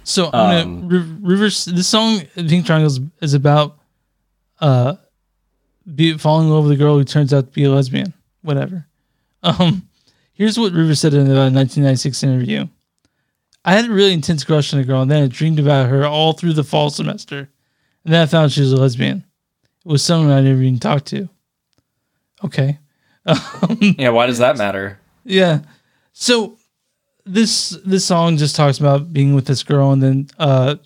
So 0.04 0.30
I'm 0.32 0.66
Um, 0.66 0.88
gonna 0.88 1.00
re- 1.04 1.16
reverse 1.34 1.64
this 1.66 1.86
song. 1.88 2.22
Pink 2.34 2.64
Triangles 2.66 2.98
is 3.20 3.34
about 3.34 3.76
uh, 4.60 4.94
be 5.94 6.16
falling 6.16 6.46
in 6.46 6.52
love 6.54 6.64
with 6.64 6.72
a 6.72 6.76
girl 6.76 6.96
who 6.96 7.04
turns 7.04 7.34
out 7.34 7.46
to 7.46 7.52
be 7.52 7.64
a 7.64 7.70
lesbian. 7.70 8.14
Whatever. 8.42 8.86
Um, 9.42 9.88
here's 10.32 10.58
what 10.58 10.72
Rivers 10.72 11.00
said 11.00 11.14
in 11.14 11.26
a 11.26 11.50
1996 11.50 12.22
interview. 12.22 12.66
I 13.64 13.74
had 13.74 13.86
a 13.86 13.92
really 13.92 14.12
intense 14.12 14.44
crush 14.44 14.74
on 14.74 14.80
a 14.80 14.84
girl, 14.84 15.02
and 15.02 15.10
then 15.10 15.22
I 15.22 15.26
dreamed 15.28 15.60
about 15.60 15.88
her 15.88 16.04
all 16.04 16.32
through 16.32 16.54
the 16.54 16.64
fall 16.64 16.90
semester, 16.90 17.48
and 18.04 18.12
then 18.12 18.22
I 18.22 18.26
found 18.26 18.50
she 18.50 18.60
was 18.60 18.72
a 18.72 18.76
lesbian. 18.76 19.24
It 19.84 19.88
was 19.88 20.02
someone 20.02 20.32
I 20.32 20.40
never 20.40 20.60
even 20.62 20.78
talked 20.78 21.06
to. 21.06 21.28
Okay. 22.44 22.78
Yeah, 23.98 24.08
why 24.08 24.26
does 24.26 24.38
that 24.38 24.56
matter? 24.56 24.98
Yeah. 25.24 25.60
So 26.12 26.58
this 27.24 27.70
this 27.84 28.04
song 28.04 28.36
just 28.36 28.56
talks 28.56 28.78
about 28.78 29.12
being 29.12 29.34
with 29.34 29.46
this 29.46 29.62
girl, 29.62 29.92
and 29.92 30.02
then 30.02 30.28
uh, 30.38 30.76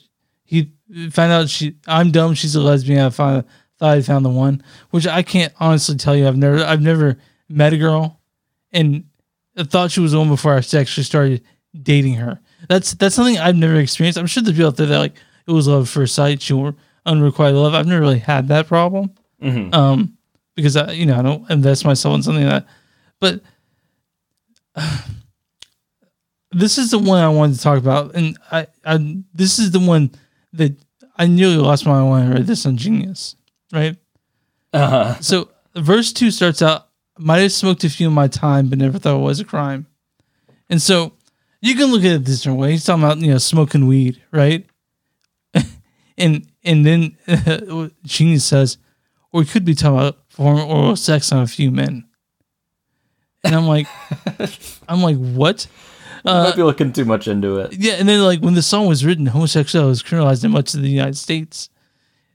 he 0.45 0.71
found 1.11 1.33
out 1.33 1.49
she 1.49 1.77
I'm 1.87 2.11
dumb. 2.11 2.35
She's 2.35 2.55
a 2.55 2.61
lesbian. 2.61 3.01
I 3.01 3.11
found 3.11 3.45
thought 3.79 3.97
I 3.97 4.03
found 4.03 4.25
the 4.25 4.31
one, 4.31 4.63
which 4.91 5.07
I 5.07 5.23
can't 5.23 5.53
honestly 5.59 5.97
tell 5.97 6.15
you. 6.15 6.29
I've 6.29 6.37
never 6.37 6.63
I've 6.63 6.83
never 6.83 7.17
met 7.49 7.73
a 7.73 7.79
girl, 7.79 8.21
and 8.73 9.05
I 9.57 9.65
thought 9.65 9.91
she 9.91 10.01
was 10.01 10.13
the 10.13 10.19
one 10.19 10.29
before 10.29 10.53
I 10.55 10.59
actually 10.59 11.05
started 11.05 11.43
dating 11.83 12.15
her. 12.15 12.41
That's 12.69 12.95
that's 12.95 13.15
something 13.15 13.39
I've 13.39 13.57
never 13.57 13.77
experienced. 13.77 14.19
I'm 14.19 14.27
sure 14.27 14.43
there's 14.43 14.57
people 14.57 14.69
out 14.69 14.77
there 14.77 14.87
that 14.87 14.99
like 14.99 15.15
it 15.47 15.53
was 15.53 15.69
love 15.69 15.83
at 15.85 15.89
first 15.89 16.15
sight, 16.15 16.43
she 16.43 16.53
were 16.55 16.75
unrequited 17.05 17.55
love. 17.57 17.75
I've 17.75 17.87
never 17.87 18.01
really 18.01 18.19
had 18.19 18.49
that 18.49 18.67
problem 18.67 19.13
Mhm. 19.43 19.73
um, 19.75 20.17
because 20.57 20.77
I, 20.77 20.93
you 20.93 21.07
know, 21.07 21.17
I 21.19 21.23
don't 21.23 21.51
invest 21.51 21.85
myself 21.85 22.15
in 22.17 22.23
something 22.23 22.45
that, 22.45 22.67
but 23.21 23.43
this 26.53 26.79
is 26.79 26.91
the 26.91 26.99
one 26.99 27.23
I 27.23 27.29
wanted 27.29 27.57
to 27.57 27.63
talk 27.63 27.79
about, 27.79 28.15
and 28.15 28.37
I, 28.51 28.67
I, 28.85 29.23
this 29.35 29.59
is 29.59 29.71
the 29.71 29.81
one 29.81 30.11
that 30.53 30.75
I 31.17 31.27
nearly 31.27 31.57
lost 31.57 31.87
my 31.87 31.93
mind 32.01 32.11
when 32.11 32.23
I 32.23 32.35
read 32.35 32.47
this 32.47 32.67
on 32.67 32.77
Genius, 32.77 33.37
right? 33.73 33.97
Uh-huh. 34.73 35.19
So 35.21 35.51
verse 35.75 36.13
two 36.13 36.31
starts 36.31 36.63
out, 36.63 36.86
might 37.19 37.39
have 37.39 37.53
smoked 37.53 37.85
a 37.85 37.91
few 37.91 38.09
in 38.09 38.15
my 38.15 38.29
time, 38.29 38.69
but 38.69 38.79
never 38.79 38.99
thought 38.99 39.19
it 39.19 39.23
was 39.23 39.41
a 39.41 39.45
crime. 39.45 39.87
And 40.69 40.81
so 40.83 41.13
you 41.61 41.75
can 41.75 41.87
look 41.87 42.05
at 42.05 42.13
it 42.13 42.25
this 42.25 42.41
different 42.41 42.61
way. 42.61 42.73
He's 42.73 42.85
talking 42.85 43.03
about, 43.03 43.19
you 43.19 43.31
know, 43.31 43.39
smoking 43.39 43.87
weed, 43.87 44.23
right? 44.31 44.67
and 46.19 46.47
and 46.65 46.85
then 46.85 47.17
Genius 48.05 48.45
says, 48.45 48.79
or 49.33 49.43
he 49.43 49.49
could 49.49 49.65
be 49.65 49.75
talking 49.75 49.99
about 49.99 50.29
performing 50.29 50.65
oral 50.65 50.97
sex 50.97 51.33
on 51.33 51.43
a 51.43 51.47
few 51.47 51.71
men. 51.71 52.07
And 53.45 53.55
I'm 53.55 53.67
like, 53.67 53.87
I'm 54.89 55.03
like, 55.03 55.17
what? 55.17 55.67
Might 56.25 56.57
be 56.57 56.63
looking 56.65 56.93
too 56.93 57.05
much 57.05 57.29
into 57.29 57.59
it. 57.59 57.73
Yeah, 57.73 57.95
and 57.95 58.09
then 58.09 58.21
like 58.21 58.41
when 58.41 58.55
the 58.55 58.63
song 58.63 58.87
was 58.87 59.05
written, 59.05 59.27
homosexuality 59.27 59.89
was 59.89 60.03
criminalized 60.03 60.45
in 60.45 60.51
much 60.51 60.75
of 60.75 60.83
the 60.83 60.89
United 60.89 61.17
States. 61.17 61.71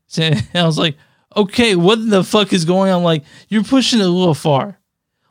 So 0.07 0.23
and 0.23 0.47
I 0.53 0.65
was 0.65 0.77
like, 0.77 0.95
okay, 1.35 1.75
what 1.75 2.09
the 2.09 2.23
fuck 2.23 2.53
is 2.53 2.65
going 2.65 2.91
on? 2.91 3.03
Like, 3.03 3.23
you're 3.49 3.63
pushing 3.63 3.99
it 3.99 4.05
a 4.05 4.09
little 4.09 4.33
far. 4.33 4.79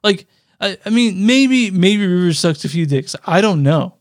Like, 0.02 0.26
I, 0.60 0.78
I 0.84 0.90
mean, 0.90 1.26
maybe 1.26 1.70
maybe 1.70 2.06
Rivers 2.06 2.38
sucks 2.38 2.64
a 2.64 2.68
few 2.68 2.86
dicks. 2.86 3.16
I 3.26 3.40
don't 3.40 3.62
know, 3.62 3.96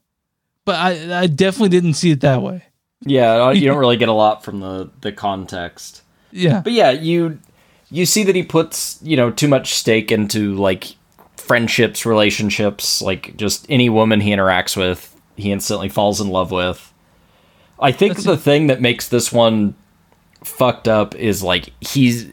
but 0.66 0.76
I 0.76 1.22
I 1.22 1.28
definitely 1.28 1.70
didn't 1.70 1.94
see 1.94 2.12
it 2.12 2.22
that 2.22 2.42
way. 2.42 2.64
Yeah, 3.02 3.46
uh, 3.46 3.50
you 3.52 3.68
don't 3.68 3.78
really 3.80 3.98
get 3.98 4.10
a 4.10 4.14
lot 4.14 4.44
from 4.44 4.60
the 4.60 4.90
the 5.02 5.12
context. 5.12 6.04
Yeah, 6.32 6.62
But 6.62 6.74
yeah, 6.74 6.92
you 6.92 7.40
you 7.90 8.06
see 8.06 8.24
that 8.24 8.36
he 8.36 8.44
puts, 8.44 9.00
you 9.02 9.18
know, 9.18 9.32
too 9.32 9.48
much 9.48 9.74
stake 9.74 10.12
into 10.12 10.54
like 10.56 10.96
friendships, 11.38 12.06
relationships, 12.06 13.02
like 13.02 13.36
just 13.36 13.66
any 13.70 13.90
woman 13.90 14.22
he 14.22 14.30
interacts 14.30 14.78
with, 14.78 15.20
he 15.36 15.52
instantly 15.52 15.90
falls 15.90 16.22
in 16.22 16.28
love 16.28 16.52
with. 16.52 16.94
I 17.80 17.92
think 17.92 18.14
That's 18.14 18.26
the 18.26 18.38
thing 18.38 18.68
that 18.68 18.82
makes 18.82 19.08
this 19.08 19.32
one 19.32 19.74
fucked 20.44 20.88
up 20.88 21.16
is 21.16 21.44
like 21.44 21.70
he's 21.82 22.28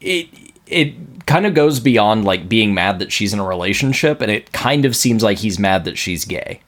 it 0.00 0.28
it 0.66 0.94
kind 1.26 1.46
of 1.46 1.54
goes 1.54 1.80
beyond 1.80 2.24
like 2.24 2.48
being 2.48 2.74
mad 2.74 2.98
that 2.98 3.10
she's 3.12 3.32
in 3.32 3.38
a 3.38 3.44
relationship 3.46 4.20
and 4.20 4.30
it 4.30 4.52
kind 4.52 4.84
of 4.84 4.94
seems 4.94 5.22
like 5.22 5.38
he's 5.38 5.58
mad 5.58 5.84
that 5.84 5.96
she's 5.98 6.24
gay. 6.24 6.60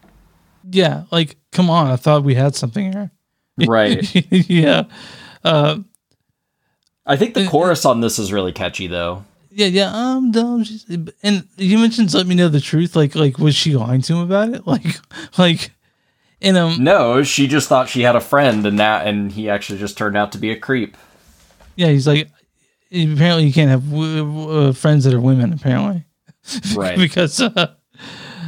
yeah. 0.70 1.04
Like, 1.10 1.36
come 1.52 1.68
on, 1.70 1.86
I 1.88 1.96
thought 1.96 2.24
we 2.24 2.34
had 2.34 2.54
something 2.54 2.92
here. 2.92 3.10
Right. 3.66 4.10
yeah, 4.30 4.84
uh, 5.44 5.80
I 7.04 7.16
think 7.16 7.34
the 7.34 7.44
uh, 7.44 7.50
chorus 7.50 7.84
on 7.84 8.00
this 8.00 8.18
is 8.18 8.32
really 8.32 8.52
catchy 8.52 8.86
though. 8.86 9.24
yeah, 9.50 9.66
yeah. 9.66 9.90
I'm 9.92 10.30
dumb. 10.32 10.64
And 11.22 11.46
you 11.58 11.76
mentioned 11.78 12.14
let 12.14 12.26
me 12.26 12.34
know 12.34 12.48
the 12.48 12.60
truth. 12.60 12.96
Like, 12.96 13.14
like 13.14 13.38
was 13.38 13.54
she 13.54 13.76
lying 13.76 14.00
to 14.02 14.14
him 14.14 14.20
about 14.20 14.48
it? 14.54 14.66
Like, 14.66 14.86
like, 15.36 15.72
No, 16.42 17.22
she 17.22 17.46
just 17.46 17.68
thought 17.68 17.88
she 17.88 18.02
had 18.02 18.16
a 18.16 18.20
friend, 18.20 18.64
and 18.66 18.78
that, 18.78 19.06
and 19.06 19.30
he 19.32 19.48
actually 19.50 19.78
just 19.78 19.98
turned 19.98 20.16
out 20.16 20.32
to 20.32 20.38
be 20.38 20.50
a 20.50 20.56
creep. 20.58 20.96
yeah. 21.76 21.88
He's 21.88 22.06
like, 22.06 22.28
apparently 22.90 23.44
you 23.46 23.52
can't 23.52 23.70
have 23.70 23.88
w- 23.90 24.24
w- 24.24 24.50
uh, 24.68 24.72
friends 24.72 25.04
that 25.04 25.14
are 25.14 25.20
women. 25.20 25.52
Apparently, 25.52 26.04
Right. 26.74 26.96
because 26.98 27.40
uh, 27.40 27.74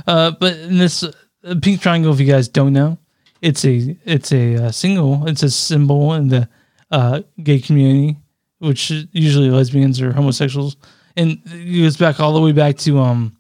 uh 0.07 0.31
but 0.41 0.57
in 0.57 0.79
this 0.79 1.03
uh, 1.05 1.13
pink 1.61 1.81
triangle 1.83 2.13
if 2.13 2.19
you 2.21 2.27
guys 2.27 2.49
don't 2.49 2.73
know 2.73 2.99
it's 3.43 3.65
a 3.65 3.97
it's 4.05 4.33
a 4.33 4.57
uh, 4.67 4.71
single 4.71 5.27
it's 5.29 5.43
a 5.43 5.51
symbol 5.51 6.15
in 6.15 6.29
the 6.29 6.49
uh 6.91 7.21
gay 7.43 7.61
community 7.61 8.17
which 8.59 8.91
usually 9.13 9.51
lesbians 9.51 10.01
or 10.01 10.13
homosexuals 10.13 10.77
and 11.17 11.41
it 11.47 11.83
goes 11.83 11.97
back 11.97 12.19
all 12.21 12.33
the 12.33 12.41
way 12.41 12.53
back 12.53 12.77
to 12.79 12.99
um 12.99 13.37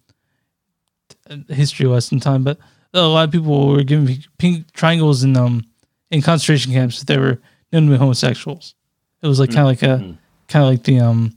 history 1.49 1.87
lesson 1.87 2.21
time 2.21 2.45
but 2.45 2.59
a 2.95 3.01
lot 3.03 3.25
of 3.25 3.33
people 3.33 3.69
were 3.69 3.83
given 3.83 4.07
pink- 4.07 4.27
pink 4.39 4.73
triangles 4.73 5.23
in 5.25 5.37
um 5.37 5.65
in 6.11 6.21
concentration 6.23 6.73
camps 6.73 7.01
if 7.01 7.07
they 7.07 7.19
were 7.19 7.41
known 7.73 7.87
to 7.87 7.93
be 7.93 7.97
homosexuals 7.97 8.75
it 9.23 9.27
was 9.27 9.41
like 9.41 9.51
kind 9.51 9.61
of 9.61 9.67
like 9.67 9.83
a 9.83 9.99
kind 10.49 10.65
of 10.65 10.71
like 10.71 10.83
the 10.85 11.01
um 11.01 11.37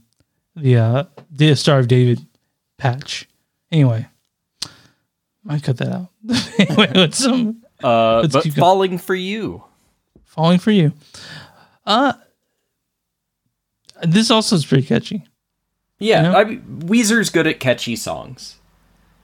the 0.54 0.76
uh 0.76 1.04
the 1.30 1.54
star 1.54 1.78
of 1.78 1.88
david 1.88 2.20
patch 2.78 3.28
anyway 3.72 4.06
I 5.48 5.60
cut 5.60 5.76
that 5.78 5.92
out. 5.92 6.08
anyway, 6.58 6.90
let's 6.96 7.24
um, 7.24 7.62
Uh, 7.80 8.18
Let's 8.22 8.32
but 8.32 8.42
keep 8.42 8.54
going. 8.56 8.60
falling 8.64 8.98
for 8.98 9.14
you. 9.14 9.62
falling 10.24 10.58
for 10.58 10.72
you. 10.72 10.92
Uh 11.86 12.14
this 14.02 14.30
also 14.30 14.56
is 14.56 14.66
pretty 14.66 14.86
catchy, 14.86 15.24
Yeah, 16.00 16.22
You 16.26 16.32
know? 16.32 16.38
I 16.38 16.44
mean, 16.44 16.62
Weezer's 16.80 17.30
good 17.30 17.46
at 17.46 17.60
catchy 17.60 17.94
songs. 17.96 18.56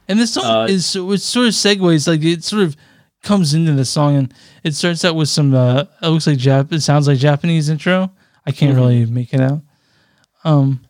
And 0.09 0.19
this 0.19 0.35
song 0.35 0.45
Uh, 0.45 0.65
is 0.67 0.87
so 0.87 1.11
it 1.13 1.19
sort 1.19 1.47
of 1.47 1.53
segues 1.55 2.07
like 2.09 2.23
it 2.25 2.45
sort 2.45 2.63
of 2.63 2.77
comes 3.23 3.55
into 3.55 3.73
the 3.73 3.85
song, 3.85 4.17
and 4.17 4.35
it 4.65 4.75
starts 4.75 5.05
out 5.05 5.15
with 5.15 5.29
some. 5.29 5.55
uh 5.55 5.85
It 6.03 6.09
looks 6.09 6.27
like 6.27 6.39
Jap. 6.39 6.73
It 6.73 6.81
sounds 6.83 7.07
like 7.07 7.19
Japanese 7.19 7.69
intro. 7.69 8.11
I 8.47 8.51
can't 8.51 8.75
really 8.75 9.07
make 9.07 9.33
it 9.33 9.41
out. 9.41 9.61
Um, 10.45 10.81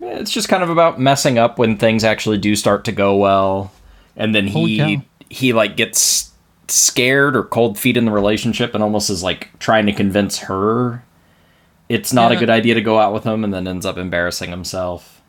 It's 0.00 0.30
just 0.30 0.48
kind 0.48 0.62
of 0.62 0.68
about 0.70 1.00
messing 1.00 1.38
up 1.38 1.58
when 1.58 1.76
things 1.78 2.04
actually 2.04 2.36
do 2.38 2.54
start 2.56 2.84
to 2.84 2.92
go 2.92 3.16
well, 3.16 3.72
and 4.16 4.34
then 4.34 4.46
he 4.48 5.00
he 5.30 5.52
like 5.54 5.76
gets 5.76 6.30
scared 6.68 7.36
or 7.36 7.42
cold 7.44 7.78
feet 7.78 7.96
in 7.96 8.04
the 8.04 8.10
relationship, 8.12 8.74
and 8.74 8.82
almost 8.82 9.08
is 9.10 9.22
like 9.22 9.48
trying 9.58 9.86
to 9.86 9.92
convince 9.92 10.38
her 10.40 11.02
it's 11.88 12.12
not 12.12 12.30
Yeah. 12.30 12.36
a 12.36 12.40
good 12.40 12.50
idea 12.50 12.74
to 12.74 12.80
go 12.80 12.98
out 12.98 13.12
with 13.14 13.24
him, 13.24 13.44
and 13.44 13.52
then 13.52 13.66
ends 13.66 13.84
up 13.86 13.96
embarrassing 13.98 14.50
himself. 14.50 15.20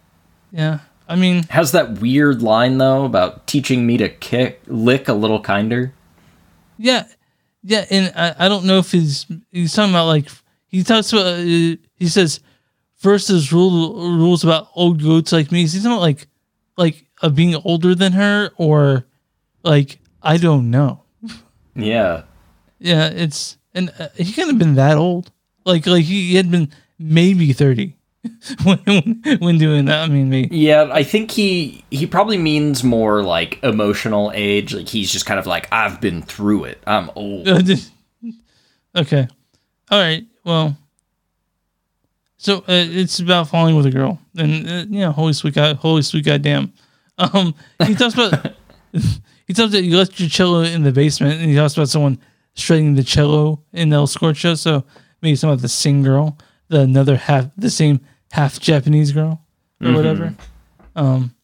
yeah. 0.52 0.80
I 1.08 1.16
mean, 1.16 1.44
Has 1.50 1.72
that 1.74 2.00
weird 2.00 2.42
line 2.42 2.78
though 2.78 3.06
about 3.06 3.46
teaching 3.48 3.86
me 3.86 3.98
to 3.98 4.10
kick 4.10 4.62
lick 4.68 5.08
a 5.08 5.14
little 5.14 5.42
kinder. 5.42 5.94
Yeah, 6.78 7.06
yeah, 7.62 7.86
and 7.90 8.12
I, 8.16 8.46
I 8.46 8.50
don't 8.50 8.66
know 8.66 8.80
if 8.80 8.92
he's 8.92 9.26
he's 9.52 9.74
talking 9.74 9.92
about 9.92 10.08
like 10.08 10.28
he 10.68 10.84
talks 10.84 11.12
about 11.14 11.26
uh, 11.26 11.36
he 11.96 12.08
says 12.08 12.40
there's 13.02 13.52
rule 13.52 14.18
rules 14.18 14.44
about 14.44 14.70
old 14.76 15.04
goats 15.04 15.32
like 15.32 15.52
me. 15.52 15.64
Is 15.64 15.74
he 15.74 15.80
talking 15.80 15.92
about 15.92 16.02
like 16.02 16.28
like 16.78 17.06
uh, 17.22 17.30
being 17.30 17.56
older 17.64 17.96
than 17.96 18.14
her 18.14 18.52
or 18.58 19.06
like 19.64 20.00
I 20.22 20.38
don't 20.38 20.72
know. 20.72 21.04
Yeah. 21.76 22.24
Yeah, 22.80 23.08
it's 23.08 23.58
and 23.74 23.92
uh, 24.00 24.10
he 24.16 24.32
couldn't 24.32 24.52
have 24.52 24.60
been 24.60 24.76
that 24.76 24.98
old. 24.98 25.32
Like 25.66 25.86
like 25.86 26.06
he, 26.06 26.30
he 26.30 26.36
had 26.36 26.52
been 26.52 26.72
maybe 27.00 27.54
thirty 27.54 27.98
when, 28.64 29.22
when 29.40 29.58
doing 29.58 29.86
that. 29.86 30.04
I 30.04 30.08
mean, 30.08 30.30
maybe 30.30 30.56
Yeah, 30.56 30.90
I 30.92 31.04
think 31.04 31.32
he 31.32 31.84
he 31.92 32.08
probably 32.08 32.38
means 32.38 32.84
more 32.84 33.22
like 33.24 33.62
emotional 33.64 34.32
age. 34.34 34.74
Like 34.74 34.88
he's 34.88 35.12
just 35.12 35.26
kind 35.26 35.40
of 35.40 35.46
like 35.46 35.68
I've 35.72 36.00
been 36.00 36.22
through 36.22 36.66
it. 36.66 36.82
I'm 36.88 37.10
old. 37.16 37.48
okay, 38.96 39.28
all 39.92 40.00
right. 40.00 40.26
Well, 40.46 40.78
so 42.38 42.58
uh, 42.60 42.64
it's 42.68 43.20
about 43.20 43.50
falling 43.50 43.76
with 43.76 43.86
a 43.86 43.92
girl, 43.92 44.20
and 44.38 44.70
uh, 44.70 44.86
you 44.90 45.00
know, 45.00 45.12
holy 45.12 45.34
sweet 45.34 45.56
god, 45.56 45.78
holy 45.78 46.02
sweet 46.02 46.26
goddamn. 46.26 46.74
Um, 47.18 47.56
he 47.86 47.96
talks 47.96 48.14
about 48.14 48.54
he 48.92 49.54
talks 49.54 49.74
about 49.74 49.84
you 49.84 49.98
left 49.98 50.20
your 50.20 50.30
cello 50.30 50.62
in 50.62 50.84
the 50.84 50.92
basement, 50.92 51.42
and 51.42 51.50
he 51.50 51.56
talks 51.56 51.76
about 51.76 51.90
someone 51.90 52.20
shredding 52.56 52.96
the 52.96 53.04
cello 53.04 53.64
in 53.74 53.92
El 53.92 54.08
Scorcho. 54.08 54.58
So 54.58 54.86
maybe 55.22 55.36
some 55.36 55.50
of 55.50 55.62
the 55.62 55.70
sing 55.70 56.04
girl, 56.04 56.38
the 56.70 56.82
another 56.82 57.18
half, 57.18 57.50
the 57.58 57.70
same 57.70 58.00
half 58.34 58.60
Japanese 58.60 59.12
girl 59.12 59.40
or 59.80 59.94
whatever. 59.94 60.34
Um, 60.96 61.36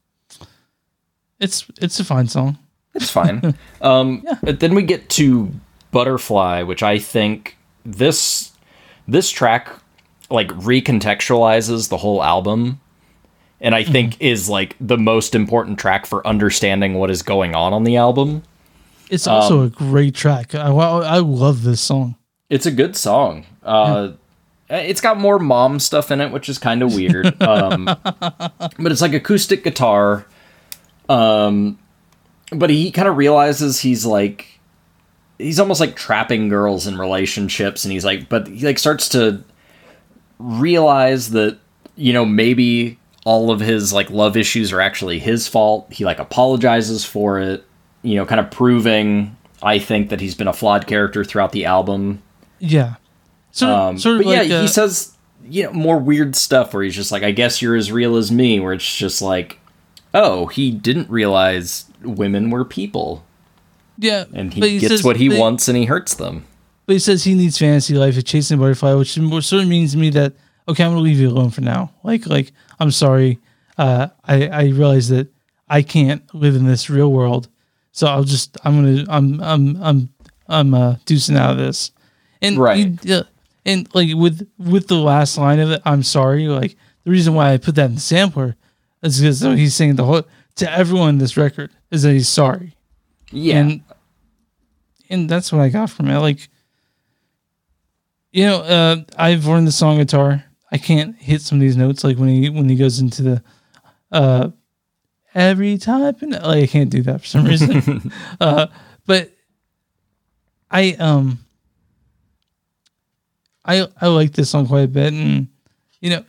it's 1.39 1.65
it's 1.79 1.99
a 1.99 2.03
fine 2.03 2.27
song. 2.27 2.57
It's 2.95 3.11
fine. 3.11 3.53
um, 3.81 4.25
But 4.41 4.59
then 4.59 4.73
we 4.73 4.81
get 4.81 5.07
to 5.11 5.51
Butterfly, 5.91 6.63
which 6.63 6.81
I 6.81 6.97
think 6.97 7.57
this 7.85 8.51
this 9.07 9.29
track 9.29 9.69
like 10.31 10.49
recontextualizes 10.49 11.89
the 11.89 11.97
whole 11.97 12.23
album, 12.23 12.79
and 13.61 13.75
I 13.75 13.83
think 13.83 14.19
is 14.19 14.49
like 14.49 14.75
the 14.81 14.97
most 14.97 15.35
important 15.35 15.77
track 15.77 16.07
for 16.07 16.25
understanding 16.25 16.95
what 16.95 17.11
is 17.11 17.21
going 17.21 17.55
on 17.55 17.71
on 17.71 17.83
the 17.83 17.97
album. 17.97 18.41
It's 19.11 19.27
also 19.27 19.61
a 19.63 19.69
great 19.69 20.15
track. 20.15 20.55
I, 20.55 20.71
I 20.71 21.17
I 21.17 21.17
love 21.19 21.63
this 21.63 21.81
song. 21.81 22.15
It's 22.49 22.65
a 22.65 22.71
good 22.71 22.95
song. 22.95 23.45
Uh, 23.63 24.13
It's 24.69 25.01
got 25.01 25.19
more 25.19 25.39
mom 25.39 25.79
stuff 25.79 26.11
in 26.11 26.21
it, 26.21 26.31
which 26.31 26.47
is 26.47 26.57
kind 26.57 26.81
of 26.83 26.93
weird. 26.93 27.35
Um, 27.41 27.85
but 27.85 28.91
it's 28.91 29.01
like 29.01 29.13
acoustic 29.13 29.63
guitar. 29.63 30.25
Um, 31.07 31.79
but 32.51 32.69
he 32.69 32.91
kind 32.91 33.07
of 33.07 33.17
realizes 33.17 33.79
he's 33.79 34.05
like, 34.05 34.59
he's 35.37 35.59
almost 35.59 35.79
like 35.79 35.95
trapping 35.95 36.49
girls 36.49 36.85
in 36.85 36.97
relationships, 36.97 37.83
and 37.83 37.91
he's 37.91 38.05
like, 38.05 38.29
but 38.29 38.47
he 38.47 38.65
like 38.65 38.77
starts 38.77 39.09
to 39.09 39.43
realize 40.37 41.31
that 41.31 41.57
you 41.95 42.13
know 42.13 42.25
maybe 42.25 42.97
all 43.25 43.51
of 43.51 43.59
his 43.59 43.91
like 43.91 44.09
love 44.09 44.37
issues 44.37 44.71
are 44.71 44.81
actually 44.81 45.19
his 45.19 45.47
fault. 45.47 45.91
He 45.91 46.05
like 46.05 46.19
apologizes 46.19 47.03
for 47.03 47.39
it, 47.39 47.65
you 48.03 48.15
know, 48.15 48.25
kind 48.25 48.39
of 48.39 48.51
proving 48.51 49.35
I 49.61 49.79
think 49.79 50.09
that 50.09 50.21
he's 50.21 50.35
been 50.35 50.47
a 50.47 50.53
flawed 50.53 50.87
character 50.87 51.23
throughout 51.23 51.51
the 51.51 51.65
album. 51.65 52.21
Yeah. 52.59 52.95
Sort 53.51 53.71
of, 53.71 53.77
Um, 53.89 53.97
sort 53.99 54.15
of 54.17 54.23
but 54.23 54.27
like 54.37 54.49
yeah, 54.49 54.55
uh, 54.57 54.61
he 54.61 54.67
says 54.67 55.13
you 55.49 55.63
know 55.63 55.73
more 55.73 55.97
weird 55.97 56.35
stuff 56.35 56.73
where 56.73 56.83
he's 56.83 56.95
just 56.95 57.11
like, 57.11 57.23
I 57.23 57.31
guess 57.31 57.61
you're 57.61 57.75
as 57.75 57.91
real 57.91 58.15
as 58.15 58.31
me. 58.31 58.59
Where 58.59 58.73
it's 58.73 58.95
just 58.95 59.21
like, 59.21 59.59
oh, 60.13 60.47
he 60.47 60.71
didn't 60.71 61.09
realize 61.09 61.85
women 62.03 62.49
were 62.49 62.63
people, 62.65 63.25
yeah, 63.97 64.25
and 64.33 64.53
he 64.53 64.61
but 64.61 64.69
gets 64.69 64.87
says- 64.87 65.03
what 65.03 65.17
he 65.17 65.29
but- 65.29 65.39
wants 65.39 65.67
and 65.67 65.77
he 65.77 65.85
hurts 65.85 66.13
them. 66.15 66.45
But 66.85 66.93
he 66.93 66.99
says 66.99 67.23
he 67.23 67.35
needs 67.35 67.57
fantasy 67.57 67.93
life 67.93 68.17
of 68.17 68.25
chasing 68.25 68.57
a 68.57 68.59
butterfly, 68.59 68.93
which 68.93 69.11
sort 69.13 69.61
of 69.63 69.67
means 69.67 69.91
to 69.91 69.97
me 69.97 70.09
that 70.11 70.33
okay, 70.67 70.83
I'm 70.83 70.91
gonna 70.91 71.01
leave 71.01 71.19
you 71.19 71.29
alone 71.29 71.49
for 71.51 71.61
now. 71.61 71.91
Like, 72.03 72.25
like 72.27 72.51
I'm 72.79 72.91
sorry. 72.91 73.39
Uh, 73.77 74.07
I 74.25 74.47
I 74.47 74.63
realize 74.69 75.09
that 75.09 75.27
I 75.69 75.81
can't 75.83 76.23
live 76.35 76.55
in 76.55 76.65
this 76.65 76.89
real 76.89 77.11
world, 77.11 77.47
so 77.91 78.07
I'll 78.07 78.23
just 78.23 78.57
I'm 78.63 78.75
gonna 78.75 79.05
I'm 79.07 79.39
I'm 79.41 79.83
I'm 79.83 80.09
I'm 80.47 80.73
uh, 80.73 80.95
deucing 81.05 81.37
out 81.37 81.51
of 81.51 81.57
this. 81.57 81.91
And 82.41 82.57
Right. 82.57 82.97
he- 83.03 83.13
uh, 83.13 83.23
and 83.65 83.87
like 83.93 84.09
with 84.15 84.49
with 84.57 84.87
the 84.87 84.95
last 84.95 85.37
line 85.37 85.59
of 85.59 85.71
it, 85.71 85.81
I'm 85.85 86.03
sorry. 86.03 86.47
Like 86.47 86.75
the 87.03 87.11
reason 87.11 87.33
why 87.33 87.53
I 87.53 87.57
put 87.57 87.75
that 87.75 87.85
in 87.85 87.95
the 87.95 88.01
sampler 88.01 88.55
is 89.01 89.19
because 89.19 89.41
he's 89.41 89.75
saying 89.75 89.95
the 89.95 90.05
whole 90.05 90.23
to 90.55 90.71
everyone 90.71 91.09
in 91.09 91.17
this 91.17 91.37
record 91.37 91.71
is 91.91 92.03
that 92.03 92.13
he's 92.13 92.27
sorry. 92.29 92.75
Yeah, 93.31 93.59
And 93.59 93.83
and 95.09 95.29
that's 95.29 95.51
what 95.51 95.61
I 95.61 95.69
got 95.69 95.89
from 95.89 96.09
it. 96.09 96.19
Like, 96.19 96.49
you 98.31 98.45
know, 98.45 98.61
uh, 98.61 98.97
I've 99.17 99.45
learned 99.45 99.67
the 99.67 99.71
song 99.71 99.97
guitar. 99.97 100.43
I 100.71 100.77
can't 100.77 101.15
hit 101.15 101.41
some 101.41 101.57
of 101.57 101.61
these 101.61 101.77
notes 101.77 102.03
like 102.03 102.17
when 102.17 102.29
he 102.29 102.49
when 102.49 102.69
he 102.69 102.75
goes 102.75 102.99
into 102.99 103.23
the 103.23 103.43
uh 104.11 104.49
every 105.35 105.73
and 105.73 106.31
like 106.31 106.43
I 106.63 106.67
can't 106.67 106.89
do 106.89 107.01
that 107.03 107.21
for 107.21 107.27
some 107.27 107.45
reason. 107.45 108.11
uh, 108.41 108.67
but 109.05 109.31
I 110.69 110.93
um 110.93 111.39
I 113.69 113.87
I 114.01 114.07
like 114.07 114.33
this 114.33 114.49
song 114.49 114.67
quite 114.67 114.85
a 114.85 114.87
bit 114.87 115.13
and 115.13 115.47
you 116.01 116.09
know 116.09 116.25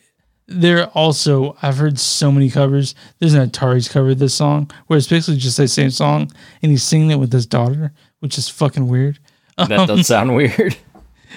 there 0.47 0.87
also 0.89 1.57
I've 1.62 1.79
heard 1.79 1.99
so 1.99 2.31
many 2.31 2.51
covers. 2.51 2.95
There's 3.19 3.35
an 3.35 3.49
Atari's 3.49 3.89
cover 3.89 4.11
of 4.11 4.19
this 4.19 4.35
song 4.35 4.71
where 4.89 4.99
it's 4.99 5.07
basically 5.07 5.39
just 5.39 5.57
the 5.57 5.67
same 5.69 5.91
song 5.91 6.31
and 6.62 6.71
he's 6.71 6.83
singing 6.83 7.11
it 7.11 7.19
with 7.19 7.33
his 7.33 7.47
daughter, 7.47 7.93
which 8.19 8.37
is 8.37 8.49
fucking 8.49 8.89
weird. 8.89 9.19
That 9.57 9.89
does 9.89 10.07
sound 10.07 10.35
weird. 10.41 10.77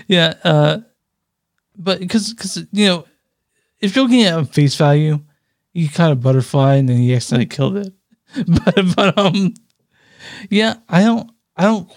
Yeah, 0.08 0.34
uh 0.44 0.80
but 1.78 2.00
because 2.00 2.34
because 2.34 2.58
you 2.72 2.88
know 2.88 3.06
if 3.80 3.96
you're 3.96 4.04
looking 4.04 4.24
at 4.24 4.54
face 4.54 4.76
value, 4.76 5.20
you 5.72 5.88
kind 5.88 6.12
of 6.12 6.22
butterfly 6.22 6.76
and 6.76 6.90
then 6.90 6.98
he 6.98 7.16
accidentally 7.16 7.46
killed 7.46 7.78
it. 7.78 7.94
but 8.66 8.96
but 8.96 9.18
um 9.18 9.54
yeah, 10.50 10.76
I 10.90 11.04
don't 11.04 11.32
I 11.56 11.64
don't 11.64 11.90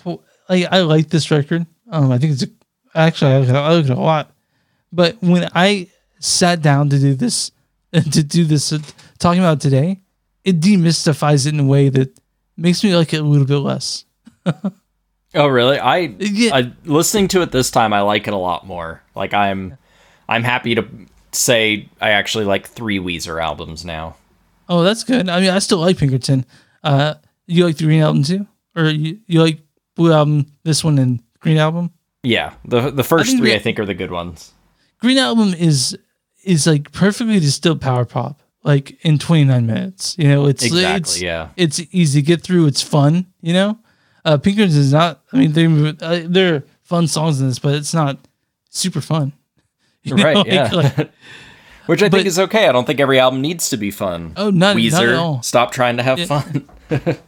like 0.48 0.66
I 0.70 0.82
like 0.82 1.08
this 1.08 1.30
record. 1.32 1.66
Um 1.90 2.12
I 2.12 2.18
think 2.18 2.34
it's 2.34 2.42
a, 2.44 2.48
actually 2.96 3.32
I 3.32 3.38
like, 3.38 3.48
it, 3.48 3.54
I 3.54 3.72
like 3.72 3.84
it 3.84 3.90
a 3.90 3.94
lot. 3.94 4.32
But 4.92 5.16
when 5.20 5.48
I 5.54 5.88
sat 6.18 6.62
down 6.62 6.88
to 6.90 6.98
do 6.98 7.14
this 7.14 7.52
to 7.92 8.22
do 8.22 8.44
this 8.44 8.72
uh, 8.72 8.78
talking 9.18 9.40
about 9.40 9.60
today, 9.60 10.00
it 10.44 10.60
demystifies 10.60 11.46
it 11.46 11.54
in 11.54 11.60
a 11.60 11.64
way 11.64 11.88
that 11.88 12.18
makes 12.56 12.82
me 12.82 12.96
like 12.96 13.12
it 13.12 13.20
a 13.20 13.24
little 13.24 13.46
bit 13.46 13.58
less. 13.58 14.04
Oh, 15.34 15.48
really? 15.48 15.78
I, 15.78 15.98
Yeah. 16.18 16.54
I 16.54 16.72
listening 16.86 17.28
to 17.28 17.42
it 17.42 17.52
this 17.52 17.70
time. 17.70 17.92
I 17.92 18.00
like 18.00 18.26
it 18.26 18.32
a 18.32 18.38
lot 18.38 18.66
more. 18.66 19.02
Like 19.14 19.34
I'm, 19.34 19.76
I'm 20.30 20.42
happy 20.42 20.74
to 20.76 20.88
say 21.32 21.90
I 22.00 22.10
actually 22.10 22.46
like 22.46 22.66
three 22.66 22.98
Weezer 22.98 23.42
albums 23.42 23.84
now. 23.84 24.16
Oh, 24.68 24.82
that's 24.82 25.04
good. 25.04 25.28
I 25.28 25.40
mean, 25.40 25.50
I 25.50 25.58
still 25.58 25.78
like 25.78 25.98
Pinkerton. 25.98 26.46
Uh, 26.82 27.14
you 27.46 27.66
like 27.66 27.76
the 27.76 27.84
Green 27.84 28.00
Album 28.00 28.22
too, 28.22 28.46
or 28.74 28.84
you, 28.86 29.18
you 29.26 29.42
like 29.42 29.60
Blue 29.94 30.12
Album, 30.12 30.46
this 30.64 30.82
one, 30.82 30.98
and 30.98 31.22
Green 31.40 31.58
Album? 31.58 31.90
Yeah, 32.26 32.54
the 32.64 32.90
the 32.90 33.04
first 33.04 33.30
think 33.30 33.40
three 33.40 33.54
I 33.54 33.58
think 33.58 33.78
are 33.78 33.86
the 33.86 33.94
good 33.94 34.10
ones. 34.10 34.52
Green 35.00 35.18
Album 35.18 35.54
is 35.54 35.96
is 36.44 36.66
like 36.66 36.90
perfectly 36.92 37.38
distilled 37.40 37.80
power 37.80 38.04
pop, 38.04 38.40
like 38.64 38.98
in 39.04 39.18
29 39.18 39.66
minutes. 39.66 40.16
You 40.18 40.28
know, 40.28 40.46
it's 40.46 40.64
Exactly, 40.64 40.96
it's, 40.96 41.20
yeah. 41.22 41.48
It's 41.56 41.80
easy 41.92 42.20
to 42.22 42.26
get 42.26 42.42
through. 42.42 42.66
It's 42.66 42.82
fun. 42.82 43.26
You 43.42 43.52
know, 43.52 43.78
uh, 44.24 44.38
is 44.44 44.92
not. 44.92 45.22
I 45.32 45.36
mean, 45.38 45.52
they 45.52 45.66
uh, 45.66 46.22
they're 46.26 46.64
fun 46.82 47.06
songs 47.06 47.40
in 47.40 47.48
this, 47.48 47.58
but 47.60 47.74
it's 47.74 47.94
not 47.94 48.18
super 48.70 49.00
fun. 49.00 49.32
You 50.06 50.14
know, 50.14 50.22
Right? 50.22 50.36
like- 50.36 50.46
yeah. 50.46 50.70
like- 50.72 51.10
Which 51.86 52.00
I 52.02 52.08
but- 52.08 52.18
think 52.18 52.26
is 52.28 52.38
okay. 52.38 52.68
I 52.68 52.72
don't 52.72 52.86
think 52.86 53.00
every 53.00 53.18
album 53.18 53.40
needs 53.40 53.70
to 53.70 53.76
be 53.76 53.90
fun. 53.90 54.32
Oh, 54.36 54.50
not- 54.50 54.76
not 54.76 55.02
at 55.04 55.14
all. 55.14 55.42
stop 55.42 55.72
trying 55.72 55.96
to 55.96 56.02
have 56.04 56.20
fun. 56.26 56.68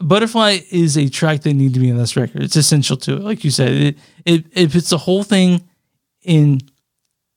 But 0.00 0.08
Butterfly 0.08 0.60
is 0.70 0.96
a 0.96 1.08
track 1.10 1.42
that 1.42 1.52
need 1.54 1.74
to 1.74 1.80
be 1.80 1.90
on 1.90 1.98
this 1.98 2.16
record. 2.16 2.42
It's 2.42 2.56
essential 2.56 2.96
to 2.98 3.16
it. 3.16 3.22
Like 3.22 3.44
you 3.44 3.50
said, 3.50 3.72
it 3.72 3.98
it, 4.24 4.44
it 4.52 4.72
puts 4.72 4.88
the 4.90 4.98
whole 4.98 5.22
thing 5.22 5.62
in 6.22 6.60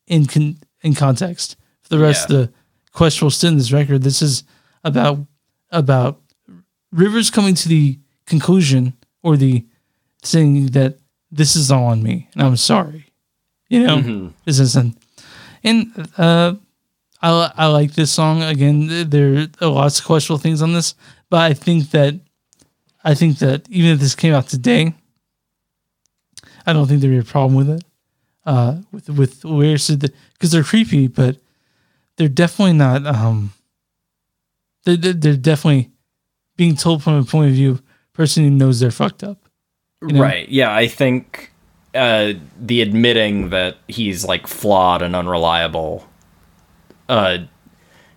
in 0.08 0.26
con, 0.26 0.58
in 0.82 0.94
context. 0.96 1.58
For 1.82 1.90
the 1.90 2.00
rest 2.00 2.30
Yeah. 2.30 2.38
of 2.38 2.42
the 2.48 2.54
questionable 2.94 3.32
sit 3.32 3.50
in 3.50 3.58
this 3.58 3.72
record, 3.74 4.02
this 4.04 4.22
is 4.22 4.44
about 4.84 5.20
about 5.72 6.22
Rivers 6.92 7.30
coming 7.30 7.56
to 7.56 7.68
the 7.68 8.00
conclusion 8.28 8.94
or 9.24 9.36
the 9.36 9.66
saying 10.24 10.68
that 10.68 11.00
this 11.32 11.56
is 11.56 11.70
all 11.72 11.86
on 11.86 12.02
me 12.04 12.30
and 12.34 12.44
I'm 12.44 12.56
sorry. 12.58 13.08
You 13.70 13.88
know, 13.88 14.32
this 14.46 14.60
isn't. 14.60 14.96
And 15.64 15.92
uh, 16.18 16.54
I 17.22 17.52
I 17.58 17.66
like 17.68 17.94
this 17.94 18.12
song 18.12 18.42
again. 18.44 19.10
There 19.10 19.48
are 19.62 19.68
lots 19.68 20.00
of 20.00 20.06
questionable 20.06 20.40
things 20.42 20.62
on 20.62 20.74
this, 20.74 20.94
but 21.30 21.42
I 21.42 21.54
think 21.54 21.90
that 21.92 22.20
I 23.04 23.14
think 23.14 23.40
that 23.40 23.68
even 23.70 23.92
if 23.92 24.00
this 24.00 24.16
came 24.16 24.34
out 24.34 24.48
today, 24.48 24.94
I 26.66 26.74
don't 26.74 26.88
think 26.88 27.02
there'd 27.02 27.12
be 27.12 27.20
a 27.20 27.24
problem 27.24 27.56
with 27.56 27.70
it. 27.70 27.84
Uh, 28.46 28.80
with 28.92 29.10
with 29.10 29.46
lyrics 29.46 29.90
because 29.90 30.52
they're 30.52 30.64
creepy, 30.64 31.08
but 31.08 31.38
they're 32.18 32.28
definitely 32.28 32.74
not. 32.74 33.06
Um, 33.06 33.54
they're, 34.86 34.98
they're 34.98 35.38
definitely 35.38 35.92
being 36.58 36.76
told 36.76 37.04
from 37.04 37.14
a 37.14 37.24
point 37.24 37.50
of 37.50 37.56
view 37.56 37.72
of 37.72 37.84
person 38.14 38.44
who 38.44 38.50
knows 38.50 38.80
they're 38.80 38.92
fucked 38.92 39.24
up. 39.24 39.38
know? 40.14 40.22
Right. 40.22 40.48
Yeah, 40.50 40.74
I 40.74 40.88
think 40.88 41.54
uh, 41.96 42.34
the 42.60 42.82
admitting 42.82 43.50
that 43.50 43.78
he's 43.88 44.26
like 44.26 44.48
flawed 44.48 45.02
and 45.02 45.16
unreliable 45.16 46.08
uh, 47.08 47.40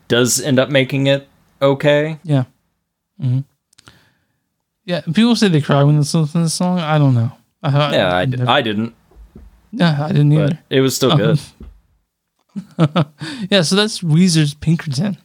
does 0.09 0.41
end 0.41 0.59
up 0.59 0.71
making 0.71 1.07
it 1.07 1.29
okay. 1.63 2.19
Yeah. 2.25 2.45
hmm 3.21 3.41
Yeah. 4.87 5.03
People 5.13 5.37
say 5.37 5.49
they 5.49 5.61
cry 5.61 5.83
when 5.83 5.97
they 5.97 5.99
listen 5.99 6.27
to 6.27 6.39
this 6.39 6.55
song. 6.55 6.79
I 6.79 6.97
don't 6.97 7.15
know. 7.15 7.31
I, 7.63 7.93
Yeah, 7.93 8.15
I, 8.17 8.25
never- 8.25 8.49
I 8.51 8.63
didn't, 8.63 8.95
yeah, 9.73 10.05
I 10.05 10.09
didn't 10.13 10.33
either. 10.33 10.59
it 10.71 10.81
was 10.81 10.97
still 10.97 11.15
good. 11.17 11.39
Yeah, 13.51 13.63
so 13.63 13.77
that's 13.77 14.01
Weezer's 14.01 14.55
Pinkerton. 14.55 15.19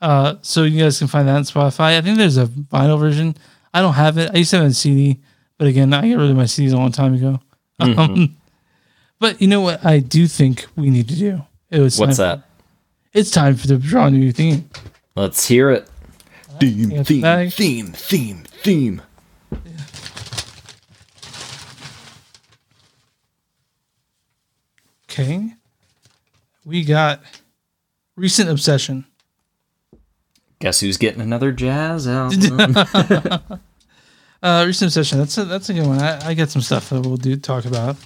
Uh, 0.00 0.36
so 0.42 0.62
you 0.64 0.80
guys 0.82 0.98
can 0.98 1.08
find 1.08 1.26
that 1.28 1.34
on 1.36 1.42
Spotify. 1.42 1.96
I 1.96 2.00
think 2.00 2.18
there's 2.18 2.36
a 2.36 2.46
vinyl 2.46 2.98
version. 2.98 3.36
I 3.74 3.80
don't 3.80 3.94
have 3.94 4.18
it. 4.18 4.30
I 4.34 4.38
used 4.38 4.50
to 4.50 4.58
have 4.58 4.66
a 4.66 4.72
CD, 4.74 5.20
but 5.58 5.66
again, 5.68 5.92
I 5.92 6.08
got 6.10 6.18
rid 6.18 6.30
of 6.30 6.36
my 6.36 6.44
CDs 6.44 6.72
a 6.72 6.76
long 6.76 6.92
time 6.92 7.14
ago. 7.14 7.40
Mm-hmm. 7.80 7.98
Um, 7.98 8.36
but 9.18 9.40
you 9.40 9.48
know 9.48 9.60
what? 9.60 9.84
I 9.84 9.98
do 10.00 10.26
think 10.26 10.66
we 10.76 10.90
need 10.90 11.08
to 11.08 11.16
do. 11.16 11.42
It 11.70 11.80
was 11.80 11.98
What's 11.98 12.18
that? 12.18 12.42
It's 13.12 13.30
time 13.30 13.56
for 13.56 13.66
the 13.66 13.78
draw 13.78 14.08
new 14.08 14.32
theme. 14.32 14.68
Let's 15.16 15.46
hear 15.46 15.70
it. 15.70 15.88
You 16.60 16.90
got 16.90 17.06
the 17.06 17.20
bag? 17.20 17.52
theme, 17.52 17.92
theme, 17.92 18.44
theme. 18.62 19.02
Okay, 25.10 25.52
we 26.64 26.84
got 26.84 27.20
recent 28.16 28.48
obsession. 28.48 29.04
Guess 30.60 30.80
who's 30.80 30.96
getting 30.96 31.20
another 31.20 31.52
jazz 31.52 32.06
album? 32.06 32.74
Uh, 34.42 34.64
recent 34.66 34.88
obsession. 34.88 35.18
That's 35.18 35.38
a 35.38 35.44
that's 35.44 35.68
a 35.68 35.72
good 35.72 35.86
one. 35.86 36.00
I, 36.00 36.30
I 36.30 36.34
got 36.34 36.50
some 36.50 36.62
stuff 36.62 36.90
that 36.90 37.00
we'll 37.02 37.16
do 37.16 37.36
talk 37.36 37.64
about. 37.64 37.96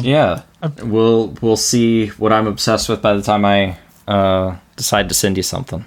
yeah, 0.00 0.40
we'll 0.82 1.36
we'll 1.42 1.58
see 1.58 2.06
what 2.16 2.32
I'm 2.32 2.46
obsessed 2.46 2.88
with 2.88 3.02
by 3.02 3.12
the 3.12 3.20
time 3.20 3.44
I 3.44 3.76
uh, 4.08 4.56
decide 4.76 5.10
to 5.10 5.14
send 5.14 5.36
you 5.36 5.42
something. 5.42 5.84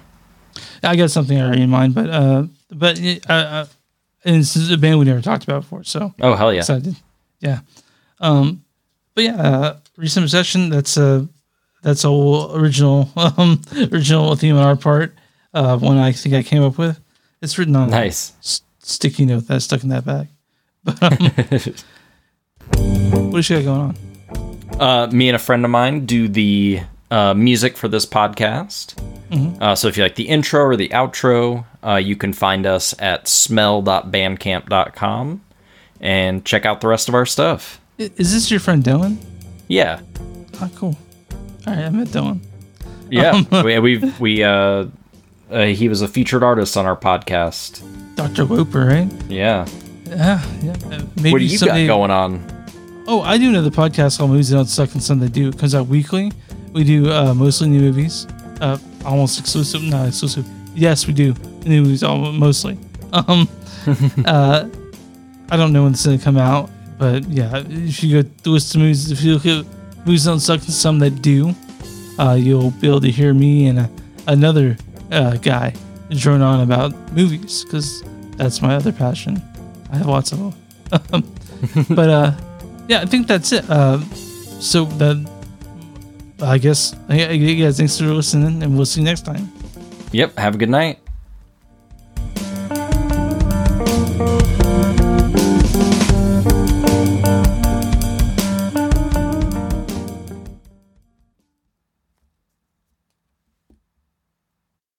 I 0.82 0.96
got 0.96 1.10
something 1.10 1.40
already 1.40 1.62
in 1.62 1.70
mind, 1.70 1.94
but 1.94 2.10
uh, 2.10 2.44
but 2.70 3.00
uh, 3.28 3.32
uh, 3.32 3.66
and 4.24 4.36
this 4.36 4.56
is 4.56 4.70
a 4.70 4.78
band 4.78 4.98
we 4.98 5.04
never 5.04 5.20
talked 5.22 5.44
about 5.44 5.62
before, 5.62 5.84
so 5.84 6.14
Oh 6.20 6.34
hell 6.34 6.52
yeah! 6.52 6.60
excited. 6.60 6.96
Yeah. 7.40 7.60
Um, 8.20 8.64
but 9.14 9.24
yeah, 9.24 9.36
uh, 9.40 9.76
recent 9.96 10.24
obsession. 10.24 10.70
That's 10.70 10.96
a 10.96 11.28
that's 11.82 12.04
a 12.04 12.08
whole 12.08 12.54
original 12.56 13.08
um 13.16 13.60
original 13.92 14.34
theme 14.36 14.56
on 14.56 14.62
our 14.64 14.76
part. 14.76 15.14
Uh, 15.54 15.78
one 15.78 15.96
I 15.98 16.12
think 16.12 16.34
I 16.34 16.42
came 16.42 16.62
up 16.62 16.78
with. 16.78 16.98
It's 17.40 17.56
written 17.58 17.76
on 17.76 17.88
a 17.88 17.92
Nice. 17.92 18.32
s- 18.40 18.62
sticky 18.80 19.24
note 19.26 19.46
that's 19.46 19.64
stuck 19.64 19.82
in 19.82 19.88
that 19.90 20.04
bag. 20.04 20.28
But 20.88 21.02
um, 21.02 21.12
what 23.30 23.38
is 23.38 23.50
you 23.50 23.62
got 23.62 23.64
going 23.64 23.80
on? 23.80 23.96
Uh, 24.80 25.06
me 25.12 25.28
and 25.28 25.36
a 25.36 25.38
friend 25.38 25.64
of 25.64 25.70
mine 25.70 26.06
do 26.06 26.28
the 26.28 26.80
uh, 27.10 27.34
music 27.34 27.76
for 27.76 27.88
this 27.88 28.06
podcast. 28.06 28.94
Uh, 29.30 29.74
so 29.74 29.88
if 29.88 29.96
you 29.96 30.02
like 30.02 30.14
the 30.14 30.28
intro 30.28 30.62
or 30.64 30.76
the 30.76 30.88
outro, 30.90 31.64
uh, 31.84 31.96
you 31.96 32.16
can 32.16 32.32
find 32.32 32.64
us 32.66 32.94
at 32.98 33.28
smell.bandcamp.com 33.28 35.42
and 36.00 36.44
check 36.44 36.64
out 36.64 36.80
the 36.80 36.88
rest 36.88 37.08
of 37.08 37.14
our 37.14 37.26
stuff. 37.26 37.80
Is 37.98 38.32
this 38.32 38.50
your 38.50 38.60
friend 38.60 38.82
Dylan? 38.82 39.16
Yeah. 39.66 40.00
Oh, 40.60 40.70
cool. 40.76 40.96
All 41.66 41.74
right, 41.74 41.84
I 41.84 41.90
met 41.90 42.08
Dylan. 42.08 42.40
Yeah. 43.10 43.42
we, 43.62 43.78
we've, 43.78 44.20
we, 44.20 44.42
uh, 44.44 44.86
uh, 45.50 45.64
he 45.66 45.88
was 45.88 46.02
a 46.02 46.08
featured 46.08 46.42
artist 46.42 46.76
on 46.76 46.86
our 46.86 46.96
podcast. 46.96 47.82
Dr. 48.16 48.44
Loper, 48.44 48.84
right? 48.86 49.10
Yeah. 49.28 49.66
Yeah, 50.06 50.42
yeah. 50.62 50.72
Uh, 50.90 51.02
maybe 51.16 51.32
What 51.32 51.38
do 51.38 51.44
you 51.44 51.58
someday- 51.58 51.86
got 51.86 51.94
going 51.96 52.10
on? 52.10 52.54
Oh, 53.06 53.22
I 53.22 53.38
do 53.38 53.48
another 53.48 53.70
podcast 53.70 54.18
called 54.18 54.30
Movies 54.30 54.50
That 54.50 54.56
Don't 54.56 54.66
Suck 54.66 54.92
and 54.92 55.02
Some 55.02 55.18
That 55.20 55.32
Do. 55.32 55.48
It 55.48 55.58
comes 55.58 55.74
out 55.74 55.86
weekly. 55.86 56.30
We 56.72 56.84
do 56.84 57.10
uh, 57.10 57.32
mostly 57.34 57.68
new 57.70 57.80
movies. 57.80 58.26
Uh, 58.60 58.78
almost 59.04 59.38
exclusive, 59.38 59.82
not 59.82 60.08
exclusive. 60.08 60.46
Yes, 60.74 61.06
we 61.06 61.12
do 61.12 61.34
new 61.64 61.82
movies, 61.82 62.02
all, 62.02 62.32
mostly. 62.32 62.78
Um, 63.12 63.48
uh, 64.26 64.68
I 65.50 65.56
don't 65.56 65.72
know 65.72 65.84
when 65.84 65.92
it's 65.92 66.04
going 66.04 66.18
to 66.18 66.24
come 66.24 66.36
out, 66.36 66.70
but 66.98 67.24
yeah, 67.28 67.62
if 67.68 68.02
you 68.02 68.22
go 68.22 68.28
to 68.42 68.50
list 68.50 68.74
of 68.74 68.80
movies, 68.80 69.10
if 69.10 69.22
you 69.22 69.34
look 69.34 69.46
at 69.46 69.64
Movies 70.04 70.24
That 70.24 70.30
Don't 70.30 70.40
Suck 70.40 70.60
and 70.60 70.72
Some 70.72 70.98
That 70.98 71.22
Do, 71.22 71.54
uh, 72.18 72.34
you'll 72.34 72.70
be 72.72 72.88
able 72.88 73.00
to 73.00 73.10
hear 73.10 73.32
me 73.32 73.66
and 73.68 73.78
uh, 73.78 73.88
another 74.26 74.76
uh, 75.10 75.36
guy 75.36 75.74
drone 76.10 76.42
on 76.42 76.60
about 76.60 76.92
movies 77.12 77.64
because 77.64 78.02
that's 78.36 78.62
my 78.62 78.74
other 78.74 78.92
passion. 78.92 79.42
I 79.90 79.96
have 79.96 80.06
lots 80.06 80.32
of 80.32 80.54
them. 81.10 81.24
but 81.90 82.08
uh, 82.08 82.32
yeah, 82.88 83.00
I 83.02 83.06
think 83.06 83.26
that's 83.26 83.52
it. 83.52 83.68
Uh, 83.68 84.00
so 84.60 84.84
then, 84.84 85.28
I 86.40 86.58
guess, 86.58 86.94
I, 87.08 87.30
you 87.30 87.64
guys, 87.64 87.78
thanks 87.78 87.98
for 87.98 88.04
listening, 88.06 88.62
and 88.62 88.76
we'll 88.76 88.86
see 88.86 89.00
you 89.00 89.04
next 89.04 89.24
time. 89.24 89.50
Yep. 90.12 90.38
Have 90.38 90.54
a 90.54 90.58
good 90.58 90.70
night. 90.70 91.00